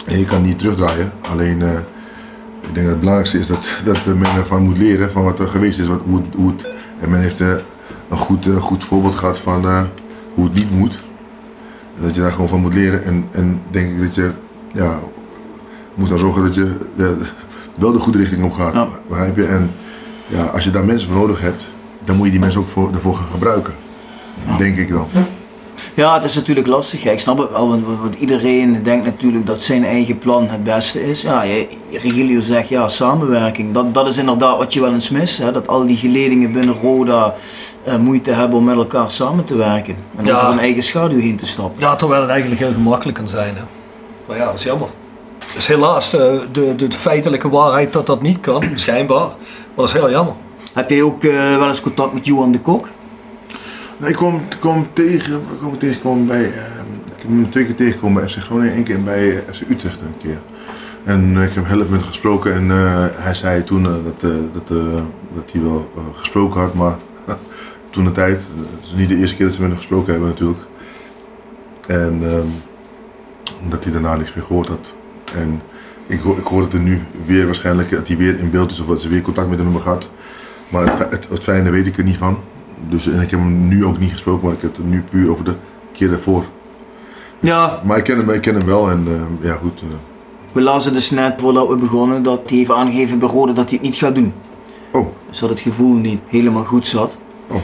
je 0.07 0.25
kan 0.25 0.43
niet 0.43 0.59
terugdraaien. 0.59 1.13
Alleen, 1.31 1.63
ik 2.61 2.75
denk 2.75 2.87
dat 2.87 2.87
het 2.87 2.99
belangrijkste 2.99 3.39
is 3.39 3.47
dat, 3.47 3.69
dat 3.85 4.07
men 4.07 4.35
ervan 4.37 4.63
moet 4.63 4.79
leren 4.79 5.11
van 5.11 5.25
wat 5.25 5.41
er 5.41 5.49
geweest 5.49 5.79
is. 5.79 5.87
Wat, 5.87 6.01
hoe 6.35 6.53
het, 6.57 6.67
en 7.03 7.11
men 7.11 7.21
heeft 7.21 7.41
eh, 7.41 7.55
een 8.09 8.19
goed, 8.19 8.47
eh, 8.47 8.57
goed 8.57 8.85
voorbeeld 8.85 9.15
gehad 9.15 9.39
van 9.39 9.65
eh, 9.65 9.83
hoe 10.35 10.45
het 10.45 10.55
niet 10.55 10.71
moet. 10.71 11.03
En 11.97 12.03
dat 12.03 12.15
je 12.15 12.21
daar 12.21 12.33
gewoon 12.33 12.49
van 12.49 12.61
moet 12.61 12.75
leren. 12.75 13.05
En, 13.05 13.29
en 13.31 13.61
denk 13.71 13.91
ik 13.91 14.01
dat 14.01 14.15
je, 14.15 14.31
ja, 14.73 15.01
moet 15.95 16.09
dan 16.09 16.19
zorgen 16.19 16.43
dat 16.43 16.55
je 16.55 16.77
de, 16.97 17.17
wel 17.79 17.93
de 17.93 17.99
goede 17.99 18.19
richting 18.19 18.45
op 18.45 18.53
gaat. 18.53 18.73
Ja. 18.73 18.89
Begrijp 19.09 19.37
je? 19.37 19.45
En 19.45 19.71
ja, 20.27 20.45
als 20.45 20.65
je 20.65 20.71
daar 20.71 20.85
mensen 20.85 21.09
voor 21.09 21.19
nodig 21.19 21.41
hebt, 21.41 21.69
dan 22.05 22.17
moet 22.17 22.25
je 22.25 22.33
die 22.33 22.41
mensen 22.41 22.61
ook 22.61 22.69
voor, 22.69 22.93
daarvoor 22.93 23.15
gaan 23.15 23.31
gebruiken. 23.31 23.73
Denk 24.59 24.77
ik 24.77 24.89
dan. 24.89 25.07
Ja, 25.95 26.15
het 26.15 26.25
is 26.25 26.35
natuurlijk 26.35 26.67
lastig. 26.67 27.03
Ja, 27.03 27.11
ik 27.11 27.21
snap 27.21 27.39
het 27.39 27.51
wel, 27.51 27.69
want, 27.69 27.85
want 28.01 28.15
iedereen 28.15 28.83
denkt 28.83 29.05
natuurlijk 29.05 29.47
dat 29.47 29.63
zijn 29.63 29.85
eigen 29.85 30.19
plan 30.19 30.49
het 30.49 30.65
beste 30.65 31.11
is. 31.11 31.23
Ja, 31.23 31.45
Regilio 31.93 32.41
zegt 32.41 32.69
ja, 32.69 32.89
samenwerking. 32.89 33.75
Dat, 33.75 33.95
dat 33.95 34.07
is 34.07 34.17
inderdaad 34.17 34.57
wat 34.59 34.73
je 34.73 34.81
wel 34.81 34.93
eens 34.93 35.11
mist. 35.11 35.39
Hè? 35.39 35.53
Dat 35.53 35.69
al 35.69 35.87
die 35.87 35.97
geledingen 35.97 36.53
binnen 36.53 36.75
Roda 36.75 37.35
eh, 37.85 37.97
moeite 37.97 38.31
hebben 38.31 38.59
om 38.59 38.65
met 38.65 38.77
elkaar 38.77 39.11
samen 39.11 39.45
te 39.45 39.57
werken. 39.57 39.97
En 40.17 40.25
Ja. 40.25 40.35
over 40.37 40.49
hun 40.49 40.59
eigen 40.59 40.83
schaduw 40.83 41.19
heen 41.19 41.37
te 41.37 41.47
stappen. 41.47 41.81
Ja, 41.81 41.97
terwijl 41.97 42.21
het 42.21 42.31
eigenlijk 42.31 42.61
heel 42.61 42.73
gemakkelijk 42.73 43.17
kan 43.19 43.29
zijn. 43.29 43.55
Hè. 43.57 43.63
Maar 44.29 44.37
ja, 44.37 44.45
dat 44.45 44.55
is 44.55 44.63
jammer. 44.63 44.89
Dus 45.55 45.67
helaas 45.67 46.15
eh, 46.15 46.21
de, 46.53 46.75
de, 46.75 46.89
de 46.89 46.97
feitelijke 46.97 47.49
waarheid 47.49 47.93
dat 47.93 48.07
dat 48.07 48.23
niet 48.23 48.41
kan, 48.41 48.65
schijnbaar. 48.75 49.19
Maar 49.27 49.37
dat 49.75 49.87
is 49.87 49.93
heel 49.93 50.11
jammer. 50.11 50.35
Heb 50.73 50.91
jij 50.91 51.03
ook 51.03 51.25
eh, 51.25 51.57
wel 51.57 51.69
eens 51.69 51.81
contact 51.81 52.13
met 52.13 52.27
Johan 52.27 52.53
de 52.53 52.61
Kok? 52.61 52.89
Nee, 54.03 54.11
ik 54.11 54.17
kwam, 54.61 54.87
tegen, 54.93 55.35
ik 55.35 55.59
kwam 55.59 55.79
tegenkomen 55.79 56.27
bij, 56.27 56.45
eh, 56.45 56.51
ik 57.17 57.23
heb 57.23 57.29
hem 57.29 57.51
twee 57.51 57.65
keer 57.65 57.75
tegengekomen 57.75 58.23
bij 58.23 58.31
FC 58.31 58.39
Groningen, 58.39 58.75
één 58.75 58.85
keer 58.85 59.03
bij 59.03 59.37
eh, 59.37 59.53
FC 59.53 59.61
Utrecht 59.71 60.01
een 60.01 60.17
keer. 60.23 60.41
En 61.05 61.33
eh, 61.37 61.43
ik 61.43 61.55
heb 61.55 61.67
heel 61.67 61.79
even 61.79 61.91
met 61.91 62.01
hem 62.01 62.09
gesproken 62.09 62.55
en 62.55 62.69
hij 63.23 63.35
zei 63.35 63.65
toen 63.65 63.83
dat, 63.83 64.21
dat, 64.53 64.69
dat 65.35 65.53
hij 65.53 65.63
wel 65.63 65.91
gesproken 66.15 66.61
had, 66.61 66.75
maar 66.75 66.97
toen 67.91 68.05
de 68.05 68.13
tijd, 68.13 68.41
het 68.57 68.85
is 68.85 68.93
niet 68.97 69.09
de 69.09 69.17
eerste 69.17 69.37
keer 69.37 69.47
dat 69.47 69.55
ze 69.55 69.61
met 69.61 69.71
hem 69.71 69.79
gesproken 69.79 70.13
hebben 70.13 70.29
natuurlijk. 70.29 70.61
En 71.87 72.19
ehm, 72.23 72.47
dat 73.69 73.85
hij 73.85 73.93
daarna 73.93 74.17
niks 74.17 74.35
meer 74.35 74.45
gehoord 74.45 74.69
had. 74.69 74.95
En 75.37 75.63
ik, 76.07 76.21
hoor- 76.21 76.39
ik 76.39 76.47
hoor 76.47 76.69
er 76.73 76.81
nu 76.81 77.01
weer 77.27 77.45
waarschijnlijk, 77.47 77.91
dat 77.91 78.09
hij 78.09 78.17
weer 78.17 78.39
in 78.39 78.51
beeld 78.51 78.71
is 78.71 78.81
of 78.81 78.87
dat 78.87 79.03
ze 79.03 79.09
weer 79.09 79.21
contact 79.21 79.49
met 79.49 79.59
hem 79.59 79.67
hebben 79.67 79.85
gehad. 79.85 80.11
Maar 80.69 80.99
het, 80.99 81.13
het, 81.13 81.29
het 81.29 81.43
fijne 81.43 81.71
weet 81.71 81.87
ik 81.87 81.99
er 81.99 82.05
niet 82.05 82.17
van. 82.17 82.39
Dus, 82.89 83.07
en 83.07 83.21
ik 83.21 83.31
heb 83.31 83.41
hem 83.41 83.69
nu 83.69 83.85
ook 83.85 83.99
niet 83.99 84.11
gesproken, 84.13 84.45
maar 84.45 84.55
ik 84.55 84.63
heb 84.63 84.77
het 84.77 84.87
nu 84.87 85.03
puur 85.11 85.31
over 85.31 85.45
de 85.45 85.55
keer 85.93 86.09
daarvoor. 86.09 86.45
Ja, 87.41 87.81
Maar 87.85 87.97
ik 87.99 88.05
ken 88.05 88.17
hem, 88.17 88.31
ik 88.31 88.41
ken 88.41 88.55
hem 88.55 88.67
wel 88.67 88.91
en 88.91 89.05
eh, 89.09 89.47
ja 89.49 89.55
goed. 89.55 89.81
eh, 89.83 89.89
we 90.53 90.61
lazen 90.63 90.93
dus 90.93 91.11
net 91.11 91.35
voordat 91.41 91.69
we 91.69 91.77
begonnen 91.77 92.23
dat 92.23 92.41
hij 92.47 92.59
heeft 92.59 92.71
aangegeven 92.71 93.19
bij 93.19 93.29
Roda 93.29 93.53
dat 93.53 93.69
hij 93.69 93.79
het 93.79 93.83
niet 93.83 93.97
gaat 93.97 94.15
doen. 94.15 94.33
oh, 94.93 95.07
Dus 95.29 95.39
dat 95.39 95.49
het 95.51 95.61
gevoel 95.61 95.93
niet 95.95 96.21
helemaal 96.27 96.65
goed 96.65 96.87
zat. 96.87 97.19
Oh. 97.49 97.57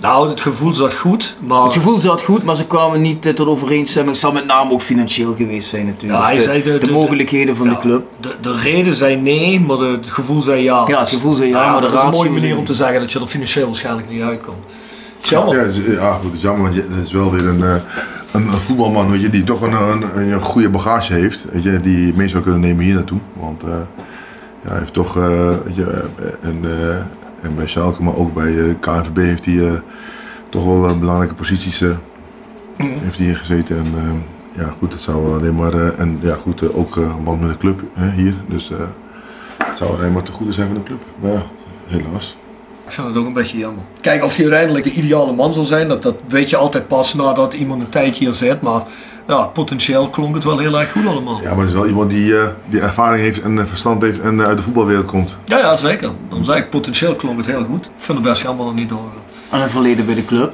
Nou, 0.00 0.28
het 0.28 0.40
gevoel 0.40 0.74
zat 0.74 0.94
goed, 0.94 1.36
maar... 1.46 1.64
Het 1.64 1.72
gevoel 1.72 1.98
zat 1.98 2.22
goed, 2.22 2.44
maar 2.44 2.56
ze 2.56 2.66
kwamen 2.66 3.00
niet 3.00 3.26
eh, 3.26 3.32
tot 3.34 3.46
overeenstemming. 3.46 4.12
Het 4.12 4.20
zal 4.20 4.32
met 4.32 4.46
name 4.46 4.70
ook 4.72 4.80
financieel 4.80 5.34
geweest 5.36 5.68
zijn 5.68 5.86
natuurlijk. 5.86 6.20
Ja, 6.22 6.26
hij 6.26 6.36
de, 6.36 6.42
zei 6.42 6.62
de- 6.62 6.72
de, 6.72 6.78
de- 6.78 6.86
de- 6.86 6.92
mogelijkheden 6.92 7.56
van 7.56 7.66
Ja, 7.66 7.72
de 7.74 7.78
club. 7.78 8.06
De, 8.20 8.34
de 8.40 8.56
reden 8.56 8.94
zei 8.94 9.16
nee, 9.16 9.60
maar 9.60 9.76
de- 9.76 9.84
het 9.84 10.10
gevoel 10.10 10.42
zei 10.42 10.62
ja. 10.62 10.82
Ja, 10.86 11.00
het 11.00 11.08
gevoel 11.08 11.32
zei 11.34 11.48
ja, 11.48 11.70
maar 11.72 11.80
de 11.80 11.86
dat 11.86 11.88
is 11.94 11.94
een 12.00 12.04
ratio 12.04 12.18
mooie 12.18 12.30
manier 12.40 12.56
om 12.56 12.64
te 12.64 12.74
zeggen 12.74 13.00
dat 13.00 13.12
je 13.12 13.20
er 13.20 13.26
financieel 13.26 13.66
waarschijnlijk 13.66 14.10
niet 14.10 14.22
uitkomt. 14.22 14.56
Jammer. 15.20 15.56
Ja, 15.56 15.62
het 15.62 15.76
is, 15.76 15.94
ja, 15.94 16.12
goed, 16.12 16.24
het 16.24 16.34
is 16.34 16.42
jammer, 16.42 16.62
want 16.62 16.74
je- 16.74 16.86
het 16.94 17.06
is 17.06 17.12
wel 17.12 17.30
weer 17.30 17.46
een, 17.46 17.62
eh, 17.64 17.74
een, 18.32 18.46
een 18.52 18.60
voetbalman 18.60 19.10
weet 19.10 19.20
je, 19.20 19.30
die 19.30 19.44
toch 19.44 19.60
een, 19.60 19.72
een, 19.72 20.32
een 20.32 20.40
goede 20.40 20.68
bagage 20.68 21.12
heeft. 21.12 21.44
Weet 21.52 21.62
je, 21.62 21.80
die 21.80 22.14
mee 22.14 22.28
zou 22.28 22.42
kunnen 22.42 22.60
nemen 22.60 22.84
hier 22.84 22.94
naartoe. 22.94 23.18
Want 23.32 23.62
eh, 23.62 23.68
ja, 24.64 24.68
hij 24.70 24.78
heeft 24.78 24.92
toch, 24.92 25.16
eh, 25.16 25.48
weet 25.64 25.74
je, 25.76 26.04
eh, 26.18 26.48
en, 26.48 26.58
eh, 26.62 26.96
en 27.44 27.54
bij 27.56 27.66
Schalke, 27.66 28.02
maar 28.02 28.16
ook 28.16 28.34
bij 28.34 28.58
eh, 28.58 28.74
KNVB 28.80 29.16
heeft 29.16 29.44
hij 29.44 29.66
eh, 29.68 29.72
toch 30.48 30.64
wel 30.64 30.88
eh, 30.88 30.98
belangrijke 30.98 31.34
posities 31.34 31.80
eh, 31.80 31.96
heeft 32.76 33.16
hij 33.16 33.26
hier 33.26 33.36
gezeten. 33.36 33.76
En 33.76 33.86
eh, 33.96 34.62
ja, 34.62 34.74
goed, 34.78 34.92
het 34.92 35.02
zou 35.02 35.34
alleen 35.34 35.54
maar, 35.54 35.72
eh, 35.72 36.00
en 36.00 36.18
ja, 36.22 36.34
goed, 36.34 36.74
ook 36.74 36.96
een 36.96 37.24
band 37.24 37.40
met 37.40 37.50
de 37.50 37.56
club 37.58 37.82
hè, 37.92 38.10
hier. 38.10 38.34
Dus 38.48 38.70
eh, 38.70 38.78
het 39.58 39.78
zou 39.78 39.96
alleen 39.96 40.12
maar 40.12 40.22
te 40.22 40.32
goede 40.32 40.52
zijn 40.52 40.66
van 40.66 40.76
de 40.76 40.82
club. 40.82 41.00
Maar 41.20 41.32
ja, 41.32 41.42
helaas. 41.86 42.36
Ik 42.86 42.92
vind 42.92 43.06
het 43.06 43.16
ook 43.16 43.26
een 43.26 43.32
beetje 43.32 43.58
jammer. 43.58 43.82
Kijk, 44.00 44.24
of 44.24 44.34
hij 44.36 44.44
uiteindelijk 44.44 44.84
de 44.84 44.92
ideale 44.92 45.32
man 45.32 45.54
zal 45.54 45.64
zijn, 45.64 45.88
dat, 45.88 46.02
dat 46.02 46.16
weet 46.28 46.50
je 46.50 46.56
altijd 46.56 46.86
pas 46.88 47.14
nadat 47.14 47.54
iemand 47.54 47.82
een 47.82 47.88
tijdje 47.88 48.24
hier 48.24 48.34
zit. 48.34 48.60
Maar 48.60 48.82
ja, 49.26 49.42
potentieel 49.44 50.08
klonk 50.08 50.34
het 50.34 50.44
wel 50.44 50.58
heel 50.58 50.80
erg 50.80 50.92
goed 50.92 51.06
allemaal. 51.06 51.40
Ja, 51.42 51.48
maar 51.48 51.58
het 51.58 51.68
is 51.68 51.74
wel 51.74 51.86
iemand 51.86 52.10
die, 52.10 52.36
eh, 52.38 52.48
die 52.68 52.80
ervaring 52.80 53.22
heeft 53.22 53.42
en 53.42 53.58
eh, 53.58 53.64
verstand 53.64 54.02
heeft 54.02 54.20
en 54.20 54.40
eh, 54.40 54.46
uit 54.46 54.56
de 54.56 54.62
voetbalwereld 54.62 55.04
komt. 55.06 55.38
Ja, 55.44 55.58
ja, 55.58 55.76
zeker. 55.76 56.10
Dan 56.28 56.44
zei 56.44 56.60
ik, 56.60 56.70
potentieel 56.70 57.14
klonk 57.14 57.36
het 57.36 57.46
heel 57.46 57.64
goed. 57.64 57.86
Ik 57.86 57.92
vind 57.96 58.18
het 58.18 58.26
best 58.26 58.42
jammer 58.42 58.64
dat 58.64 58.74
het 58.74 58.82
niet 58.82 58.88
doorgaat. 58.90 59.22
Aan 59.50 59.60
het 59.60 59.70
verleden 59.70 60.06
bij 60.06 60.14
de 60.14 60.24
club. 60.24 60.52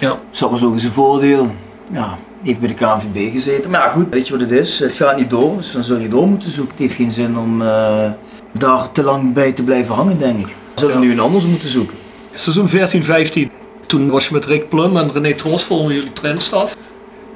Ja. 0.00 0.18
Zat 0.30 0.50
maar 0.50 0.58
zo 0.58 0.72
eens 0.72 0.82
een 0.84 0.92
voordeel. 0.92 1.54
Ja, 1.92 2.18
heeft 2.42 2.58
bij 2.58 2.68
de 2.68 2.74
KNVB 2.74 3.32
gezeten. 3.32 3.70
Maar 3.70 3.80
ja, 3.80 3.88
goed, 3.90 4.06
weet 4.10 4.26
je 4.26 4.32
wat 4.32 4.42
het 4.42 4.50
is? 4.52 4.78
Het 4.78 4.92
gaat 4.92 5.16
niet 5.16 5.30
door, 5.30 5.56
dus 5.56 5.72
dan 5.72 5.82
zul 5.82 5.98
je 5.98 6.08
door 6.08 6.28
moeten 6.28 6.50
zoeken. 6.50 6.72
Het 6.72 6.82
heeft 6.82 6.94
geen 6.94 7.12
zin 7.12 7.38
om 7.38 7.62
eh, 7.62 8.10
daar 8.52 8.92
te 8.92 9.02
lang 9.02 9.32
bij 9.32 9.52
te 9.52 9.62
blijven 9.62 9.94
hangen, 9.94 10.18
denk 10.18 10.38
ik. 10.38 10.46
We 10.46 10.80
zullen 10.80 10.94
Ja. 10.94 11.00
nu 11.00 11.10
een 11.10 11.20
anders 11.20 11.46
moeten 11.46 11.68
zoeken. 11.68 11.96
Seizoen 12.32 12.68
14-15. 12.68 13.50
Toen 13.86 14.10
was 14.10 14.26
je 14.28 14.34
met 14.34 14.44
Rick 14.46 14.68
Plum 14.68 14.96
en 14.96 15.12
René 15.12 15.34
Tros 15.34 15.62
volgen 15.64 15.94
jullie 15.94 16.12
trendstaf. 16.12 16.76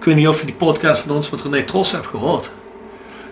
Ik 0.09 0.15
weet 0.15 0.23
niet 0.23 0.33
of 0.33 0.41
je 0.41 0.47
die 0.47 0.55
podcast 0.55 1.01
van 1.01 1.17
ons 1.17 1.31
met 1.31 1.43
René 1.43 1.63
Tros 1.63 1.93
hebt 1.93 2.07
gehoord. 2.07 2.51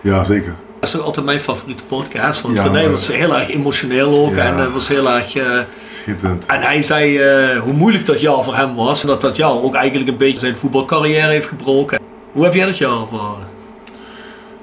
Ja, 0.01 0.23
zeker. 0.23 0.55
Dat 0.79 0.89
is 0.89 0.99
altijd 1.01 1.25
mijn 1.25 1.39
favoriete 1.39 1.83
podcast. 1.83 2.41
Want 2.41 2.57
Ja, 2.57 2.63
René 2.63 2.81
maar- 2.81 2.91
was 2.91 3.07
heel 3.11 3.35
erg 3.35 3.49
emotioneel 3.49 4.17
ook. 4.25 4.35
Ja. 4.35 4.45
En 4.45 4.57
eh, 4.59 4.73
was 4.73 4.87
heel 4.87 5.09
erg... 5.09 5.35
eh, 5.35 5.59
Schitterend. 6.01 6.45
en 6.45 6.61
hij 6.61 6.81
zei 6.81 7.17
eh, 7.17 7.59
hoe 7.59 7.73
moeilijk 7.73 8.05
dat 8.05 8.21
jaar 8.21 8.43
voor 8.43 8.55
hem 8.55 8.75
was. 8.75 9.01
En 9.01 9.07
dat 9.07 9.21
dat 9.21 9.35
jaar 9.35 9.51
ook 9.61 9.75
eigenlijk 9.75 10.09
een 10.09 10.17
beetje 10.17 10.39
zijn 10.39 10.57
voetbalcarrière 10.57 11.31
heeft 11.31 11.47
gebroken. 11.47 11.99
Hoe 12.31 12.43
heb 12.43 12.53
jij 12.53 12.65
dat 12.65 12.77
jaar 12.77 13.01
ervaren? 13.01 13.47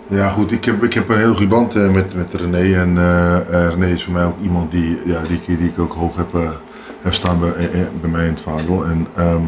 Ja, 0.06 0.28
goed. 0.28 0.52
Ik 0.52 0.64
heb, 0.64 0.82
ik 0.84 0.92
heb 0.94 1.08
een 1.08 1.18
heel 1.18 1.32
goede 1.32 1.46
band 1.48 1.74
eh, 1.76 1.88
met, 1.90 2.14
met 2.14 2.34
René. 2.34 2.74
En 2.80 2.98
René 3.70 3.86
is 3.92 4.02
voor 4.04 4.12
mij 4.12 4.24
ook 4.24 4.40
iemand 4.42 4.70
die, 4.70 4.98
ja, 5.04 5.20
die, 5.28 5.40
ik- 5.46 5.58
die 5.58 5.68
ik 5.68 5.78
ook 5.78 5.92
hoog 5.92 6.16
heb, 6.16 6.32
heb 7.02 7.14
staan 7.14 7.40
bij, 7.40 7.52
bij 8.00 8.10
mij 8.10 8.26
in 8.26 8.32
het 8.32 8.40
vaandel. 8.42 8.84
En 8.84 9.06
ehm, 9.16 9.42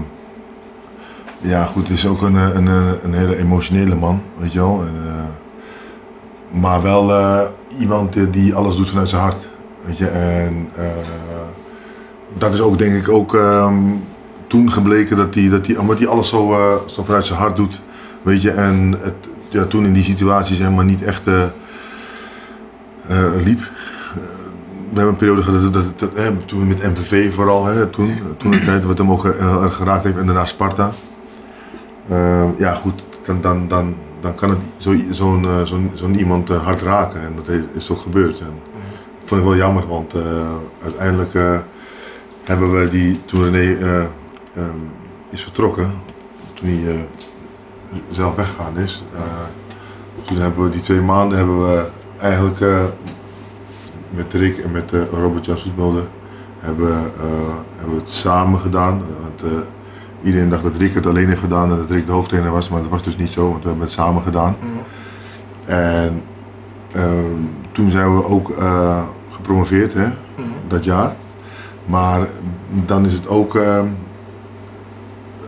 ja, 1.41 1.65
goed. 1.65 1.89
Het 1.89 1.97
is 1.97 2.07
ook 2.07 2.23
een, 2.23 2.35
een, 2.35 2.67
een, 3.03 3.15
hele 3.15 3.37
emotionele 3.37 3.95
man, 3.95 4.23
weet 4.39 4.53
je 4.53 4.59
wel. 4.59 4.83
En, 4.87 4.95
eh, 5.07 6.61
maar 6.61 6.83
wel 6.83 7.13
eh, 7.13 7.41
iemand 7.79 8.33
die 8.33 8.55
alles 8.55 8.77
doet 8.77 8.89
vanuit 8.89 9.09
zijn 9.09 9.23
hart. 9.23 9.49
Weet 9.85 9.99
je, 9.99 10.07
en 10.07 10.69
eh, 10.75 10.85
dat 12.39 12.55
is 12.55 12.61
ook 12.61 12.79
denk 12.79 12.95
ik 12.95 13.09
ook 13.09 13.35
ehm, 13.35 13.77
toen 14.47 14.73
gebleken 14.73 15.17
dat 15.17 15.35
hij, 15.35 15.49
dat 15.49 15.77
omdat 15.77 15.99
hij 15.99 16.09
alles 16.09 16.29
zo, 16.29 16.57
zo 16.87 17.05
vanuit 17.05 17.27
zijn 17.27 17.39
hart 17.39 17.57
doet. 17.57 17.81
Weet 18.23 18.43
je, 18.43 18.51
en 18.51 18.95
het, 19.01 19.29
ja, 19.49 19.65
toen 19.65 19.85
in 19.85 19.93
die 19.93 20.03
situaties 20.03 20.59
helemaal 20.59 20.85
niet 20.85 21.03
echt 21.03 21.23
liep. 23.45 23.61
We 24.93 25.03
hebben 25.03 25.09
een 25.13 25.17
periode 25.17 25.43
gehad 25.43 25.73
dat, 25.73 26.49
toen 26.49 26.67
met 26.67 26.83
MPV 26.83 27.35
vooral, 27.35 27.65
hè, 27.65 27.87
toen, 27.87 28.19
toen 28.37 28.51
de 28.51 28.63
tijd 28.63 28.85
wat 28.85 28.99
hem 28.99 29.11
ook 29.11 29.23
heel 29.23 29.71
geraakt 29.71 30.05
heeft 30.05 30.17
en 30.17 30.27
daarna 30.27 30.47
Sparta. 30.47 30.93
Eh, 32.09 32.49
ja 32.59 32.75
goed, 32.75 33.05
dan, 33.23 33.41
dan, 33.41 33.69
dan, 33.69 33.95
dan 34.21 34.35
kan 34.35 34.51
het 34.51 34.59
zo- 34.77 34.95
zo'n 35.11 35.45
eh, 35.45 35.63
zo'n 35.63 35.91
zo'n 35.95 36.15
iemand 36.19 36.51
eh, 36.51 36.65
hard 36.65 36.83
raken 36.83 37.21
en 37.21 37.33
dat 37.37 37.49
is, 37.75 37.91
ook 37.91 38.01
gebeurd. 38.01 38.41
En, 38.41 38.61
dat 39.21 39.29
vond 39.29 39.41
ik 39.41 39.47
wel 39.47 39.57
jammer, 39.57 39.87
want 39.89 40.15
uiteindelijk 40.83 41.33
hebben 42.43 42.73
we 42.73 42.89
die, 42.89 43.21
toen 43.25 43.43
René 43.43 43.75
eh, 43.75 44.01
ehm, 44.55 44.79
is 45.31 45.43
vertrokken, 45.43 45.93
toen 46.55 46.69
hij 46.69 47.07
zelf 48.11 48.35
weggegaan 48.35 48.77
is, 48.79 49.05
toen 50.27 50.37
hebben 50.37 50.65
we 50.65 50.71
die 50.71 50.81
twee 50.81 51.01
maanden 51.01 51.39
hebben 51.39 51.63
we 51.63 51.87
eigenlijk 52.21 52.61
met 54.11 54.33
Rick 54.33 54.59
en 54.59 54.71
met 54.71 54.93
Robert 55.13 55.45
Jan 55.45 55.59
Soetmulder 55.59 56.07
hebben, 56.59 56.95
hebben 57.77 57.95
we 57.95 58.01
het 58.01 58.11
samen 58.11 58.61
gedaan. 58.61 59.03
Want, 59.23 59.53
iedereen 60.23 60.49
dacht 60.49 60.63
dat 60.63 60.77
Rick 60.77 60.95
het 60.95 61.07
alleen 61.07 61.29
heeft 61.29 61.41
gedaan 61.41 61.71
en 61.71 61.77
dat 61.77 61.91
Rick 61.91 62.07
de 62.07 62.13
hoofdtrainer 62.13 62.53
was, 62.53 62.69
maar 62.69 62.83
dat 62.83 62.91
was 62.91 63.03
dus 63.03 63.17
niet 63.17 63.31
zo, 63.31 63.51
want 63.51 63.63
we 63.63 63.69
hebben 63.69 63.87
het 63.87 63.95
samen 63.95 64.23
gedaan. 64.23 64.57
En 65.65 66.23
ehm, 66.93 67.41
toen 67.73 67.91
zijn 67.91 68.15
we 68.15 68.25
ook 68.25 68.51
eh, 68.51 69.03
gepromoveerd 69.31 69.95
hè, 69.95 70.07
dat 70.69 70.85
jaar. 70.85 71.15
Maar 71.85 72.27
dan 72.87 73.07
is 73.07 73.13
het 73.13 73.29
ook 73.29 73.57
ehm, 73.57 73.87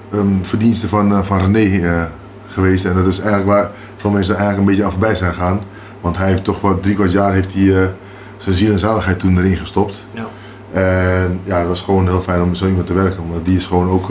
een 0.09 0.39
verdienste 0.43 0.89
van, 0.89 1.13
eh, 1.13 1.23
van 1.23 1.39
René 1.39 1.87
eh, 1.87 2.03
geweest. 2.47 2.85
En 2.85 2.95
dat 2.95 3.07
is 3.07 3.19
eigenlijk 3.19 3.49
waar 3.49 3.71
veel 3.97 4.11
mensen 4.11 4.37
eigenlijk 4.37 4.61
een 4.61 4.75
beetje 4.75 4.85
aan 4.85 4.99
voorbij 4.99 5.17
zijn 5.17 5.33
gegaan. 5.33 5.61
Want 6.01 6.17
hij 6.17 6.29
heeft 6.29 6.45
toch 6.45 6.61
wat 6.61 6.83
drie 6.83 6.95
kwart 6.95 7.13
jaar 7.13 7.33
heeft 7.33 7.55
hij, 7.55 7.95
zijn 8.37 8.55
ziel 8.55 8.73
en 8.73 8.79
zaligheid 8.79 9.19
toen 9.19 9.39
erin 9.39 9.57
gestopt. 9.57 10.07
Ja. 10.11 10.27
En 10.73 11.41
ja, 11.45 11.59
het 11.59 11.69
was 11.69 11.81
gewoon 11.81 12.07
heel 12.07 12.23
fijn 12.23 12.43
om 12.43 12.49
met 12.49 12.59
zo 12.59 12.67
iemand 12.67 12.87
te 12.87 12.93
werken. 12.93 13.23
Omdat 13.23 13.45
die 13.45 13.57
is 13.57 13.67
gewoon 13.67 13.89
ook, 13.89 14.11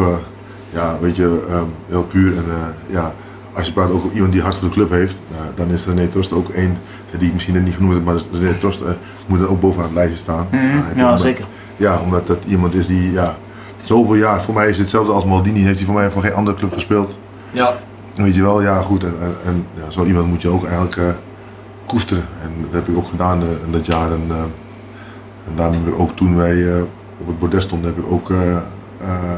ja, 0.77 0.97
weet 1.01 1.15
je, 1.15 1.45
ehm, 1.49 1.65
heel 1.87 2.03
puur. 2.03 2.37
En 2.37 2.43
eh, 2.49 2.93
ja, 2.93 3.13
als 3.53 3.65
je 3.65 3.73
praat 3.73 3.91
over 3.91 4.11
iemand 4.11 4.31
die 4.31 4.41
hart 4.41 4.55
voor 4.55 4.67
de 4.67 4.73
club 4.73 4.89
heeft, 4.89 5.19
nou, 5.27 5.53
dan 5.55 5.67
is 5.69 5.85
René 5.85 6.07
Trost 6.07 6.31
ook 6.31 6.49
één 6.49 6.77
die 7.17 7.27
ik 7.27 7.33
misschien 7.33 7.53
net 7.53 7.65
niet 7.65 7.73
genoemd 7.75 7.93
heb, 7.93 8.03
maar 8.03 8.15
René 8.31 8.53
Trost 8.53 8.81
eh, 8.81 8.89
moet 9.25 9.41
er 9.41 9.49
ook 9.49 9.59
bovenaan 9.59 9.85
het 9.85 9.93
lijstje 9.93 10.17
staan. 10.17 10.47
Heeft 10.51 10.95
Ja, 10.95 11.17
zeker. 11.17 11.45
Ja, 11.77 11.99
omdat 12.03 12.27
dat 12.27 12.37
iemand 12.47 12.73
is 12.73 12.87
die, 12.87 13.11
ja, 13.11 13.35
zoveel 13.83 14.15
jaar, 14.15 14.43
voor 14.43 14.53
mij 14.53 14.63
is 14.63 14.71
het 14.71 14.79
hetzelfde 14.79 15.13
als 15.13 15.25
Maldini, 15.25 15.61
heeft 15.63 15.77
hij 15.77 15.85
voor 15.85 15.95
mij 15.95 16.11
voor 16.11 16.21
geen 16.21 16.33
andere 16.33 16.57
club 16.57 16.73
gespeeld. 16.73 17.19
Ja. 17.51 17.77
Weet 18.15 18.35
je 18.35 18.41
wel, 18.41 18.61
ja 18.61 18.81
goed. 18.81 19.03
En, 19.03 19.15
en, 19.21 19.35
en 19.45 19.65
ja, 19.73 19.91
zo 19.91 20.03
iemand 20.05 20.27
moet 20.27 20.41
je 20.41 20.49
ook 20.49 20.63
eigenlijk 20.65 20.95
eh, 20.97 21.09
koesteren. 21.85 22.23
En 22.41 22.51
dat 22.61 22.73
heb 22.73 22.87
ik 22.87 22.97
ook 22.97 23.07
gedaan 23.07 23.41
eh, 23.41 23.47
in 23.65 23.71
dat 23.71 23.85
jaar. 23.85 24.11
En, 24.11 24.23
eh, 24.29 24.37
en 25.47 25.55
daarom 25.55 25.75
heb 25.75 25.93
ik 25.93 25.99
ook 25.99 26.15
toen 26.15 26.35
wij 26.35 26.67
eh, 26.75 26.81
op 27.19 27.27
het 27.27 27.39
bordes 27.39 27.63
stonden, 27.63 27.93
heb 27.95 28.03
ik 28.05 28.11
ook 28.11 28.29
eh, 28.31 28.49
eh, 28.49 28.57
eh, 28.99 29.37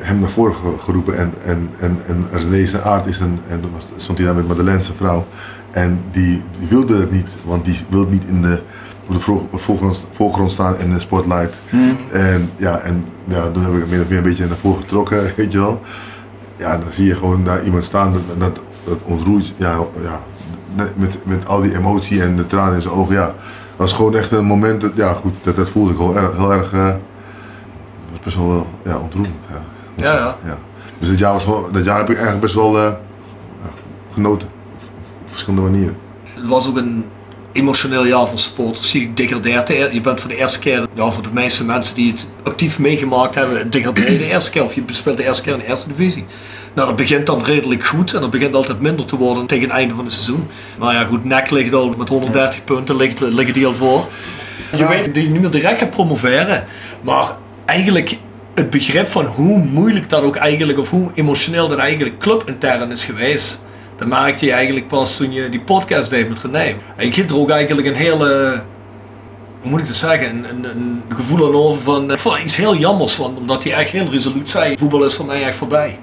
hem 0.00 0.18
naar 0.20 0.30
voren 0.30 0.54
ge- 0.54 0.78
geroepen. 0.78 1.16
En, 1.18 1.32
en, 1.44 1.70
en, 1.78 1.98
en 2.06 2.24
René 2.32 2.66
zijn 2.66 2.82
aard 2.82 3.06
is 3.06 3.20
een, 3.20 3.38
en 3.48 3.60
was, 3.72 3.88
stond 3.96 4.18
hij 4.18 4.26
daar 4.26 4.36
met 4.36 4.48
Madeleine, 4.48 4.82
zijn 4.82 4.96
vrouw. 4.96 5.26
En 5.70 6.00
die, 6.10 6.42
die 6.58 6.68
wilde 6.68 6.96
het 6.96 7.10
niet, 7.10 7.28
want 7.44 7.64
die 7.64 7.78
wilde 7.88 8.10
niet 8.10 8.24
in 8.24 8.42
de, 8.42 8.62
op 9.08 9.14
de 9.14 9.20
voor- 9.20 9.46
voorgrond, 9.52 10.06
voorgrond 10.12 10.52
staan 10.52 10.78
in 10.78 10.90
de 10.90 11.00
spotlight. 11.00 11.54
En 12.12 12.50
ja, 12.56 12.78
en 12.78 13.04
ja, 13.28 13.50
toen 13.50 13.62
heb 13.62 13.72
ik 13.74 13.90
meer 13.90 14.00
of 14.02 14.08
meer 14.08 14.18
een 14.18 14.24
beetje 14.24 14.46
naar 14.46 14.56
voren 14.56 14.80
getrokken, 14.80 15.22
weet 15.36 15.52
je 15.52 15.58
wel. 15.58 15.80
Ja, 16.56 16.78
dan 16.78 16.92
zie 16.92 17.06
je 17.06 17.14
gewoon 17.14 17.44
daar 17.44 17.64
iemand 17.64 17.84
staan, 17.84 18.12
dat, 18.12 18.40
dat, 18.40 18.60
dat 18.84 18.98
ontroert, 19.04 19.52
ja, 19.56 19.76
ja, 20.02 20.22
met, 20.96 21.18
met 21.26 21.46
al 21.46 21.60
die 21.62 21.76
emotie 21.76 22.22
en 22.22 22.36
de 22.36 22.46
tranen 22.46 22.74
in 22.74 22.82
zijn 22.82 22.94
ogen, 22.94 23.14
ja. 23.14 23.24
Dat 23.26 23.34
was 23.76 23.92
gewoon 23.92 24.14
echt 24.16 24.30
een 24.30 24.44
moment, 24.44 24.80
dat, 24.80 24.92
ja 24.94 25.12
goed, 25.12 25.34
dat, 25.42 25.56
dat 25.56 25.70
voelde 25.70 25.92
ik 25.92 25.98
heel 25.98 26.16
erg, 26.16 26.36
heel 26.36 26.52
erg 26.52 26.72
eh, 26.72 26.86
was 26.86 26.94
best 28.26 28.36
wel 28.36 28.66
ja, 28.84 28.98
ontroerend. 28.98 29.34
Ja. 29.50 30.04
Ja, 30.04 30.12
ja. 30.14 30.36
Ja. 30.44 30.58
Dus 30.98 31.08
dat 31.08 31.18
jaar, 31.18 31.32
was 31.32 31.44
wel, 31.44 31.68
dat 31.72 31.84
jaar 31.84 31.96
heb 31.96 32.06
ik 32.10 32.14
eigenlijk 32.14 32.40
best 32.42 32.54
wel 32.54 32.78
eh, 32.78 32.92
genoten, 34.12 34.48
op, 34.48 34.84
verschillende 35.26 35.62
manieren. 35.70 35.96
Het 36.34 36.46
was 36.46 36.68
ook 36.68 36.76
een 36.76 37.04
emotioneel 37.52 38.04
jaar 38.06 38.28
voor 38.28 38.38
supporters. 38.38 38.92
Je 38.92 39.12
degradeert. 39.14 39.66
de- 39.66 39.88
Je 39.92 40.00
bent 40.00 40.20
voor 40.20 40.28
de 40.30 40.36
eerste 40.36 40.58
keer, 40.58 40.86
ja, 40.94 41.10
voor 41.10 41.22
de 41.22 41.28
meeste 41.32 41.64
mensen 41.64 41.94
die 41.94 42.12
het 42.12 42.30
actief 42.42 42.78
meegemaakt 42.78 43.34
hebben, 43.34 43.70
degradeer 43.70 44.12
je 44.12 44.18
de 44.18 44.24
eerste 44.30 44.50
keer. 44.50 44.64
Of 44.64 44.74
je 44.74 44.82
speelt 44.86 45.16
de 45.16 45.24
eerste 45.24 45.42
keer 45.42 45.52
in 45.52 45.58
de 45.58 45.66
eerste 45.66 45.88
divisie. 45.88 46.24
Nou, 46.74 46.88
dat 46.88 46.96
begint 46.96 47.26
dan 47.26 47.44
redelijk 47.44 47.84
goed 47.84 48.14
en 48.14 48.20
dat 48.20 48.30
begint 48.30 48.54
altijd 48.54 48.80
minder 48.80 49.04
te 49.06 49.16
worden 49.16 49.46
tegen 49.46 49.64
het 49.68 49.72
einde 49.72 49.94
van 49.94 50.04
het 50.04 50.12
seizoen. 50.12 50.46
Maar 50.78 50.94
ja, 50.94 51.04
goed, 51.04 51.24
NEC 51.24 51.50
ligt 51.50 51.74
al 51.74 51.94
met 51.98 52.08
130 52.08 52.64
punten, 52.64 52.96
ligt, 52.96 53.20
liggen 53.20 53.54
die 53.54 53.66
al 53.66 53.74
voor. 53.74 54.06
Je 54.76 54.86
weet 54.86 55.04
dat 55.14 55.22
je 55.24 55.30
niet 55.30 55.40
meer 55.40 55.50
direct 55.50 55.78
gaat 55.78 55.90
promoveren. 55.90 56.64
Maar 57.00 57.36
eigenlijk 57.66 58.18
het 58.54 58.70
begrip 58.70 59.06
van 59.06 59.26
hoe 59.26 59.58
moeilijk 59.58 60.10
dat 60.10 60.22
ook 60.22 60.36
eigenlijk, 60.36 60.78
of 60.78 60.90
hoe 60.90 61.10
emotioneel 61.14 61.68
dat 61.68 61.78
eigenlijk 61.78 62.18
clubintern 62.18 62.90
is 62.90 63.04
geweest. 63.04 63.64
Dat 63.96 64.08
maakte 64.08 64.44
je 64.44 64.52
eigenlijk 64.52 64.88
pas 64.88 65.16
toen 65.16 65.32
je 65.32 65.48
die 65.48 65.60
podcast 65.60 66.10
deed 66.10 66.28
met 66.28 66.40
René. 66.40 66.74
En 66.96 67.06
je 67.06 67.10
kunt 67.10 67.30
er 67.30 67.38
ook 67.38 67.50
eigenlijk 67.50 67.86
een 67.86 67.94
hele 67.94 68.62
hoe 69.60 69.70
moet 69.70 69.80
ik 69.80 69.86
het 69.86 69.96
zeggen, 69.96 70.44
een, 70.48 70.64
een, 70.64 71.02
gevoel 71.14 71.46
aan 71.46 71.54
over 71.54 71.82
van, 71.82 72.10
uh, 72.10 72.16
van 72.16 72.40
iets 72.40 72.56
heel 72.56 72.76
jammers. 72.76 73.16
Want, 73.16 73.38
omdat 73.38 73.64
hij 73.64 73.72
echt 73.72 73.90
heel 73.90 74.10
resoluut 74.10 74.50
zei, 74.50 74.76
voetbal 74.78 75.04
is 75.04 75.14
voor 75.14 75.26
mij 75.26 75.44
echt 75.44 75.56
voorbij. 75.56 75.98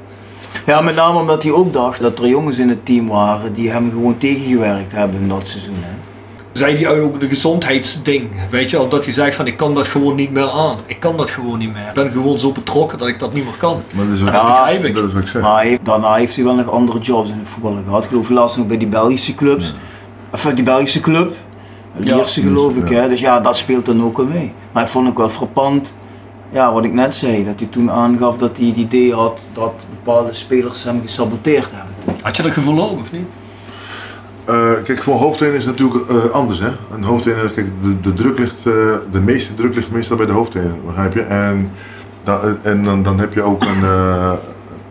Ja, 0.65 0.81
met 0.81 0.95
name 0.95 1.19
omdat 1.19 1.43
hij 1.43 1.51
ook 1.51 1.73
dacht 1.73 2.01
dat 2.01 2.19
er 2.19 2.27
jongens 2.27 2.57
in 2.57 2.69
het 2.69 2.85
team 2.85 3.07
waren 3.07 3.53
die 3.53 3.69
hem 3.69 3.89
gewoon 3.89 4.17
tegengewerkt 4.17 4.91
hebben 4.91 5.21
in 5.21 5.29
dat 5.29 5.47
seizoen. 5.47 5.77
Hè. 5.79 6.12
Zei 6.53 6.75
hij 6.77 6.99
ook 7.01 7.19
de 7.19 7.27
gezondheidsding, 7.27 8.29
weet 8.49 8.69
je, 8.69 8.81
omdat 8.81 9.05
hij 9.05 9.13
zei 9.13 9.31
van 9.31 9.47
ik 9.47 9.57
kan 9.57 9.73
dat 9.73 9.87
gewoon 9.87 10.15
niet 10.15 10.31
meer 10.31 10.49
aan. 10.49 10.77
Ik 10.85 10.99
kan 10.99 11.17
dat 11.17 11.29
gewoon 11.29 11.57
niet 11.57 11.73
meer. 11.73 11.87
Ik 11.87 11.93
ben 11.93 12.11
gewoon 12.11 12.39
zo 12.39 12.51
betrokken 12.51 12.97
dat 12.97 13.07
ik 13.07 13.19
dat 13.19 13.33
niet 13.33 13.43
meer 13.43 13.57
kan. 13.57 13.81
Maar 13.91 14.05
dat 14.05 14.15
is 14.15 14.21
wat, 14.21 14.33
Ja, 14.33 14.67
ik. 14.69 14.95
dat 14.95 15.03
is 15.07 15.13
wat 15.13 15.21
ik 15.21 15.27
zeg. 15.27 15.41
Maar 15.41 15.55
hij 15.55 15.79
daarna 15.83 16.13
heeft 16.13 16.35
hij 16.35 16.43
wel 16.43 16.55
nog 16.55 16.71
andere 16.71 16.99
jobs 16.99 17.29
in 17.29 17.39
het 17.39 17.47
voetbal 17.47 17.77
gehad. 17.85 18.03
Ik 18.03 18.09
geloof 18.09 18.29
laatst 18.29 18.57
nog 18.57 18.67
bij 18.67 18.77
die 18.77 18.87
Belgische 18.87 19.35
clubs. 19.35 19.73
Of 20.31 20.51
die 20.55 20.63
Belgische 20.63 20.99
club. 20.99 21.35
Lierse 21.97 22.41
geloof 22.41 22.75
ik, 22.75 22.89
ja. 22.89 23.01
hè. 23.01 23.09
Dus 23.09 23.19
ja, 23.19 23.39
dat 23.39 23.57
speelt 23.57 23.85
dan 23.85 24.03
ook 24.03 24.17
wel 24.17 24.25
mee. 24.25 24.51
Maar 24.71 24.83
ik 24.83 24.89
vond 24.89 25.07
het 25.07 25.17
wel 25.17 25.29
frappant, 25.29 25.93
ja, 26.51 26.73
wat 26.73 26.83
ik 26.83 26.93
net 26.93 27.15
zei, 27.15 27.43
dat 27.43 27.59
hij 27.59 27.67
toen 27.71 27.91
aangaf 27.91 28.37
dat 28.37 28.57
hij 28.57 28.67
het 28.67 28.77
idee 28.77 29.13
had 29.13 29.41
dat 29.53 29.85
bepaalde 29.89 30.33
spelers 30.33 30.83
hem 30.83 31.01
gesaboteerd 31.01 31.69
hebben. 31.71 31.93
Had 32.21 32.37
je 32.37 32.43
dat 32.43 32.51
gevoel 32.51 32.81
ook 32.89 32.99
of 32.99 33.11
niet? 33.11 33.25
Eh, 34.45 34.71
kijk, 34.83 35.03
voor 35.03 35.13
een 35.13 35.19
hoofdtrainer 35.19 35.59
is 35.59 35.65
het 35.65 35.79
natuurlijk 35.79 36.09
eh, 36.09 36.29
anders. 36.29 36.59
Hè? 36.59 36.69
Een 36.93 37.03
hoofdtrainer, 37.03 37.49
kijk, 37.49 37.67
de, 37.81 37.99
de 37.99 38.13
druk 38.13 38.39
ligt, 38.39 38.57
eh, 38.57 38.73
de 39.11 39.21
meeste 39.21 39.53
druk 39.53 39.75
ligt 39.75 39.91
meestal 39.91 40.17
bij 40.17 40.25
de 40.25 40.31
hoofdtrainer, 40.31 40.75
begrijp 40.85 41.13
je? 41.13 41.21
En, 41.21 41.71
dan, 42.23 42.39
en 42.61 42.83
dan, 42.83 43.03
dan 43.03 43.19
heb 43.19 43.33
je 43.33 43.41
ook 43.41 43.63
een, 43.63 43.83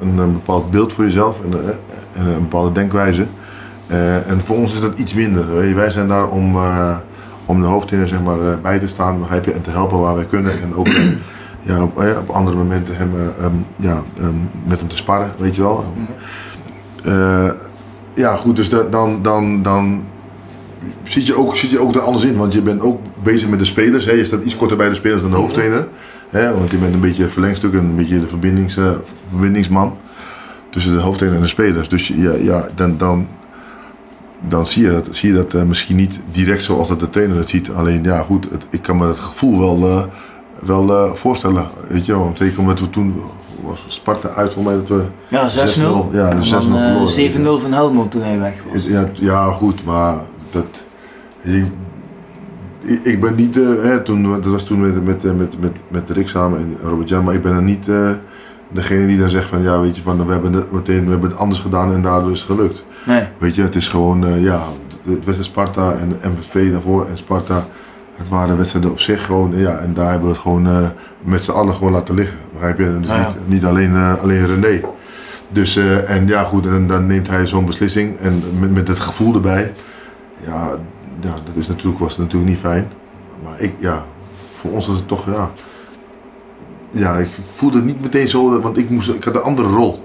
een, 0.01 0.19
een 0.19 0.33
bepaald 0.33 0.71
beeld 0.71 0.93
voor 0.93 1.05
jezelf 1.05 1.41
en, 1.45 1.79
en 2.13 2.27
een 2.27 2.41
bepaalde 2.41 2.73
denkwijze. 2.73 3.27
En 4.27 4.41
voor 4.45 4.57
ons 4.57 4.73
is 4.73 4.81
dat 4.81 4.99
iets 4.99 5.15
minder. 5.15 5.55
weet 5.55 5.69
je. 5.69 5.75
Wij 5.75 5.91
zijn 5.91 6.09
daar 6.09 6.29
om, 6.29 6.57
om 7.47 7.61
de 7.61 7.67
hoofdtrainer 7.67 8.09
zeg 8.09 8.23
maar, 8.23 8.61
bij 8.61 8.79
te 8.79 8.89
staan, 8.89 9.19
begrijp 9.19 9.45
je? 9.45 9.53
En 9.53 9.63
te 9.63 9.71
helpen 9.71 9.99
waar 9.99 10.15
wij 10.15 10.25
kunnen. 10.25 10.53
En 10.53 10.75
ook 10.75 10.89
ja, 11.61 11.83
op, 11.83 12.05
op 12.19 12.31
andere 12.31 12.57
momenten 12.57 12.97
hem, 12.97 13.67
ja, 13.77 14.03
met 14.65 14.79
hem 14.79 14.89
te 14.89 14.97
sparren, 14.97 15.31
weet 15.39 15.55
je 15.55 15.63
wel. 15.63 15.85
Eh, 17.05 17.51
ja, 18.15 18.37
goed, 18.37 18.57
dus 18.57 18.69
dat, 18.69 18.93
dan, 18.93 19.23
dan, 19.23 19.63
dan 19.63 20.03
zit 21.03 21.27
je, 21.27 21.37
ook, 21.37 21.57
zit 21.57 21.71
je 21.71 21.79
ook 21.79 21.95
er 21.95 22.01
anders 22.01 22.25
in. 22.25 22.37
Want 22.37 22.53
je 22.53 22.63
bent 22.63 22.81
ook 22.81 23.01
bezig 23.23 23.49
met 23.49 23.59
de 23.59 23.65
spelers. 23.65 24.05
Hè. 24.05 24.13
Je 24.13 24.25
staat 24.25 24.43
iets 24.45 24.57
korter 24.57 24.77
bij 24.77 24.89
de 24.89 24.95
spelers 24.95 25.23
dan 25.23 25.31
de 25.31 25.37
hoofdtrainer. 25.37 25.89
Hè. 26.29 26.55
Want 26.55 26.71
je 26.71 26.77
bent 26.77 26.95
een 26.95 27.01
beetje 27.01 27.23
het 27.23 27.33
verlengstuk 27.33 27.73
en 27.73 27.79
een 27.79 27.97
beetje 27.97 28.21
de 28.21 28.27
verbindings, 28.27 28.77
eh, 28.77 28.91
verbindingsman. 29.31 29.97
Tussen 30.71 30.93
de 30.95 31.01
hoofdtrainer 31.01 31.41
en 31.41 31.45
de 31.47 31.51
spelers. 31.53 31.89
Dus 31.89 32.09
ja, 32.09 32.33
ja 32.35 32.69
dan, 32.75 32.99
dan, 32.99 33.27
dan 34.41 34.67
zie 34.67 34.83
je 34.83 34.91
dat, 34.91 35.09
zie 35.11 35.29
je 35.31 35.35
dat 35.37 35.55
eh, 35.55 35.63
misschien 35.63 35.97
niet 35.97 36.21
direct 36.33 36.63
zoals 36.63 36.89
dat 36.89 37.01
de 37.01 37.11
trainer 37.11 37.37
het 37.37 37.49
ziet. 37.49 37.71
Alleen 37.71 38.03
ja, 38.05 38.19
goed, 38.21 38.47
het- 38.51 38.67
ik 38.71 38.83
kan 38.83 38.97
me 38.97 39.07
het 39.07 39.19
gevoel 39.19 39.59
wel, 39.59 39.89
eh, 39.89 40.05
wel 40.67 41.17
voorstellen. 41.17 41.65
Weet 41.89 42.07
je 42.07 42.13
wel, 42.13 42.25
want 42.25 42.39
zeker 42.39 42.59
omdat 42.59 42.81
we 42.81 42.91
toen 42.91 43.15
was 43.63 43.85
Sparta 43.87 44.29
uit 44.29 44.53
voor 44.53 44.63
mij 44.63 44.75
dat 44.75 44.89
we 44.89 45.03
Ja, 45.29 45.49
6-0. 45.49 45.53
6-0, 45.53 46.13
ja, 46.13 46.29
en 46.29 46.45
6-0 46.45 46.51
dan 46.51 46.77
eh, 46.77 46.83
verloren. 46.83 47.59
7-0 47.59 47.63
van 47.63 47.73
Helmond 47.73 48.11
toen 48.11 48.23
hij 48.23 48.39
weg 48.41 48.55
was. 48.65 48.75
Is- 48.75 48.87
Ja, 48.87 49.09
ja, 49.15 49.45
goed, 49.53 49.85
maar 49.85 50.15
dat. 50.51 50.67
Ik, 51.41 51.65
ik- 53.05 53.21
ben 53.21 53.35
niet. 53.35 53.57
eh, 53.57 53.83
hè, 53.83 54.03
toen, 54.03 54.23
dat 54.31 54.45
was 54.47 54.65
toen 54.65 54.81
met, 54.81 55.05
met, 55.05 55.25
eh, 55.25 55.33
met, 55.33 55.61
met, 55.61 55.73
met 55.89 56.11
Rick 56.11 56.29
samen 56.29 56.59
en 56.59 56.77
Robert 56.89 57.09
Jan, 57.09 57.25
maar 57.25 57.35
ik 57.35 57.43
ben 57.43 57.53
dan 57.55 57.65
niet 57.65 57.87
degene 58.73 59.07
die 59.07 59.19
dan 59.19 59.31
zegt 59.31 59.49
van 59.49 59.63
ja, 59.63 59.81
weet 59.81 59.97
je, 59.97 60.03
van 60.03 60.27
we 60.27 60.33
hebben 60.33 60.53
het 60.53 60.73
meteen 60.73 61.05
we 61.05 61.11
hebben 61.11 61.31
het 61.31 61.39
anders 61.39 61.61
gedaan 61.61 61.93
en 61.93 62.03
daardoor 62.03 62.31
is 62.31 62.39
het 62.41 62.51
gelukt. 62.51 62.85
Nee. 63.07 63.25
Weet 63.39 63.55
je, 63.55 63.63
het 63.63 63.75
is 63.77 63.89
gewoon, 63.89 64.41
ja, 64.41 64.63
het 65.03 65.25
wedstrijd 65.25 65.45
Sparta 65.45 65.93
en 65.93 66.09
MVV 66.33 66.73
daarvoor 66.73 67.07
en 67.07 67.17
Sparta. 67.17 67.67
Het 68.23 68.31
waren 68.31 68.57
wedstrijden 68.57 68.91
op 68.91 69.01
zich 69.01 69.25
gewoon, 69.25 69.53
ja, 69.55 69.77
en 69.79 69.95
daar 69.95 70.11
hebben 70.11 70.29
we 70.29 70.33
het 70.35 70.43
gewoon 70.43 70.67
eh, 70.67 70.89
met 71.23 71.45
z'n 71.45 71.51
allen 71.51 71.75
gewoon 71.75 71.93
laten 71.93 72.15
liggen. 72.15 72.39
Begrijp 72.53 72.79
je? 72.79 72.99
Dus 73.01 73.09
ja. 73.11 73.27
niet, 73.29 73.49
niet 73.49 73.65
alleen, 73.65 73.95
eh, 73.95 74.23
alleen 74.23 74.47
René. 74.47 74.81
Dus, 75.49 75.77
eh, 75.77 76.11
en 76.17 76.27
ja 76.27 76.43
goed, 76.43 76.67
en 76.67 76.87
dan 76.87 77.07
neemt 77.07 77.29
hij 77.29 77.47
zo'n 77.47 77.67
beslissing 77.67 78.17
en 78.17 78.43
met, 78.59 78.73
met 78.75 78.89
het 78.89 78.99
gevoel 78.99 79.35
erbij. 79.35 79.73
Ja, 80.45 80.69
ja, 81.21 81.31
dat 81.31 81.55
is 81.55 81.69
natuurlijk, 81.69 81.99
was 81.99 82.19
natuurlijk 82.19 82.51
niet 82.51 82.59
fijn. 82.61 82.89
Maar 83.45 83.61
ik, 83.61 83.73
ja, 83.79 84.03
voor 84.61 84.71
ons 84.71 84.87
was 84.87 84.97
het 84.97 85.09
toch, 85.09 85.27
ja. 85.27 85.51
Ja, 86.91 87.17
ik 87.17 87.29
voelde 87.55 87.77
het 87.77 87.85
niet 87.87 88.01
meteen 88.01 88.29
zo, 88.29 88.61
want 88.61 88.79
ik, 88.79 88.91
moest, 88.91 89.09
ik 89.09 89.25
had 89.25 89.35
een 89.35 89.43
andere 89.43 89.69
rol. 89.69 90.05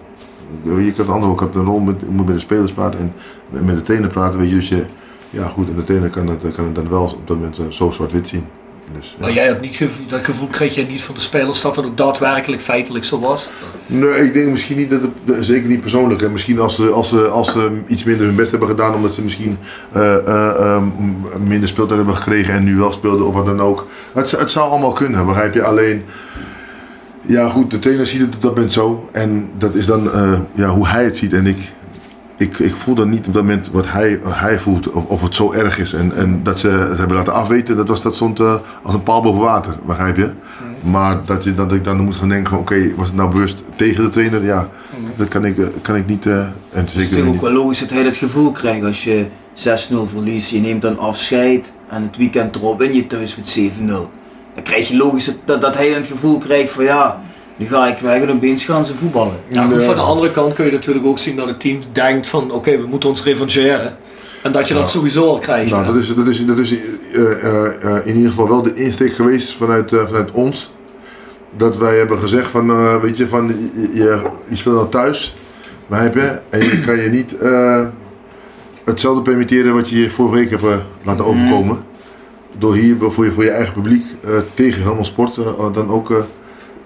Ik 0.64 0.98
had 0.98 1.08
een 1.08 1.14
andere 1.14 1.26
rol, 1.26 1.34
ik 1.34 1.40
had 1.40 1.56
een 1.56 1.66
rol 1.66 1.80
met, 1.80 2.02
ik 2.02 2.10
moet 2.10 2.26
met 2.26 2.36
de 2.36 2.42
spelers 2.42 2.72
praten 2.74 3.00
en 3.00 3.14
met- 3.50 3.66
met 3.66 3.76
de 3.76 3.82
trainer 3.82 4.10
praten, 4.10 4.40
weet 4.40 4.50
je. 4.50 4.56
Dus 4.56 4.70
je, 4.70 4.86
ja 5.30 5.48
goed, 5.48 5.70
en 5.70 5.76
de 5.76 5.84
trainer 5.84 6.10
kan 6.10 6.28
het, 6.28 6.52
kan 6.56 6.66
het 6.66 6.76
dan 6.76 6.90
wel 6.90 7.04
op 7.04 7.28
dat 7.28 7.38
moment 7.38 7.58
eh, 7.58 7.66
zo 7.70 7.92
zwart-wit 7.92 8.28
zien. 8.28 8.46
Dus, 8.94 9.16
ja. 9.18 9.26
Maar 9.26 9.34
jij 9.34 9.48
had 9.48 9.62
niet 9.62 9.76
gevo- 9.76 10.02
dat 10.08 10.24
gevoel 10.24 10.48
kreeg 10.48 10.76
je 10.76 10.86
niet 10.86 11.02
van 11.02 11.16
de 11.16 11.22
spelers 11.22 11.62
dat 11.62 11.76
het 11.76 11.86
ook 11.86 11.98
daadwerkelijk 11.98 12.62
feitelijk 12.62 13.06
zo 13.06 13.20
was. 13.20 13.50
Nee, 13.86 14.26
ik 14.26 14.34
denk 14.34 14.52
misschien 14.52 14.78
niet 14.78 14.90
dat 14.90 15.02
het, 15.02 15.46
zeker 15.46 15.70
niet 15.70 15.82
persoonlijk. 15.82 16.22
En 16.22 16.32
misschien 16.32 16.60
als 16.60 16.76
ze, 16.76 16.90
als, 16.90 17.10
ze, 17.10 17.28
als 17.28 17.52
ze 17.52 17.82
iets 17.88 18.04
minder 18.04 18.26
hun 18.26 18.36
best 18.36 18.52
hebben 18.52 18.70
gedaan, 18.70 18.94
omdat 18.96 19.14
ze 19.14 19.22
misschien 19.24 19.58
eh, 19.92 20.28
eh, 20.28 20.84
minder 21.48 21.70
speeltijd 21.70 21.98
hebben 21.98 22.16
gekregen 22.16 22.54
en 22.54 22.64
nu 22.64 22.76
wel 22.76 22.94
speelden 22.94 23.28
of 23.28 23.34
wat 23.34 23.46
dan 23.46 23.62
ook. 23.62 23.88
Het, 24.14 24.32
het 24.32 24.52
zou 24.52 24.70
allemaal 24.70 24.94
kunnen, 24.94 25.26
begrijp 25.26 25.54
je? 25.54 25.64
Alleen, 25.64 26.04
ja 27.22 27.50
goed, 27.50 27.72
de 27.72 27.80
trainer 27.80 28.08
ziet 28.08 28.22
het 28.22 28.36
op 28.36 28.42
dat 28.42 28.54
moment 28.56 28.74
zo. 28.74 29.10
En 29.12 29.50
dat 29.58 29.76
is 29.76 29.86
dan 29.86 30.10
ja, 30.54 30.70
hoe 30.70 30.88
hij 30.88 31.04
het 31.04 31.18
ziet. 31.18 31.34
En 31.34 31.46
ik, 31.46 31.58
ik, 32.38 32.60
ik 32.60 32.74
voel 32.74 32.96
dan 32.96 33.10
niet 33.10 33.28
op 33.28 33.34
dat 33.34 33.44
moment 33.44 33.70
wat 33.72 33.86
hij, 33.92 34.20
hij 34.24 34.60
voelt, 34.60 34.90
of, 34.90 35.06
of 35.06 35.22
het 35.22 35.36
zo 35.36 35.52
erg 35.54 35.80
is. 35.80 35.94
En, 35.94 36.16
en 36.16 36.44
dat 36.44 36.60
ze 36.60 36.68
het 36.70 36.98
hebben 36.98 37.16
laten 37.18 37.34
afweten, 37.34 37.78
dat, 37.78 37.88
was, 37.88 38.02
dat 38.02 38.16
stond 38.16 38.40
eh, 38.40 38.56
als 38.84 38.94
een 38.94 39.04
paal 39.04 39.22
boven 39.22 39.42
water, 39.42 39.76
begrijp 39.86 40.18
je? 40.18 40.30
Maar 40.82 41.20
dat, 41.26 41.44
je, 41.44 41.54
dat 41.54 41.74
ik 41.74 41.84
dan 41.84 42.00
moet 42.04 42.16
gaan 42.16 42.30
denken 42.30 42.50
van 42.50 42.60
oké, 42.60 42.94
was 42.96 43.08
het 43.08 43.16
nou 43.16 43.30
bewust 43.32 43.64
tegen 43.76 44.04
de 44.04 44.10
trainer? 44.10 44.44
Ja, 44.44 44.70
dat 45.16 45.28
kan 45.28 45.46
ik, 45.46 45.58
eh, 45.58 45.66
kan 45.82 45.96
ik 45.96 46.08
niet. 46.08 46.26
eh, 46.26 46.40
en 46.40 46.54
Het 46.72 46.88
is 46.94 47.10
natuurlijk 47.10 47.36
ook 47.36 47.42
wel 47.42 47.52
logisch 47.52 47.80
dat 47.80 47.90
hij 47.90 48.04
dat 48.04 48.16
gevoel 48.16 48.52
krijgt 48.52 48.86
als 48.86 49.04
je 49.04 49.26
6-0 49.54 50.06
verliest. 50.06 50.50
Je 50.50 50.60
neemt 50.60 50.82
dan 50.82 51.00
afscheid 51.00 51.74
en 51.90 52.04
het 52.04 52.18
weekend 52.18 52.56
erop 52.56 52.82
en 52.82 52.94
je 52.94 53.08
thuis 53.08 53.36
met 53.36 53.50
7-0. 53.60 54.10
Dan 54.54 54.64
krijg 54.64 54.88
je 54.88 54.98
logisch 54.98 55.26
dat- 55.26 55.36
dat, 55.46 55.62
dat 55.62 55.76
hij 55.76 55.88
het 55.90 56.06
gevoel 56.06 56.38
krijgt 56.38 56.72
van 56.72 56.84
ja, 56.84 57.22
nu 57.58 57.68
ga 57.68 57.88
ik 57.88 57.98
weg 57.98 58.22
en 58.22 58.32
opeens 58.32 58.64
gaan 58.66 58.86
ze 58.86 58.96
voetballen. 58.96 59.36
Ja, 59.48 59.64
goed, 59.64 59.84
van 59.84 59.96
de 59.96 60.02
andere 60.02 60.32
kant 60.32 60.54
kun 60.54 60.66
je 60.66 60.72
natuurlijk 60.72 61.06
ook 61.06 61.20
zien 61.20 61.36
dat 61.36 61.48
het 61.48 61.60
team 61.60 61.80
denkt 61.92 62.28
van 62.28 62.52
oké, 62.52 62.78
we 62.78 62.88
moeten 62.88 63.10
ons 63.10 63.24
revancheren. 63.24 63.98
En 64.44 64.52
dat 64.52 64.68
je 64.68 64.74
dat 64.74 64.90
sowieso 64.90 65.28
al 65.28 65.40
krijgt. 65.40 65.72
Nou, 65.72 65.86
hè. 65.86 65.94
dat 65.94 66.02
is, 66.02 66.16
dat 66.16 66.28
is, 66.28 66.46
dat 66.46 66.58
is 66.58 66.72
eh, 66.72 67.44
eh, 67.44 67.84
eh, 67.84 68.06
in 68.06 68.16
ieder 68.16 68.30
geval 68.30 68.48
wel 68.48 68.62
de 68.64 68.74
insteek 68.74 69.14
geweest 69.14 69.54
vanuit, 69.54 69.94
eh, 69.94 70.06
vanuit 70.06 70.32
ons. 70.32 70.72
Dat 71.58 71.78
wij 71.78 71.98
hebben 71.98 72.20
gezegd 72.20 72.48
van, 72.50 72.70
eh, 72.70 73.02
weet 73.02 73.18
je, 73.18 73.28
van 73.28 73.48
je, 73.48 73.90
je, 73.94 74.22
je 74.48 74.56
speelt 74.56 74.76
nou 74.76 74.90
thuis, 74.90 75.36
begrijp 75.88 76.14
je? 76.14 76.40
En 76.50 76.64
je 76.64 76.80
kan 76.80 76.98
je 77.02 77.10
niet 77.10 77.38
eh, 77.38 77.86
hetzelfde 78.86 79.22
permitteren 79.22 79.74
wat 79.74 79.90
je 79.90 80.02
je 80.02 80.10
vorige 80.10 80.36
week 80.36 80.50
hebt 80.50 80.64
laten 81.04 81.26
overkomen. 81.26 81.78
Door 82.58 82.76
hier 82.76 82.96
voor 83.00 83.26
je, 83.26 83.32
voor 83.32 83.44
je 83.44 83.52
eigen 83.52 83.74
publiek 83.74 84.06
eh, 84.24 84.32
tegen 84.54 84.82
Helmond 84.82 85.06
Sport, 85.06 85.36
dan 85.74 85.90
ook, 85.90 86.28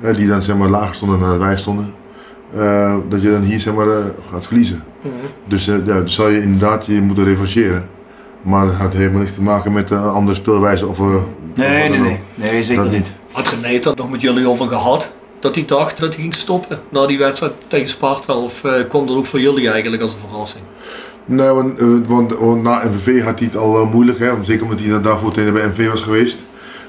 die 0.01 0.27
dan 0.27 0.41
zeg 0.41 0.55
maar 0.57 0.69
lager 0.69 0.95
stonden 0.95 1.19
dan 1.19 1.37
wij 1.39 1.57
stonden. 1.57 1.93
eh, 2.55 2.95
dat 3.09 3.21
je 3.21 3.31
dan 3.31 3.41
hier 3.41 3.59
zeg 3.59 3.73
maar 3.73 3.87
eh, 3.87 4.05
gaat 4.31 4.45
verliezen. 4.45 4.83
Dus 5.47 5.67
eh, 5.67 5.75
ja, 5.75 5.81
dan 5.93 6.09
zal 6.09 6.29
je 6.29 6.41
inderdaad 6.41 6.85
je 6.85 7.01
moeten 7.01 7.23
revancheren. 7.23 7.87
Maar 8.41 8.65
het 8.65 8.75
had 8.75 8.93
helemaal 8.93 9.19
niks 9.19 9.33
te 9.33 9.41
maken 9.41 9.71
met 9.71 9.91
een 9.91 9.97
andere 10.03 10.35
speelwijze 10.37 10.87
of... 10.87 10.99
eh, 10.99 11.15
of 11.15 11.21
Nee, 11.55 11.89
nee, 11.89 11.99
nee. 11.99 12.19
Nee, 12.35 12.63
zeker 12.63 12.83
Dat 12.83 12.91
niet. 12.91 12.99
niet. 13.03 13.13
Had 13.31 13.47
René 13.61 13.73
het 13.73 13.85
er 13.85 13.93
nog 13.95 14.09
met 14.09 14.21
jullie 14.21 14.47
over 14.49 14.67
gehad? 14.67 15.11
Dat 15.39 15.55
hij 15.55 15.65
dacht 15.65 15.99
dat 15.99 16.13
hij 16.13 16.21
ging 16.21 16.33
stoppen 16.35 16.79
na 16.89 17.05
die 17.07 17.17
wedstrijd 17.17 17.53
tegen 17.67 17.89
Sparta? 17.89 18.33
Of 18.35 18.63
eh, 18.63 18.73
kwam 18.89 19.07
dat 19.07 19.15
ook 19.15 19.25
voor 19.25 19.39
jullie 19.39 19.69
eigenlijk 19.69 20.01
als 20.01 20.11
een 20.11 20.17
verrassing? 20.29 20.63
Nee, 21.25 21.49
want, 21.49 21.79
want, 22.07 22.33
want 22.37 22.63
na 22.63 22.81
MVV 22.93 23.23
had 23.23 23.39
hij 23.39 23.47
het 23.51 23.57
al 23.57 23.85
moeilijk. 23.85 24.19
Hè? 24.19 24.31
Zeker 24.43 24.63
omdat 24.63 24.79
hij 24.79 25.01
daarvoor 25.01 25.31
trainer 25.31 25.53
bij 25.53 25.67
MVV 25.67 25.89
was 25.89 26.01
geweest. 26.01 26.37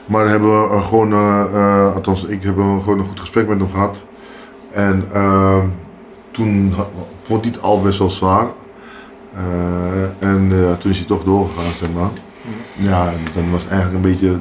Maar 0.07 0.28
hebben 0.28 0.61
we 0.62 0.68
eh, 0.68 0.86
gewoon, 0.86 1.12
eh, 1.12 1.44
eh, 1.55 1.94
althans 1.94 2.24
ik 2.24 2.42
heb 2.42 2.55
gewoon 2.55 2.98
een 2.98 3.07
goed 3.07 3.20
gesprek 3.20 3.48
met 3.48 3.59
hem 3.59 3.70
gehad. 3.70 3.96
En 4.70 5.05
eh, 5.12 5.59
toen 6.30 6.74
vond 7.22 7.44
hij 7.44 7.53
het 7.55 7.62
al 7.62 7.80
best 7.82 7.98
wel 7.98 8.11
zwaar. 8.11 8.46
En 10.18 10.53
toen 10.78 10.90
is 10.90 10.98
hij 10.98 11.07
toch 11.07 11.24
doorgegaan, 11.24 11.72
zeg 11.78 11.88
maar. 11.92 12.11
Ja, 12.76 13.07
en 13.07 13.18
dan 13.34 13.50
was 13.50 13.66
eigenlijk 13.68 13.94
een 14.05 14.11
beetje 14.12 14.40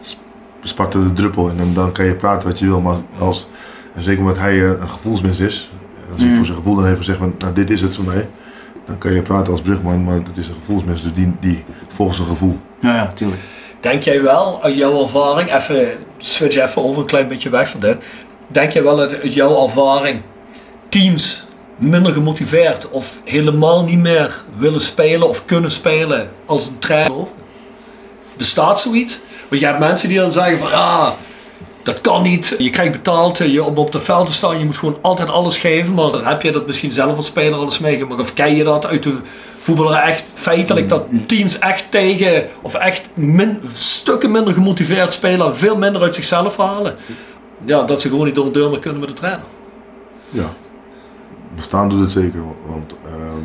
sp- 0.00 0.18
Sparta 0.62 0.98
de 0.98 1.12
druppel. 1.12 1.48
En 1.50 1.56
dan, 1.56 1.74
dan 1.74 1.92
kan 1.92 2.04
je 2.04 2.14
praten 2.14 2.48
wat 2.48 2.58
je 2.58 2.66
wil, 2.66 2.80
maar 2.80 2.96
als, 3.18 3.48
en 3.94 4.02
zeker 4.02 4.20
omdat 4.20 4.38
hij 4.38 4.64
een 4.64 4.88
gevoelsmens 4.88 5.38
is. 5.38 5.72
Als 6.12 6.22
hij 6.22 6.36
voor 6.36 6.44
zijn 6.44 6.56
gevoel 6.56 6.74
dan 6.74 6.86
even 6.86 7.04
zegt 7.04 7.18
van, 7.18 7.34
nou 7.38 7.52
dit 7.52 7.70
is 7.70 7.80
het 7.80 7.94
voor 7.94 8.04
mij. 8.04 8.28
Dan 8.86 8.98
kan 8.98 9.12
je 9.12 9.22
praten 9.22 9.52
als 9.52 9.62
brugman, 9.62 10.04
maar 10.04 10.22
dat 10.22 10.36
is 10.36 10.48
een 10.48 10.54
gevoelsmens, 10.54 11.02
dus 11.02 11.12
die, 11.12 11.32
die 11.40 11.64
volgt 11.94 12.16
zijn 12.16 12.28
gevoel. 12.28 12.58
Ja, 12.80 12.94
ja, 12.94 13.12
tuurlijk. 13.14 13.40
Denk 13.84 14.02
jij 14.02 14.22
wel, 14.22 14.62
uit 14.62 14.76
jouw 14.76 15.02
ervaring, 15.02 15.54
even 15.54 15.88
switch 16.18 16.56
even 16.56 16.84
over 16.84 17.00
een 17.00 17.06
klein 17.06 17.28
beetje 17.28 17.50
weg 17.50 17.68
van 17.68 17.80
dit. 17.80 17.96
Denk 18.46 18.72
jij 18.72 18.82
wel 18.82 19.00
uit 19.00 19.34
jouw 19.34 19.64
ervaring 19.64 20.22
teams 20.88 21.44
minder 21.76 22.12
gemotiveerd 22.12 22.90
of 22.90 23.18
helemaal 23.24 23.84
niet 23.84 23.98
meer 23.98 24.42
willen 24.56 24.80
spelen 24.80 25.28
of 25.28 25.44
kunnen 25.44 25.70
spelen 25.70 26.30
als 26.46 26.66
een 26.66 26.78
trainer? 26.78 27.26
Bestaat 28.36 28.80
zoiets? 28.80 29.20
Want 29.48 29.60
je 29.60 29.66
hebt 29.66 29.78
mensen 29.78 30.08
die 30.08 30.18
dan 30.18 30.32
zeggen 30.32 30.58
van 30.58 30.70
ja, 30.70 31.16
dat 31.82 32.00
kan 32.00 32.22
niet. 32.22 32.54
Je 32.58 32.70
krijgt 32.70 32.92
betaald 32.92 33.40
eh, 33.40 33.52
je, 33.52 33.64
om 33.64 33.76
op 33.76 33.92
het 33.92 34.04
veld 34.04 34.26
te 34.26 34.32
staan. 34.32 34.58
Je 34.58 34.64
moet 34.64 34.76
gewoon 34.76 34.98
altijd 35.00 35.28
alles 35.28 35.58
geven. 35.58 35.94
Maar 35.94 36.28
heb 36.28 36.42
je 36.42 36.52
dat 36.52 36.66
misschien 36.66 36.92
zelf 36.92 37.16
als 37.16 37.26
speler 37.26 37.58
alles 37.58 37.78
meegemaakt? 37.78 38.20
Of 38.20 38.34
ken 38.34 38.56
je 38.56 38.64
dat 38.64 38.86
uit 38.86 39.02
de 39.02 39.18
voetballer 39.64 39.98
echt 39.98 40.24
feitelijk 40.34 40.88
dat 40.88 41.06
teams 41.26 41.58
echt 41.58 41.90
tegen 41.90 42.46
of 42.62 42.74
echt 42.74 43.08
min, 43.14 43.60
stukken 43.74 44.30
minder 44.30 44.54
gemotiveerd 44.54 45.12
spelen 45.12 45.46
en 45.46 45.56
veel 45.56 45.76
minder 45.76 46.02
uit 46.02 46.14
zichzelf 46.14 46.56
halen? 46.56 46.94
Ja, 47.64 47.82
dat 47.82 48.00
ze 48.00 48.08
gewoon 48.08 48.26
niet 48.26 48.34
door 48.34 48.46
een 48.46 48.52
deur 48.52 48.70
meer 48.70 48.78
kunnen 48.78 49.00
met 49.00 49.08
de 49.08 49.14
trainer. 49.14 49.44
Ja, 50.30 50.52
bestaan 51.54 51.88
doet 51.88 52.00
het 52.00 52.12
zeker. 52.12 52.40
Want 52.66 52.94
ehm, 53.06 53.42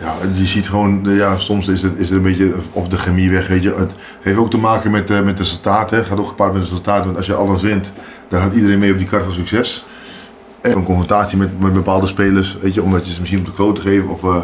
ja, 0.00 0.14
je 0.32 0.46
ziet 0.46 0.68
gewoon, 0.68 1.08
eh, 1.08 1.16
ja, 1.16 1.38
soms 1.38 1.68
is 1.68 1.82
het, 1.82 1.96
is 1.96 2.08
het 2.08 2.16
een 2.16 2.24
beetje 2.24 2.54
of 2.72 2.88
de 2.88 2.98
chemie 2.98 3.30
weg. 3.30 3.48
Weet 3.48 3.62
je. 3.62 3.74
Het 3.74 3.94
heeft 4.20 4.38
ook 4.38 4.50
te 4.50 4.58
maken 4.58 4.90
met, 4.90 5.10
eh, 5.10 5.20
met 5.20 5.36
de 5.36 5.42
resultaten. 5.42 5.96
Het 5.96 6.06
gaat 6.06 6.18
ook 6.18 6.28
gepaard 6.28 6.52
met 6.52 6.62
de 6.62 6.68
resultaten. 6.68 7.04
Want 7.04 7.16
als 7.16 7.26
je 7.26 7.34
alles 7.34 7.62
wint, 7.62 7.92
dan 8.28 8.40
gaat 8.40 8.54
iedereen 8.54 8.78
mee 8.78 8.92
op 8.92 8.98
die 8.98 9.06
kar 9.06 9.22
van 9.22 9.32
succes. 9.32 9.84
En 10.62 10.76
een 10.76 10.84
confrontatie 10.84 11.38
met, 11.38 11.60
met 11.60 11.72
bepaalde 11.72 12.06
spelers, 12.06 12.58
weet 12.60 12.74
je, 12.74 12.82
omdat 12.82 13.06
je 13.06 13.12
ze 13.12 13.20
misschien 13.20 13.40
op 13.40 13.46
de 13.46 13.52
quote 13.52 13.80
geven. 13.80 14.08
Of, 14.08 14.22
eh, 14.22 14.36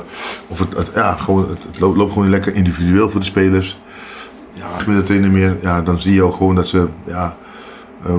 of 0.46 0.58
het, 0.58 0.76
het, 0.76 0.88
ja, 0.94 1.12
gewoon, 1.12 1.48
het, 1.48 1.62
het 1.62 1.80
loopt, 1.80 1.96
loopt 1.96 2.12
gewoon 2.12 2.30
lekker 2.30 2.54
individueel 2.54 3.10
voor 3.10 3.20
de 3.20 3.26
spelers. 3.26 3.78
Ja, 4.52 5.02
trainer 5.02 5.30
meer, 5.30 5.56
ja, 5.60 5.82
dan 5.82 6.00
zie 6.00 6.14
je 6.14 6.22
ook 6.22 6.34
gewoon 6.34 6.54
dat 6.54 6.66
ze 6.66 6.88
ja, 7.06 7.36
eh, 8.04 8.14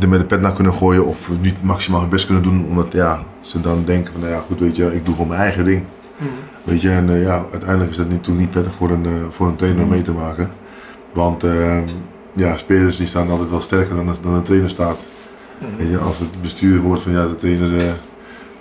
er 0.00 0.08
met 0.08 0.20
de 0.20 0.26
pet 0.26 0.40
naar 0.40 0.52
kunnen 0.52 0.74
gooien 0.74 1.06
of 1.06 1.30
niet 1.40 1.62
maximaal 1.62 2.00
het 2.00 2.10
best 2.10 2.26
kunnen 2.26 2.42
doen. 2.42 2.66
Omdat 2.68 2.92
ja, 2.92 3.22
ze 3.40 3.60
dan 3.60 3.84
denken 3.84 4.12
van, 4.12 4.20
nou 4.20 4.32
ja, 4.32 4.42
goed, 4.46 4.60
weet 4.60 4.76
je, 4.76 4.94
ik 4.94 5.04
doe 5.04 5.14
gewoon 5.14 5.28
mijn 5.28 5.40
eigen 5.40 5.64
ding. 5.64 5.84
Weet 6.64 6.80
je, 6.80 6.90
en 6.90 7.10
eh, 7.10 7.22
ja, 7.22 7.44
uiteindelijk 7.50 7.90
is 7.90 7.96
dat 7.96 8.08
natuurlijk 8.08 8.38
niet 8.38 8.50
prettig 8.50 8.74
voor 8.74 8.90
een, 8.90 9.04
eh, 9.04 9.12
voor 9.30 9.46
een 9.46 9.56
trainer 9.56 9.82
om 9.82 9.88
mee 9.88 10.02
te 10.02 10.12
maken. 10.12 10.50
Want 11.12 11.44
ehm, 11.44 11.82
ja, 12.34 12.56
spelers 12.56 12.96
die 12.96 13.06
staan 13.06 13.30
altijd 13.30 13.50
wel 13.50 13.60
sterker 13.60 13.96
dan, 13.96 14.16
dan 14.22 14.32
een 14.32 14.42
trainer 14.42 14.70
staat. 14.70 15.08
Weet 15.76 15.90
je, 15.90 15.98
als 15.98 16.18
het 16.18 16.42
bestuur 16.42 16.80
hoort 16.80 17.02
van 17.02 17.12
ja, 17.12 17.26
de 17.26 17.36
trainer, 17.36 17.76
eh, 17.76 17.92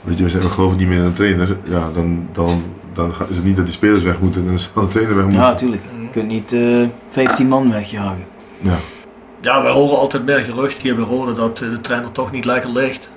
weet 0.01 0.17
je, 0.17 0.23
we, 0.23 0.29
zeggen, 0.29 0.49
we 0.49 0.55
geloven 0.55 0.77
niet 0.77 0.87
meer 0.87 0.97
in 0.97 1.03
een 1.03 1.13
trainer, 1.13 1.57
ja, 1.63 1.91
dan, 1.91 2.27
dan, 2.33 2.63
dan 2.93 3.13
is 3.29 3.35
het 3.35 3.45
niet 3.45 3.55
dat 3.55 3.65
die 3.65 3.73
spelers 3.73 4.03
weg 4.03 4.19
moeten 4.19 4.41
en 4.41 4.47
dan 4.47 4.59
zal 4.59 4.81
de 4.81 4.87
trainer 4.87 5.15
weg 5.15 5.23
moeten. 5.23 5.41
Ja, 5.41 5.49
natuurlijk. 5.49 5.81
Je 6.01 6.09
kunt 6.11 6.27
niet 6.27 6.53
eh 6.53 6.83
15 7.09 7.47
man 7.47 7.71
wegjagen. 7.71 8.25
Ja. 8.61 8.77
Ja, 9.41 9.61
wij 9.61 9.71
horen 9.71 9.97
altijd 9.97 10.25
meer 10.25 10.39
gerucht 10.39 10.81
hier 10.81 10.95
bij 10.95 11.05
Rode 11.05 11.33
dat 11.33 11.61
eh, 11.61 11.69
de 11.69 11.81
trainer 11.81 12.11
toch 12.11 12.31
niet 12.31 12.45
lekker 12.45 12.69
ligt. 12.69 13.11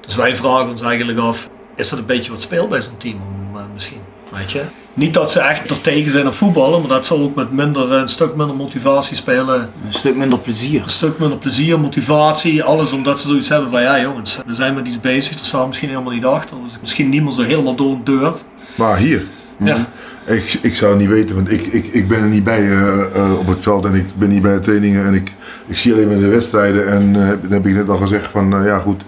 Dus 0.00 0.14
wij 0.14 0.34
vragen 0.34 0.70
ons 0.70 0.82
eigenlijk 0.82 1.18
af, 1.18 1.48
is 1.76 1.88
dat 1.88 1.98
een 1.98 2.06
beetje 2.06 2.30
wat 2.30 2.42
speelt 2.42 2.68
bij 2.68 2.80
zo'n 2.80 2.96
team 2.96 3.14
op 3.14 3.28
het 3.28 3.52
moment 3.52 3.72
misschien? 3.74 4.00
Weet 4.36 4.52
je? 4.52 4.62
Niet 4.94 5.14
dat 5.14 5.32
ze 5.32 5.40
echt 5.40 5.70
er 5.70 5.80
tegen 5.80 6.10
zijn 6.10 6.26
op 6.26 6.34
voetballen, 6.34 6.80
maar 6.80 6.88
dat 6.88 7.06
ze 7.06 7.14
ook 7.14 7.34
met 7.34 7.52
minder, 7.52 7.92
een 7.92 8.08
stuk 8.08 8.34
minder 8.34 8.56
motivatie 8.56 9.16
spelen. 9.16 9.60
Een 9.60 9.92
stuk 9.92 10.16
minder 10.16 10.38
plezier. 10.38 10.82
Een 10.82 10.88
stuk 10.88 11.18
minder 11.18 11.38
plezier, 11.38 11.80
motivatie, 11.80 12.62
alles 12.62 12.92
omdat 12.92 13.20
ze 13.20 13.28
zoiets 13.28 13.48
hebben 13.48 13.70
van 13.70 13.82
ja 13.82 14.00
jongens, 14.00 14.38
we 14.46 14.52
zijn 14.52 14.74
met 14.74 14.86
iets 14.86 15.00
bezig, 15.00 15.38
er 15.38 15.46
staan 15.46 15.66
misschien 15.68 15.88
helemaal 15.88 16.12
niet 16.12 16.24
achter. 16.24 16.56
Dus 16.64 16.78
misschien 16.80 17.08
niet 17.08 17.22
meer 17.22 17.32
zo 17.32 17.42
helemaal 17.42 17.74
door 17.74 17.92
een 17.92 18.04
deur. 18.04 18.34
Maar 18.74 18.96
hier, 18.96 19.24
Ja. 19.56 19.88
ik, 20.24 20.58
ik 20.62 20.76
zou 20.76 20.90
het 20.90 21.00
niet 21.00 21.08
weten, 21.10 21.34
want 21.34 21.50
ik, 21.50 21.66
ik, 21.66 21.86
ik 21.86 22.08
ben 22.08 22.18
er 22.22 22.28
niet 22.28 22.44
bij 22.44 22.60
eh, 22.60 23.16
eh, 23.16 23.38
op 23.38 23.46
het 23.46 23.62
veld 23.62 23.84
en 23.84 23.94
ik 23.94 24.06
ben 24.14 24.28
niet 24.28 24.42
bij 24.42 24.54
de 24.54 24.60
trainingen 24.60 25.06
en 25.06 25.14
ik, 25.14 25.32
ik 25.66 25.78
zie 25.78 25.92
alleen 25.92 26.08
maar 26.08 26.18
de 26.18 26.26
wedstrijden 26.28 26.88
en 26.88 27.16
eh, 27.22 27.28
dan 27.42 27.50
heb 27.52 27.66
ik 27.66 27.74
net 27.74 27.88
al 27.88 27.96
gezegd 27.96 28.26
van 28.26 28.62
ja 28.64 28.78
goed, 28.78 29.02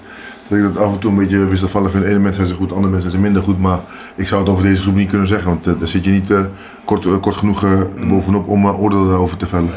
dat 0.60 0.68
ik 0.70 0.74
dat 0.76 0.84
af 0.84 0.92
en 0.92 0.98
toe 0.98 1.10
een 1.10 1.16
beetje 1.16 1.38
wisselvallig 1.46 1.90
vind. 1.90 2.04
Ene 2.04 2.18
mensen 2.18 2.34
zijn 2.34 2.46
ze 2.48 2.54
goed, 2.62 2.72
andere 2.72 2.92
mensen 2.92 3.10
zijn 3.10 3.22
ze 3.22 3.28
minder 3.28 3.42
goed, 3.42 3.58
maar 3.60 3.78
ik 4.14 4.28
zou 4.28 4.40
het 4.40 4.50
over 4.50 4.64
deze 4.64 4.82
groep 4.82 4.94
niet 4.94 5.08
kunnen 5.08 5.26
zeggen, 5.28 5.48
want 5.48 5.66
eh, 5.66 5.72
daar 5.78 5.88
zit 5.88 6.04
je 6.04 6.10
niet 6.10 6.30
eh, 6.30 6.40
kort, 6.84 7.04
eh, 7.06 7.20
kort 7.20 7.36
genoeg 7.36 7.64
eh, 7.64 7.80
bovenop 8.08 8.48
om 8.48 8.64
uh, 8.64 8.80
oordeel 8.82 9.08
daarover 9.08 9.36
te 9.36 9.46
vellen. 9.46 9.70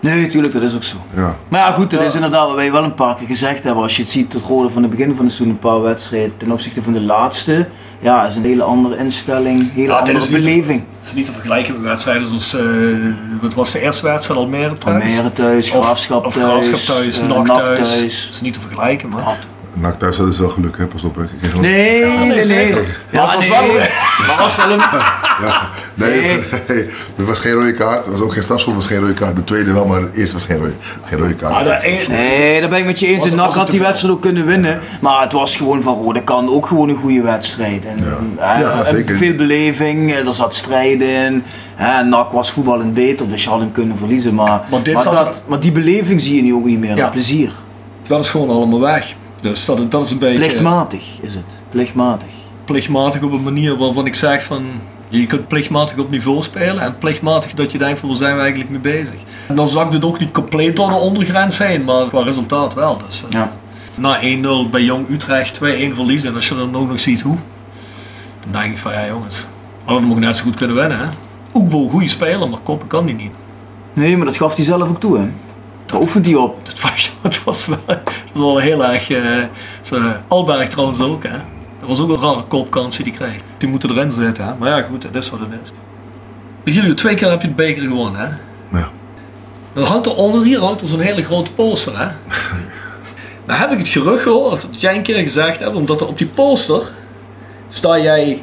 Nee, 0.00 0.20
natuurlijk, 0.22 0.52
dat 0.52 0.62
is 0.62 0.74
ook 0.74 0.82
zo. 0.82 0.96
Ja. 1.16 1.36
Maar 1.48 1.60
ja, 1.60 1.72
goed, 1.72 1.90
dat 1.90 2.00
is 2.00 2.14
inderdaad 2.14 2.46
wat 2.46 2.56
wij 2.56 2.72
wel 2.72 2.84
een 2.84 2.94
paar 2.94 3.14
keer 3.14 3.26
gezegd 3.26 3.64
hebben. 3.64 3.82
Als 3.82 3.96
je 3.96 4.02
het 4.02 4.10
ziet, 4.10 4.32
het 4.32 4.42
rode 4.44 4.70
van 4.70 4.82
het 4.82 4.90
begin 4.90 5.14
van 5.14 5.24
het 5.24 5.34
seizoen, 5.34 5.48
een 5.54 5.58
paar 5.60 5.80
wedstrijden 5.82 6.36
ten 6.36 6.50
opzichte 6.52 6.82
van 6.82 6.92
de 6.92 7.00
laatste. 7.00 7.66
Ja, 8.00 8.26
is 8.26 8.36
een 8.36 8.42
hele 8.44 8.62
andere 8.62 8.96
instelling, 8.96 9.72
hele 9.72 9.88
Ja, 9.88 9.98
dit 9.98 9.98
andere 9.98 10.16
is 10.16 10.28
niet 10.28 10.42
te- 10.42 10.48
beleving. 10.48 10.82
Het 10.98 11.06
is 11.06 11.14
niet 11.14 11.26
te 11.26 11.32
vergelijken 11.32 11.74
met 11.74 11.82
wedstrijden 11.82 12.26
zoals, 12.26 12.54
eh, 12.56 12.64
wat 13.40 13.54
was 13.54 13.72
de 13.72 13.80
eerste 13.80 14.06
wedstrijd, 14.06 14.38
Almere 14.40 14.72
thuis? 14.78 15.02
Almere 15.16 15.32
thuis, 15.32 15.70
Graafschap 15.70 16.26
of, 16.26 16.34
thuis, 16.34 16.66
Graafschap 16.68 16.96
thuis, 16.96 17.20
eh, 17.20 17.28
NAC 17.28 17.46
NAC 17.46 17.56
thuis. 17.56 17.88
thuis. 17.88 18.22
Het 18.24 18.34
is 18.34 18.40
niet 18.40 18.52
te 18.52 18.60
vergelijken, 18.60 19.08
man. 19.08 19.20
Ja. 19.20 19.36
NAC 19.74 19.98
thuis 19.98 20.16
hadden 20.16 20.34
ze 20.34 20.40
wel 20.40 20.50
geluk, 20.50 20.76
hè? 20.78 20.86
pas 20.86 21.02
op. 21.04 21.16
Hè. 21.16 21.22
Ik 21.22 21.28
kreeg 21.40 21.52
een- 21.52 21.60
Nee, 21.60 22.04
nee, 22.04 22.44
nee. 22.46 22.68
Ja, 22.68 23.24
Maar 23.24 23.24
het 23.26 23.34
was 23.34 23.48
nee. 23.48 23.50
wel- 23.50 23.86
Maar 24.26 24.36
was 24.38 24.56
wel 24.56 24.70
een... 24.70 24.78
Ja, 25.42 25.68
nee, 25.94 26.20
Nee. 26.20 26.40
nee, 26.68 26.86
er 27.16 27.24
was 27.24 27.38
geen 27.38 27.52
rode 27.52 27.72
kaart. 27.74 28.04
Er 28.06 28.10
was 28.12 28.20
ook 28.20 28.32
geen 28.32 28.42
strafschop, 28.42 28.70
er 28.72 28.78
was 28.78 28.86
geen 28.86 28.98
rode 28.98 29.12
kaart. 29.12 29.36
De 29.36 29.44
tweede 29.44 29.72
wel, 29.72 29.86
maar 29.86 30.00
de 30.00 30.10
eerste 30.14 30.34
was 30.34 30.44
geen 30.44 30.56
rode, 30.58 30.72
geen 31.04 31.18
rode 31.18 31.34
kaart. 31.34 31.64
De 31.64 31.88
een- 31.88 32.10
Nee, 32.10 32.60
daar 32.60 32.68
ben 32.68 32.78
ik 32.78 32.84
met 32.84 33.00
je 33.00 33.06
eens. 33.06 33.30
NAC 33.30 33.44
het 33.46 33.54
had 33.54 33.70
die 33.70 33.80
wedstrijd 33.80 34.14
ook 34.14 34.20
kunnen 34.22 34.46
winnen. 34.46 34.80
Maar 35.00 35.20
het 35.22 35.32
was 35.32 35.56
gewoon 35.56 35.82
van 35.82 35.94
rode 35.94 36.22
kant 36.22 36.50
ook 36.50 36.66
gewoon 36.66 36.88
een 36.88 36.96
goede 36.96 37.22
wedstrijd. 37.22 37.84
En, 37.84 37.96
eh, 37.98 38.60
Ja, 38.60 38.84
en 38.84 38.86
zeker. 38.94 39.16
Veel 39.16 39.34
beleving, 39.34 40.12
eh, 40.12 40.26
er 40.26 40.34
zat 40.34 40.54
strijd 40.54 41.00
in. 41.02 41.42
Hè, 41.74 42.02
NAC 42.04 42.30
was 42.30 42.50
voetballend 42.52 42.94
beter, 42.94 43.28
dus 43.28 43.42
je 43.44 43.48
had 43.50 43.58
hem 43.60 43.72
kunnen 43.72 43.98
verliezen. 43.98 44.34
Maar, 44.34 44.60
Maar 44.70 44.82
dit 44.82 44.94
maar, 44.94 45.02
zat 45.02 45.16
dat, 45.16 45.26
er- 45.28 45.34
maar 45.46 45.60
die 45.60 45.72
beleving 45.72 46.20
zie 46.20 46.36
je 46.36 46.42
nu 46.42 46.54
ook 46.54 46.64
niet 46.64 46.78
meer, 46.80 46.90
Ja. 46.96 46.96
dat 46.96 47.10
plezier. 47.10 47.52
dat 48.06 48.20
is 48.20 48.30
gewoon 48.30 48.50
allemaal 48.50 48.80
weg. 48.80 49.14
Dus 49.42 49.64
dat, 49.64 49.90
dat 49.90 50.04
is 50.04 50.10
een 50.10 50.18
beetje 50.18 50.38
Plichtmatig 50.38 51.04
is 51.20 51.34
het, 51.34 51.44
plichtmatig. 51.70 52.28
plichtmatig 52.64 53.22
op 53.22 53.32
een 53.32 53.42
manier 53.42 53.76
waarvan 53.76 54.06
ik 54.06 54.14
zeg 54.14 54.42
van... 54.44 54.64
Je 55.08 55.26
kunt 55.26 55.48
plichtmatig 55.48 55.98
op 55.98 56.10
niveau 56.10 56.42
spelen 56.42 56.82
en 56.82 56.98
plichtmatig 56.98 57.52
dat 57.54 57.72
je 57.72 57.78
denkt 57.78 58.00
van 58.00 58.08
waar 58.08 58.18
zijn 58.18 58.34
we 58.34 58.40
eigenlijk 58.40 58.70
mee 58.70 58.80
bezig. 58.80 59.14
En 59.46 59.56
dan 59.56 59.68
zakt 59.68 59.92
het 59.92 60.04
ook 60.04 60.18
niet 60.18 60.30
compleet 60.30 60.76
door 60.76 60.88
de 60.88 60.94
ondergrens 60.94 61.58
heen, 61.58 61.84
maar 61.84 62.08
qua 62.08 62.22
resultaat 62.22 62.74
wel. 62.74 63.00
Dus, 63.06 63.22
eh, 63.24 63.30
Ja. 63.30 63.52
Na 63.94 64.22
1-0 64.22 64.68
bij 64.70 64.82
Jong 64.82 65.08
Utrecht 65.10 65.54
2-1 65.54 65.94
verliezen 65.94 66.28
en 66.28 66.34
als 66.34 66.48
je 66.48 66.54
dan 66.54 66.76
ook 66.76 66.88
nog 66.88 67.00
ziet 67.00 67.20
hoe, 67.20 67.36
dan 68.40 68.52
denk 68.62 68.72
ik 68.72 68.78
van 68.78 68.92
ja 68.92 69.06
jongens, 69.06 69.46
hadden 69.84 70.02
we 70.04 70.08
nog 70.10 70.18
net 70.18 70.36
zo 70.36 70.44
goed 70.44 70.54
kunnen 70.54 70.76
winnen 70.76 70.98
hè. 70.98 71.04
Oekbo, 71.54 71.88
goede 71.88 72.08
speler, 72.08 72.48
maar 72.48 72.58
koppen 72.62 72.88
kan 72.88 73.06
die 73.06 73.14
niet. 73.14 73.32
Nee, 73.94 74.16
maar 74.16 74.26
dat 74.26 74.36
gaf 74.36 74.56
hij 74.56 74.64
zelf 74.64 74.88
ook 74.88 75.00
toe, 75.00 75.18
hè. 75.18 75.26
Oefent 75.94 76.26
hij 76.26 76.34
op. 76.34 76.66
Dat 76.66 76.80
was, 76.80 77.12
dat 77.22 77.44
was, 77.44 77.66
wel, 77.66 77.78
dat 77.86 78.00
was 78.32 78.42
wel 78.42 78.58
heel 78.58 78.84
erg. 78.84 79.10
eh, 79.10 79.44
zo, 79.80 80.02
Alberg 80.28 80.68
trouwens 80.68 81.00
ook, 81.00 81.22
hè. 81.22 81.36
Dat 81.80 81.88
was 81.88 82.00
ook 82.00 82.08
een 82.08 82.20
rare 82.20 82.42
koopkans 82.42 82.96
die 82.96 83.04
die 83.04 83.14
kreeg. 83.14 83.40
Die 83.58 83.68
moeten 83.68 83.90
erin 83.90 84.10
zitten, 84.10 84.44
hè. 84.44 84.54
Maar 84.58 84.68
ja, 84.68 84.82
goed, 84.82 85.02
dat 85.02 85.14
is 85.14 85.30
wat 85.30 85.40
het 85.40 85.48
is. 85.62 85.70
Jullie, 86.74 86.94
twee 86.94 87.14
keer 87.14 87.30
heb 87.30 87.42
je 87.42 87.48
de 87.48 87.54
beker 87.54 87.82
gewonnen, 87.82 88.20
hè. 88.20 88.26
Ja. 88.78 88.90
Dan 89.72 89.84
hangt 89.84 90.06
er 90.06 90.14
onder 90.16 90.44
hier 90.44 90.60
hangt 90.60 90.80
er 90.80 90.88
zo'n 90.88 91.00
hele 91.00 91.24
grote 91.24 91.52
poster, 91.52 91.98
hè. 91.98 92.06
Nou 93.46 93.60
heb 93.60 93.70
ik 93.72 93.78
het 93.78 93.88
gerucht 93.88 94.22
gehoord 94.22 94.62
dat 94.62 94.80
jij 94.80 94.96
een 94.96 95.02
keer 95.02 95.22
gezegd 95.22 95.60
hebt, 95.60 95.74
omdat 95.74 96.00
er 96.00 96.06
op 96.08 96.18
die 96.18 96.26
poster 96.26 96.82
sta 97.68 97.98
jij 97.98 98.42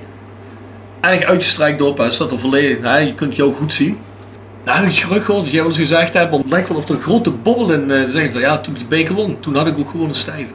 erg 0.99 1.23
uitgestrekt 1.23 1.81
op, 1.81 1.97
hè. 1.97 2.11
Staat 2.11 2.31
er 2.31 2.39
volledig, 2.39 2.83
hè. 2.83 2.97
Je 2.97 3.13
kunt 3.13 3.35
jou 3.35 3.53
goed 3.53 3.73
zien. 3.73 3.97
Nou 4.66 4.78
heb 4.78 4.88
ik 4.89 4.93
het 4.95 5.03
gerucht 5.03 5.26
gehoord 5.26 5.43
dat 5.43 5.53
jij 5.53 5.62
wel 5.62 5.70
eens 5.72 5.80
gezegd 5.80 6.14
hebt, 6.14 6.30
want 6.32 6.43
het 6.43 6.51
lijkt 6.51 6.68
wel 6.70 6.78
of 6.78 6.89
er 6.89 6.95
een 6.95 7.01
grote 7.01 7.30
bobbel 7.32 7.72
in 7.72 7.89
uh, 7.91 8.03
zeggen 8.07 8.32
van 8.32 8.42
ja, 8.42 8.58
toen 8.58 8.74
ik 8.74 8.79
de 8.79 8.86
beker 8.88 9.16
won, 9.16 9.38
toen 9.39 9.55
had 9.55 9.67
ik 9.67 9.79
ook 9.79 9.89
gewoon 9.89 10.08
een 10.08 10.16
stijve. 10.16 10.51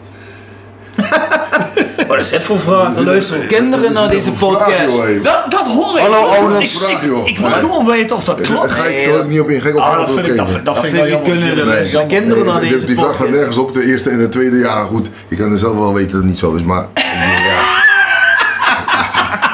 Wat 2.09 2.19
is 2.19 2.29
dit 2.29 2.45
voor 2.45 2.61
vraag? 2.61 2.97
Er 2.97 3.05
luisteren 3.05 3.47
kinderen 3.47 3.93
naar 3.93 4.09
deze 4.11 4.31
podcast. 4.33 4.95
Dat, 5.23 5.51
dat 5.51 5.67
hoor 5.67 5.95
ik. 5.97 6.01
Hallo, 6.03 6.25
ouders. 6.27 6.75
Ik, 6.83 6.89
ik, 6.89 7.01
ik 7.25 7.39
wil 7.39 7.49
Nee. 7.49 7.59
gewoon 7.59 7.87
weten 7.87 8.17
of 8.17 8.25
dat 8.25 8.39
Daar 8.39 8.47
klopt. 8.47 8.71
ga 8.73 8.85
ik, 8.85 9.09
ga 9.11 9.21
ik 9.23 9.29
niet 9.29 9.41
op 9.41 9.49
in. 9.51 9.61
Ga 9.61 9.69
ik 9.69 9.75
op 9.75 9.81
Ah, 9.81 9.97
dat 9.99 10.11
vind 10.11 10.27
ik, 10.27 10.37
dat, 10.37 10.49
dat 10.65 10.79
vind 10.79 10.95
ik 10.95 11.05
ik 11.05 11.23
kunnen, 11.25 12.07
kinderen 12.09 12.47
naar 12.47 12.61
deze 12.61 12.85
die 12.85 12.97
vraag 12.97 13.15
staat 13.15 13.17
podcast. 13.17 13.31
nergens 13.31 13.57
op. 13.57 13.75
De 13.75 13.85
eerste 13.85 14.11
en 14.11 14.19
de 14.19 14.29
tweede, 14.29 14.57
ja 14.57 14.83
goed. 14.83 15.09
Je 15.29 15.37
kan 15.37 15.53
er 15.53 15.59
zelf 15.59 15.79
wel 15.79 15.95
weten 15.95 16.11
dat 16.11 16.21
het 16.21 16.31
niet 16.31 16.39
zo 16.39 16.55
is, 16.55 16.63
maar... 16.63 16.87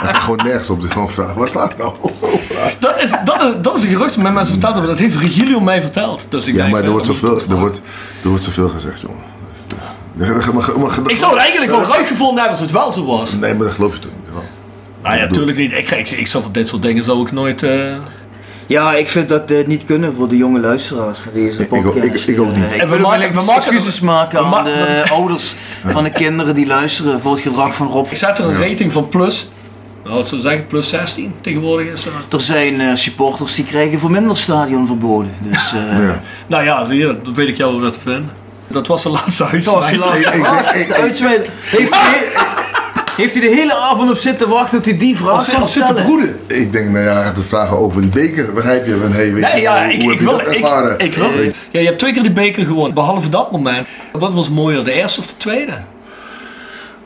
Het 0.01 0.09
staat 0.09 0.22
gewoon 0.22 0.40
nergens 0.44 0.68
op. 0.70 0.81
Gewoon 0.82 1.10
vraag. 1.10 1.35
Waar 1.35 1.48
staat 1.48 1.77
nou? 1.78 1.93
Dat 2.78 3.02
is, 3.02 3.10
dat, 3.24 3.43
is, 3.43 3.52
dat 3.62 3.77
is 3.77 3.82
een 3.82 3.89
gerucht 3.89 4.14
dat 4.14 4.22
mij 4.22 4.32
mensen 4.32 4.52
verteld 4.52 4.72
hebben. 4.72 4.90
Dat 4.90 5.01
heeft 5.01 5.16
Regilio 5.16 5.60
mij 5.60 5.81
verteld. 5.81 6.27
Dus 6.28 6.47
ik 6.47 6.55
Ja, 6.55 6.60
denk, 6.60 6.70
maar 6.72 6.81
er 6.81 6.86
eh, 6.86 6.93
wordt 6.93 7.06
dat 7.06 7.16
zoveel, 7.16 7.40
er 7.51 7.56
wordt, 7.60 7.81
er 8.22 8.28
wordt 8.28 8.44
zoveel 8.44 8.68
gezegd, 8.68 9.01
jongen. 9.01 9.24
Dus- 9.68 9.77
dus- 10.16 10.44
dat- 10.44 10.55
maar- 10.55 10.78
maar- 10.81 11.10
Ik 11.10 11.16
zou 11.16 11.32
het 11.32 11.40
eigenlijk 11.40 11.70
wel 11.70 11.85
ruik 11.86 12.06
gevonden 12.06 12.35
hebben 12.39 12.52
als 12.52 12.60
het 12.60 12.70
wel 12.70 12.93
zo 12.93 13.05
was. 13.06 13.32
Nee, 13.32 13.55
maar 13.55 13.66
dat 13.66 13.74
geloof 13.74 13.93
je 13.93 13.98
toch 13.98 14.10
niet? 14.18 14.28
Wel. 14.32 14.44
Nou 15.02 15.16
ja, 15.16 15.20
natuurlijk 15.22 15.56
niet. 15.56 15.72
Ik, 15.72 15.90
ik, 15.90 16.10
ik 16.10 16.27
zou 16.27 16.43
van 16.43 16.52
dit 16.52 16.68
soort 16.68 16.82
dingen 16.82 17.05
zou 17.05 17.22
ik 17.27 17.32
nooit... 17.32 17.62
eh, 17.62 17.70
Ja, 18.66 18.94
ik 18.94 19.09
vind 19.09 19.28
dat 19.28 19.48
dit 19.48 19.66
niet 19.66 19.85
kunnen 19.85 20.14
voor 20.14 20.28
de 20.28 20.36
jonge 20.36 20.60
luisteraars 20.60 21.18
van 21.18 21.32
deze 21.35 21.59
Ik- 21.59 21.70
ik 21.72 21.74
ook- 21.77 21.82
podcast. 21.94 22.28
ik- 22.28 22.35
ik 22.35 22.40
ook 22.43 22.55
niet. 22.56 22.64
Eh, 22.64 22.74
Ik 22.74 22.81
En 22.81 22.89
we 22.89 22.97
wil 22.97 23.01
maken- 23.01 23.10
eigenlijk 23.20 23.40
we 23.40 23.52
maken- 23.52 23.72
excuses 23.72 24.01
maken 24.01 24.44
aan 24.44 24.64
de 24.64 25.05
ouders 25.12 25.55
van 25.86 26.05
de 26.05 26.10
kinderen 26.10 26.55
die 26.55 26.66
luisteren 26.66 27.20
voor 27.20 27.32
het 27.32 27.40
gedrag 27.40 27.74
van 27.74 27.86
Rob. 27.86 28.06
Ik 28.10 28.16
zet 28.16 28.39
er 28.39 28.44
een 28.44 28.68
rating 28.68 28.93
van 28.93 29.09
plus... 29.09 29.51
Nou, 30.05 30.16
wat 30.16 30.28
zou 30.28 30.40
ik 30.40 30.47
zeggen? 30.47 30.66
Plus 30.66 30.89
16 30.89 31.35
tegenwoordig 31.40 31.86
is 31.93 32.05
dat. 32.05 32.12
Er 32.32 32.40
zijn 32.47 32.81
eh, 32.81 32.94
supporters 32.94 33.55
die 33.55 33.64
krijgen 33.64 33.98
voor 33.98 34.10
minder 34.10 34.36
stadion 34.36 34.86
verboden. 34.86 35.31
Dus 35.40 35.72
eh, 35.74 35.98
Ja. 36.06 36.20
Nou 36.47 36.64
ja, 36.64 36.85
zie 36.85 36.98
je, 36.98 37.16
dat 37.24 37.35
weet 37.35 37.48
ik 37.48 37.56
jou 37.56 37.81
wel 37.81 37.90
te 37.90 38.01
vinden. 38.01 38.31
Dat 38.68 38.86
was 38.86 39.02
de 39.02 39.09
laatste 39.09 39.43
dat 39.43 39.64
was 39.64 39.85
uitspraak. 39.85 39.90
de 39.90 39.97
laatste 39.98 40.78
ik- 40.78 40.89
ik- 40.89 40.97
ik- 40.97 41.16
De. 41.16 41.47
Heeft 41.62 41.94
hij, 41.94 42.22
Heeft 43.16 43.35
hij 43.35 43.48
de 43.48 43.55
hele 43.55 43.74
avond 43.74 44.10
op 44.10 44.16
zitten 44.16 44.48
wachten 44.48 44.77
tot 44.78 44.86
hij 44.86 44.97
die 44.98 45.16
vraag 45.16 45.39
Of, 45.39 45.44
zit- 45.44 45.55
kan 45.55 45.68
zitten 45.68 45.94
broeden? 45.94 46.40
Ik 46.47 46.72
denk, 46.72 46.90
nou 46.90 47.05
ja, 47.05 47.32
te 47.32 47.43
vragen 47.43 47.78
over 47.78 48.01
die 48.01 48.10
beker, 48.10 48.52
begrijp 48.52 48.86
je? 48.86 48.98
Van, 49.01 49.12
hey, 49.12 49.32
weet 49.32 49.43
Nee, 49.43 49.55
je, 49.55 49.60
ja, 49.60 49.85
hoe 49.85 49.93
ik, 49.93 50.01
heb 50.02 50.10
ik 50.10 50.18
je 50.18 50.24
wil, 50.24 50.32
dat 50.39 50.40
ik, 50.47 50.55
ervaren? 50.55 50.98
ik 50.98 51.14
wil. 51.14 51.32
Weet 51.32 51.55
Ja, 51.70 51.81
je 51.81 51.86
hebt 51.86 51.98
twee 51.98 52.12
keer 52.12 52.22
die 52.22 52.32
beker 52.32 52.66
gewonnen, 52.66 52.94
behalve 52.94 53.28
dat 53.28 53.52
moment. 53.52 53.86
Wat 54.12 54.32
was 54.32 54.51
mooier, 54.51 54.85
de 54.85 54.93
eerste 54.93 55.20
of 55.20 55.27
de 55.27 55.36
tweede? 55.36 55.72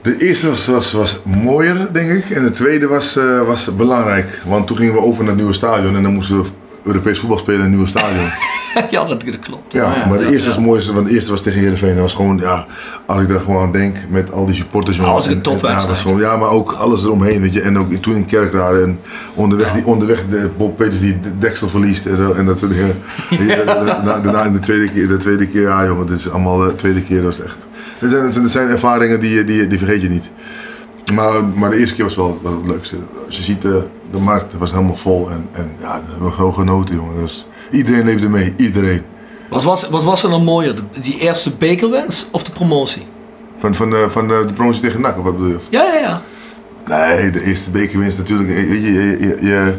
De 0.04 0.16
eerste 0.26 0.48
was, 0.48 0.66
was, 0.66 0.92
was 0.92 1.18
mooier, 1.42 1.88
denk 1.92 2.10
ik. 2.10 2.30
En 2.30 2.42
de 2.42 2.50
tweede 2.50 2.86
was, 2.86 3.16
eh, 3.16 3.40
was 3.46 3.76
belangrijk. 3.76 4.40
Want 4.46 4.66
toen 4.66 4.76
gingen 4.76 4.92
we 4.92 5.00
over 5.00 5.18
naar 5.18 5.28
het 5.28 5.36
nieuwe 5.36 5.52
stadion. 5.52 5.96
En 5.96 6.02
dan 6.02 6.12
moesten 6.14 6.42
we 6.42 6.48
Europees 6.84 7.18
voetbal 7.18 7.38
spelen 7.38 7.56
in 7.60 7.66
het 7.66 7.70
nieuwe 7.74 7.88
stadion. 7.88 8.28
ja, 8.90 9.04
dat, 9.04 9.20
dat 9.24 9.38
klopt. 9.38 9.72
Ja, 9.72 10.06
maar 10.08 10.18
de 10.18 10.24
eerste 10.32 10.46
was 10.46 10.56
het 10.56 10.64
mooiste. 10.64 10.92
Want 10.92 11.06
de 11.06 11.12
eerste 11.12 11.30
was 11.30 11.42
tegen 11.42 11.60
Heerenveen. 11.60 11.92
Dat 11.94 12.02
was 12.02 12.14
gewoon, 12.14 12.38
ja, 12.38 12.66
als 13.06 13.20
ik 13.20 13.28
daar 13.28 13.40
gewoon 13.40 13.62
aan 13.62 13.72
denk. 13.72 13.96
Met 14.10 14.32
al 14.32 14.46
die 14.46 14.54
supporters. 14.54 14.98
Oh, 14.98 15.04
dat 15.04 15.12
was 15.12 15.24
een 15.26 15.30
En- 15.30 15.36
en- 15.36 15.42
topwedstrijd. 15.42 15.98
Ja, 15.98 16.12
was 16.12 16.20
ja, 16.20 16.36
maar 16.36 16.48
ook 16.50 16.72
alles 16.72 17.02
eromheen. 17.04 17.40
Weet 17.40 17.52
je. 17.52 17.60
En 17.60 17.78
ook 17.78 17.92
toen 17.92 18.16
in 18.16 18.26
Kerkrade. 18.26 18.82
En 18.82 18.98
onderweg, 19.34 19.72
die, 19.72 19.84
onderweg 19.86 20.22
de, 20.30 20.50
Bob 20.58 20.76
Peters 20.76 21.00
die 21.00 21.20
de 21.20 21.38
deksel 21.38 21.68
verliest. 21.68 22.06
En, 22.06 22.16
zo, 22.16 22.32
en 22.32 22.46
dat 22.46 22.58
soort 22.58 22.72
dingen. 22.72 22.94
Daarna 23.66 24.20
daarna 24.20 24.42
in 24.44 24.52
de 24.52 24.60
tweede 24.60 24.90
keer, 24.90 25.08
de 25.08 25.16
tweede 25.18 25.46
keer 25.46 25.62
ja 25.62 25.84
jongen. 25.86 26.06
Het 26.06 26.18
is 26.18 26.30
allemaal 26.30 26.58
de 26.58 26.74
tweede 26.74 27.02
keer. 27.02 27.22
Dat 27.22 27.36
was 27.36 27.46
echt. 27.46 27.66
Het 27.98 28.10
zijn, 28.10 28.32
het 28.42 28.50
zijn 28.50 28.68
ervaringen 28.68 29.20
die, 29.20 29.44
die, 29.44 29.66
die 29.66 29.78
vergeet 29.78 30.02
je 30.02 30.08
niet. 30.08 30.30
Maar, 31.14 31.44
maar 31.44 31.70
de 31.70 31.76
eerste 31.76 31.94
keer 31.94 32.04
was 32.04 32.16
wel, 32.16 32.38
wel 32.42 32.52
het 32.52 32.66
leukste. 32.66 32.96
Als 33.26 33.36
je 33.36 33.42
ziet, 33.42 33.62
de, 33.62 33.86
de 34.10 34.18
markt 34.18 34.58
was 34.58 34.72
helemaal 34.72 34.96
vol. 34.96 35.30
En, 35.30 35.48
en 35.52 35.70
ja, 35.78 35.92
daar 35.92 36.10
hebben 36.10 36.28
we 36.28 36.34
gewoon 36.34 36.54
genoten, 36.54 36.94
jongen. 36.94 37.16
Dus, 37.16 37.46
iedereen 37.70 38.04
leefde 38.04 38.28
mee, 38.28 38.54
iedereen. 38.56 39.02
Wat 39.48 39.62
was, 39.62 39.88
wat 39.88 40.04
was 40.04 40.22
er 40.22 40.30
dan 40.30 40.44
mooier, 40.44 40.82
die 41.00 41.18
eerste 41.18 41.56
bekerwens 41.56 42.28
of 42.30 42.42
de 42.42 42.52
promotie? 42.52 43.06
Van, 43.58 43.74
van, 43.74 43.90
de, 43.90 44.06
van 44.08 44.28
de, 44.28 44.44
de 44.46 44.52
promotie 44.52 44.80
tegen 44.80 45.00
NAC, 45.00 45.18
of 45.18 45.24
wat 45.24 45.36
bedoel 45.36 45.50
je? 45.50 45.58
Ja, 45.70 45.84
ja, 45.84 45.98
ja. 45.98 46.22
Nee, 46.86 47.30
de 47.30 47.44
eerste 47.44 47.70
bekerwinst 47.70 48.18
natuurlijk. 48.18 48.48
Je, 48.48 48.82
je, 48.82 48.92
je, 48.92 49.36
je, 49.40 49.74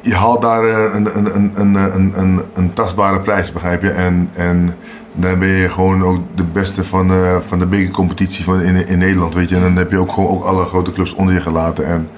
je 0.00 0.14
haalt 0.14 0.42
daar 0.42 0.64
eh, 0.64 0.94
een, 0.94 1.16
een, 1.16 1.36
een, 1.36 1.52
een, 1.60 1.74
een, 1.94 2.12
een, 2.20 2.42
een 2.54 2.72
tastbare 2.72 3.20
prijs, 3.20 3.52
begrijp 3.52 3.82
je? 3.82 3.90
En, 3.90 4.30
en 4.34 4.74
dan 5.20 5.38
ben 5.38 5.48
je 5.48 5.68
gewoon 5.68 6.02
ook 6.02 6.20
de 6.34 6.44
beste 6.44 6.84
van, 6.84 7.12
eh, 7.12 7.36
van 7.46 7.58
de 7.58 7.66
bekercompetitie 7.66 8.44
van 8.44 8.60
in, 8.60 8.86
in 8.86 8.98
Nederland, 8.98 9.34
weet 9.34 9.48
je. 9.48 9.54
En 9.54 9.62
dan 9.62 9.76
heb 9.76 9.90
je 9.90 9.98
ook 9.98 10.12
gewoon 10.12 10.30
ook 10.30 10.44
alle 10.44 10.64
grote 10.64 10.92
clubs 10.92 11.14
onder 11.14 11.34
je 11.34 11.40
gelaten. 11.40 11.86
En 11.86 12.08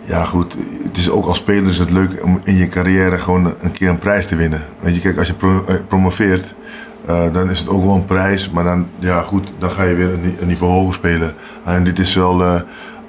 ja, 0.00 0.24
goed, 0.24 0.56
het 0.82 0.96
is 0.96 1.10
ook 1.10 1.26
als 1.26 1.38
speler 1.38 1.70
is 1.70 1.78
het 1.78 1.90
leuk 1.90 2.24
om 2.24 2.40
in 2.44 2.56
je 2.56 2.68
carrière 2.68 3.18
gewoon 3.18 3.54
een 3.60 3.72
keer 3.72 3.88
een 3.88 3.98
prijs 3.98 4.26
te 4.26 4.36
winnen. 4.36 4.64
Weet 4.80 4.94
je, 4.94 5.00
kijk, 5.00 5.18
als 5.18 5.26
je 5.26 5.34
eh, 5.66 5.74
promoveert, 5.88 6.54
eh, 7.06 7.32
dan 7.32 7.50
is 7.50 7.58
het 7.58 7.68
ook 7.68 7.84
wel 7.84 7.94
een 7.94 8.04
prijs. 8.04 8.50
Maar 8.50 8.64
dan, 8.64 8.86
ja 8.98 9.22
goed, 9.22 9.52
dan 9.58 9.70
ga 9.70 9.82
je 9.82 9.94
weer 9.94 10.12
een, 10.12 10.36
een 10.40 10.46
niveau 10.46 10.72
hoger 10.72 10.94
spelen. 10.94 11.34
En 11.64 11.84
dit 11.84 11.98
is 11.98 12.14
wel 12.14 12.62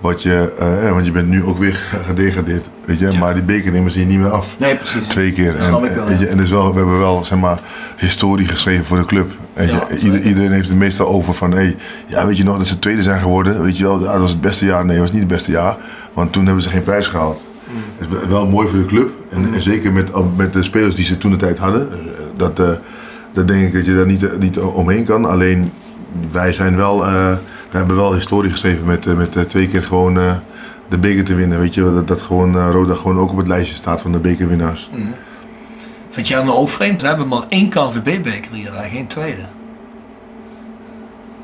wat 0.03 0.21
je, 0.23 0.53
eh, 0.59 0.91
want 0.91 1.05
je 1.05 1.11
bent 1.11 1.27
nu 1.29 1.43
ook 1.43 1.57
weer 1.57 1.75
gedegradeerd, 2.07 2.65
weet 2.85 2.99
je. 2.99 3.11
Maar 3.19 3.33
die 3.33 3.43
beker 3.43 3.71
nemen 3.71 3.91
ze 3.91 3.99
je 3.99 4.05
niet 4.05 4.19
meer 4.19 4.29
af. 4.29 4.47
Nee, 4.59 4.75
precies. 4.75 5.07
Twee 5.07 5.31
keer. 5.31 5.53
Weet 5.53 6.19
je, 6.19 6.25
ja. 6.25 6.25
en 6.25 6.37
dus 6.37 6.49
wel, 6.49 6.71
we 6.71 6.77
hebben 6.77 6.99
wel 6.99 7.25
zeg 7.25 7.39
maar, 7.39 7.59
historie 7.97 8.47
geschreven 8.47 8.85
voor 8.85 8.97
de 8.97 9.05
club. 9.05 9.31
Ja, 9.55 9.87
ieder- 10.01 10.21
iedereen 10.21 10.51
heeft 10.51 10.69
het 10.69 10.77
meestal 10.77 11.07
over 11.07 11.33
van, 11.33 11.51
hey, 11.51 11.75
ja, 12.07 12.25
weet 12.25 12.37
je 12.37 12.43
nog 12.43 12.57
dat 12.57 12.67
ze 12.67 12.79
tweede 12.79 13.01
zijn 13.03 13.19
geworden? 13.21 13.61
Weet 13.63 13.77
je 13.77 13.83
wel, 13.83 13.99
dat 13.99 14.17
was 14.17 14.29
het 14.31 14.41
beste 14.41 14.65
jaar. 14.65 14.85
Nee, 14.85 14.95
dat 14.97 15.01
was 15.05 15.11
niet 15.11 15.19
het 15.23 15.29
beste 15.31 15.51
jaar, 15.51 15.77
want 16.13 16.31
toen 16.33 16.45
hebben 16.45 16.63
ze 16.63 16.69
geen 16.69 16.83
prijs 16.83 17.07
gehaald. 17.07 17.47
Het 17.97 18.07
is 18.23 18.27
wel- 18.27 18.47
mooi 18.47 18.67
voor 18.67 18.79
de 18.79 18.85
club. 18.85 19.09
En, 19.29 19.53
en 19.53 19.61
zeker 19.61 19.93
met, 19.93 20.09
met 20.35 20.53
de 20.53 20.63
spelers 20.63 20.95
die 20.95 21.05
ze 21.05 21.17
toen 21.17 21.31
de 21.31 21.37
tijd 21.37 21.57
hadden. 21.57 21.91
eh, 21.91 21.97
Dat, 22.37 22.59
eh, 22.59 22.69
dat 23.33 23.47
denk 23.47 23.61
ik 23.67 23.73
dat 23.73 23.85
je 23.85 23.95
daar 23.95 24.05
niet, 24.05 24.39
niet 24.39 24.59
omheen 24.59 25.05
kan. 25.05 25.25
Alleen 25.25 25.71
wij 26.31 26.53
zijn 26.53 26.75
wel, 26.75 27.05
eh, 27.05 27.31
we 27.73 27.79
hebben 27.79 27.95
wel 27.95 28.13
historie 28.13 28.51
geschreven 28.51 28.85
met, 28.85 29.05
eh, 29.05 29.13
met 29.13 29.35
eh, 29.35 29.43
twee 29.43 29.67
keer 29.67 29.83
gewoon 29.83 30.19
eh, 30.19 30.35
de 30.89 30.97
beker 30.97 31.23
te 31.23 31.35
winnen. 31.35 31.59
Weet 31.59 31.73
je, 31.73 31.83
wel, 31.83 31.93
dat, 31.93 32.07
dat 32.07 32.21
gewoon 32.21 32.57
Roda 32.57 32.93
gewoon 32.93 33.19
ook 33.19 33.31
op 33.31 33.37
het 33.37 33.47
lijstje 33.47 33.75
staat 33.75 34.01
van 34.01 34.11
de 34.11 34.19
bekerwinnaars. 34.19 34.89
Vind 36.09 36.27
jij 36.27 36.43
nou 36.43 36.57
ook 36.57 36.69
vreemd? 36.69 37.01
Ze 37.01 37.07
hebben 37.07 37.27
maar 37.27 37.43
één 37.49 37.69
KNVB-beker 37.69 38.51
hier, 38.51 38.71
geen 38.71 39.07
tweede. 39.07 39.41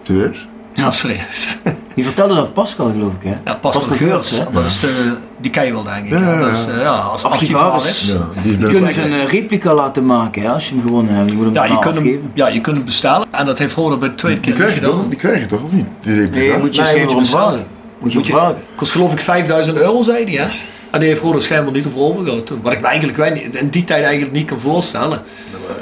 Serieus? 0.02 0.48
Ja, 0.80 0.92
serieus. 0.92 1.58
Die 1.96 2.04
vertelde 2.08 2.36
dat 2.36 2.54
Pascal, 2.54 2.92
geloof 2.92 3.14
ik, 3.14 3.24
hè? 3.24 3.36
Ja, 3.46 3.56
Pascal 3.56 3.96
Geurts, 3.98 4.38
hè? 4.40 4.46
dat 4.54 4.66
is 4.66 4.80
de, 4.80 5.18
die 5.42 5.52
ken 5.52 5.66
je 5.66 5.72
wel 5.72 5.84
denk 5.84 6.06
ik. 6.06 6.12
Ja, 6.12 6.20
ja, 6.20 6.40
Dat 6.40 6.52
is, 6.52 6.66
ja. 6.66 6.72
eh, 6.72 6.82
ja, 6.82 6.92
als 6.92 7.24
Archivaris. 7.24 7.74
archivaris. 7.74 8.08
Ja, 8.36 8.42
die 8.44 8.52
is 8.52 8.58
Die 8.58 8.68
kunnen 8.68 8.94
ze 8.94 9.06
een 9.06 9.14
eh, 9.14 9.24
replica 9.32 9.74
laten 9.74 10.06
maken, 10.06 10.42
hè, 10.42 10.52
als 10.52 10.70
je 10.70 10.76
hem 10.76 10.84
gewonnen 10.88 11.14
hebt. 11.14 11.30
Je 11.30 11.36
moet 11.36 11.46
hem 11.46 11.54
Ja, 11.54 11.64
je 11.66 11.80
kunt, 11.80 11.96
hem, 11.96 12.32
ja, 12.34 12.48
je 12.48 12.62
kunt 12.62 12.76
hem 12.76 12.86
bestellen. 12.86 13.28
En 13.32 13.46
dat 13.46 13.58
heeft 13.60 13.76
Roda 13.76 13.98
bij 13.98 14.10
de 14.10 14.16
tweede 14.16 14.40
Die 14.42 14.52
keer 14.54 14.60
krijg, 14.62 14.76
je 14.80 14.80
gedaan. 14.86 15.00
toch, 15.00 15.10
die 15.10 15.18
krijg 15.18 15.40
je 15.40 15.46
toch, 15.46 15.64
of 15.64 15.72
niet? 15.72 15.86
Die 16.02 16.16
replica? 16.16 16.38
Nee, 16.54 16.58
moet 16.64 16.76
je 16.76 16.82
Nee, 16.82 16.90
schijnbaar 16.90 17.00
moet 17.00 17.10
je 17.10 17.16
om 17.16 17.22
bestellen. 17.22 17.48
vragen. 17.50 17.66
Moet 18.00 18.12
je 18.12 18.18
Moet 18.18 18.28
je- 18.28 18.34
vragen. 18.34 18.56
kost 18.76 18.92
geloof 18.92 19.14
ik 19.14 19.20
5000 19.20 19.78
euro, 19.78 20.02
zei 20.02 20.24
hij. 20.24 20.46
Hè? 20.46 20.52
En 20.92 21.00
die 21.00 21.10
heeft 21.10 21.22
Roda 21.22 21.40
schijnbaar 21.40 21.74
niet 21.74 21.88
over 21.88 22.00
overgehouden 22.00 22.46
toen. 22.46 22.60
Wat 22.62 22.74
ik 22.74 22.82
me 22.82 22.88
eigenlijk 22.88 23.38
in 23.56 23.70
die 23.70 23.84
tijd 23.84 24.04
eigenlijk 24.04 24.34
niet 24.34 24.46
kan 24.48 24.60
voorstellen. 24.60 25.22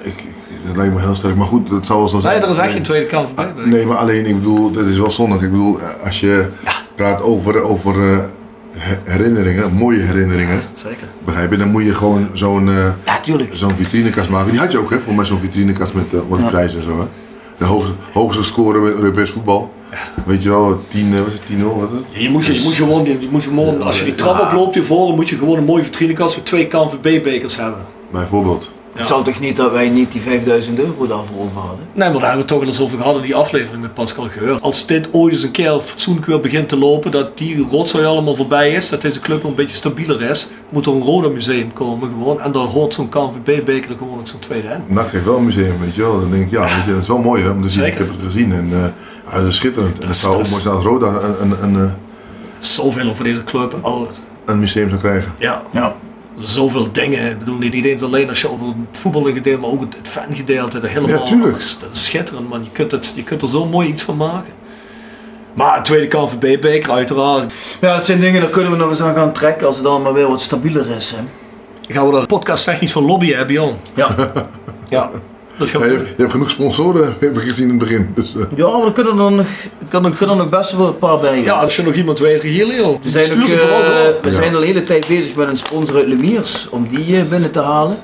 Ik- 0.03 0.23
dat 0.68 0.76
lijkt 0.76 0.94
me 0.94 0.99
heel 0.99 1.15
sterk, 1.15 1.35
maar 1.35 1.48
goed, 1.48 1.69
dat 1.69 1.85
zou 1.85 1.99
wel 1.99 2.07
zo 2.07 2.19
zijn. 2.19 2.34
Nee, 2.39 2.44
er 2.45 2.52
is 2.52 2.57
echt 2.57 2.65
Nee. 2.65 2.73
geen 2.76 2.84
tweede 2.84 3.06
kant. 3.06 3.30
Ah, 3.35 3.45
Nee, 3.65 3.85
maar 3.85 3.98
alleen, 3.98 4.26
ik 4.26 4.35
bedoel, 4.35 4.72
dat 4.72 4.85
is 4.85 4.98
wel 4.98 5.11
zondig. 5.11 5.41
Ik 5.41 5.52
bedoel, 5.52 5.80
eh, 5.80 6.06
als 6.06 6.19
je 6.19 6.45
praat 6.95 7.22
over, 7.22 7.61
over 7.64 8.02
eh, 8.11 8.18
he- 8.72 9.11
herinneringen, 9.11 9.73
mooie 9.73 9.99
herinneringen, 9.99 10.60
Zeker. 10.76 11.07
begrijp 11.26 11.52
je, 11.52 11.57
dan 11.57 11.72
moet 11.72 11.84
je 11.85 11.94
gewoon 11.94 12.27
zo'n 12.34 12.69
eh, 12.69 12.89
Ja, 13.06 13.38
zo'n 13.53 13.72
vitrinekast 13.77 14.30
maken. 14.30 14.52
Die 14.52 14.60
had 14.60 14.72
je 14.72 14.77
ook, 14.80 14.89
hè, 14.89 14.99
voor 14.99 15.14
mij 15.14 15.26
zo'n 15.26 15.39
vitrinekast 15.39 15.94
met 15.94 16.06
eh, 16.14 16.19
wat 16.27 16.48
prijzen 16.49 16.77
en 16.80 16.84
zo, 16.84 16.99
hè. 16.99 17.06
De 17.57 17.65
hoogste, 17.65 17.91
hoogste 18.14 18.44
score 18.44 18.80
met 18.80 18.94
Europees 18.94 19.30
voetbal. 19.30 19.72
Weet 20.26 20.44
je 20.44 20.49
wel, 20.49 20.81
10, 20.88 21.14
eh, 21.14 21.19
wat 21.19 21.27
is 21.27 21.34
het, 21.34 21.45
10-0, 21.45 21.80
wat 21.80 21.89
is 21.91 21.98
het? 21.98 22.23
Je 22.23 22.30
moet, 22.30 22.45
je, 22.45 22.53
je 22.53 22.61
moet 22.64 22.73
gewoon, 22.73 23.06
je 23.06 23.27
moet 23.31 23.44
gewoon 23.44 23.81
als 23.81 23.99
je 23.99 24.06
die 24.06 24.15
trap 24.15 24.39
oploopt 24.41 24.73
hiervoor, 24.73 25.07
dan 25.07 25.15
moet 25.15 25.30
je 25.30 25.38
gewoon 25.38 25.57
een 25.57 25.64
mooie 25.65 25.84
vitrinekast 25.84 26.35
met 26.35 26.45
twee 26.45 26.68
KNVB-bekers 26.68 27.57
hebben. 27.57 27.81
Bijvoorbeeld. 28.11 28.72
Het 28.97 29.07
zal 29.07 29.23
toch 29.23 29.39
niet 29.39 29.55
dat 29.55 29.71
wij 29.71 29.89
niet 29.89 30.11
die 30.11 30.21
5000 30.21 30.79
euro 30.79 31.07
daarvoor 31.07 31.39
over 31.41 31.59
hadden? 31.59 31.85
Nee, 31.93 32.09
maar 32.09 32.19
daar 32.19 32.29
hebben 32.29 32.31
we 32.31 32.37
het 32.37 32.47
toch 32.47 32.59
al 32.59 32.65
eens 32.65 32.79
over 32.81 32.97
gehad 32.97 33.15
in 33.15 33.21
die 33.21 33.35
aflevering 33.35 33.81
met 33.81 33.93
Pascal 33.93 34.27
Geur. 34.27 34.59
Als 34.61 34.85
dit 34.85 35.09
ooit 35.11 35.33
eens 35.33 35.43
een 35.43 35.51
keer 35.51 35.79
fatsoenlijk 35.81 36.25
weer 36.25 36.39
begint 36.39 36.69
te 36.69 36.77
lopen, 36.77 37.11
dat 37.11 37.37
die 37.37 37.67
rotzooi 37.71 38.05
allemaal 38.05 38.35
voorbij 38.35 38.71
is, 38.71 38.89
dat 38.89 39.01
deze 39.01 39.19
club 39.19 39.43
een 39.43 39.55
beetje 39.55 39.75
stabieler 39.75 40.21
is, 40.21 40.49
moet 40.69 40.85
er 40.85 40.91
een 40.93 41.01
Roda 41.01 41.27
museum 41.27 41.73
komen 41.73 42.09
gewoon. 42.09 42.41
En 42.41 42.51
daar 42.51 42.63
hoort 42.63 42.93
zo'n 42.93 43.09
KNVB-beker 43.09 43.97
gewoon 43.97 44.19
ook 44.19 44.27
zo'n 44.27 44.39
tweede 44.39 44.67
in. 44.67 44.83
NAC 44.87 45.11
heeft 45.11 45.25
wel 45.25 45.37
een 45.37 45.45
museum, 45.45 45.79
weet 45.79 45.95
je 45.95 46.01
wel. 46.01 46.19
Dan 46.19 46.31
denk 46.31 46.45
ik, 46.45 46.51
ja, 46.51 46.61
weet 46.61 46.85
je, 46.85 46.91
dat 46.91 47.01
is 47.01 47.07
wel 47.07 47.19
mooi, 47.21 47.43
hè. 47.43 47.49
om 47.49 47.61
te 47.61 47.69
zien. 47.69 47.85
Ik 47.85 47.97
heb 47.97 48.07
het 48.09 48.21
gezien 48.25 48.51
en 48.53 48.69
eh, 48.71 48.79
ja, 49.31 49.39
dat 49.39 49.47
is 49.47 49.55
schitterend. 49.55 49.99
En 49.99 50.07
het 50.07 50.15
zou 50.17 50.37
dat 50.37 50.45
ook 50.45 50.51
mooi 50.51 50.61
zijn 50.61 50.73
als 50.75 50.83
Roda 50.83 51.07
een, 51.07 51.41
een, 51.41 51.63
een, 51.63 51.83
eh, 51.85 51.91
Zoveel 52.59 53.09
over 53.09 53.23
deze 53.23 53.43
club. 53.43 53.79
Al, 53.81 54.07
een 54.45 54.59
museum 54.59 54.89
zou 54.89 55.01
krijgen. 55.01 55.33
ja, 55.37 55.61
Ja. 55.71 55.95
Zoveel 56.39 56.91
dingen. 56.91 57.31
Ik 57.31 57.39
bedoel, 57.39 57.57
niet 57.57 57.85
eens 57.85 58.03
alleen 58.03 58.30
als 58.30 58.41
je 58.41 58.51
over 58.51 58.68
het 58.68 58.76
voetbalgedeelte, 58.91 59.61
maar 59.61 59.69
ook 59.69 59.81
het, 59.81 59.95
het 59.97 60.07
fangedeelte. 60.07 60.80
Dat 60.80 60.89
helemaal. 60.89 61.19
Ja, 61.19 61.26
tuurlijk. 61.26 61.51
Dat 61.51 61.61
is, 61.61 61.77
dat 61.80 61.89
is 61.93 62.05
schitterend, 62.05 62.49
man. 62.49 62.64
Je 62.64 62.72
kunt, 62.72 62.91
het, 62.91 63.14
je 63.15 63.23
kunt 63.23 63.41
er 63.41 63.47
zo 63.47 63.65
mooi 63.65 63.88
iets 63.88 64.03
van 64.03 64.18
maken. 64.18 64.53
Maar 65.53 65.77
een 65.77 65.84
tweede 65.84 66.07
KNVB-beker, 66.07 66.91
uiteraard. 66.91 67.53
Ja, 67.81 67.95
dat 67.95 68.05
zijn 68.05 68.19
dingen, 68.19 68.41
daar 68.41 68.49
kunnen 68.49 68.72
we 68.72 68.77
nog 68.77 68.89
eens 68.89 69.01
aan 69.01 69.15
gaan 69.15 69.34
trekken 69.34 69.68
als 69.68 69.77
het 69.77 69.85
allemaal 69.85 70.14
weer 70.14 70.27
wat 70.27 70.41
stabieler 70.41 70.89
is. 70.89 71.11
Hè. 71.11 71.18
Gaan 71.93 72.09
we 72.09 72.19
er 72.19 72.26
podcast 72.26 72.64
technisch 72.64 72.91
van 72.91 73.05
lobbyen, 73.05 73.38
hè, 73.38 73.45
Bjorn? 73.45 73.77
Ja. 73.93 74.15
Ja. 74.89 75.09
Dat 75.57 75.69
gaat 75.69 75.81
Ja, 75.81 75.88
je, 75.88 75.93
je 75.93 76.13
hebt 76.17 76.31
genoeg 76.31 76.49
sponsoren, 76.49 77.15
heb 77.19 77.38
ik 77.38 77.41
gezien 77.43 77.63
in 77.63 77.69
het 77.69 77.79
begin. 77.79 78.11
Dus, 78.15 78.35
eh, 78.35 78.43
ja, 78.55 78.69
maar 78.77 78.85
er 78.85 78.91
kunnen 78.91 79.17
er 79.19 79.31
nog, 79.31 79.47
kan 79.89 80.01
kunnen 80.15 80.35
er 80.38 80.41
nog 80.41 80.49
best 80.49 80.71
wel 80.77 80.88
een 80.88 80.97
paar 80.97 81.19
bij. 81.19 81.41
Ja, 81.43 81.53
als 81.53 81.75
je 81.75 81.84
nog 81.84 81.93
iemand 81.93 82.19
weet, 82.19 82.41
Regilio. 82.41 82.99
We 83.01 83.09
zijn, 83.09 83.31
ook, 83.31 83.38
eh, 83.47 84.21
we 84.21 84.31
zijn 84.31 84.53
al 84.55 84.59
de 84.59 84.65
hele 84.65 84.84
tijd 84.84 85.07
bezig 85.07 85.35
met 85.35 85.47
een 85.47 85.57
sponsor 85.57 85.95
uit 85.95 86.07
Lemiers 86.07 86.67
om 86.69 86.88
die 86.88 87.17
eh, 87.17 87.23
binnen 87.29 87.51
te 87.51 87.61
halen. 87.61 87.97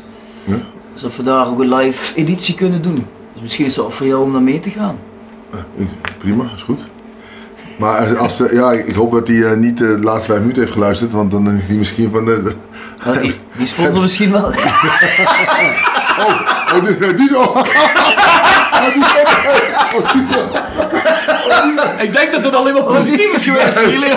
Ja. 0.44 0.56
Dus 0.94 1.04
of 1.04 1.18
we 1.18 1.24
daar 1.24 1.48
ook 1.48 1.60
een 1.60 1.74
live 1.76 2.16
editie 2.16 2.56
kunnen 2.56 2.82
doen. 2.82 3.08
Dus 3.34 3.42
misschien 3.42 3.66
is 3.66 3.76
het 3.76 3.86
ook 3.86 3.92
voor 3.92 4.08
jou 4.08 4.24
om 4.24 4.32
naar 4.32 4.42
mee 4.42 4.60
te 4.60 4.70
gaan. 4.70 4.98
eh, 5.52 5.86
prima, 6.18 6.44
is 6.56 6.62
goed. 6.62 6.82
Maar 7.78 8.18
als, 8.18 8.40
eh, 8.42 8.54
ja, 8.54 8.72
ik 8.72 8.96
hoop 8.96 9.12
dat 9.12 9.28
hij 9.28 9.56
niet 9.56 9.78
de 9.78 9.98
laatste 10.02 10.28
vijf 10.28 10.40
minuten 10.40 10.62
heeft 10.62 10.74
geluisterd, 10.74 11.12
want 11.12 11.32
dan 11.32 11.48
is 11.52 11.62
hij 11.68 11.76
misschien 11.76 12.12
van 12.12 12.26
de... 12.26 12.42
de- 12.44 12.56
Nou, 13.06 13.22
die, 13.22 13.36
die 13.58 13.68
sponsor 13.68 14.02
misschien 14.08 14.32
wel. 14.32 14.52
oh. 16.20 16.52
Oh, 16.76 16.84
die 16.86 17.10
oh, 17.10 17.18
die 17.18 17.36
al- 17.38 17.66
Ik 22.00 22.14
denk 22.14 22.32
dat 22.32 22.44
het 22.44 22.56
alleen 22.56 22.74
maar 22.74 22.84
positief 22.84 23.34
is 23.34 23.44
geweest, 23.44 23.76
Regilio. 23.76 24.16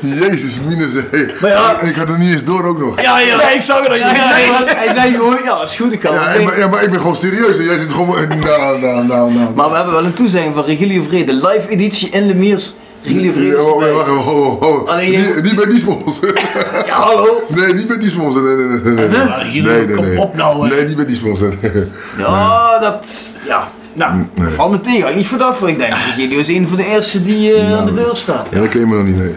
Jezus, 0.26 0.60
minus. 0.66 0.92
Hey. 1.10 1.30
Maar 1.40 1.50
ja- 1.50 1.80
ik 1.80 1.96
had 1.96 2.08
het 2.08 2.18
niet 2.18 2.32
eens 2.32 2.44
door 2.44 2.64
ook 2.64 2.78
nog. 2.78 3.00
Ja, 3.00 3.18
ja, 3.20 3.36
nee, 3.36 3.54
ik 3.54 3.62
zag 3.62 3.78
het 3.80 3.88
al. 3.88 3.94
Ja, 3.94 4.06
hij, 4.06 4.92
zei 4.94 5.14
gewoon, 5.14 5.38
ja, 5.44 5.62
is 5.62 5.76
goed, 5.76 5.92
ik 5.92 6.00
kan 6.00 6.14
Ja, 6.14 6.20
maar, 6.44 6.58
ja, 6.58 6.68
maar 6.68 6.82
ik 6.82 6.90
ben 6.90 7.00
gewoon 7.00 7.16
serieus. 7.16 7.58
En 7.58 7.64
jij 7.64 7.78
zit 7.78 7.90
gewoon... 7.90 8.16
Nou, 8.48 8.80
nou, 8.80 9.06
nou, 9.06 9.32
nou. 9.32 9.50
Maar 9.54 9.70
we 9.70 9.76
hebben 9.76 9.94
wel 9.94 10.04
een 10.04 10.14
toezegging 10.14 10.54
van 10.54 10.64
Regilio 10.64 11.02
Vrede. 11.02 11.32
Live 11.32 11.68
editie 11.68 12.10
in 12.10 12.26
Lemiers. 12.26 12.72
Ja, 13.08 13.30
is 13.32 13.56
oh, 13.56 13.72
erbij. 13.72 13.92
wacht 13.92 14.08
even, 14.08 14.18
oh, 14.18 14.62
oh, 14.62 14.62
oh. 14.62 14.88
Alleen 14.88 15.10
Niet, 15.10 15.42
niet 15.42 15.56
met 15.56 15.70
die 15.70 15.78
sponsor. 15.78 16.32
Ja, 16.86 16.94
hallo. 16.94 17.42
Nee, 17.48 17.74
niet 17.74 17.88
met 17.88 18.00
die 18.00 18.10
sponsor. 18.10 18.42
Nee, 18.42 18.56
nee, 18.56 18.66
nee. 18.66 18.94
nee, 18.94 19.08
nee. 19.08 19.24
Maar 19.26 19.42
Regilio, 19.42 19.96
kom 19.96 20.18
op 20.18 20.34
nou, 20.36 20.68
hè. 20.68 20.74
Nee, 20.76 20.86
niet 20.86 20.96
met 20.96 21.06
die 21.06 21.16
sponsor. 21.16 21.52
Ja, 22.18 22.78
dat... 22.78 23.32
Ja. 23.46 23.68
Nou, 23.92 24.26
Nee. 24.34 24.48
Val 24.54 24.70
me 24.70 24.80
tegen, 24.80 25.00
had 25.00 25.10
ik 25.10 25.16
niet 25.16 25.26
verdacht 25.26 25.58
van. 25.58 25.68
Ik 25.68 25.78
denk, 25.78 25.92
Regilio 26.16 26.38
is 26.38 26.48
een 26.48 26.68
van 26.68 26.76
de 26.76 26.86
eerste 26.86 27.24
die 27.24 27.54
eh, 27.54 27.78
aan 27.78 27.86
de 27.86 27.92
deur 27.92 28.16
staat. 28.16 28.46
Ja, 28.50 28.58
dat 28.60 28.68
ken 28.68 28.80
je 28.80 28.86
me 28.86 28.96
nog 28.96 29.04
niet, 29.06 29.16
nee. 29.16 29.34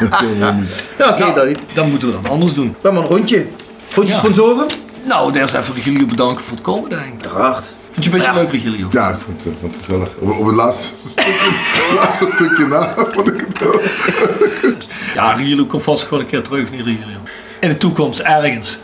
dat 0.00 0.18
ken 0.18 0.28
je 0.28 0.34
me 0.38 0.44
nog 0.44 0.54
niet. 0.54 0.84
Ja, 0.98 1.08
oké, 1.08 1.32
dat 1.34 1.46
niet. 1.46 1.58
dan 1.74 1.90
moeten 1.90 2.08
we 2.08 2.14
dat 2.22 2.30
anders 2.30 2.54
doen. 2.54 2.76
Dan 2.80 2.94
maar 2.94 3.02
een 3.02 3.08
rondje. 3.08 3.46
Rondje 3.94 4.12
Ja. 4.12 4.18
sponsoren? 4.18 4.66
Nou, 5.02 5.38
eerst 5.38 5.54
even 5.54 5.74
Regilio 5.74 6.06
bedanken 6.06 6.44
voor 6.44 6.52
het 6.54 6.62
komen, 6.62 6.90
denk 6.90 7.02
ik. 7.02 7.08
Uiteraard. 7.12 7.64
Vind 7.96 8.04
je 8.04 8.12
een 8.12 8.16
beetje 8.18 8.32
Ja. 8.32 8.40
leuk, 8.40 8.50
Regilio? 8.52 8.88
Ja, 8.92 9.08
ik 9.10 9.16
vond, 9.24 9.44
het- 9.44 9.52
vond 9.60 9.74
het 9.74 9.84
gezellig. 9.84 10.08
Op, 10.18 10.38
op 10.38 10.46
het 10.46 10.54
laatste 10.54 10.94
stukje, 11.08 11.94
laatste 11.94 12.30
stukje 12.34 12.66
na 12.66 12.94
vond 13.12 13.28
ik 13.28 13.44
het 13.48 13.58
wel. 13.58 13.80
Ja, 15.14 15.32
Regilio 15.32 15.66
komt 15.66 15.82
vast 15.82 16.02
gewoon 16.04 16.20
een 16.20 16.26
keer 16.28 16.42
terug, 16.42 16.70
niet 16.70 16.80
Regilio. 16.80 17.16
In 17.60 17.68
de 17.68 17.76
toekomst, 17.76 18.20
ergens. 18.20 18.78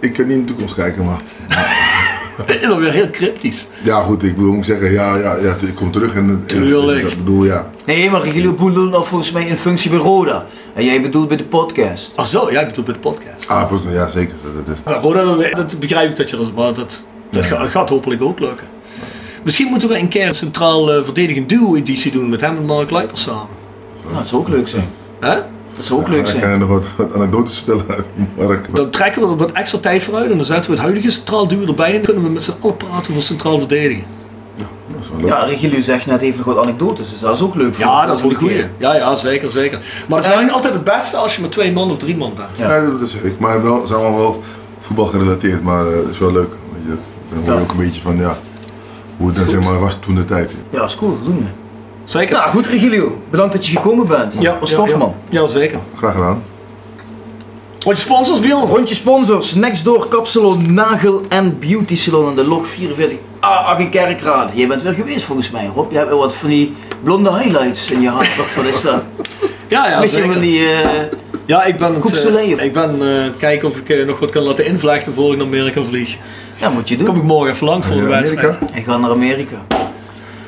Ik 0.00 0.12
kan 0.12 0.26
niet 0.26 0.34
in 0.36 0.40
de 0.40 0.46
toekomst 0.46 0.74
kijken, 0.74 1.04
maar... 1.04 1.20
Dit 2.46 2.60
is 2.60 2.68
alweer 2.68 2.92
heel 2.92 3.10
cryptisch. 3.10 3.66
Ja, 3.82 4.00
goed, 4.02 4.22
ik 4.22 4.36
bedoel, 4.36 4.50
moet 4.52 4.58
ik 4.58 4.64
zeggen, 4.64 4.92
ja, 4.92 5.16
ja, 5.16 5.36
ja, 5.36 5.54
ik 5.60 5.74
kom 5.74 5.90
terug 5.90 6.14
en... 6.14 6.42
Tuurlijk. 6.46 7.02
Ik 7.02 7.16
bedoel, 7.16 7.44
ja. 7.44 7.70
Nee, 7.86 8.10
maar 8.10 8.22
Regilio 8.22 8.52
bedoelt 8.52 8.90
nou 8.90 9.04
volgens 9.06 9.30
mij 9.32 9.46
in 9.46 9.56
functie 9.56 9.90
bij 9.90 9.98
Roda. 9.98 10.44
En 10.74 10.84
jij 10.84 11.02
bedoelt 11.02 11.28
bij 11.28 11.36
de 11.36 11.44
podcast. 11.44 12.12
Ach 12.16 12.26
zo, 12.26 12.52
jij 12.52 12.66
bedoelt 12.66 12.86
bij 12.86 12.94
de 12.94 13.00
podcast. 13.00 13.48
Ah, 13.48 13.70
ja, 13.92 14.08
zeker. 14.08 14.34
Dat, 14.42 14.66
dat 14.66 14.76
is. 14.76 14.82
Maar 14.84 14.94
Roda, 15.00 15.50
dat 15.56 15.76
begrijp 15.80 16.10
ik 16.10 16.16
dat 16.16 16.30
je 16.30 16.36
dat 16.36 16.54
maar 16.54 16.74
dat, 16.74 17.02
dat 17.30 17.44
gaat, 17.44 17.68
gaat 17.68 17.88
hopelijk 17.88 18.22
ook 18.22 18.38
lukken. 18.40 18.66
Misschien 19.42 19.66
moeten 19.66 19.88
we 19.88 19.98
een 19.98 20.08
keer 20.08 20.28
een 20.28 20.34
centraal 20.34 20.92
eh, 20.92 21.04
verdedigend 21.04 21.48
duo-editie 21.48 22.12
doen 22.12 22.28
met 22.28 22.40
hem 22.40 22.56
en 22.56 22.64
Mark 22.64 22.90
Leipers 22.90 23.22
samen. 23.22 23.46
Nou, 24.04 24.14
dat 24.16 24.28
zou 24.28 24.40
ook 24.40 24.48
leuk 24.48 24.68
zijn. 24.68 24.88
Hè? 25.20 25.34
Dat 25.76 25.84
zou 25.84 26.00
ook 26.00 26.08
leuk 26.08 26.24
Dan 26.24 26.32
kan 26.32 26.40
zijn. 26.40 26.52
je 26.52 26.58
nog 26.58 26.68
wat, 26.68 26.84
wat 26.96 27.14
anekdotes 27.14 27.54
vertellen 27.54 27.84
uit 27.88 28.06
Mark. 28.36 28.74
Dan 28.76 28.90
trekken 28.90 29.22
we 29.22 29.28
er 29.28 29.36
wat 29.36 29.52
extra 29.52 29.78
tijd 29.78 30.02
voor 30.02 30.14
uit 30.14 30.30
en 30.30 30.36
dan 30.36 30.46
zetten 30.46 30.64
we 30.70 30.76
het 30.76 30.84
huidige 30.84 31.10
centraal 31.10 31.48
duo 31.48 31.66
erbij 31.66 31.86
en 31.86 31.92
dan 31.92 32.02
kunnen 32.02 32.22
we 32.22 32.28
met 32.28 32.44
z'n 32.44 32.54
allen 32.60 32.76
praten 32.76 33.10
over 33.10 33.22
centraal 33.22 33.58
verdedigen. 33.58 34.04
Dat 34.56 34.68
is 35.02 35.08
wel 35.08 35.18
leuk. 35.20 35.28
Ja, 35.28 35.38
Regilio 35.44 35.80
zegt 35.80 36.06
net 36.06 36.20
even 36.20 36.36
nog 36.44 36.54
wat 36.54 36.64
anekdotes, 36.64 37.10
dus 37.10 37.20
dat 37.20 37.36
is 37.36 37.42
ook 37.42 37.54
leuk 37.54 37.74
voor 37.74 37.84
Ja, 37.84 38.06
dat 38.06 38.16
is 38.16 38.22
wel 38.22 38.30
een 38.30 38.36
goeie. 38.36 38.64
Ja, 38.78 38.94
ja, 38.94 39.14
zeker, 39.16 39.50
zeker. 39.50 39.78
Maar 40.08 40.18
het 40.18 40.26
is 40.26 40.32
eigenlijk 40.34 40.52
altijd 40.52 40.74
het 40.74 40.84
beste 40.84 41.16
als 41.16 41.36
je 41.36 41.42
met 41.42 41.50
twee 41.50 41.72
man 41.72 41.90
of 41.90 41.98
drie 41.98 42.16
man 42.16 42.34
bent. 42.34 42.48
Ja. 42.58 42.74
Ja, 42.76 42.90
dat 42.90 43.08
zeg 43.08 43.22
ik. 43.22 43.38
Maar 43.38 43.62
wel, 43.62 43.86
zijn 43.86 44.00
allemaal 44.00 44.18
wel 44.18 44.42
voetbal 44.80 45.06
gerelateerd, 45.06 45.62
maar 45.62 45.86
eh, 45.86 45.96
het 45.96 46.08
is 46.10 46.18
wel 46.18 46.32
leuk. 46.32 46.48
Weet 46.72 46.82
je, 46.86 46.96
dan 47.30 47.38
hoor 47.44 47.54
je 47.54 47.60
ook 47.60 47.70
een 47.70 47.76
beetje 47.76 48.00
van, 48.00 48.16
ja, 48.16 48.36
hoe 49.16 49.26
het 49.26 49.36
dan 49.36 49.48
zeg 49.48 49.60
maar 49.64 49.80
was 49.80 49.96
toen 50.00 50.14
de 50.14 50.24
tijd. 50.24 50.54
Ja, 50.70 50.84
is 50.84 50.96
cool, 50.96 51.10
dat 51.12 51.26
doen 51.26 51.36
we. 51.36 51.44
Zeker? 52.04 52.36
Nou 52.36 52.50
goed 52.50 52.66
Regilio, 52.66 53.18
bedankt 53.30 53.52
dat 53.52 53.66
je 53.66 53.76
gekomen 53.76 54.06
bent. 54.06 54.34
ja, 54.38 54.56
was 54.60 54.70
tof 54.70 54.90
ja, 54.90 54.96
man. 54.96 55.14
Ja, 55.28 55.46
zeker. 55.46 55.78
Graag 55.96 56.12
gedaan. 56.12 56.42
Wat 57.80 57.96
je 57.96 58.02
sponsors, 58.04 58.40
Bjorn? 58.40 58.66
Rondje 58.66 58.94
sponsors, 58.94 59.54
Nextdoor 59.54 60.08
Kapsalon, 60.08 60.74
Nagel 60.74 61.22
en 61.28 61.58
Beauty 61.58 61.96
Salon 61.96 62.26
aan 62.28 62.34
de 62.34 62.46
log 62.46 62.66
44 62.68 63.18
A8 63.18 63.78
in 63.78 63.90
Kerkrade. 63.90 64.50
Jij 64.54 64.66
bent 64.68 64.82
weer 64.82 64.92
geweest 64.92 65.24
volgens 65.24 65.50
mij 65.50 65.70
Rob, 65.74 65.90
je 65.90 65.96
hebt 65.96 66.08
wel 66.08 66.18
wat 66.18 66.34
van 66.34 66.48
die 66.48 66.74
blonde 67.02 67.34
highlights 67.38 67.90
in 67.90 68.00
je 68.00 68.08
haar. 68.10 68.30
Wat 68.56 68.64
is 68.64 68.80
dat? 68.80 69.02
Ja, 69.68 69.88
ja, 69.88 70.00
Weet 70.00 70.14
je 70.14 70.32
van 70.32 70.40
die... 70.40 70.66
eh, 70.66 70.88
Ja, 71.46 71.64
ik 71.64 71.78
ben 71.78 71.94
het, 71.94 72.24
eh, 72.26 72.64
ik 72.64 72.72
ben 72.72 73.02
eh, 73.02 73.30
kijken 73.38 73.68
of 73.68 73.76
ik 73.76 74.06
nog 74.06 74.18
wat 74.18 74.30
kan 74.30 74.42
laten 74.42 74.66
invlechten 74.66 75.14
voor 75.14 75.30
ik 75.32 75.36
naar 75.38 75.46
Amerika 75.46 75.82
vlieg. 75.84 76.16
Ja, 76.60 76.68
moet 76.68 76.88
je 76.88 76.96
Dan 76.96 77.06
kom 77.06 77.14
doen. 77.14 77.24
ik 77.24 77.28
morgen 77.30 77.52
even 77.54 77.66
lang 77.66 77.84
voor 77.84 77.96
de 77.96 78.06
wedstrijd. 78.06 78.58
Hij 78.72 78.82
gaat 78.82 79.00
naar 79.00 79.10
Amerika. 79.10 79.56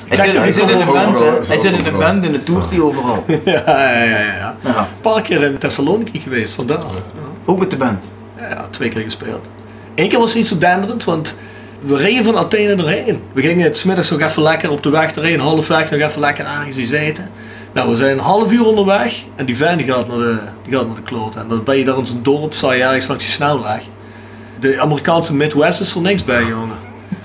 Hij 0.06 0.26
zit, 0.26 0.36
hij 0.38 0.48
in 0.72 0.78
de 0.78 0.84
band, 0.92 1.18
hè. 1.18 1.24
hè. 1.24 1.46
Hij 1.46 1.58
zit 1.58 1.64
in 1.64 1.72
de 1.72 1.78
Overal. 1.78 1.98
band, 2.00 2.24
in 2.24 2.32
de 2.32 2.42
tour 2.42 2.62
die 2.70 2.82
overal. 2.84 3.24
Ja, 3.44 3.62
ja, 3.66 4.18
ja, 4.18 4.56
Een 4.64 5.00
paar 5.00 5.22
keer 5.22 5.42
in 5.42 5.58
Thessaloniki 5.58 6.20
geweest, 6.20 6.52
vandaar. 6.52 6.78
Ja. 6.78 7.20
ook 7.44 7.58
met 7.58 7.70
de 7.70 7.76
band. 7.76 8.10
Ja, 8.38 8.66
twee 8.70 8.88
keer 8.88 9.02
gespeeld. 9.02 9.48
Eén 9.94 10.08
keer 10.08 10.18
was 10.18 10.28
het 10.28 10.38
niet 10.38 10.46
zo 10.46 10.58
denderend, 10.58 11.04
want 11.04 11.38
we 11.80 11.96
reden 11.96 12.24
van 12.24 12.36
Athene 12.36 12.82
erheen. 12.82 13.22
We 13.32 13.40
gingen 13.42 13.64
het 13.64 13.76
's 13.76 13.82
middags 13.84 14.10
nog 14.10 14.20
even 14.20 14.42
lekker 14.42 14.70
op 14.70 14.82
de 14.82 14.90
weg 14.90 15.12
erheen, 15.16 15.40
halfweg 15.40 15.90
nog 15.90 16.00
even 16.00 16.20
lekker 16.20 16.44
ergens 16.44 16.76
gezeten. 16.76 17.30
Nou, 17.72 17.90
we 17.90 17.96
zijn 17.96 18.12
een 18.12 18.24
half 18.24 18.52
uur 18.52 18.64
onderweg 18.64 19.14
en 19.36 19.46
die 19.46 19.56
van 19.56 19.76
die 19.76 19.86
gaat 19.86 20.08
naar 20.08 20.18
de, 20.18 20.38
die 20.64 20.74
gaat 20.74 20.86
naar 20.86 20.94
de 20.94 21.02
kloot. 21.02 21.36
En 21.36 21.48
dan 21.48 21.64
ben 21.64 21.78
je 21.78 21.84
daar 21.84 21.98
in 21.98 22.06
zo'n 22.06 22.22
dorp, 22.22 22.54
sta 22.54 22.72
je 22.72 22.82
ergens 22.82 23.06
langs 23.06 23.24
die 23.24 23.32
snelweg. 23.32 23.82
De 24.62 24.80
Amerikaanse 24.80 25.36
Midwest 25.36 25.80
is 25.80 25.94
er 25.94 26.00
niks 26.00 26.24
bij, 26.24 26.44
jongen. 26.44 26.76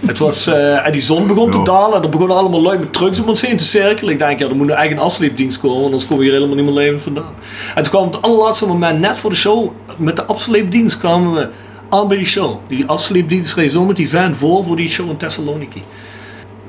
Het 0.06 0.18
was, 0.18 0.48
eh, 0.48 0.86
en 0.86 0.92
die 0.92 1.02
zon 1.02 1.28
begon 1.28 1.52
te 1.52 1.64
dalen 1.64 1.98
en 1.98 2.04
er 2.04 2.10
begonnen 2.10 2.38
allemaal 2.38 2.62
lui 2.62 2.80
met 2.80 2.94
trucks 2.94 3.20
om 3.20 3.30
ons 3.30 3.42
heen 3.42 3.58
te 3.58 3.64
cirkelen. 3.64 4.14
Ik 4.14 4.20
denk, 4.20 4.40
ja, 4.40 4.48
er 4.48 4.56
moet 4.56 4.70
een 4.70 4.76
eigen 4.76 4.98
afsleepdienst 4.98 5.60
komen, 5.60 5.76
want 5.76 5.86
anders 5.86 6.08
komen 6.08 6.24
we 6.24 6.30
hier 6.30 6.40
helemaal 6.40 6.56
niet 6.56 6.66
meer 6.66 6.84
levend 6.84 7.02
vandaan. 7.02 7.34
En 7.76 7.84
toen 7.84 7.92
kwam 7.92 8.06
op 8.06 8.14
het 8.14 8.22
allerlaatste 8.22 8.68
moment, 8.68 9.00
net 9.00 9.18
voor 9.18 9.30
de 9.30 9.36
show, 9.36 9.72
met 9.98 10.16
de 10.16 10.26
afsleepdienst 10.26 10.98
kwamen 10.98 11.34
we 11.34 11.50
aan 11.90 12.08
bij 12.08 12.18
die 12.18 12.26
show. 12.26 12.56
Die 12.68 12.86
afsleepdienst 12.86 13.54
reed 13.54 13.72
zo 13.72 13.86
met 13.86 13.96
die 13.96 14.10
van 14.10 14.36
voor, 14.36 14.64
voor 14.64 14.76
die 14.76 14.90
show 14.90 15.10
in 15.10 15.18
Thessaloniki. 15.18 15.84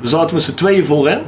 We 0.01 0.09
zaten 0.09 0.35
met 0.35 0.43
z'n 0.43 0.55
tweeën 0.55 0.85
voorin. 0.85 1.21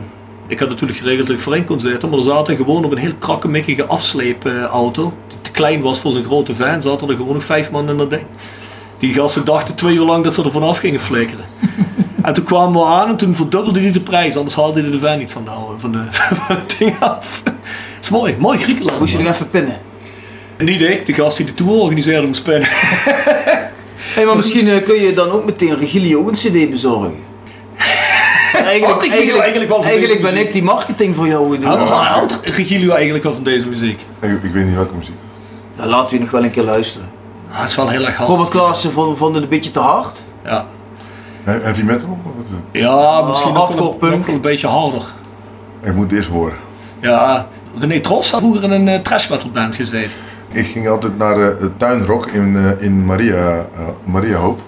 Ik 0.46 0.58
had 0.58 0.68
natuurlijk 0.68 0.98
geregeld 0.98 1.26
dat 1.26 1.36
ik 1.36 1.42
voorin 1.42 1.64
kon 1.64 1.80
zitten, 1.80 2.08
maar 2.08 2.18
we 2.18 2.24
zaten 2.24 2.56
gewoon 2.56 2.84
op 2.84 2.92
een 2.92 2.98
heel 2.98 3.14
krakkemikkige 3.18 3.84
afsleepauto. 3.84 5.12
Die 5.28 5.38
te 5.40 5.50
klein 5.50 5.80
was 5.80 5.98
voor 5.98 6.12
zijn 6.12 6.24
grote 6.24 6.56
van, 6.56 6.82
zaten 6.82 7.08
er 7.08 7.14
gewoon 7.14 7.34
nog 7.34 7.44
vijf 7.44 7.70
man 7.70 7.88
in 7.88 7.96
dat 7.96 8.10
ding. 8.10 8.26
Die 9.00 9.14
gasten 9.14 9.44
dachten 9.44 9.74
twee 9.74 9.94
uur 9.94 10.04
lang 10.04 10.24
dat 10.24 10.34
ze 10.34 10.44
er 10.44 10.50
vanaf 10.50 10.78
gingen 10.78 11.00
flikkeren. 11.00 11.44
En 12.22 12.34
toen 12.34 12.44
kwamen 12.44 12.80
we 12.80 12.86
aan 12.86 13.08
en 13.08 13.16
toen 13.16 13.34
verdubbelde 13.34 13.80
hij 13.80 13.92
de 13.92 14.00
prijs, 14.00 14.36
anders 14.36 14.56
haalde 14.56 14.80
hij 14.80 14.90
de 14.90 14.98
van 14.98 15.18
niet 15.18 15.30
van, 15.30 15.44
de, 15.44 15.50
van, 15.76 15.92
de, 15.92 15.98
van 16.46 16.56
het 16.56 16.76
ding 16.78 16.94
af. 16.98 17.40
Dat 17.44 17.54
is 18.00 18.10
mooi, 18.10 18.34
mooi 18.38 18.58
Griekenland. 18.58 18.98
Moest 18.98 19.12
je 19.12 19.18
nog 19.18 19.32
even 19.32 19.50
pinnen. 19.50 19.78
En 20.56 20.64
niet 20.64 20.80
ik, 20.80 21.06
de 21.06 21.12
gast 21.12 21.36
die 21.36 21.46
de 21.46 21.54
tour 21.54 21.72
organiseerde 21.72 22.26
moest 22.26 22.40
spinnen. 22.40 22.68
Hey, 24.14 24.24
maar 24.24 24.36
misschien 24.36 24.68
eh, 24.68 24.82
kun 24.82 24.94
je 24.94 25.14
dan 25.14 25.30
ook 25.30 25.44
meteen 25.44 25.78
Regilio 25.78 26.18
ook 26.18 26.28
een 26.28 26.34
cd 26.34 26.70
bezorgen. 26.70 27.14
Eigenlijk, 28.52 28.96
Oh, 28.96 29.02
Regilio 29.02 29.10
eigenlijk, 29.10 29.40
eigenlijk 29.40 29.70
wel 29.70 29.82
van 29.82 29.90
eigenlijk 29.90 30.22
deze 30.22 30.34
ben 30.34 30.46
ik 30.46 30.52
die 30.52 30.62
marketing 30.62 31.14
voor 31.14 31.26
jou 31.26 31.58
doen. 31.58 31.70
Houdt 31.70 32.40
Regilio 32.42 32.92
eigenlijk 32.92 33.24
wel 33.24 33.34
van 33.34 33.42
deze 33.42 33.68
muziek? 33.68 34.00
Ik, 34.20 34.42
ik 34.42 34.52
weet 34.52 34.64
niet 34.64 34.74
welke 34.74 34.94
muziek. 34.94 35.14
Ja, 35.76 35.86
laten 35.86 36.12
we 36.12 36.18
nog 36.18 36.30
wel 36.30 36.44
een 36.44 36.50
keer 36.50 36.62
luisteren. 36.62 37.08
Ah, 37.50 37.60
het 37.60 37.68
is 37.68 37.76
wel 37.76 37.88
heel 37.88 38.04
erg 38.06 38.16
hard. 38.16 38.28
Robert 38.28 38.48
Klaassen 38.48 38.92
vond, 38.92 39.18
vond 39.18 39.34
het 39.34 39.42
een 39.42 39.48
beetje 39.50 39.70
te 39.70 39.78
hard. 39.80 40.22
Ja, 40.44 40.64
He- 41.42 41.60
Heavy 41.60 41.82
metal? 41.82 42.18
Ja 42.72 43.22
misschien 43.22 43.50
ook 43.50 43.56
wel, 43.56 43.64
hardcore 43.66 43.90
een, 43.92 43.98
punk. 43.98 44.26
nog 44.26 44.34
een 44.34 44.40
beetje 44.40 44.66
harder. 44.66 45.02
Ik 45.82 45.94
moet 45.94 46.04
het 46.10 46.12
eerst 46.18 46.28
horen. 46.28 46.56
Ja, 47.00 47.46
René 47.78 48.00
Tros 48.00 48.30
had 48.30 48.40
vroeger 48.40 48.62
in 48.62 48.70
een 48.70 48.86
uh, 48.86 48.94
trash 48.94 49.28
metal 49.28 49.50
band 49.50 49.76
gezeten. 49.76 50.10
Ik 50.52 50.66
ging 50.66 50.88
altijd 50.88 51.18
naar 51.18 51.40
eh, 51.50 51.58
de 51.60 51.76
tuinrock 51.76 52.26
in, 52.26 52.56
eh, 52.56 52.82
in 52.82 53.04
Maria, 53.04 53.56
eh 53.58 53.66
Maria 54.04 54.36
Hoop. 54.36 54.60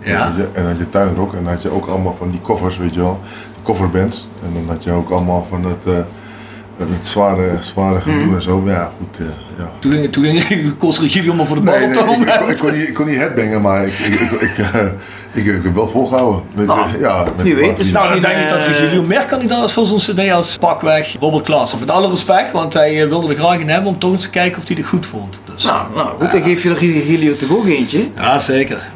Ja. 0.00 0.26
En 0.26 0.50
dan 0.54 0.66
had 0.66 0.78
je 0.78 0.88
tuinrock 0.88 1.32
en 1.34 1.44
dan 1.44 1.52
had 1.52 1.62
je 1.62 1.70
ook 1.70 1.86
allemaal 1.86 2.14
van 2.18 2.30
die 2.30 2.40
koffers, 2.40 2.76
weet 2.76 2.94
je 2.94 3.00
wel. 3.00 3.20
Die 3.54 3.62
coverbands. 3.62 4.28
En 4.44 4.52
dan 4.52 4.74
had 4.74 4.84
je 4.84 4.90
ook 4.92 5.10
allemaal 5.10 5.46
van 5.50 5.64
het, 5.64 5.84
eh, 5.86 6.86
het 6.94 7.06
zware, 7.06 7.58
zware 7.60 8.00
gedoe 8.00 8.34
en 8.34 8.42
zo. 8.42 8.62
Ja, 8.64 8.90
goed. 8.98 9.26
Eh, 9.62 9.68
ja. 9.68 9.72
Toen 9.78 9.92
ging, 9.92 10.12
toen 10.12 11.08
ging 11.08 11.34
maar 11.36 11.46
voor 11.46 11.56
de 11.56 11.62
bal 11.62 11.78
Nee, 11.78 11.98
op 11.98 12.16
nee, 12.16 12.24
dat 12.26 12.40
ik, 12.42 12.48
ik, 12.48 12.58
kon 12.58 12.72
niet, 12.72 12.88
ik 12.88 12.94
kon 12.94 13.06
niet 13.06 13.16
headbangen, 13.16 13.62
maar 13.62 13.86
ik, 13.86 13.98
ik, 13.98 14.20
ik, 14.20 14.30
ik, 14.40 14.58
eh, 14.58 14.84
ik, 15.32 15.44
ik 15.44 15.62
heb 15.62 15.74
wel 15.74 15.88
volgehouden. 15.88 16.42
Met, 16.54 16.66
Nou, 16.66 16.80
eh, 16.80 17.00
ja, 17.00 17.24
met 17.36 17.44
wie 17.44 17.54
weet, 17.54 17.76
dus 17.76 17.90
Nou, 17.90 18.08
dan 18.08 18.20
denk 18.20 18.42
ik 18.42 18.48
dat 18.48 18.58
eh, 18.58 18.66
Regilio 18.66 19.02
meer 19.02 19.24
kandidaat 19.24 19.64
is 19.64 19.72
voor 19.72 19.86
zo'n 19.86 19.98
cd 19.98 20.30
als 20.30 20.56
pakweg 20.56 21.16
Robert 21.20 21.44
Klaassen. 21.44 21.78
Met 21.78 21.90
alle 21.90 22.08
respect, 22.08 22.52
want 22.52 22.72
hij 22.72 23.02
eh, 23.02 23.08
wilde 23.08 23.28
er 23.28 23.38
graag 23.38 23.58
in 23.58 23.68
hebben 23.68 23.88
om 23.88 23.98
toch 23.98 24.12
eens 24.12 24.22
te 24.22 24.30
kijken 24.30 24.62
of 24.62 24.68
hij 24.68 24.76
het 24.76 24.86
goed 24.86 25.06
vond. 25.06 25.40
Dus, 25.54 25.64
Nou, 25.64 25.94
nou 25.94 26.08
goed, 26.20 26.32
dan 26.32 26.42
geef 26.42 26.62
je 26.62 26.74
Regilio 26.74 27.36
toch 27.36 27.56
ook 27.56 27.66
eentje. 27.66 28.08
ja, 28.16 28.38
zeker. 28.38 28.90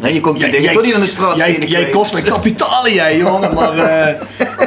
Nee, 0.00 0.14
je 0.14 0.20
komt 0.20 0.40
je 0.40 0.70
toch 0.72 0.82
niet 0.82 0.94
aan 0.94 1.00
de 1.00 1.06
straat 1.06 1.36
jij, 1.36 1.58
jij 1.58 1.88
kost 1.88 2.12
mij 2.12 2.22
kapitalen, 2.22 2.92
jij 2.92 3.16
jongen. 3.16 3.54
Maar 3.58 3.78
eh, 3.78 4.14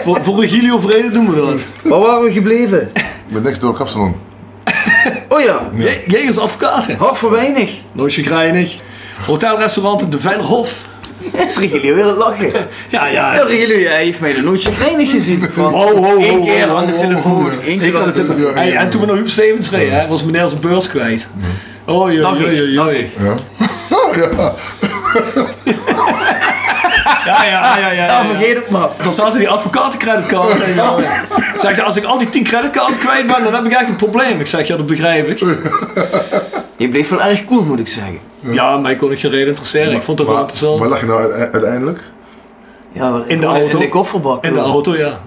voor, 0.02 0.23
voor 0.23 0.41
Regilio 0.41 0.80
vrede 0.80 1.11
doen 1.11 1.30
we 1.30 1.35
dat. 1.35 1.65
Waar 1.81 1.99
waren 1.99 2.23
we 2.23 2.31
gebleven? 2.31 2.91
Met 3.27 3.43
next 3.43 3.61
door 3.61 3.73
Kapsalon. 3.73 4.31
Oh 5.30 5.41
ja, 5.41 5.70
Jij 5.76 6.03
jij 6.08 6.22
is 6.22 6.38
advocaten. 6.38 6.95
hard 6.98 7.18
voor 7.18 7.32
weinig. 7.32 7.70
Nooit 7.91 8.14
chagrijnig. 8.14 8.76
Hotelrestaurant 9.26 10.12
De 10.12 10.20
Veilerhof. 10.20 10.76
is 11.45 11.58
Regilio 11.58 11.94
weer 11.94 12.03
aan 12.03 12.10
het 12.10 12.18
lachen. 12.18 12.52
Ja, 12.90 13.08
ja. 13.08 13.34
Ja, 13.36 13.48
jij 13.49 14.03
heeft 14.03 14.20
mij 14.20 14.36
er 14.36 14.44
nooit 14.44 14.62
chagrijnig 14.62 15.10
gezien. 15.12 15.48
Van 15.53 15.74
Ho, 15.80 15.95
ho, 15.95 16.03
ho, 16.03 16.20
Eén 16.20 16.44
keer 16.44 16.70
aan 16.70 16.86
de 16.86 16.98
telefoon. 16.98 17.52
Eén 17.66 17.80
keer 17.80 17.98
aan 17.98 18.06
de 18.06 18.12
telefoon. 18.12 18.56
En 18.56 18.90
toen 18.90 19.02
we 19.02 19.08
naar 19.08 19.16
Huub 19.16 19.30
Stevens 19.30 19.70
reden, 19.70 19.99
hè, 20.02 20.08
was 20.08 20.24
meneer 20.24 20.48
zijn 20.48 20.62
beurs 20.62 20.88
kwijt. 20.88 21.28
Oh, 21.86 22.12
ik, 22.12 22.22
joi, 22.22 22.22
dank 22.22 22.40
joi. 22.74 23.10
Ja. 23.18 23.36
ja. 24.16 24.53
Ja, 27.32 27.45
ja, 27.45 27.78
ja, 27.78 27.91
ja. 27.91 27.91
Ja, 27.91 28.06
ja. 28.22 28.26
vergeet 28.26 28.56
het 28.56 28.70
maar. 28.70 28.90
Dan 29.03 29.14
zaten 29.14 29.40
die 29.40 29.49
advocatencreditcard. 29.49 30.52
Zeg 31.62 31.76
je, 31.76 31.84
als 31.84 31.95
ik 31.95 32.03
al 32.03 32.18
die 32.18 32.30
10 32.30 32.44
creditcards 32.44 32.98
kwijt 32.98 33.28
ben, 33.28 33.44
dan 33.44 33.53
heb 33.53 33.66
ik 33.66 33.72
echt 33.72 33.88
een 33.88 33.95
probleem. 33.95 34.40
Ik 34.40 34.48
zeg, 34.48 34.68
ja, 34.68 34.76
dat 34.78 34.86
begrijp 34.86 35.28
ik. 35.28 35.40
Je 36.78 36.90
bleef 36.90 37.10
wel 37.10 37.22
erg 37.22 37.45
cool, 37.45 37.64
moet 37.64 37.80
ik 37.80 37.88
zeggen. 37.88 38.20
Ja, 38.40 38.78
mij 38.78 38.95
kon 38.95 39.12
ik 39.12 39.20
geen 39.20 39.32
reden 39.32 39.48
interesseren. 39.48 39.94
Ik 39.94 40.02
vond 40.02 40.18
het 40.20 40.28
wel 40.28 40.38
Maar, 40.38 40.45
interessant. 40.48 40.80
waar 40.80 40.90
lag 40.90 40.99
je 40.99 41.06
nou 41.06 41.22
uite- 41.22 41.52
uiteindelijk? 41.52 41.99
Ja, 42.94 43.24
In 43.28 43.40
de 43.40 43.45
auto? 43.45 43.78
In 43.78 43.78
de 43.80 43.90
kofferbak. 43.90 44.44
In 44.45 44.53
de 44.53 44.60
auto, 44.60 44.98
ja. 44.98 45.20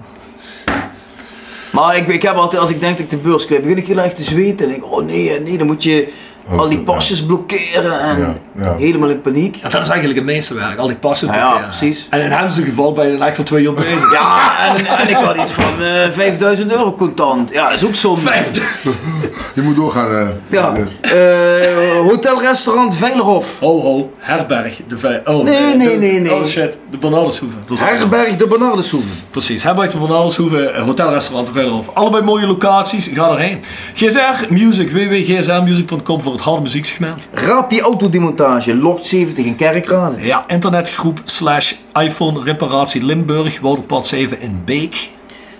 Maar 1.71 1.97
ik, 1.97 2.07
ik 2.07 2.21
heb 2.21 2.35
altijd, 2.35 2.61
als 2.61 2.69
ik 2.71 2.79
denk 2.79 2.97
dat 2.97 3.05
ik 3.05 3.09
de 3.09 3.17
beurs 3.17 3.45
kwijt, 3.45 3.61
begin 3.61 3.77
ik 3.77 3.87
heel 3.87 3.97
erg 3.97 4.13
te 4.13 4.23
zweten. 4.23 4.67
En 4.69 4.75
ik, 4.75 4.91
oh 4.91 5.05
nee, 5.05 5.39
nee, 5.39 5.57
dan 5.57 5.67
moet 5.67 5.83
je 5.83 6.07
al 6.47 6.69
die 6.69 6.77
ja. 6.77 6.83
pasjes 6.83 7.25
blokkeren 7.25 7.99
en 7.99 8.17
Ja, 8.19 8.35
ja. 8.55 8.75
helemaal 8.77 9.09
in 9.09 9.21
paniek. 9.21 9.55
Ja, 9.55 9.69
dat 9.69 9.81
is 9.81 9.89
eigenlijk 9.89 10.19
het 10.19 10.27
meeste 10.27 10.53
werk, 10.53 10.77
al 10.77 10.87
die 10.87 10.97
ja, 11.01 11.41
blokkeren. 11.41 11.67
precies. 11.69 12.07
En 12.09 12.21
in 12.21 12.31
hem 12.31 12.49
zijn 12.49 12.65
geval 12.65 12.93
ben 12.93 13.11
je 13.11 13.17
dan 13.17 13.27
echt 13.27 13.45
twee 13.45 13.63
uur 13.63 13.73
bezig. 13.73 14.11
Ja, 14.11 14.51
en, 14.75 14.85
en 14.85 15.09
ik 15.09 15.15
had 15.15 15.35
iets 15.35 15.51
van 15.51 15.83
eh 15.85 16.11
5000 16.11 16.71
euro 16.71 16.93
contant. 16.93 17.49
Ja, 17.51 17.69
dat 17.69 17.77
is 17.79 17.85
ook 17.85 17.95
zonde. 17.95 18.31
Je 19.53 19.61
moet 19.61 19.75
doorgaan. 19.75 20.11
eh. 20.15 20.27
Ja. 20.49 20.73
Eh, 21.01 21.13
Eh, 21.15 21.99
hotel, 22.07 22.41
restaurant, 22.41 22.95
Veilerhof. 22.95 23.59
Ho 23.59 23.81
ho, 23.81 24.11
herberg, 24.17 24.79
de 24.87 24.97
vij- 24.97 25.21
Oh, 25.25 25.43
Nee, 25.43 25.71
de- 25.71 25.77
nee, 25.77 25.97
nee, 25.97 26.19
nee. 26.19 26.33
Oh 26.33 26.45
shit, 26.45 26.79
de 26.91 26.97
Bernardeshoeve. 26.97 27.55
Dat 27.65 27.77
is- 27.77 27.83
Herberg 27.83 28.35
de 28.37 28.47
Bernardeshoeve. 28.47 29.07
Precies, 29.31 29.63
herberg 29.63 29.91
de 29.91 29.97
Bernardeshoeve, 29.97 30.71
hotelrestaurant 30.85 31.47
de 31.47 31.53
Veilerhof. 31.53 31.89
Allebei 31.93 32.23
mooie 32.23 32.47
locaties, 32.47 33.09
ga 33.13 33.29
erheen. 33.29 33.63
GSR 33.95 34.45
Music, 34.49 34.91
www.gsrmusic.com 34.91 36.21
voor 36.21 36.33
het 36.35 36.45
harde 36.45 36.61
muzieksegment. 36.61 37.27
Rapi 37.31 37.81
Autodemontage, 37.81 38.75
Locht 38.75 39.05
70 39.05 39.45
in 39.45 39.55
Kerkrade. 39.55 40.15
Ja, 40.19 40.43
internetgroep 40.47 41.21
slash 41.23 41.73
iPhone 41.93 42.43
reparatie 42.43 43.03
Limburg, 43.03 43.59
Wouderpad 43.59 44.07
7 44.07 44.39
in 44.41 44.61
Beek. 44.65 45.09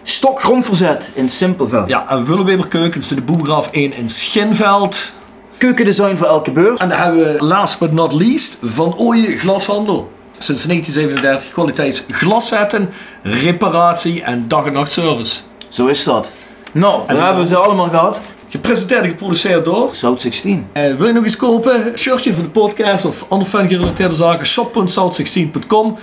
Stok 0.04 0.42
grondverzet 0.42 1.12
in 1.14 1.30
Simpelveld. 1.30 1.90
Ja, 1.90 2.10
en 2.10 2.26
Willeweber 2.26 2.68
Keukens, 2.68 3.08
de 3.08 3.22
Boegraaf 3.22 3.70
1 3.72 3.94
in 3.98 4.10
Schinveld. 4.10 5.14
Keukendesign 5.58 6.16
voor 6.18 6.28
elke 6.28 6.52
beurs. 6.52 6.80
En 6.80 6.90
dan 6.90 6.98
hebben 6.98 7.20
we 7.34 7.46
last 7.46 7.80
but 7.80 7.92
not 7.92 8.14
least 8.14 8.58
Van 8.62 8.98
Ooyen 8.98 9.38
Glashandel. 9.40 10.12
Sinds 10.38 10.64
1937 10.66 11.52
kwaliteits 11.54 12.04
glaszetten, 12.12 12.90
reparatie 13.24 14.24
en 14.24 14.48
dag 14.48 14.66
en 14.66 14.74
nacht 14.74 14.92
service. 14.92 15.36
Zo 15.70 15.86
is 15.88 16.04
dat. 16.04 16.30
Nou, 16.72 17.02
En 17.08 17.16
daar 17.16 17.26
hebben 17.26 17.42
we 17.44 17.48
ze 17.50 17.54
dat- 17.56 17.64
allemaal 17.64 17.90
gehad. 17.90 18.20
Gepresenteerd 18.56 19.04
en 19.04 19.10
geproduceerd 19.10 19.66
door. 19.66 19.90
South 19.92 20.22
16. 20.22 20.68
Eh, 20.72 20.94
wil 20.96 21.08
je 21.08 21.14
nog 21.14 21.26
iets 21.26 21.36
kopen? 21.36 21.88
Een 21.88 21.98
shirtje 21.98 22.34
voor 22.34 22.44
de 22.44 22.50
podcast 22.50 23.06
of 23.06 23.26
andere 23.28 23.50
fan 23.50 23.68
gerelateerde 23.68 24.16
zaken? 24.16 24.46
shop.south16.com 24.46 25.98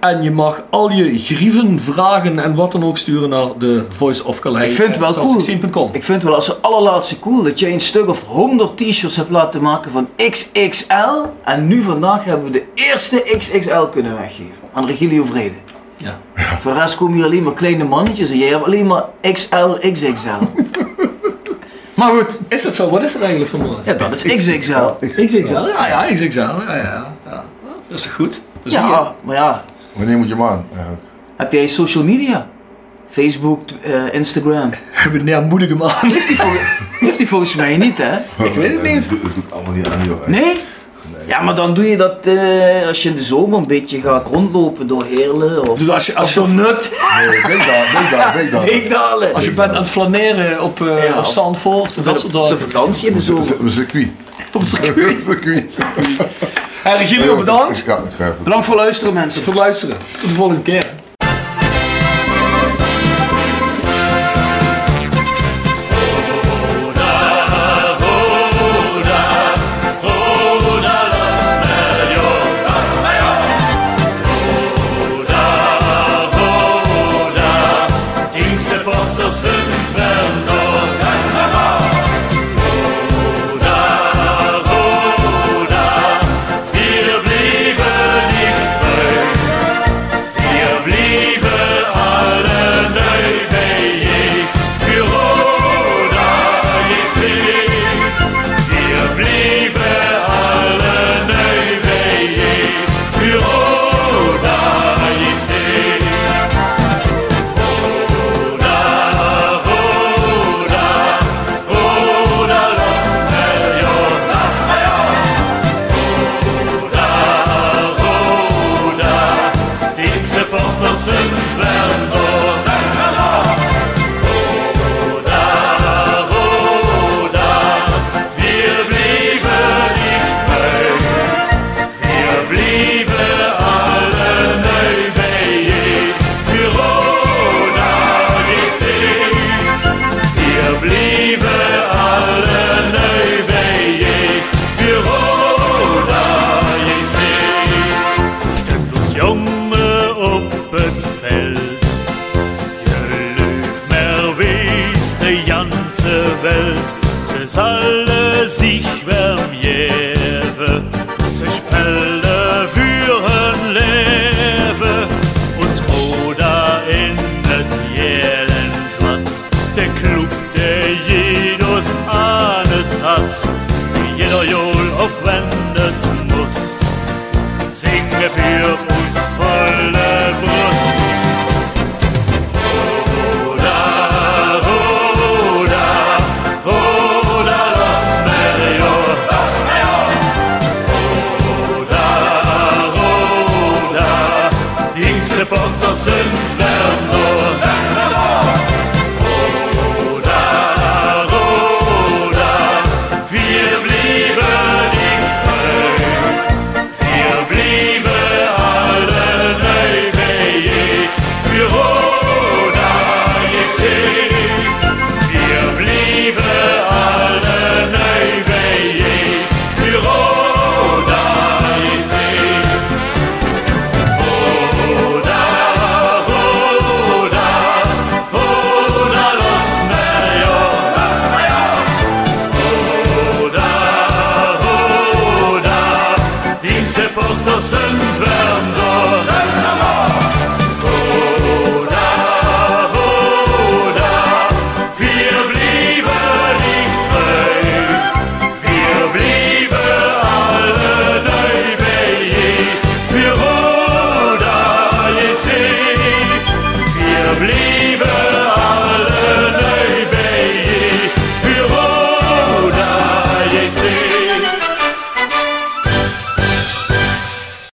En 0.00 0.22
je 0.22 0.30
mag 0.30 0.64
al 0.70 0.90
je 0.90 1.18
grieven, 1.18 1.80
vragen 1.80 2.38
en 2.38 2.54
wat 2.54 2.72
dan 2.72 2.84
ook 2.84 2.98
sturen 2.98 3.28
naar 3.28 3.46
de 3.58 3.84
Voice 3.88 4.24
of 4.24 4.38
Calais. 4.38 4.66
Ik 4.66 4.72
vind 4.72 4.88
het 4.88 4.98
wel 4.98 5.12
cool. 5.12 5.40
south16.com. 5.40 5.88
Ik 5.92 6.02
vind 6.02 6.18
het 6.18 6.22
wel 6.22 6.34
als 6.34 6.46
de 6.46 6.56
allerlaatste 6.60 7.18
cool 7.18 7.42
dat 7.42 7.58
je 7.58 7.68
een 7.68 7.80
stuk 7.80 8.08
of 8.08 8.22
100 8.26 8.76
t-shirts 8.76 9.16
hebt 9.16 9.30
laten 9.30 9.62
maken 9.62 9.90
van 9.90 10.08
XXL. 10.30 11.22
En 11.44 11.66
nu 11.66 11.82
vandaag 11.82 12.24
hebben 12.24 12.44
we 12.44 12.52
de 12.52 12.64
eerste 12.74 13.36
XXL 13.38 13.82
kunnen 13.90 14.16
weggeven. 14.16 14.52
Aan 14.72 14.86
Regilio 14.86 15.24
Vrede. 15.24 15.54
Ja. 15.96 16.20
Voor 16.58 16.72
de 16.72 16.78
rest 16.78 16.96
komen 16.96 17.14
hier 17.14 17.24
alleen 17.24 17.42
maar 17.42 17.52
kleine 17.52 17.84
mannetjes 17.84 18.30
en 18.30 18.38
jij 18.38 18.48
hebt 18.48 18.64
alleen 18.64 18.86
maar 18.86 19.04
XL, 19.20 19.90
XXL. 19.92 20.28
maar 21.96 22.10
goed, 22.10 22.38
Is 22.48 22.62
dat 22.62 22.74
zo? 22.74 22.90
Wat 22.90 23.02
is 23.02 23.12
het 23.12 23.22
eigenlijk 23.22 23.50
voor 23.50 23.60
maat? 23.60 23.84
ja, 23.84 23.92
dat 23.92 24.12
is 24.12 24.22
XXL. 24.22 24.72
XXL? 25.00 25.54
Ja, 25.54 25.86
ja, 25.88 26.14
XXL. 26.14 26.40
Ja, 26.40 26.64
ja, 26.76 27.06
ja. 27.28 27.44
Dat 27.88 27.98
is 27.98 28.02
toch 28.02 28.14
goed? 28.14 28.42
Dat 28.62 28.72
zie 28.72 28.82
je. 28.82 28.86
Ja, 28.88 29.12
maar 29.20 29.36
ja, 29.36 29.64
wanneer 29.92 30.16
moet 30.18 30.28
je 30.28 30.34
hem 30.34 30.42
aan? 30.42 30.64
eigenlijk? 30.74 31.02
heb 31.36 31.52
jij 31.52 31.66
social 31.68 32.04
media? 32.04 32.46
Facebook, 33.10 33.60
eh, 33.82 34.14
Instagram. 34.14 34.70
Hebben 34.92 35.24
we 35.24 35.32
een 35.32 35.44
moedige 35.44 35.74
man. 35.74 35.90
Heeft 36.00 36.26
hij, 36.28 36.36
vol- 36.36 36.60
heeft 37.08 37.18
hij 37.18 37.26
volgens 37.26 37.54
mij 37.54 37.76
niet, 37.76 37.98
hè? 37.98 38.16
Ik 38.44 38.54
weet 38.54 38.72
het 38.72 38.82
niet. 38.82 38.94
Het 38.94 39.08
doet, 39.08 39.22
het 39.22 39.34
doet 39.34 39.52
allemaal 39.52 39.72
niet 39.72 39.86
aan, 39.86 40.04
joh. 40.06 40.26
Nee? 40.26 40.60
Ja, 41.26 41.40
maar 41.40 41.54
dan 41.54 41.74
doe 41.74 41.88
je 41.90 41.96
dat 41.96 42.26
eh, 42.26 42.86
als 42.88 43.02
je 43.02 43.08
in 43.08 43.14
de 43.14 43.22
zomer 43.22 43.58
een 43.58 43.66
beetje 43.66 44.00
gaat 44.00 44.26
rondlopen 44.28 44.86
door 44.86 45.04
Heerlen 45.04 45.68
of, 45.68 45.78
Dus 45.78 45.88
als 45.88 46.06
je, 46.06 46.14
als 46.14 46.28
of 46.28 46.34
je, 46.34 46.40
door 46.40 46.48
Nut. 46.48 46.90
Nee, 47.18 47.30
Beekdalen, 47.30 47.92
Beekdalen, 47.92 48.34
Beekdalen. 48.34 48.66
Beekdalen. 48.66 49.34
als 49.34 49.44
je 49.44 49.50
bent 49.50 49.70
aan 49.70 49.76
het 49.82 49.90
flaneren 49.90 50.62
op, 50.62 50.80
eh 50.80 51.04
Ja, 51.04 51.18
op 51.18 51.24
Zandvoort, 51.24 52.04
dat 52.04 52.20
soort 52.20 52.34
op 52.34 52.48
de 52.48 52.58
vakantie 52.58 53.08
in 53.08 53.14
de 53.14 53.22
zomer. 53.22 53.60
Een 53.60 53.70
circuit. 53.70 54.08
Op 54.54 54.60
het 54.60 54.70
circuit. 54.70 55.16
circuit. 55.26 55.84
Hey, 56.82 56.96
Regilio, 56.96 57.36
bedankt 57.36 57.84
Ja. 57.86 57.98
Bedankt 58.44 58.64
voor 58.64 58.74
het 58.74 58.84
luisteren 58.84 59.14
mensen. 59.14 59.42
voor 59.42 59.52
het 59.52 59.62
luisteren. 59.62 59.96
Tot 60.20 60.28
de 60.28 60.34
volgende 60.34 60.62
keer. 60.62 60.86